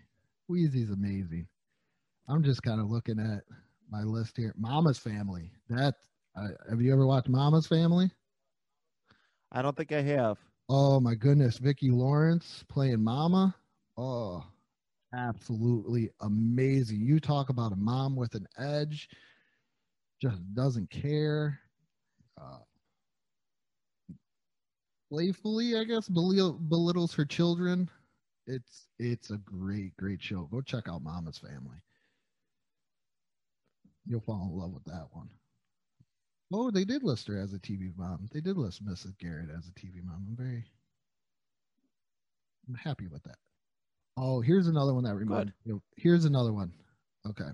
Weezy's 0.49 0.91
amazing. 0.91 1.49
I'm 2.29 2.45
just 2.45 2.63
kind 2.63 2.81
of 2.81 2.89
looking 2.89 3.19
at 3.19 3.43
my 3.91 4.03
list 4.05 4.37
here. 4.37 4.55
Mama's 4.57 4.99
Family. 4.99 5.51
That 5.69 5.97
uh, 6.37 6.49
have 6.69 6.81
you 6.81 6.93
ever 6.93 7.05
watched 7.07 7.29
Mama's 7.29 7.67
Family? 7.67 8.09
I 9.51 9.63
don't 9.63 9.77
think 9.77 9.91
I 9.91 10.01
have. 10.01 10.39
Oh 10.69 11.01
my 11.01 11.17
goodness, 11.17 11.59
Vicki 11.59 11.91
Lawrence 11.91 12.65
playing 12.69 13.03
Mama. 13.03 13.53
Oh, 13.99 14.45
absolutely 15.13 16.11
amazing. 16.21 17.01
You 17.01 17.19
talk 17.19 17.49
about 17.49 17.73
a 17.73 17.77
mom 17.77 18.15
with 18.15 18.37
an 18.37 18.47
edge, 18.59 19.09
just 20.23 20.41
doesn't 20.55 20.89
care. 20.89 21.59
Uh, 22.41 22.59
playfully, 25.11 25.77
I 25.77 25.85
guess, 25.85 26.09
belittle, 26.09 26.53
belittles 26.53 27.15
her 27.15 27.25
children. 27.25 27.89
It's 28.47 28.87
it's 28.99 29.31
a 29.31 29.37
great, 29.39 29.97
great 29.97 30.23
show. 30.23 30.49
Go 30.51 30.61
check 30.61 30.89
out 30.89 31.03
Mama's 31.03 31.39
Family. 31.39 31.79
You'll 34.07 34.21
fall 34.21 34.49
in 34.51 34.59
love 34.59 34.73
with 34.73 34.85
that 34.85 35.09
one. 35.13 35.29
Oh, 36.53 36.71
they 36.71 36.85
did 36.85 37.05
list 37.05 37.29
her 37.29 37.39
as 37.39 37.53
a 37.53 37.59
TV 37.59 37.97
mom. 37.97 38.29
They 38.33 38.41
did 38.41 38.57
list 38.57 38.85
Mrs. 38.85 39.17
Garrett 39.19 39.51
as 39.57 39.69
a 39.69 39.73
TV 39.73 40.03
mom. 40.03 40.27
I'm 40.29 40.37
very 40.37 40.65
I'm 42.69 42.75
happy 42.75 43.07
with 43.07 43.23
that. 43.25 43.37
Oh, 44.17 44.41
here's 44.41 44.67
another 44.67 44.95
one 44.95 45.05
that 45.05 45.15
reminds 45.15 45.53
you. 45.65 45.81
Here's 45.97 46.25
another 46.25 46.53
one. 46.53 46.73
Okay. 47.29 47.51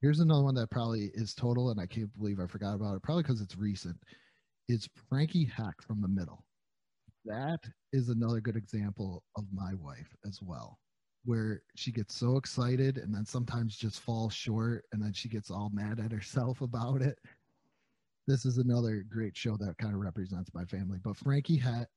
Here's 0.00 0.20
another 0.20 0.42
one 0.42 0.54
that 0.56 0.70
probably 0.70 1.10
is 1.14 1.34
total, 1.34 1.70
and 1.70 1.80
I 1.80 1.86
can't 1.86 2.14
believe 2.18 2.38
I 2.38 2.46
forgot 2.46 2.74
about 2.74 2.96
it. 2.96 3.02
Probably 3.02 3.22
because 3.22 3.40
it's 3.40 3.56
recent. 3.56 3.96
It's 4.68 4.88
Frankie 5.08 5.44
Heck 5.44 5.82
from 5.82 6.00
the 6.00 6.08
middle. 6.08 6.44
That 7.24 7.60
is 7.92 8.08
another 8.08 8.40
good 8.40 8.56
example 8.56 9.22
of 9.36 9.44
my 9.52 9.74
wife 9.74 10.14
as 10.26 10.40
well, 10.42 10.78
where 11.24 11.62
she 11.76 11.90
gets 11.92 12.14
so 12.14 12.36
excited 12.36 12.98
and 12.98 13.14
then 13.14 13.24
sometimes 13.24 13.76
just 13.76 14.00
falls 14.00 14.34
short, 14.34 14.84
and 14.92 15.02
then 15.02 15.12
she 15.12 15.28
gets 15.28 15.50
all 15.50 15.70
mad 15.72 16.00
at 16.00 16.12
herself 16.12 16.60
about 16.60 17.02
it 17.02 17.18
this 18.26 18.44
is 18.44 18.58
another 18.58 19.04
great 19.08 19.36
show 19.36 19.56
that 19.58 19.76
kind 19.78 19.94
of 19.94 20.00
represents 20.00 20.52
my 20.54 20.64
family. 20.64 20.98
But 21.02 21.16
Frankie 21.16 21.56
Heck, 21.56 21.88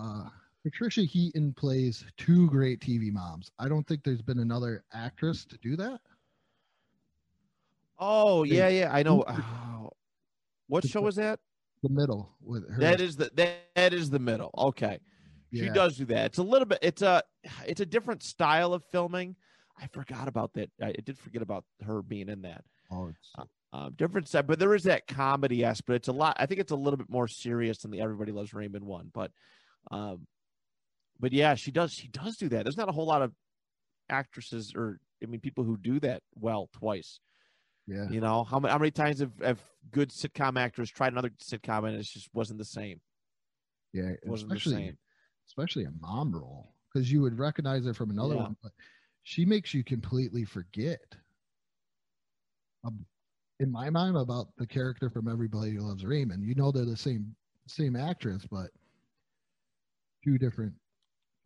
uh, 0.00 0.28
Patricia 0.64 1.02
Heaton 1.02 1.52
plays 1.52 2.04
two 2.16 2.48
great 2.48 2.80
TV 2.80 3.12
moms. 3.12 3.50
I 3.58 3.68
don't 3.68 3.86
think 3.86 4.02
there's 4.02 4.22
been 4.22 4.40
another 4.40 4.84
actress 4.92 5.44
to 5.46 5.58
do 5.58 5.76
that. 5.76 6.00
Oh 7.98 8.42
yeah, 8.42 8.68
yeah. 8.68 8.90
I 8.92 9.02
know. 9.02 9.24
Oh, 9.26 9.90
what 10.66 10.84
show 10.84 11.02
was 11.02 11.16
that? 11.16 11.38
The 11.84 11.90
middle 11.90 12.34
with 12.42 12.66
her. 12.70 12.80
That 12.80 13.02
is 13.02 13.16
the 13.16 13.30
that, 13.34 13.58
that 13.74 13.92
is 13.92 14.08
the 14.08 14.18
middle. 14.18 14.50
Okay. 14.56 15.00
She 15.52 15.68
does 15.68 15.98
do 15.98 16.06
that. 16.06 16.24
It's 16.26 16.38
a 16.38 16.42
little 16.42 16.66
bit. 16.66 16.78
It's 16.80 17.02
a 17.02 17.22
it's 17.66 17.80
a 17.80 17.86
different 17.86 18.22
style 18.22 18.72
of 18.72 18.82
filming. 18.90 19.36
I 19.78 19.86
forgot 19.88 20.26
about 20.26 20.54
that. 20.54 20.70
I 20.82 20.92
did 20.92 21.18
forget 21.18 21.42
about 21.42 21.64
her 21.84 22.00
being 22.00 22.30
in 22.30 22.42
that. 22.42 22.64
Oh, 22.90 23.08
it's, 23.08 23.48
Um, 23.72 23.92
different 23.96 24.28
side, 24.28 24.46
but 24.46 24.58
there 24.58 24.74
is 24.74 24.84
that 24.84 25.06
comedy 25.06 25.62
aspect. 25.62 25.86
But 25.86 25.96
it's 25.96 26.08
a 26.08 26.12
lot. 26.12 26.36
I 26.40 26.46
think 26.46 26.60
it's 26.60 26.72
a 26.72 26.76
little 26.76 26.96
bit 26.96 27.10
more 27.10 27.28
serious 27.28 27.78
than 27.78 27.90
the 27.90 28.00
Everybody 28.00 28.32
Loves 28.32 28.54
Raymond 28.54 28.86
one. 28.86 29.10
But, 29.12 29.30
um, 29.90 30.26
but 31.20 31.32
yeah, 31.32 31.54
she 31.54 31.70
does. 31.70 31.92
She 31.92 32.08
does 32.08 32.38
do 32.38 32.48
that. 32.48 32.64
There's 32.64 32.78
not 32.78 32.88
a 32.88 32.92
whole 32.92 33.06
lot 33.06 33.20
of 33.20 33.32
actresses 34.08 34.72
or 34.74 35.00
I 35.22 35.26
mean 35.26 35.40
people 35.40 35.64
who 35.64 35.76
do 35.76 36.00
that 36.00 36.22
well 36.34 36.70
twice. 36.72 37.20
Yeah. 37.86 38.08
You 38.10 38.20
know 38.20 38.44
how 38.44 38.58
many 38.58 38.72
how 38.72 38.78
many 38.78 38.90
times 38.90 39.20
have, 39.20 39.32
have 39.42 39.60
good 39.90 40.10
sitcom 40.10 40.58
actors 40.58 40.90
tried 40.90 41.12
another 41.12 41.30
sitcom 41.42 41.86
and 41.86 41.96
it 41.96 42.02
just 42.02 42.28
wasn't 42.32 42.58
the 42.58 42.64
same. 42.64 43.00
Yeah. 43.92 44.08
It 44.10 44.20
wasn't 44.26 44.50
the 44.52 44.60
same. 44.60 44.96
especially 45.46 45.84
a 45.84 45.92
mom 46.00 46.32
role 46.34 46.74
because 46.92 47.12
you 47.12 47.20
would 47.20 47.38
recognize 47.38 47.84
her 47.84 47.92
from 47.94 48.10
another 48.10 48.34
Yeah. 48.34 48.42
one, 48.42 48.56
but 48.62 48.72
she 49.24 49.44
makes 49.44 49.74
you 49.74 49.84
completely 49.84 50.44
forget. 50.44 51.00
Um, 52.84 53.04
in 53.60 53.70
my 53.70 53.88
mind, 53.90 54.16
about 54.16 54.48
the 54.56 54.66
character 54.66 55.08
from 55.10 55.28
Everybody 55.28 55.72
Who 55.72 55.80
Loves 55.80 56.04
Raymond. 56.04 56.44
You 56.44 56.54
know 56.54 56.70
they're 56.72 56.84
the 56.84 56.96
same 56.96 57.34
same 57.66 57.96
actress, 57.96 58.46
but 58.50 58.70
two 60.24 60.38
different 60.38 60.72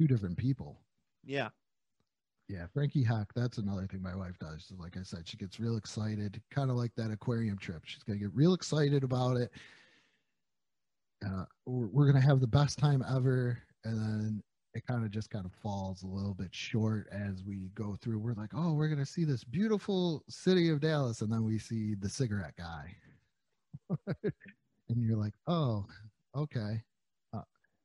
two 0.01 0.07
different 0.09 0.37
people. 0.37 0.81
Yeah. 1.25 1.49
Yeah, 2.49 2.67
Frankie 2.73 3.05
Heck. 3.05 3.33
That's 3.35 3.59
another 3.59 3.87
thing 3.87 4.03
my 4.03 4.17
wife 4.17 4.39
does. 4.39 4.65
So 4.69 4.75
like 4.79 4.97
I 4.97 5.03
said, 5.03 5.29
she 5.29 5.37
gets 5.37 5.61
real 5.61 5.77
excited, 5.77 6.41
kind 6.51 6.71
of 6.71 6.77
like 6.77 6.95
that 6.97 7.11
aquarium 7.11 7.59
trip. 7.59 7.83
She's 7.85 8.03
gonna 8.03 8.19
get 8.19 8.35
real 8.35 8.55
excited 8.55 9.05
about 9.05 9.37
it. 9.37 9.51
Uh, 11.25 11.45
we're, 11.67 11.89
we're 11.89 12.07
gonna 12.07 12.25
have 12.25 12.41
the 12.41 12.47
best 12.47 12.79
time 12.79 13.05
ever, 13.15 13.59
and 13.85 13.99
then 13.99 14.43
it 14.73 14.87
kind 14.87 15.05
of 15.05 15.11
just 15.11 15.29
kind 15.29 15.45
of 15.45 15.53
falls 15.63 16.03
a 16.03 16.07
little 16.07 16.33
bit 16.33 16.55
short 16.55 17.09
as 17.13 17.45
we 17.45 17.69
go 17.75 17.97
through. 18.01 18.19
We're 18.19 18.33
like, 18.33 18.51
oh, 18.55 18.73
we're 18.73 18.89
gonna 18.89 19.05
see 19.05 19.25
this 19.25 19.45
beautiful 19.45 20.25
city 20.31 20.71
of 20.71 20.81
Dallas, 20.81 21.21
and 21.21 21.31
then 21.31 21.45
we 21.45 21.59
see 21.59 21.97
the 21.97 22.09
cigarette 22.09 22.55
guy, 22.57 22.97
and 24.23 25.03
you're 25.03 25.19
like, 25.19 25.35
oh, 25.47 25.85
okay. 26.35 26.83
Uh, 27.35 27.43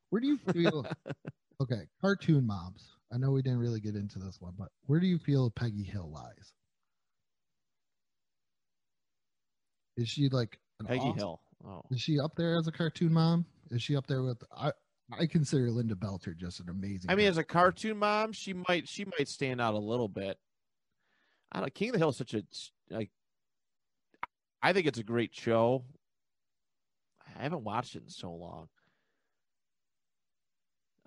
where 0.09 0.21
do 0.21 0.27
you 0.27 0.37
feel? 0.53 0.85
okay, 1.61 1.81
cartoon 1.99 2.47
moms. 2.47 2.93
I 3.13 3.17
know 3.17 3.31
we 3.31 3.41
didn't 3.41 3.59
really 3.59 3.79
get 3.79 3.95
into 3.95 4.17
this 4.17 4.41
one, 4.41 4.53
but 4.57 4.69
where 4.87 4.99
do 4.99 5.05
you 5.05 5.19
feel 5.19 5.51
Peggy 5.51 5.83
Hill 5.83 6.09
lies? 6.11 6.53
Is 9.97 10.09
she 10.09 10.29
like 10.29 10.57
an 10.79 10.87
Peggy 10.87 11.01
awesome- 11.01 11.17
Hill. 11.17 11.41
Oh. 11.65 11.81
Is 11.91 12.01
she 12.01 12.19
up 12.19 12.35
there 12.35 12.57
as 12.57 12.67
a 12.67 12.71
cartoon 12.71 13.13
mom? 13.13 13.45
Is 13.69 13.81
she 13.81 13.95
up 13.95 14.07
there 14.07 14.23
with 14.23 14.43
I? 14.51 14.71
I 15.11 15.27
consider 15.27 15.69
Linda 15.69 15.95
Belcher 15.95 16.33
just 16.33 16.59
an 16.59 16.69
amazing. 16.69 17.09
I 17.11 17.15
mean, 17.15 17.27
as 17.27 17.37
a 17.37 17.43
cartoon 17.43 17.97
mom, 17.97 18.33
she 18.33 18.53
might 18.53 18.87
she 18.87 19.05
might 19.05 19.27
stand 19.27 19.61
out 19.61 19.73
a 19.73 19.79
little 19.79 20.07
bit. 20.07 20.37
I 21.51 21.59
don't. 21.59 21.73
King 21.73 21.89
of 21.89 21.93
the 21.93 21.99
Hill 21.99 22.09
is 22.09 22.17
such 22.17 22.33
a 22.33 22.43
like. 22.89 23.11
I 24.61 24.73
think 24.73 24.87
it's 24.87 24.99
a 24.99 25.03
great 25.03 25.35
show. 25.35 25.85
I 27.37 27.43
haven't 27.43 27.63
watched 27.63 27.95
it 27.95 28.03
in 28.03 28.09
so 28.09 28.31
long. 28.31 28.69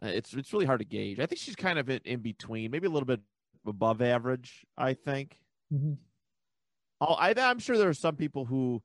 Uh, 0.03 0.07
It's 0.09 0.35
it's 0.35 0.53
really 0.53 0.67
hard 0.67 0.81
to 0.81 0.85
gauge. 0.87 1.21
I 1.21 1.27
think 1.27 1.41
she's 1.41 1.57
kind 1.57 1.79
of 1.79 1.89
in, 1.89 2.01
in 2.05 2.21
between, 2.21 2.71
maybe 2.71 2.87
a 2.87 2.91
little 2.91 3.07
bit 3.07 3.21
above 3.67 4.03
average. 4.03 4.65
I 4.77 4.95
think. 4.95 5.39
Mhm. 5.73 5.99
Oh, 7.01 7.15
I, 7.15 7.35
I'm 7.37 7.59
sure 7.59 7.77
there 7.77 7.89
are 7.91 7.95
some 7.95 8.17
people 8.17 8.47
who, 8.47 8.83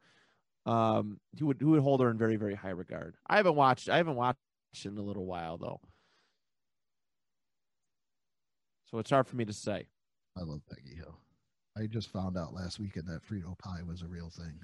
um, 0.66 1.20
who 1.40 1.48
would 1.48 1.62
who 1.62 1.72
would 1.72 1.82
hold 1.82 2.02
her 2.02 2.10
in 2.10 2.18
very 2.18 2.36
very 2.38 2.56
high 2.56 2.70
regard. 2.72 3.16
I 3.28 3.38
haven't 3.38 3.56
watched. 3.56 3.90
I 3.90 3.98
haven't 3.98 4.16
watched 4.16 4.40
in 4.86 4.98
a 4.98 5.02
little 5.02 5.26
while 5.26 5.58
though, 5.58 5.82
so 8.86 9.00
it's 9.00 9.10
hard 9.10 9.28
for 9.28 9.36
me 9.36 9.46
to 9.46 9.54
say. 9.54 9.88
I 10.38 10.42
love 10.44 10.62
Peggy 10.70 10.96
Hill. 10.96 11.18
I 11.78 11.88
just 11.88 12.10
found 12.10 12.38
out 12.38 12.54
last 12.54 12.80
weekend 12.80 13.08
that 13.08 13.22
Frito 13.26 13.58
pie 13.58 13.82
was 13.88 14.02
a 14.02 14.08
real 14.08 14.30
thing, 14.30 14.60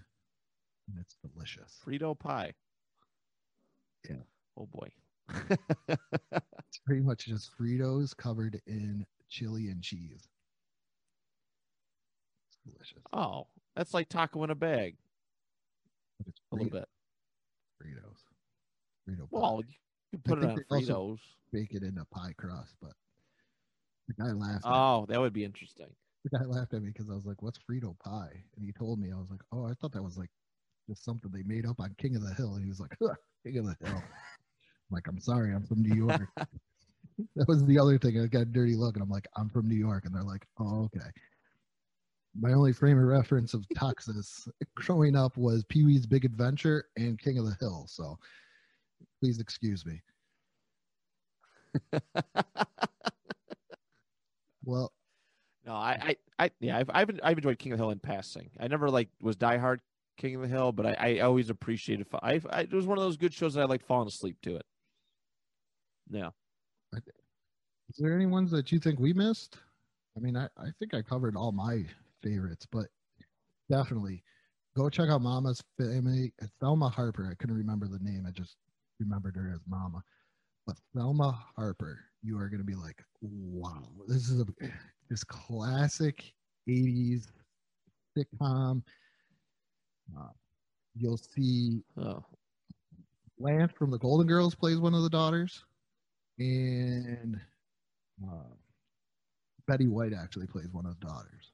and 0.87 0.97
it's 0.99 1.15
delicious. 1.15 1.79
Frito 1.85 2.17
pie. 2.17 2.53
Yeah. 4.09 4.23
Oh 4.57 4.65
boy. 4.65 4.89
It's 5.29 6.79
pretty 6.85 7.01
much 7.01 7.25
just 7.25 7.51
Fritos 7.57 8.15
covered 8.15 8.61
in 8.67 9.05
chili 9.29 9.67
and 9.69 9.81
cheese. 9.81 10.27
It's 12.49 12.57
delicious. 12.65 13.03
oh, 13.13 13.47
that's 13.75 13.93
like 13.93 14.09
taco 14.09 14.43
in 14.43 14.49
a 14.49 14.55
bag. 14.55 14.95
But 16.17 16.27
it's 16.27 16.39
A 16.51 16.55
little 16.55 16.69
bit. 16.71 16.87
Fritos. 17.81 18.17
Frito 19.07 19.19
pie. 19.19 19.27
Well, 19.31 19.61
you 20.11 20.19
can 20.19 20.21
put 20.35 20.43
I 20.43 20.51
it 20.53 20.65
on 20.71 20.81
Fritos. 20.81 21.19
bake 21.51 21.73
it 21.73 21.83
into 21.83 22.03
pie 22.05 22.33
crust, 22.37 22.75
but 22.81 22.93
the 24.07 24.13
guy 24.15 24.31
laughed. 24.31 24.65
At 24.65 24.71
Oh, 24.71 25.05
that 25.09 25.19
would 25.19 25.33
be 25.33 25.43
interesting. 25.45 25.87
the 26.23 26.37
guy 26.37 26.45
laughed 26.45 26.73
at 26.73 26.81
me 26.81 26.89
because 26.89 27.09
I 27.09 27.13
was 27.13 27.25
like, 27.25 27.41
"What's 27.41 27.59
Frito 27.59 27.97
pie?" 27.99 28.43
And 28.55 28.65
he 28.65 28.71
told 28.71 28.99
me, 28.99 29.11
I 29.11 29.17
was 29.17 29.29
like, 29.29 29.41
"Oh, 29.51 29.65
I 29.65 29.73
thought 29.73 29.91
that 29.93 30.03
was 30.03 30.17
like 30.17 30.29
just 30.89 31.03
something 31.03 31.31
they 31.31 31.43
made 31.43 31.65
up 31.65 31.79
on 31.79 31.93
King 31.97 32.15
of 32.15 32.21
the 32.23 32.33
Hill." 32.33 32.55
And 32.55 32.63
he 32.63 32.69
was 32.69 32.79
like, 32.79 32.91
"King 33.45 33.57
of 33.59 33.65
the 33.65 33.87
Hill." 33.87 34.01
I'm 34.89 34.95
like, 34.95 35.07
"I'm 35.07 35.19
sorry, 35.19 35.53
I'm 35.53 35.65
from 35.65 35.81
New 35.81 35.95
York." 35.95 36.29
that 37.35 37.47
was 37.47 37.65
the 37.65 37.79
other 37.79 37.97
thing. 37.97 38.19
I 38.19 38.27
got 38.27 38.41
a 38.43 38.45
dirty 38.45 38.75
look, 38.75 38.95
and 38.95 39.03
I'm 39.03 39.09
like, 39.09 39.27
"I'm 39.35 39.49
from 39.49 39.67
New 39.67 39.75
York," 39.75 40.05
and 40.05 40.15
they're 40.15 40.23
like, 40.23 40.45
"Oh, 40.59 40.83
okay." 40.85 41.09
My 42.39 42.53
only 42.53 42.71
frame 42.71 42.97
of 42.99 43.05
reference 43.05 43.53
of 43.53 43.65
Texas 43.75 44.47
growing 44.75 45.15
up 45.17 45.37
was 45.37 45.63
Pee 45.65 45.83
Wee's 45.83 46.05
Big 46.05 46.23
Adventure 46.23 46.85
and 46.95 47.19
King 47.19 47.39
of 47.39 47.45
the 47.45 47.57
Hill. 47.59 47.85
So, 47.89 48.17
please 49.19 49.39
excuse 49.39 49.85
me. 49.85 50.01
Well, 54.63 54.91
No, 55.65 55.73
I, 55.75 56.15
I, 56.39 56.45
I 56.45 56.51
yeah, 56.59 56.77
I've, 56.77 56.89
I've, 56.93 57.19
I've 57.23 57.37
enjoyed 57.37 57.59
King 57.59 57.73
of 57.73 57.77
the 57.79 57.83
Hill 57.83 57.91
in 57.91 57.99
passing. 57.99 58.51
I 58.59 58.67
never 58.67 58.89
like 58.89 59.09
was 59.21 59.35
diehard 59.37 59.79
King 60.17 60.35
of 60.35 60.41
the 60.41 60.47
Hill, 60.47 60.71
but 60.71 60.85
I, 60.85 61.17
I 61.17 61.19
always 61.19 61.49
appreciated. 61.49 62.07
I, 62.21 62.41
I, 62.49 62.61
it 62.61 62.73
was 62.73 62.85
one 62.85 62.97
of 62.97 63.03
those 63.03 63.17
good 63.17 63.33
shows 63.33 63.53
that 63.53 63.61
I 63.61 63.65
like 63.65 63.85
falling 63.85 64.07
asleep 64.07 64.37
to 64.43 64.55
it. 64.57 64.65
Yeah. 66.09 66.29
is 66.93 67.01
there 67.97 68.15
any 68.15 68.25
ones 68.25 68.51
that 68.51 68.71
you 68.71 68.79
think 68.79 68.99
we 68.99 69.13
missed? 69.13 69.57
I 70.15 70.19
mean, 70.19 70.35
I, 70.35 70.45
I 70.57 70.67
think 70.79 70.93
I 70.93 71.01
covered 71.01 71.35
all 71.35 71.51
my 71.51 71.83
favorites, 72.23 72.67
but 72.71 72.87
definitely 73.69 74.23
go 74.75 74.89
check 74.89 75.09
out 75.09 75.21
Mama's 75.21 75.63
Family. 75.77 76.33
It's 76.39 76.51
Thelma 76.59 76.89
Harper. 76.89 77.27
I 77.31 77.35
couldn't 77.35 77.57
remember 77.57 77.87
the 77.87 77.99
name. 77.99 78.25
I 78.27 78.31
just 78.31 78.57
remembered 78.99 79.35
her 79.35 79.51
as 79.53 79.61
Mama. 79.67 80.03
But 80.65 80.77
Thelma 80.95 81.31
Harper, 81.55 81.99
you 82.23 82.37
are 82.37 82.49
going 82.49 82.59
to 82.59 82.65
be 82.65 82.75
like, 82.75 83.03
wow, 83.21 83.87
this 84.07 84.29
is 84.29 84.41
a 84.41 84.45
this 85.09 85.23
classic 85.23 86.33
80s 86.67 87.27
sitcom. 88.17 88.81
Uh, 90.17 90.29
you'll 90.95 91.17
see 91.17 91.81
Oh, 91.97 92.23
Blanche 93.39 93.71
from 93.73 93.91
the 93.91 93.99
Golden 93.99 94.27
Girls 94.27 94.55
plays 94.55 94.79
one 94.79 94.93
of 94.93 95.03
the 95.03 95.09
daughters, 95.09 95.63
and 96.39 97.39
uh, 98.23 98.53
Betty 99.67 99.87
White 99.87 100.13
actually 100.13 100.47
plays 100.47 100.69
one 100.71 100.85
of 100.85 100.99
the 100.99 101.05
daughters. 101.05 101.51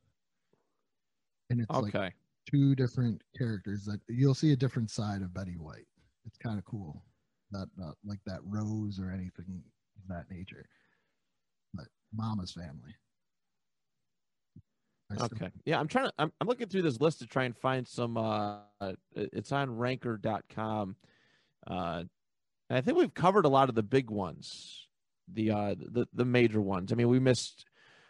And 1.50 1.62
it's 1.62 1.70
like 1.70 1.96
okay. 1.96 2.12
two 2.50 2.76
different 2.76 3.22
characters 3.38 3.86
that 3.86 4.00
you'll 4.08 4.34
see 4.34 4.52
a 4.54 4.56
different 4.56 4.90
side 4.90 5.22
of 5.22 5.34
Betty 5.34 5.58
White. 5.58 5.88
It's 6.26 6.38
kind 6.38 6.58
of 6.58 6.66
cool, 6.66 7.04
not 7.52 7.68
not 7.78 7.96
like 8.06 8.20
that 8.26 8.40
Rose 8.44 9.00
or 9.00 9.12
anything 9.12 9.62
of 9.98 10.08
that 10.08 10.26
nature, 10.32 10.66
but 11.74 11.86
Mama's 12.14 12.52
family. 12.54 12.96
I 15.12 15.16
still- 15.16 15.30
Okay. 15.34 15.52
Yeah, 15.66 15.80
I'm 15.80 15.88
trying 15.88 16.06
to. 16.06 16.14
I'm, 16.18 16.32
I'm 16.40 16.48
looking 16.48 16.68
through 16.68 16.84
this 16.84 17.02
list 17.02 17.20
to 17.20 17.28
try 17.28 17.44
and 17.44 17.56
find 17.56 17.88
some. 17.88 18.18
Uh, 18.18 18.60
it's 19.16 19.52
on 19.52 19.76
Ranker.com, 19.76 20.96
uh, 21.68 22.04
and 22.74 22.80
I 22.80 22.82
think 22.82 22.98
we've 22.98 23.14
covered 23.14 23.46
a 23.46 23.50
lot 23.50 23.70
of 23.70 23.76
the 23.76 23.84
big 23.84 24.10
ones, 24.10 24.88
the 25.32 25.52
uh, 25.52 25.76
the 25.78 26.08
the 26.12 26.26
major 26.26 26.60
ones. 26.60 26.92
I 26.92 26.96
mean, 26.96 27.08
we 27.08 27.20
missed 27.20 27.66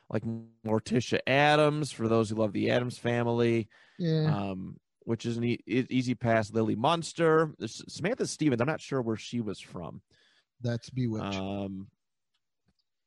like 0.10 0.24
Morticia 0.66 1.20
Addams 1.28 1.92
for 1.92 2.08
those 2.08 2.30
who 2.30 2.38
love 2.38 2.54
the 2.54 2.72
Addams 2.72 2.98
family, 2.98 3.68
yeah, 4.00 4.34
um, 4.34 4.80
which 5.02 5.26
is 5.26 5.36
an 5.36 5.44
e- 5.44 5.60
easy 5.68 6.16
pass. 6.16 6.50
Lily 6.54 6.76
Munster, 6.76 7.54
Samantha 7.66 8.26
Stephens. 8.26 8.62
I'm 8.62 8.68
not 8.68 8.80
sure 8.80 9.02
where 9.02 9.18
she 9.18 9.42
was 9.42 9.60
from. 9.60 10.02
that's 10.62 10.90
Bewitched. 10.90 11.36
Um, 11.36 11.88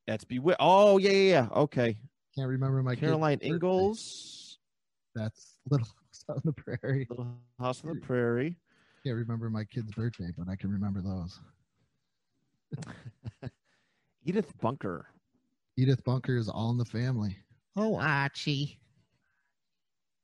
that's 0.07 0.25
Bewitched. 0.25 0.59
Oh 0.61 0.99
yeah, 0.99 1.11
yeah, 1.11 1.31
yeah. 1.31 1.49
Okay, 1.57 1.97
Can't 2.37 2.49
remember 2.49 2.83
my 2.83 2.97
Caroline. 2.97 3.39
Ingalls. 3.41 4.59
That's 5.15 5.57
Little 5.71 5.87
House 5.87 6.25
on 6.29 6.43
the 6.45 6.53
Prairie. 6.53 7.07
Little 7.09 7.29
House 7.59 7.83
on 7.83 7.95
the 7.95 8.01
Prairie. 8.03 8.59
Can't 9.07 9.19
remember 9.19 9.49
my 9.51 9.63
kid's 9.63 9.93
birthday, 9.93 10.33
but 10.37 10.49
I 10.49 10.57
can 10.57 10.69
remember 10.69 11.01
those. 11.01 11.39
Edith 14.25 14.53
Bunker. 14.61 15.07
Edith 15.77 16.03
Bunker 16.03 16.37
is 16.37 16.49
all 16.49 16.71
in 16.71 16.77
the 16.77 16.85
family. 16.85 17.37
Oh, 17.77 17.95
Archie. 18.01 18.81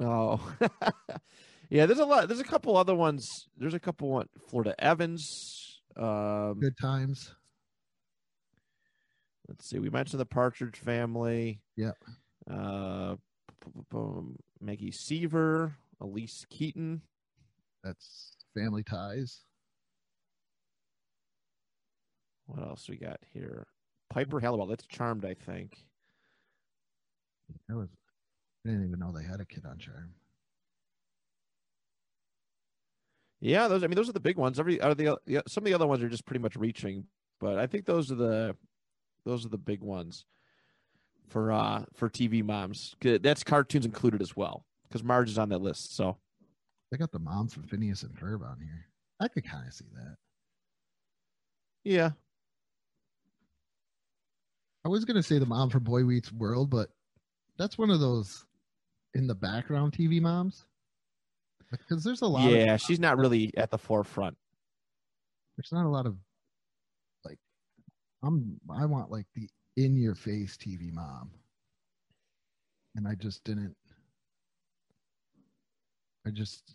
Oh, 0.00 0.40
yeah. 1.70 1.86
There's 1.86 2.00
a 2.00 2.04
lot. 2.04 2.26
There's 2.26 2.40
a 2.40 2.44
couple 2.44 2.76
other 2.76 2.96
ones. 2.96 3.24
There's 3.56 3.74
a 3.74 3.78
couple 3.78 4.08
one. 4.08 4.26
Florida 4.48 4.74
Evans. 4.80 5.80
Um, 5.96 6.58
Good 6.58 6.76
times. 6.76 7.36
let's 9.46 9.70
see. 9.70 9.78
We 9.78 9.90
mentioned 9.90 10.18
the 10.18 10.26
Partridge 10.26 10.78
Family. 10.80 11.60
Yep. 11.76 11.94
Uh, 12.50 13.14
Maggie 14.60 14.90
Seaver, 14.90 15.76
Elyse 16.02 16.48
Keaton. 16.50 17.02
That's 17.84 18.41
family 18.54 18.82
ties. 18.82 19.40
What 22.46 22.62
else 22.66 22.88
we 22.88 22.96
got 22.96 23.20
here? 23.32 23.66
Piper 24.10 24.40
Halliwell. 24.40 24.66
That's 24.66 24.86
Charmed, 24.86 25.24
I 25.24 25.34
think. 25.34 25.78
That 27.68 27.76
was. 27.76 27.88
I 28.64 28.70
didn't 28.70 28.86
even 28.86 28.98
know 28.98 29.12
they 29.12 29.24
had 29.24 29.40
a 29.40 29.44
kid 29.44 29.64
on 29.66 29.78
Charm. 29.78 30.14
Yeah, 33.40 33.66
those. 33.68 33.82
I 33.82 33.88
mean, 33.88 33.96
those 33.96 34.08
are 34.08 34.12
the 34.12 34.20
big 34.20 34.36
ones. 34.36 34.60
Every 34.60 34.80
are 34.80 34.94
the 34.94 35.16
yeah, 35.26 35.40
some 35.48 35.62
of 35.62 35.66
the 35.66 35.74
other 35.74 35.86
ones 35.86 36.02
are 36.02 36.08
just 36.08 36.26
pretty 36.26 36.42
much 36.42 36.54
reaching, 36.56 37.06
but 37.40 37.58
I 37.58 37.66
think 37.66 37.86
those 37.86 38.12
are 38.12 38.16
the 38.16 38.56
those 39.24 39.44
are 39.44 39.48
the 39.48 39.58
big 39.58 39.80
ones 39.80 40.24
for 41.28 41.50
uh 41.50 41.84
for 41.92 42.08
TV 42.08 42.44
moms. 42.44 42.94
That's 43.00 43.42
cartoons 43.42 43.84
included 43.84 44.22
as 44.22 44.36
well 44.36 44.64
because 44.88 45.02
Marge 45.02 45.28
is 45.28 45.38
on 45.38 45.48
that 45.48 45.60
list. 45.60 45.96
So 45.96 46.18
They 46.92 46.98
got 46.98 47.10
the 47.10 47.18
mom 47.18 47.48
from 47.48 47.62
Phineas 47.64 48.02
and 48.02 48.14
Ferb 48.14 48.46
on 48.46 48.60
here. 48.60 48.86
I 49.18 49.26
could 49.26 49.48
kind 49.48 49.66
of 49.66 49.72
see 49.72 49.86
that. 49.94 50.16
yeah, 51.84 52.10
I 54.84 54.88
was 54.90 55.04
gonna 55.06 55.22
say 55.22 55.38
the 55.38 55.46
mom 55.46 55.70
from 55.70 55.84
Boy 55.84 56.02
Meets 56.02 56.30
World, 56.32 56.68
but 56.68 56.90
that's 57.56 57.78
one 57.78 57.88
of 57.90 57.98
those 58.00 58.44
in 59.14 59.26
the 59.26 59.34
background 59.34 59.92
TV 59.94 60.20
moms. 60.20 60.66
Because 61.70 62.04
there's 62.04 62.20
a 62.20 62.26
lot. 62.26 62.44
of- 62.46 62.52
yeah, 62.52 62.76
she's 62.76 63.00
not 63.00 63.16
really 63.16 63.50
at 63.56 63.70
the 63.70 63.78
forefront. 63.78 64.36
there's 65.56 65.72
not 65.72 65.86
a 65.86 65.88
lot 65.88 66.04
of 66.06 66.16
like. 67.24 67.38
I'm. 68.22 68.60
I 68.70 68.84
want 68.84 69.10
like 69.10 69.26
the 69.34 69.48
in 69.78 69.96
your 69.96 70.14
face 70.14 70.58
TV 70.58 70.92
mom, 70.92 71.30
and 72.96 73.08
I 73.08 73.14
just 73.14 73.42
didn't. 73.44 73.74
I 76.26 76.30
just. 76.30 76.74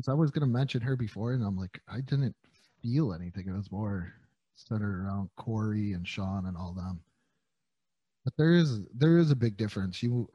Because 0.00 0.12
I 0.12 0.14
was 0.14 0.30
gonna 0.30 0.46
mention 0.46 0.80
her 0.80 0.96
before, 0.96 1.34
and 1.34 1.44
I'm 1.44 1.58
like, 1.58 1.78
I 1.86 2.00
didn't 2.00 2.34
feel 2.80 3.12
anything. 3.12 3.46
It 3.46 3.52
was 3.52 3.70
more 3.70 4.14
centered 4.54 5.04
around 5.04 5.28
Cory 5.36 5.92
and 5.92 6.08
Shawn 6.08 6.46
and 6.46 6.56
all 6.56 6.72
them. 6.72 7.00
But 8.24 8.32
there 8.38 8.54
is 8.54 8.80
there 8.94 9.18
is 9.18 9.30
a 9.30 9.36
big 9.36 9.58
difference. 9.58 10.02
You, 10.02 10.26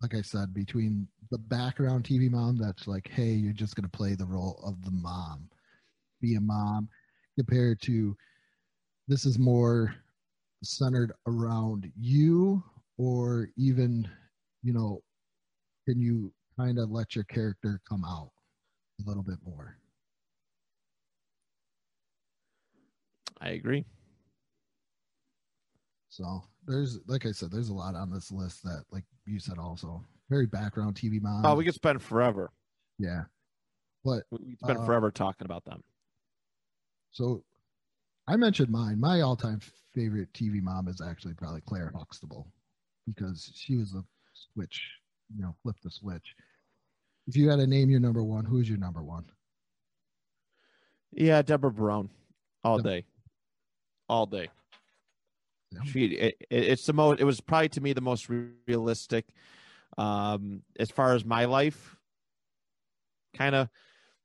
like 0.00 0.14
I 0.14 0.22
said, 0.22 0.54
between 0.54 1.06
the 1.30 1.36
background 1.36 2.04
TV 2.04 2.30
mom 2.30 2.56
that's 2.56 2.86
like, 2.86 3.06
hey, 3.06 3.32
you're 3.32 3.52
just 3.52 3.76
gonna 3.76 3.86
play 3.86 4.14
the 4.14 4.24
role 4.24 4.58
of 4.64 4.82
the 4.82 4.90
mom, 4.92 5.50
be 6.22 6.36
a 6.36 6.40
mom, 6.40 6.88
compared 7.36 7.82
to 7.82 8.16
this 9.08 9.26
is 9.26 9.38
more 9.38 9.94
centered 10.64 11.12
around 11.26 11.92
you, 12.00 12.64
or 12.96 13.50
even, 13.58 14.08
you 14.62 14.72
know, 14.72 15.02
can 15.86 16.00
you 16.00 16.32
kind 16.58 16.78
of 16.78 16.90
let 16.90 17.14
your 17.14 17.24
character 17.24 17.78
come 17.86 18.06
out 18.06 18.31
a 19.04 19.08
little 19.08 19.22
bit 19.22 19.38
more? 19.44 19.76
I 23.40 23.50
agree. 23.50 23.84
So 26.08 26.42
there's, 26.66 26.98
like 27.06 27.26
I 27.26 27.32
said, 27.32 27.50
there's 27.50 27.70
a 27.70 27.74
lot 27.74 27.94
on 27.94 28.10
this 28.10 28.30
list 28.30 28.62
that, 28.64 28.84
like 28.90 29.04
you 29.26 29.38
said, 29.40 29.58
also 29.58 30.04
very 30.28 30.46
background 30.46 30.94
TV 30.94 31.20
mom. 31.20 31.44
Oh, 31.44 31.54
we 31.54 31.64
could 31.64 31.74
spend 31.74 32.02
forever. 32.02 32.50
yeah. 32.98 33.22
But 34.04 34.24
We 34.30 34.50
could 34.50 34.58
spend 34.58 34.78
Uh, 34.80 34.84
forever 34.86 35.10
talking 35.10 35.44
about 35.44 35.64
them. 35.64 35.82
so 37.12 37.42
I 38.26 38.36
mentioned 38.36 38.70
mine. 38.70 39.00
My 39.00 39.20
all-time 39.22 39.60
favorite 39.94 40.32
TV 40.32 40.62
mom 40.62 40.88
is 40.88 41.00
actually 41.00 41.34
probably 41.34 41.60
Claire 41.62 41.92
Huxtable 41.94 42.46
because 43.06 43.50
she 43.54 43.76
was 43.76 43.94
a 43.94 44.04
switch, 44.32 44.80
you 45.34 45.42
know, 45.42 45.54
flip 45.62 45.76
the 45.82 45.90
switch. 45.90 46.34
If 47.26 47.36
you 47.36 47.48
had 47.50 47.56
to 47.56 47.66
name 47.66 47.88
your 47.90 48.00
number 48.00 48.22
one, 48.22 48.44
who's 48.44 48.68
your 48.68 48.78
number 48.78 49.02
one? 49.02 49.24
Yeah, 51.12 51.42
Debra 51.42 51.70
Barone, 51.70 52.10
all 52.64 52.78
day, 52.78 53.04
all 54.08 54.26
day. 54.26 54.48
She, 55.84 56.04
it, 56.06 56.36
it- 56.50 56.64
it's 56.64 56.86
the 56.86 56.92
most. 56.92 57.20
It 57.20 57.24
was 57.24 57.40
probably 57.40 57.68
to 57.70 57.80
me 57.80 57.92
the 57.92 58.00
most 58.00 58.28
realistic, 58.66 59.26
um, 59.98 60.62
as 60.78 60.90
far 60.90 61.14
as 61.14 61.24
my 61.24 61.44
life. 61.44 61.96
Kind 63.34 63.54
of, 63.54 63.68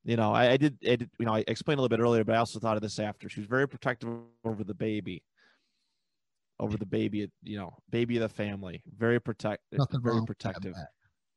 you 0.04 0.18
know, 0.18 0.34
I, 0.34 0.52
I 0.52 0.58
did, 0.58 0.78
I 0.84 0.96
did, 0.98 1.10
you 1.20 1.26
know, 1.26 1.34
I 1.36 1.44
explained 1.48 1.80
a 1.80 1.82
little 1.82 1.96
bit 1.96 2.04
earlier, 2.04 2.24
but 2.26 2.36
I 2.36 2.40
also 2.40 2.60
thought 2.60 2.76
of 2.76 2.82
this 2.82 3.00
after. 3.00 3.30
She 3.30 3.40
was 3.40 3.48
very 3.48 3.68
protective 3.68 4.10
over 4.44 4.64
the 4.66 4.74
baby, 4.74 5.24
over 6.60 6.78
the 6.78 6.86
baby, 6.86 7.30
you 7.44 7.58
know, 7.58 7.74
baby 7.90 8.18
of 8.18 8.24
the 8.24 8.30
family. 8.30 8.82
Very 8.98 9.20
protect, 9.22 9.64
Nothing 9.72 10.02
very 10.02 10.16
with 10.16 10.26
that, 10.28 10.28
protective. 10.28 10.76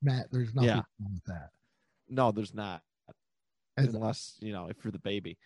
Matt. 0.03 0.31
There's 0.31 0.55
nothing 0.55 0.69
Yeah. 0.69 0.83
wrong 1.01 1.15
with 1.15 1.25
that. 1.25 1.51
No, 2.09 2.33
there's 2.33 2.55
not, 2.55 2.83
As- 3.77 3.95
unless 3.95 4.37
you 4.41 4.53
know, 4.53 4.69
if 4.69 4.83
you're 4.85 4.93
the 4.93 4.99
baby. 4.99 5.39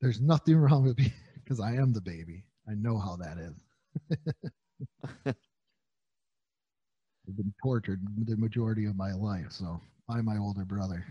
there's 0.00 0.20
nothing 0.20 0.56
wrong 0.56 0.84
with 0.84 0.98
me 0.98 1.12
because 1.36 1.60
I 1.60 1.74
am 1.74 1.92
the 1.92 2.00
baby. 2.00 2.44
I 2.68 2.74
know 2.74 2.98
how 2.98 3.16
that 3.16 3.38
is. 3.38 3.64
I've 7.28 7.36
been 7.36 7.52
tortured 7.62 8.00
the 8.26 8.36
majority 8.36 8.84
of 8.86 8.96
my 8.96 9.12
life, 9.12 9.50
so 9.50 9.80
by 10.06 10.20
my 10.20 10.36
older 10.38 10.64
brother. 10.64 11.04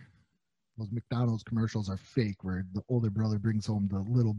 Those 0.77 0.91
McDonald's 0.91 1.43
commercials 1.43 1.89
are 1.89 1.97
fake, 1.97 2.43
where 2.43 2.65
the 2.73 2.81
older 2.89 3.09
brother 3.09 3.39
brings 3.39 3.65
home 3.65 3.87
the 3.89 3.99
little 3.99 4.35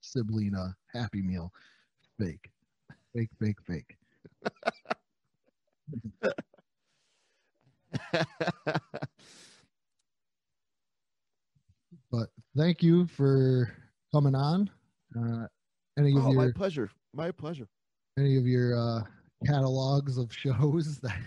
sibling 0.00 0.54
a 0.54 0.76
Happy 0.92 1.22
Meal. 1.22 1.52
Fake, 2.18 2.50
fake, 3.14 3.30
fake, 3.40 3.60
fake. 3.62 3.96
But 12.10 12.28
thank 12.56 12.82
you 12.82 13.06
for 13.06 13.70
coming 14.12 14.34
on. 14.34 14.70
Uh, 15.14 15.46
any 15.98 16.16
of 16.16 16.26
oh, 16.26 16.32
my 16.32 16.44
your 16.44 16.52
pleasure. 16.52 16.90
My 17.14 17.30
pleasure. 17.30 17.68
any 18.18 18.36
of 18.36 18.46
your 18.46 18.78
uh, 18.78 19.02
catalogs 19.46 20.18
of 20.18 20.32
shows 20.32 20.98
that 21.02 21.18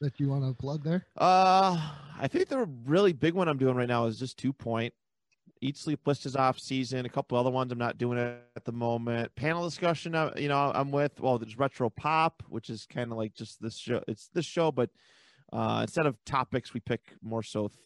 that 0.00 0.18
you 0.18 0.28
want 0.28 0.44
to 0.44 0.54
plug 0.54 0.84
there? 0.84 1.06
Uh, 1.16 1.92
I 2.18 2.28
think 2.28 2.48
the 2.48 2.68
really 2.86 3.12
big 3.12 3.34
one 3.34 3.48
I'm 3.48 3.58
doing 3.58 3.74
right 3.74 3.88
now 3.88 4.06
is 4.06 4.18
just 4.18 4.38
two 4.38 4.52
point. 4.52 4.94
Eat 5.60 5.76
Sleep 5.76 6.00
List 6.06 6.24
is 6.24 6.36
off 6.36 6.58
season. 6.58 7.04
A 7.04 7.08
couple 7.08 7.36
other 7.36 7.50
ones 7.50 7.72
I'm 7.72 7.78
not 7.78 7.98
doing 7.98 8.16
it 8.16 8.40
at 8.56 8.64
the 8.64 8.72
moment. 8.72 9.34
Panel 9.34 9.64
discussion, 9.64 10.14
uh, 10.14 10.32
you 10.36 10.48
know, 10.48 10.70
I'm 10.72 10.92
with. 10.92 11.20
Well, 11.20 11.36
there's 11.38 11.58
Retro 11.58 11.90
Pop, 11.90 12.44
which 12.48 12.70
is 12.70 12.86
kind 12.86 13.10
of 13.10 13.18
like 13.18 13.34
just 13.34 13.60
this 13.60 13.76
show. 13.76 14.02
It's 14.06 14.28
this 14.32 14.44
show, 14.44 14.70
but 14.70 14.90
uh, 15.52 15.80
instead 15.82 16.06
of 16.06 16.16
topics, 16.24 16.74
we 16.74 16.80
pick 16.80 17.00
more 17.22 17.42
so. 17.42 17.68
Th- 17.68 17.78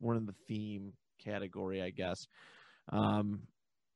we're 0.00 0.14
in 0.16 0.26
the 0.26 0.34
theme 0.48 0.92
category, 1.22 1.82
I 1.82 1.90
guess. 1.90 2.26
Um, 2.90 3.42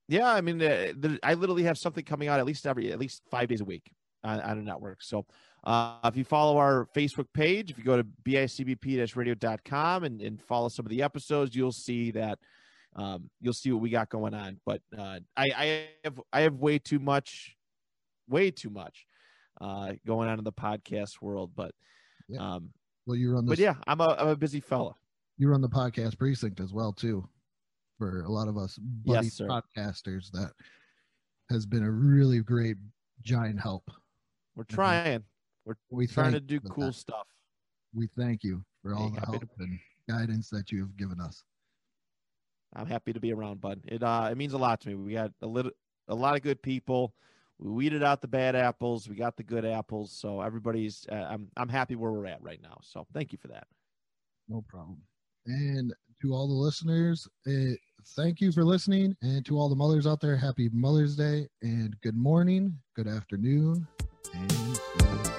yeah, 0.09 0.31
I 0.31 0.41
mean, 0.43 0.61
uh, 0.61 0.93
there, 0.97 1.19
I 1.23 1.35
literally 1.35 1.63
have 1.65 1.79
something 1.79 2.05
coming 2.05 2.29
out 2.29 2.39
at 2.39 2.45
least 2.47 2.67
every 2.67 2.93
at 2.93 2.99
least 2.99 3.23
five 3.31 3.49
days 3.49 3.61
a 3.63 3.65
week 3.65 3.91
on, 4.23 4.39
on 4.41 4.59
a 4.59 4.63
network. 4.63 5.03
So 5.03 5.25
uh, 5.65 5.97
if 6.05 6.17
you 6.17 6.25
follow 6.25 6.59
our 6.59 6.87
Facebook 6.95 7.27
page, 7.33 7.71
if 7.71 7.79
you 7.79 7.85
go 7.85 7.97
to 7.97 8.05
bicbp-radio.com 8.25 10.05
and, 10.05 10.21
and 10.21 10.41
follow 10.43 10.69
some 10.69 10.85
of 10.87 10.91
the 10.91 11.03
episodes, 11.03 11.55
you'll 11.57 11.73
see 11.73 12.11
that 12.13 12.39
um, 12.97 13.31
you'll 13.41 13.55
see 13.55 13.73
what 13.73 13.81
we 13.83 13.91
got 13.91 14.09
going 14.11 14.35
on. 14.35 14.61
But 14.67 14.83
uh, 14.97 15.21
I, 15.37 15.51
I 15.57 15.87
have 16.05 16.21
I 16.33 16.41
have 16.43 16.55
way 16.57 16.79
too 16.79 16.99
much, 16.99 17.57
way 18.29 18.51
too 18.51 18.71
much 18.71 19.07
uh, 19.61 19.95
going 20.07 20.29
on 20.29 20.39
in 20.39 20.45
the 20.45 20.53
podcast 20.53 21.21
world. 21.23 21.53
But 21.57 21.73
Yeah. 22.29 22.55
um, 22.57 22.71
Well, 23.07 23.17
you 23.17 23.33
run 23.33 23.47
this. 23.47 23.59
But 23.59 23.59
yeah, 23.59 23.75
I'm 23.87 24.01
a 24.01 24.17
I'm 24.19 24.29
a 24.29 24.37
busy 24.37 24.61
fella. 24.61 24.95
you 25.37 25.49
run 25.49 25.61
the 25.61 25.69
podcast 25.69 26.19
precinct 26.19 26.61
as 26.61 26.73
well 26.73 26.93
too. 26.93 27.29
For 27.99 28.23
a 28.23 28.29
lot 28.29 28.49
of 28.49 28.57
us 28.57 28.77
buddy 28.79 29.27
Yes, 29.27 29.41
podcasters, 29.41 30.31
that 30.33 30.51
has 31.51 31.65
been 31.67 31.85
a 31.85 31.91
really 31.91 32.41
great 32.41 32.77
giant 33.23 33.61
help. 33.61 33.91
We're 34.57 34.65
trying. 34.65 35.23
We're 35.65 36.07
trying 36.07 36.33
to 36.33 36.41
do 36.41 36.61
cool 36.61 36.87
that. 36.87 36.95
stuff. 36.95 37.27
We 37.95 38.09
thank 38.17 38.43
you 38.43 38.65
for 38.83 38.95
all 38.95 39.11
Hey, 39.11 39.21
the 39.21 39.27
help 39.27 39.45
and 39.59 39.79
guidance 40.09 40.51
that 40.51 40.73
you 40.73 40.81
have 40.81 40.97
given 40.97 41.21
us. 41.21 41.43
I'm 42.75 42.87
happy 42.87 43.13
to 43.13 43.21
be 43.21 43.33
around, 43.33 43.61
bud. 43.61 43.81
It 43.87 44.03
uh 44.03 44.29
it 44.31 44.37
means 44.37 44.53
a 44.53 44.59
lot 44.59 44.81
to 44.83 44.89
me. 44.89 44.95
We 44.97 45.13
got 45.13 45.31
a 45.43 45.47
little 45.47 45.71
a 46.09 46.15
lot 46.15 46.35
of 46.35 46.43
good 46.43 46.61
people. 46.61 47.15
We 47.59 47.71
weeded 47.71 48.03
out 48.03 48.21
the 48.21 48.29
bad 48.29 48.57
apples. 48.57 49.09
We 49.09 49.17
got 49.17 49.37
the 49.37 49.43
good 49.43 49.65
apples. 49.65 50.13
So 50.13 50.41
everybody's 50.41 51.07
uh, 51.11 51.27
I'm 51.31 51.49
I'm 51.57 51.69
happy 51.69 51.97
where 51.97 52.13
we're 52.13 52.27
at 52.27 52.43
right 52.43 52.61
now. 52.63 52.79
So 52.83 53.07
thank 53.13 53.33
you 53.33 53.39
for 53.39 53.49
that. 53.49 53.67
No 54.49 54.63
problem. 54.69 54.99
And 55.47 55.95
to 56.23 56.33
all 56.33 56.49
the 56.49 56.55
listeners, 56.55 57.29
uh, 57.47 57.75
thank 58.17 58.41
you 58.41 58.51
for 58.51 58.65
listening. 58.65 59.17
And 59.23 59.45
to 59.47 59.59
all 59.59 59.69
the 59.69 59.77
mothers 59.77 60.07
out 60.07 60.21
there, 60.21 60.37
happy 60.37 60.69
Mother's 60.73 61.17
Day 61.17 61.49
and 61.63 61.97
good 62.03 62.17
morning, 62.17 62.77
good 62.97 63.09
afternoon, 63.09 63.87
and 64.33 64.81
good 64.99 65.35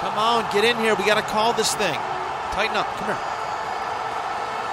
Come 0.00 0.18
on, 0.18 0.52
get 0.52 0.64
in 0.64 0.76
here. 0.78 0.96
We 0.96 1.04
got 1.04 1.14
to 1.14 1.22
call 1.22 1.52
this 1.52 1.74
thing. 1.76 1.94
Tighten 2.52 2.76
up. 2.76 2.86
Come 2.96 3.14
here. 3.14 3.37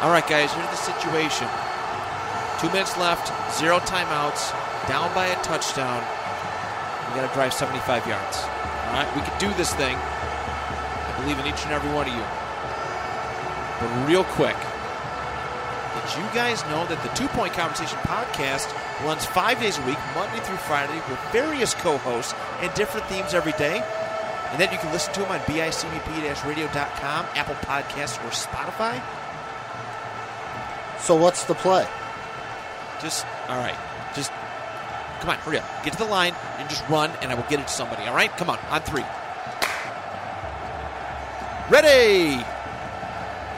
All 0.05 0.11
right, 0.11 0.27
guys, 0.27 0.53
here's 0.53 0.69
the 0.69 0.75
situation. 0.75 1.49
Two 2.61 2.69
minutes 2.69 2.95
left, 2.95 3.33
zero 3.57 3.79
timeouts, 3.79 4.53
down 4.87 5.11
by 5.15 5.25
a 5.25 5.35
touchdown. 5.41 5.97
We 7.09 7.17
got 7.17 7.27
to 7.27 7.33
drive 7.33 7.51
75 7.51 8.05
yards. 8.05 8.37
All 8.37 9.01
right, 9.01 9.09
we 9.15 9.23
can 9.23 9.33
do 9.39 9.51
this 9.57 9.73
thing. 9.73 9.97
I 9.97 11.17
believe 11.19 11.39
in 11.39 11.47
each 11.47 11.65
and 11.65 11.73
every 11.73 11.89
one 11.89 12.05
of 12.05 12.13
you. 12.13 12.21
But 13.81 14.07
real 14.07 14.25
quick, 14.37 14.53
did 15.97 16.21
you 16.21 16.29
guys 16.37 16.61
know 16.69 16.85
that 16.85 17.01
the 17.01 17.09
Two 17.17 17.27
Point 17.29 17.53
Conversation 17.53 17.97
podcast 18.05 18.69
runs 19.03 19.25
five 19.25 19.59
days 19.59 19.79
a 19.79 19.85
week, 19.87 19.97
Monday 20.13 20.39
through 20.45 20.61
Friday, 20.69 21.01
with 21.09 21.17
various 21.31 21.73
co 21.73 21.97
hosts 21.97 22.35
and 22.61 22.71
different 22.75 23.07
themes 23.07 23.33
every 23.33 23.53
day? 23.53 23.81
And 24.51 24.61
then 24.61 24.71
you 24.71 24.77
can 24.77 24.93
listen 24.93 25.15
to 25.15 25.21
them 25.21 25.31
on 25.31 25.39
bicbp-radio.com, 25.49 27.25
Apple 27.33 27.55
Podcasts, 27.65 28.21
or 28.21 28.29
Spotify. 28.29 29.01
So 31.05 31.15
what's 31.15 31.45
the 31.45 31.55
play? 31.55 31.87
Just, 33.01 33.25
all 33.47 33.57
right, 33.57 33.77
just, 34.15 34.31
come 35.19 35.29
on, 35.29 35.37
hurry 35.37 35.59
up. 35.59 35.65
Get 35.83 35.93
to 35.93 35.99
the 35.99 36.05
line 36.05 36.33
and 36.57 36.69
just 36.69 36.87
run, 36.89 37.11
and 37.21 37.31
I 37.31 37.35
will 37.35 37.45
get 37.49 37.59
it 37.59 37.67
to 37.67 37.73
somebody, 37.73 38.03
all 38.03 38.15
right? 38.15 38.35
Come 38.37 38.49
on, 38.49 38.59
on 38.69 38.81
three. 38.81 39.05
Ready! 41.69 42.43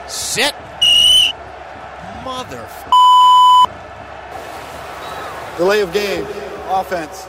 set, 0.08 0.56
Mother... 2.24 2.68
Delay 5.58 5.82
of 5.82 5.92
game. 5.92 6.24
Offense. 6.70 7.28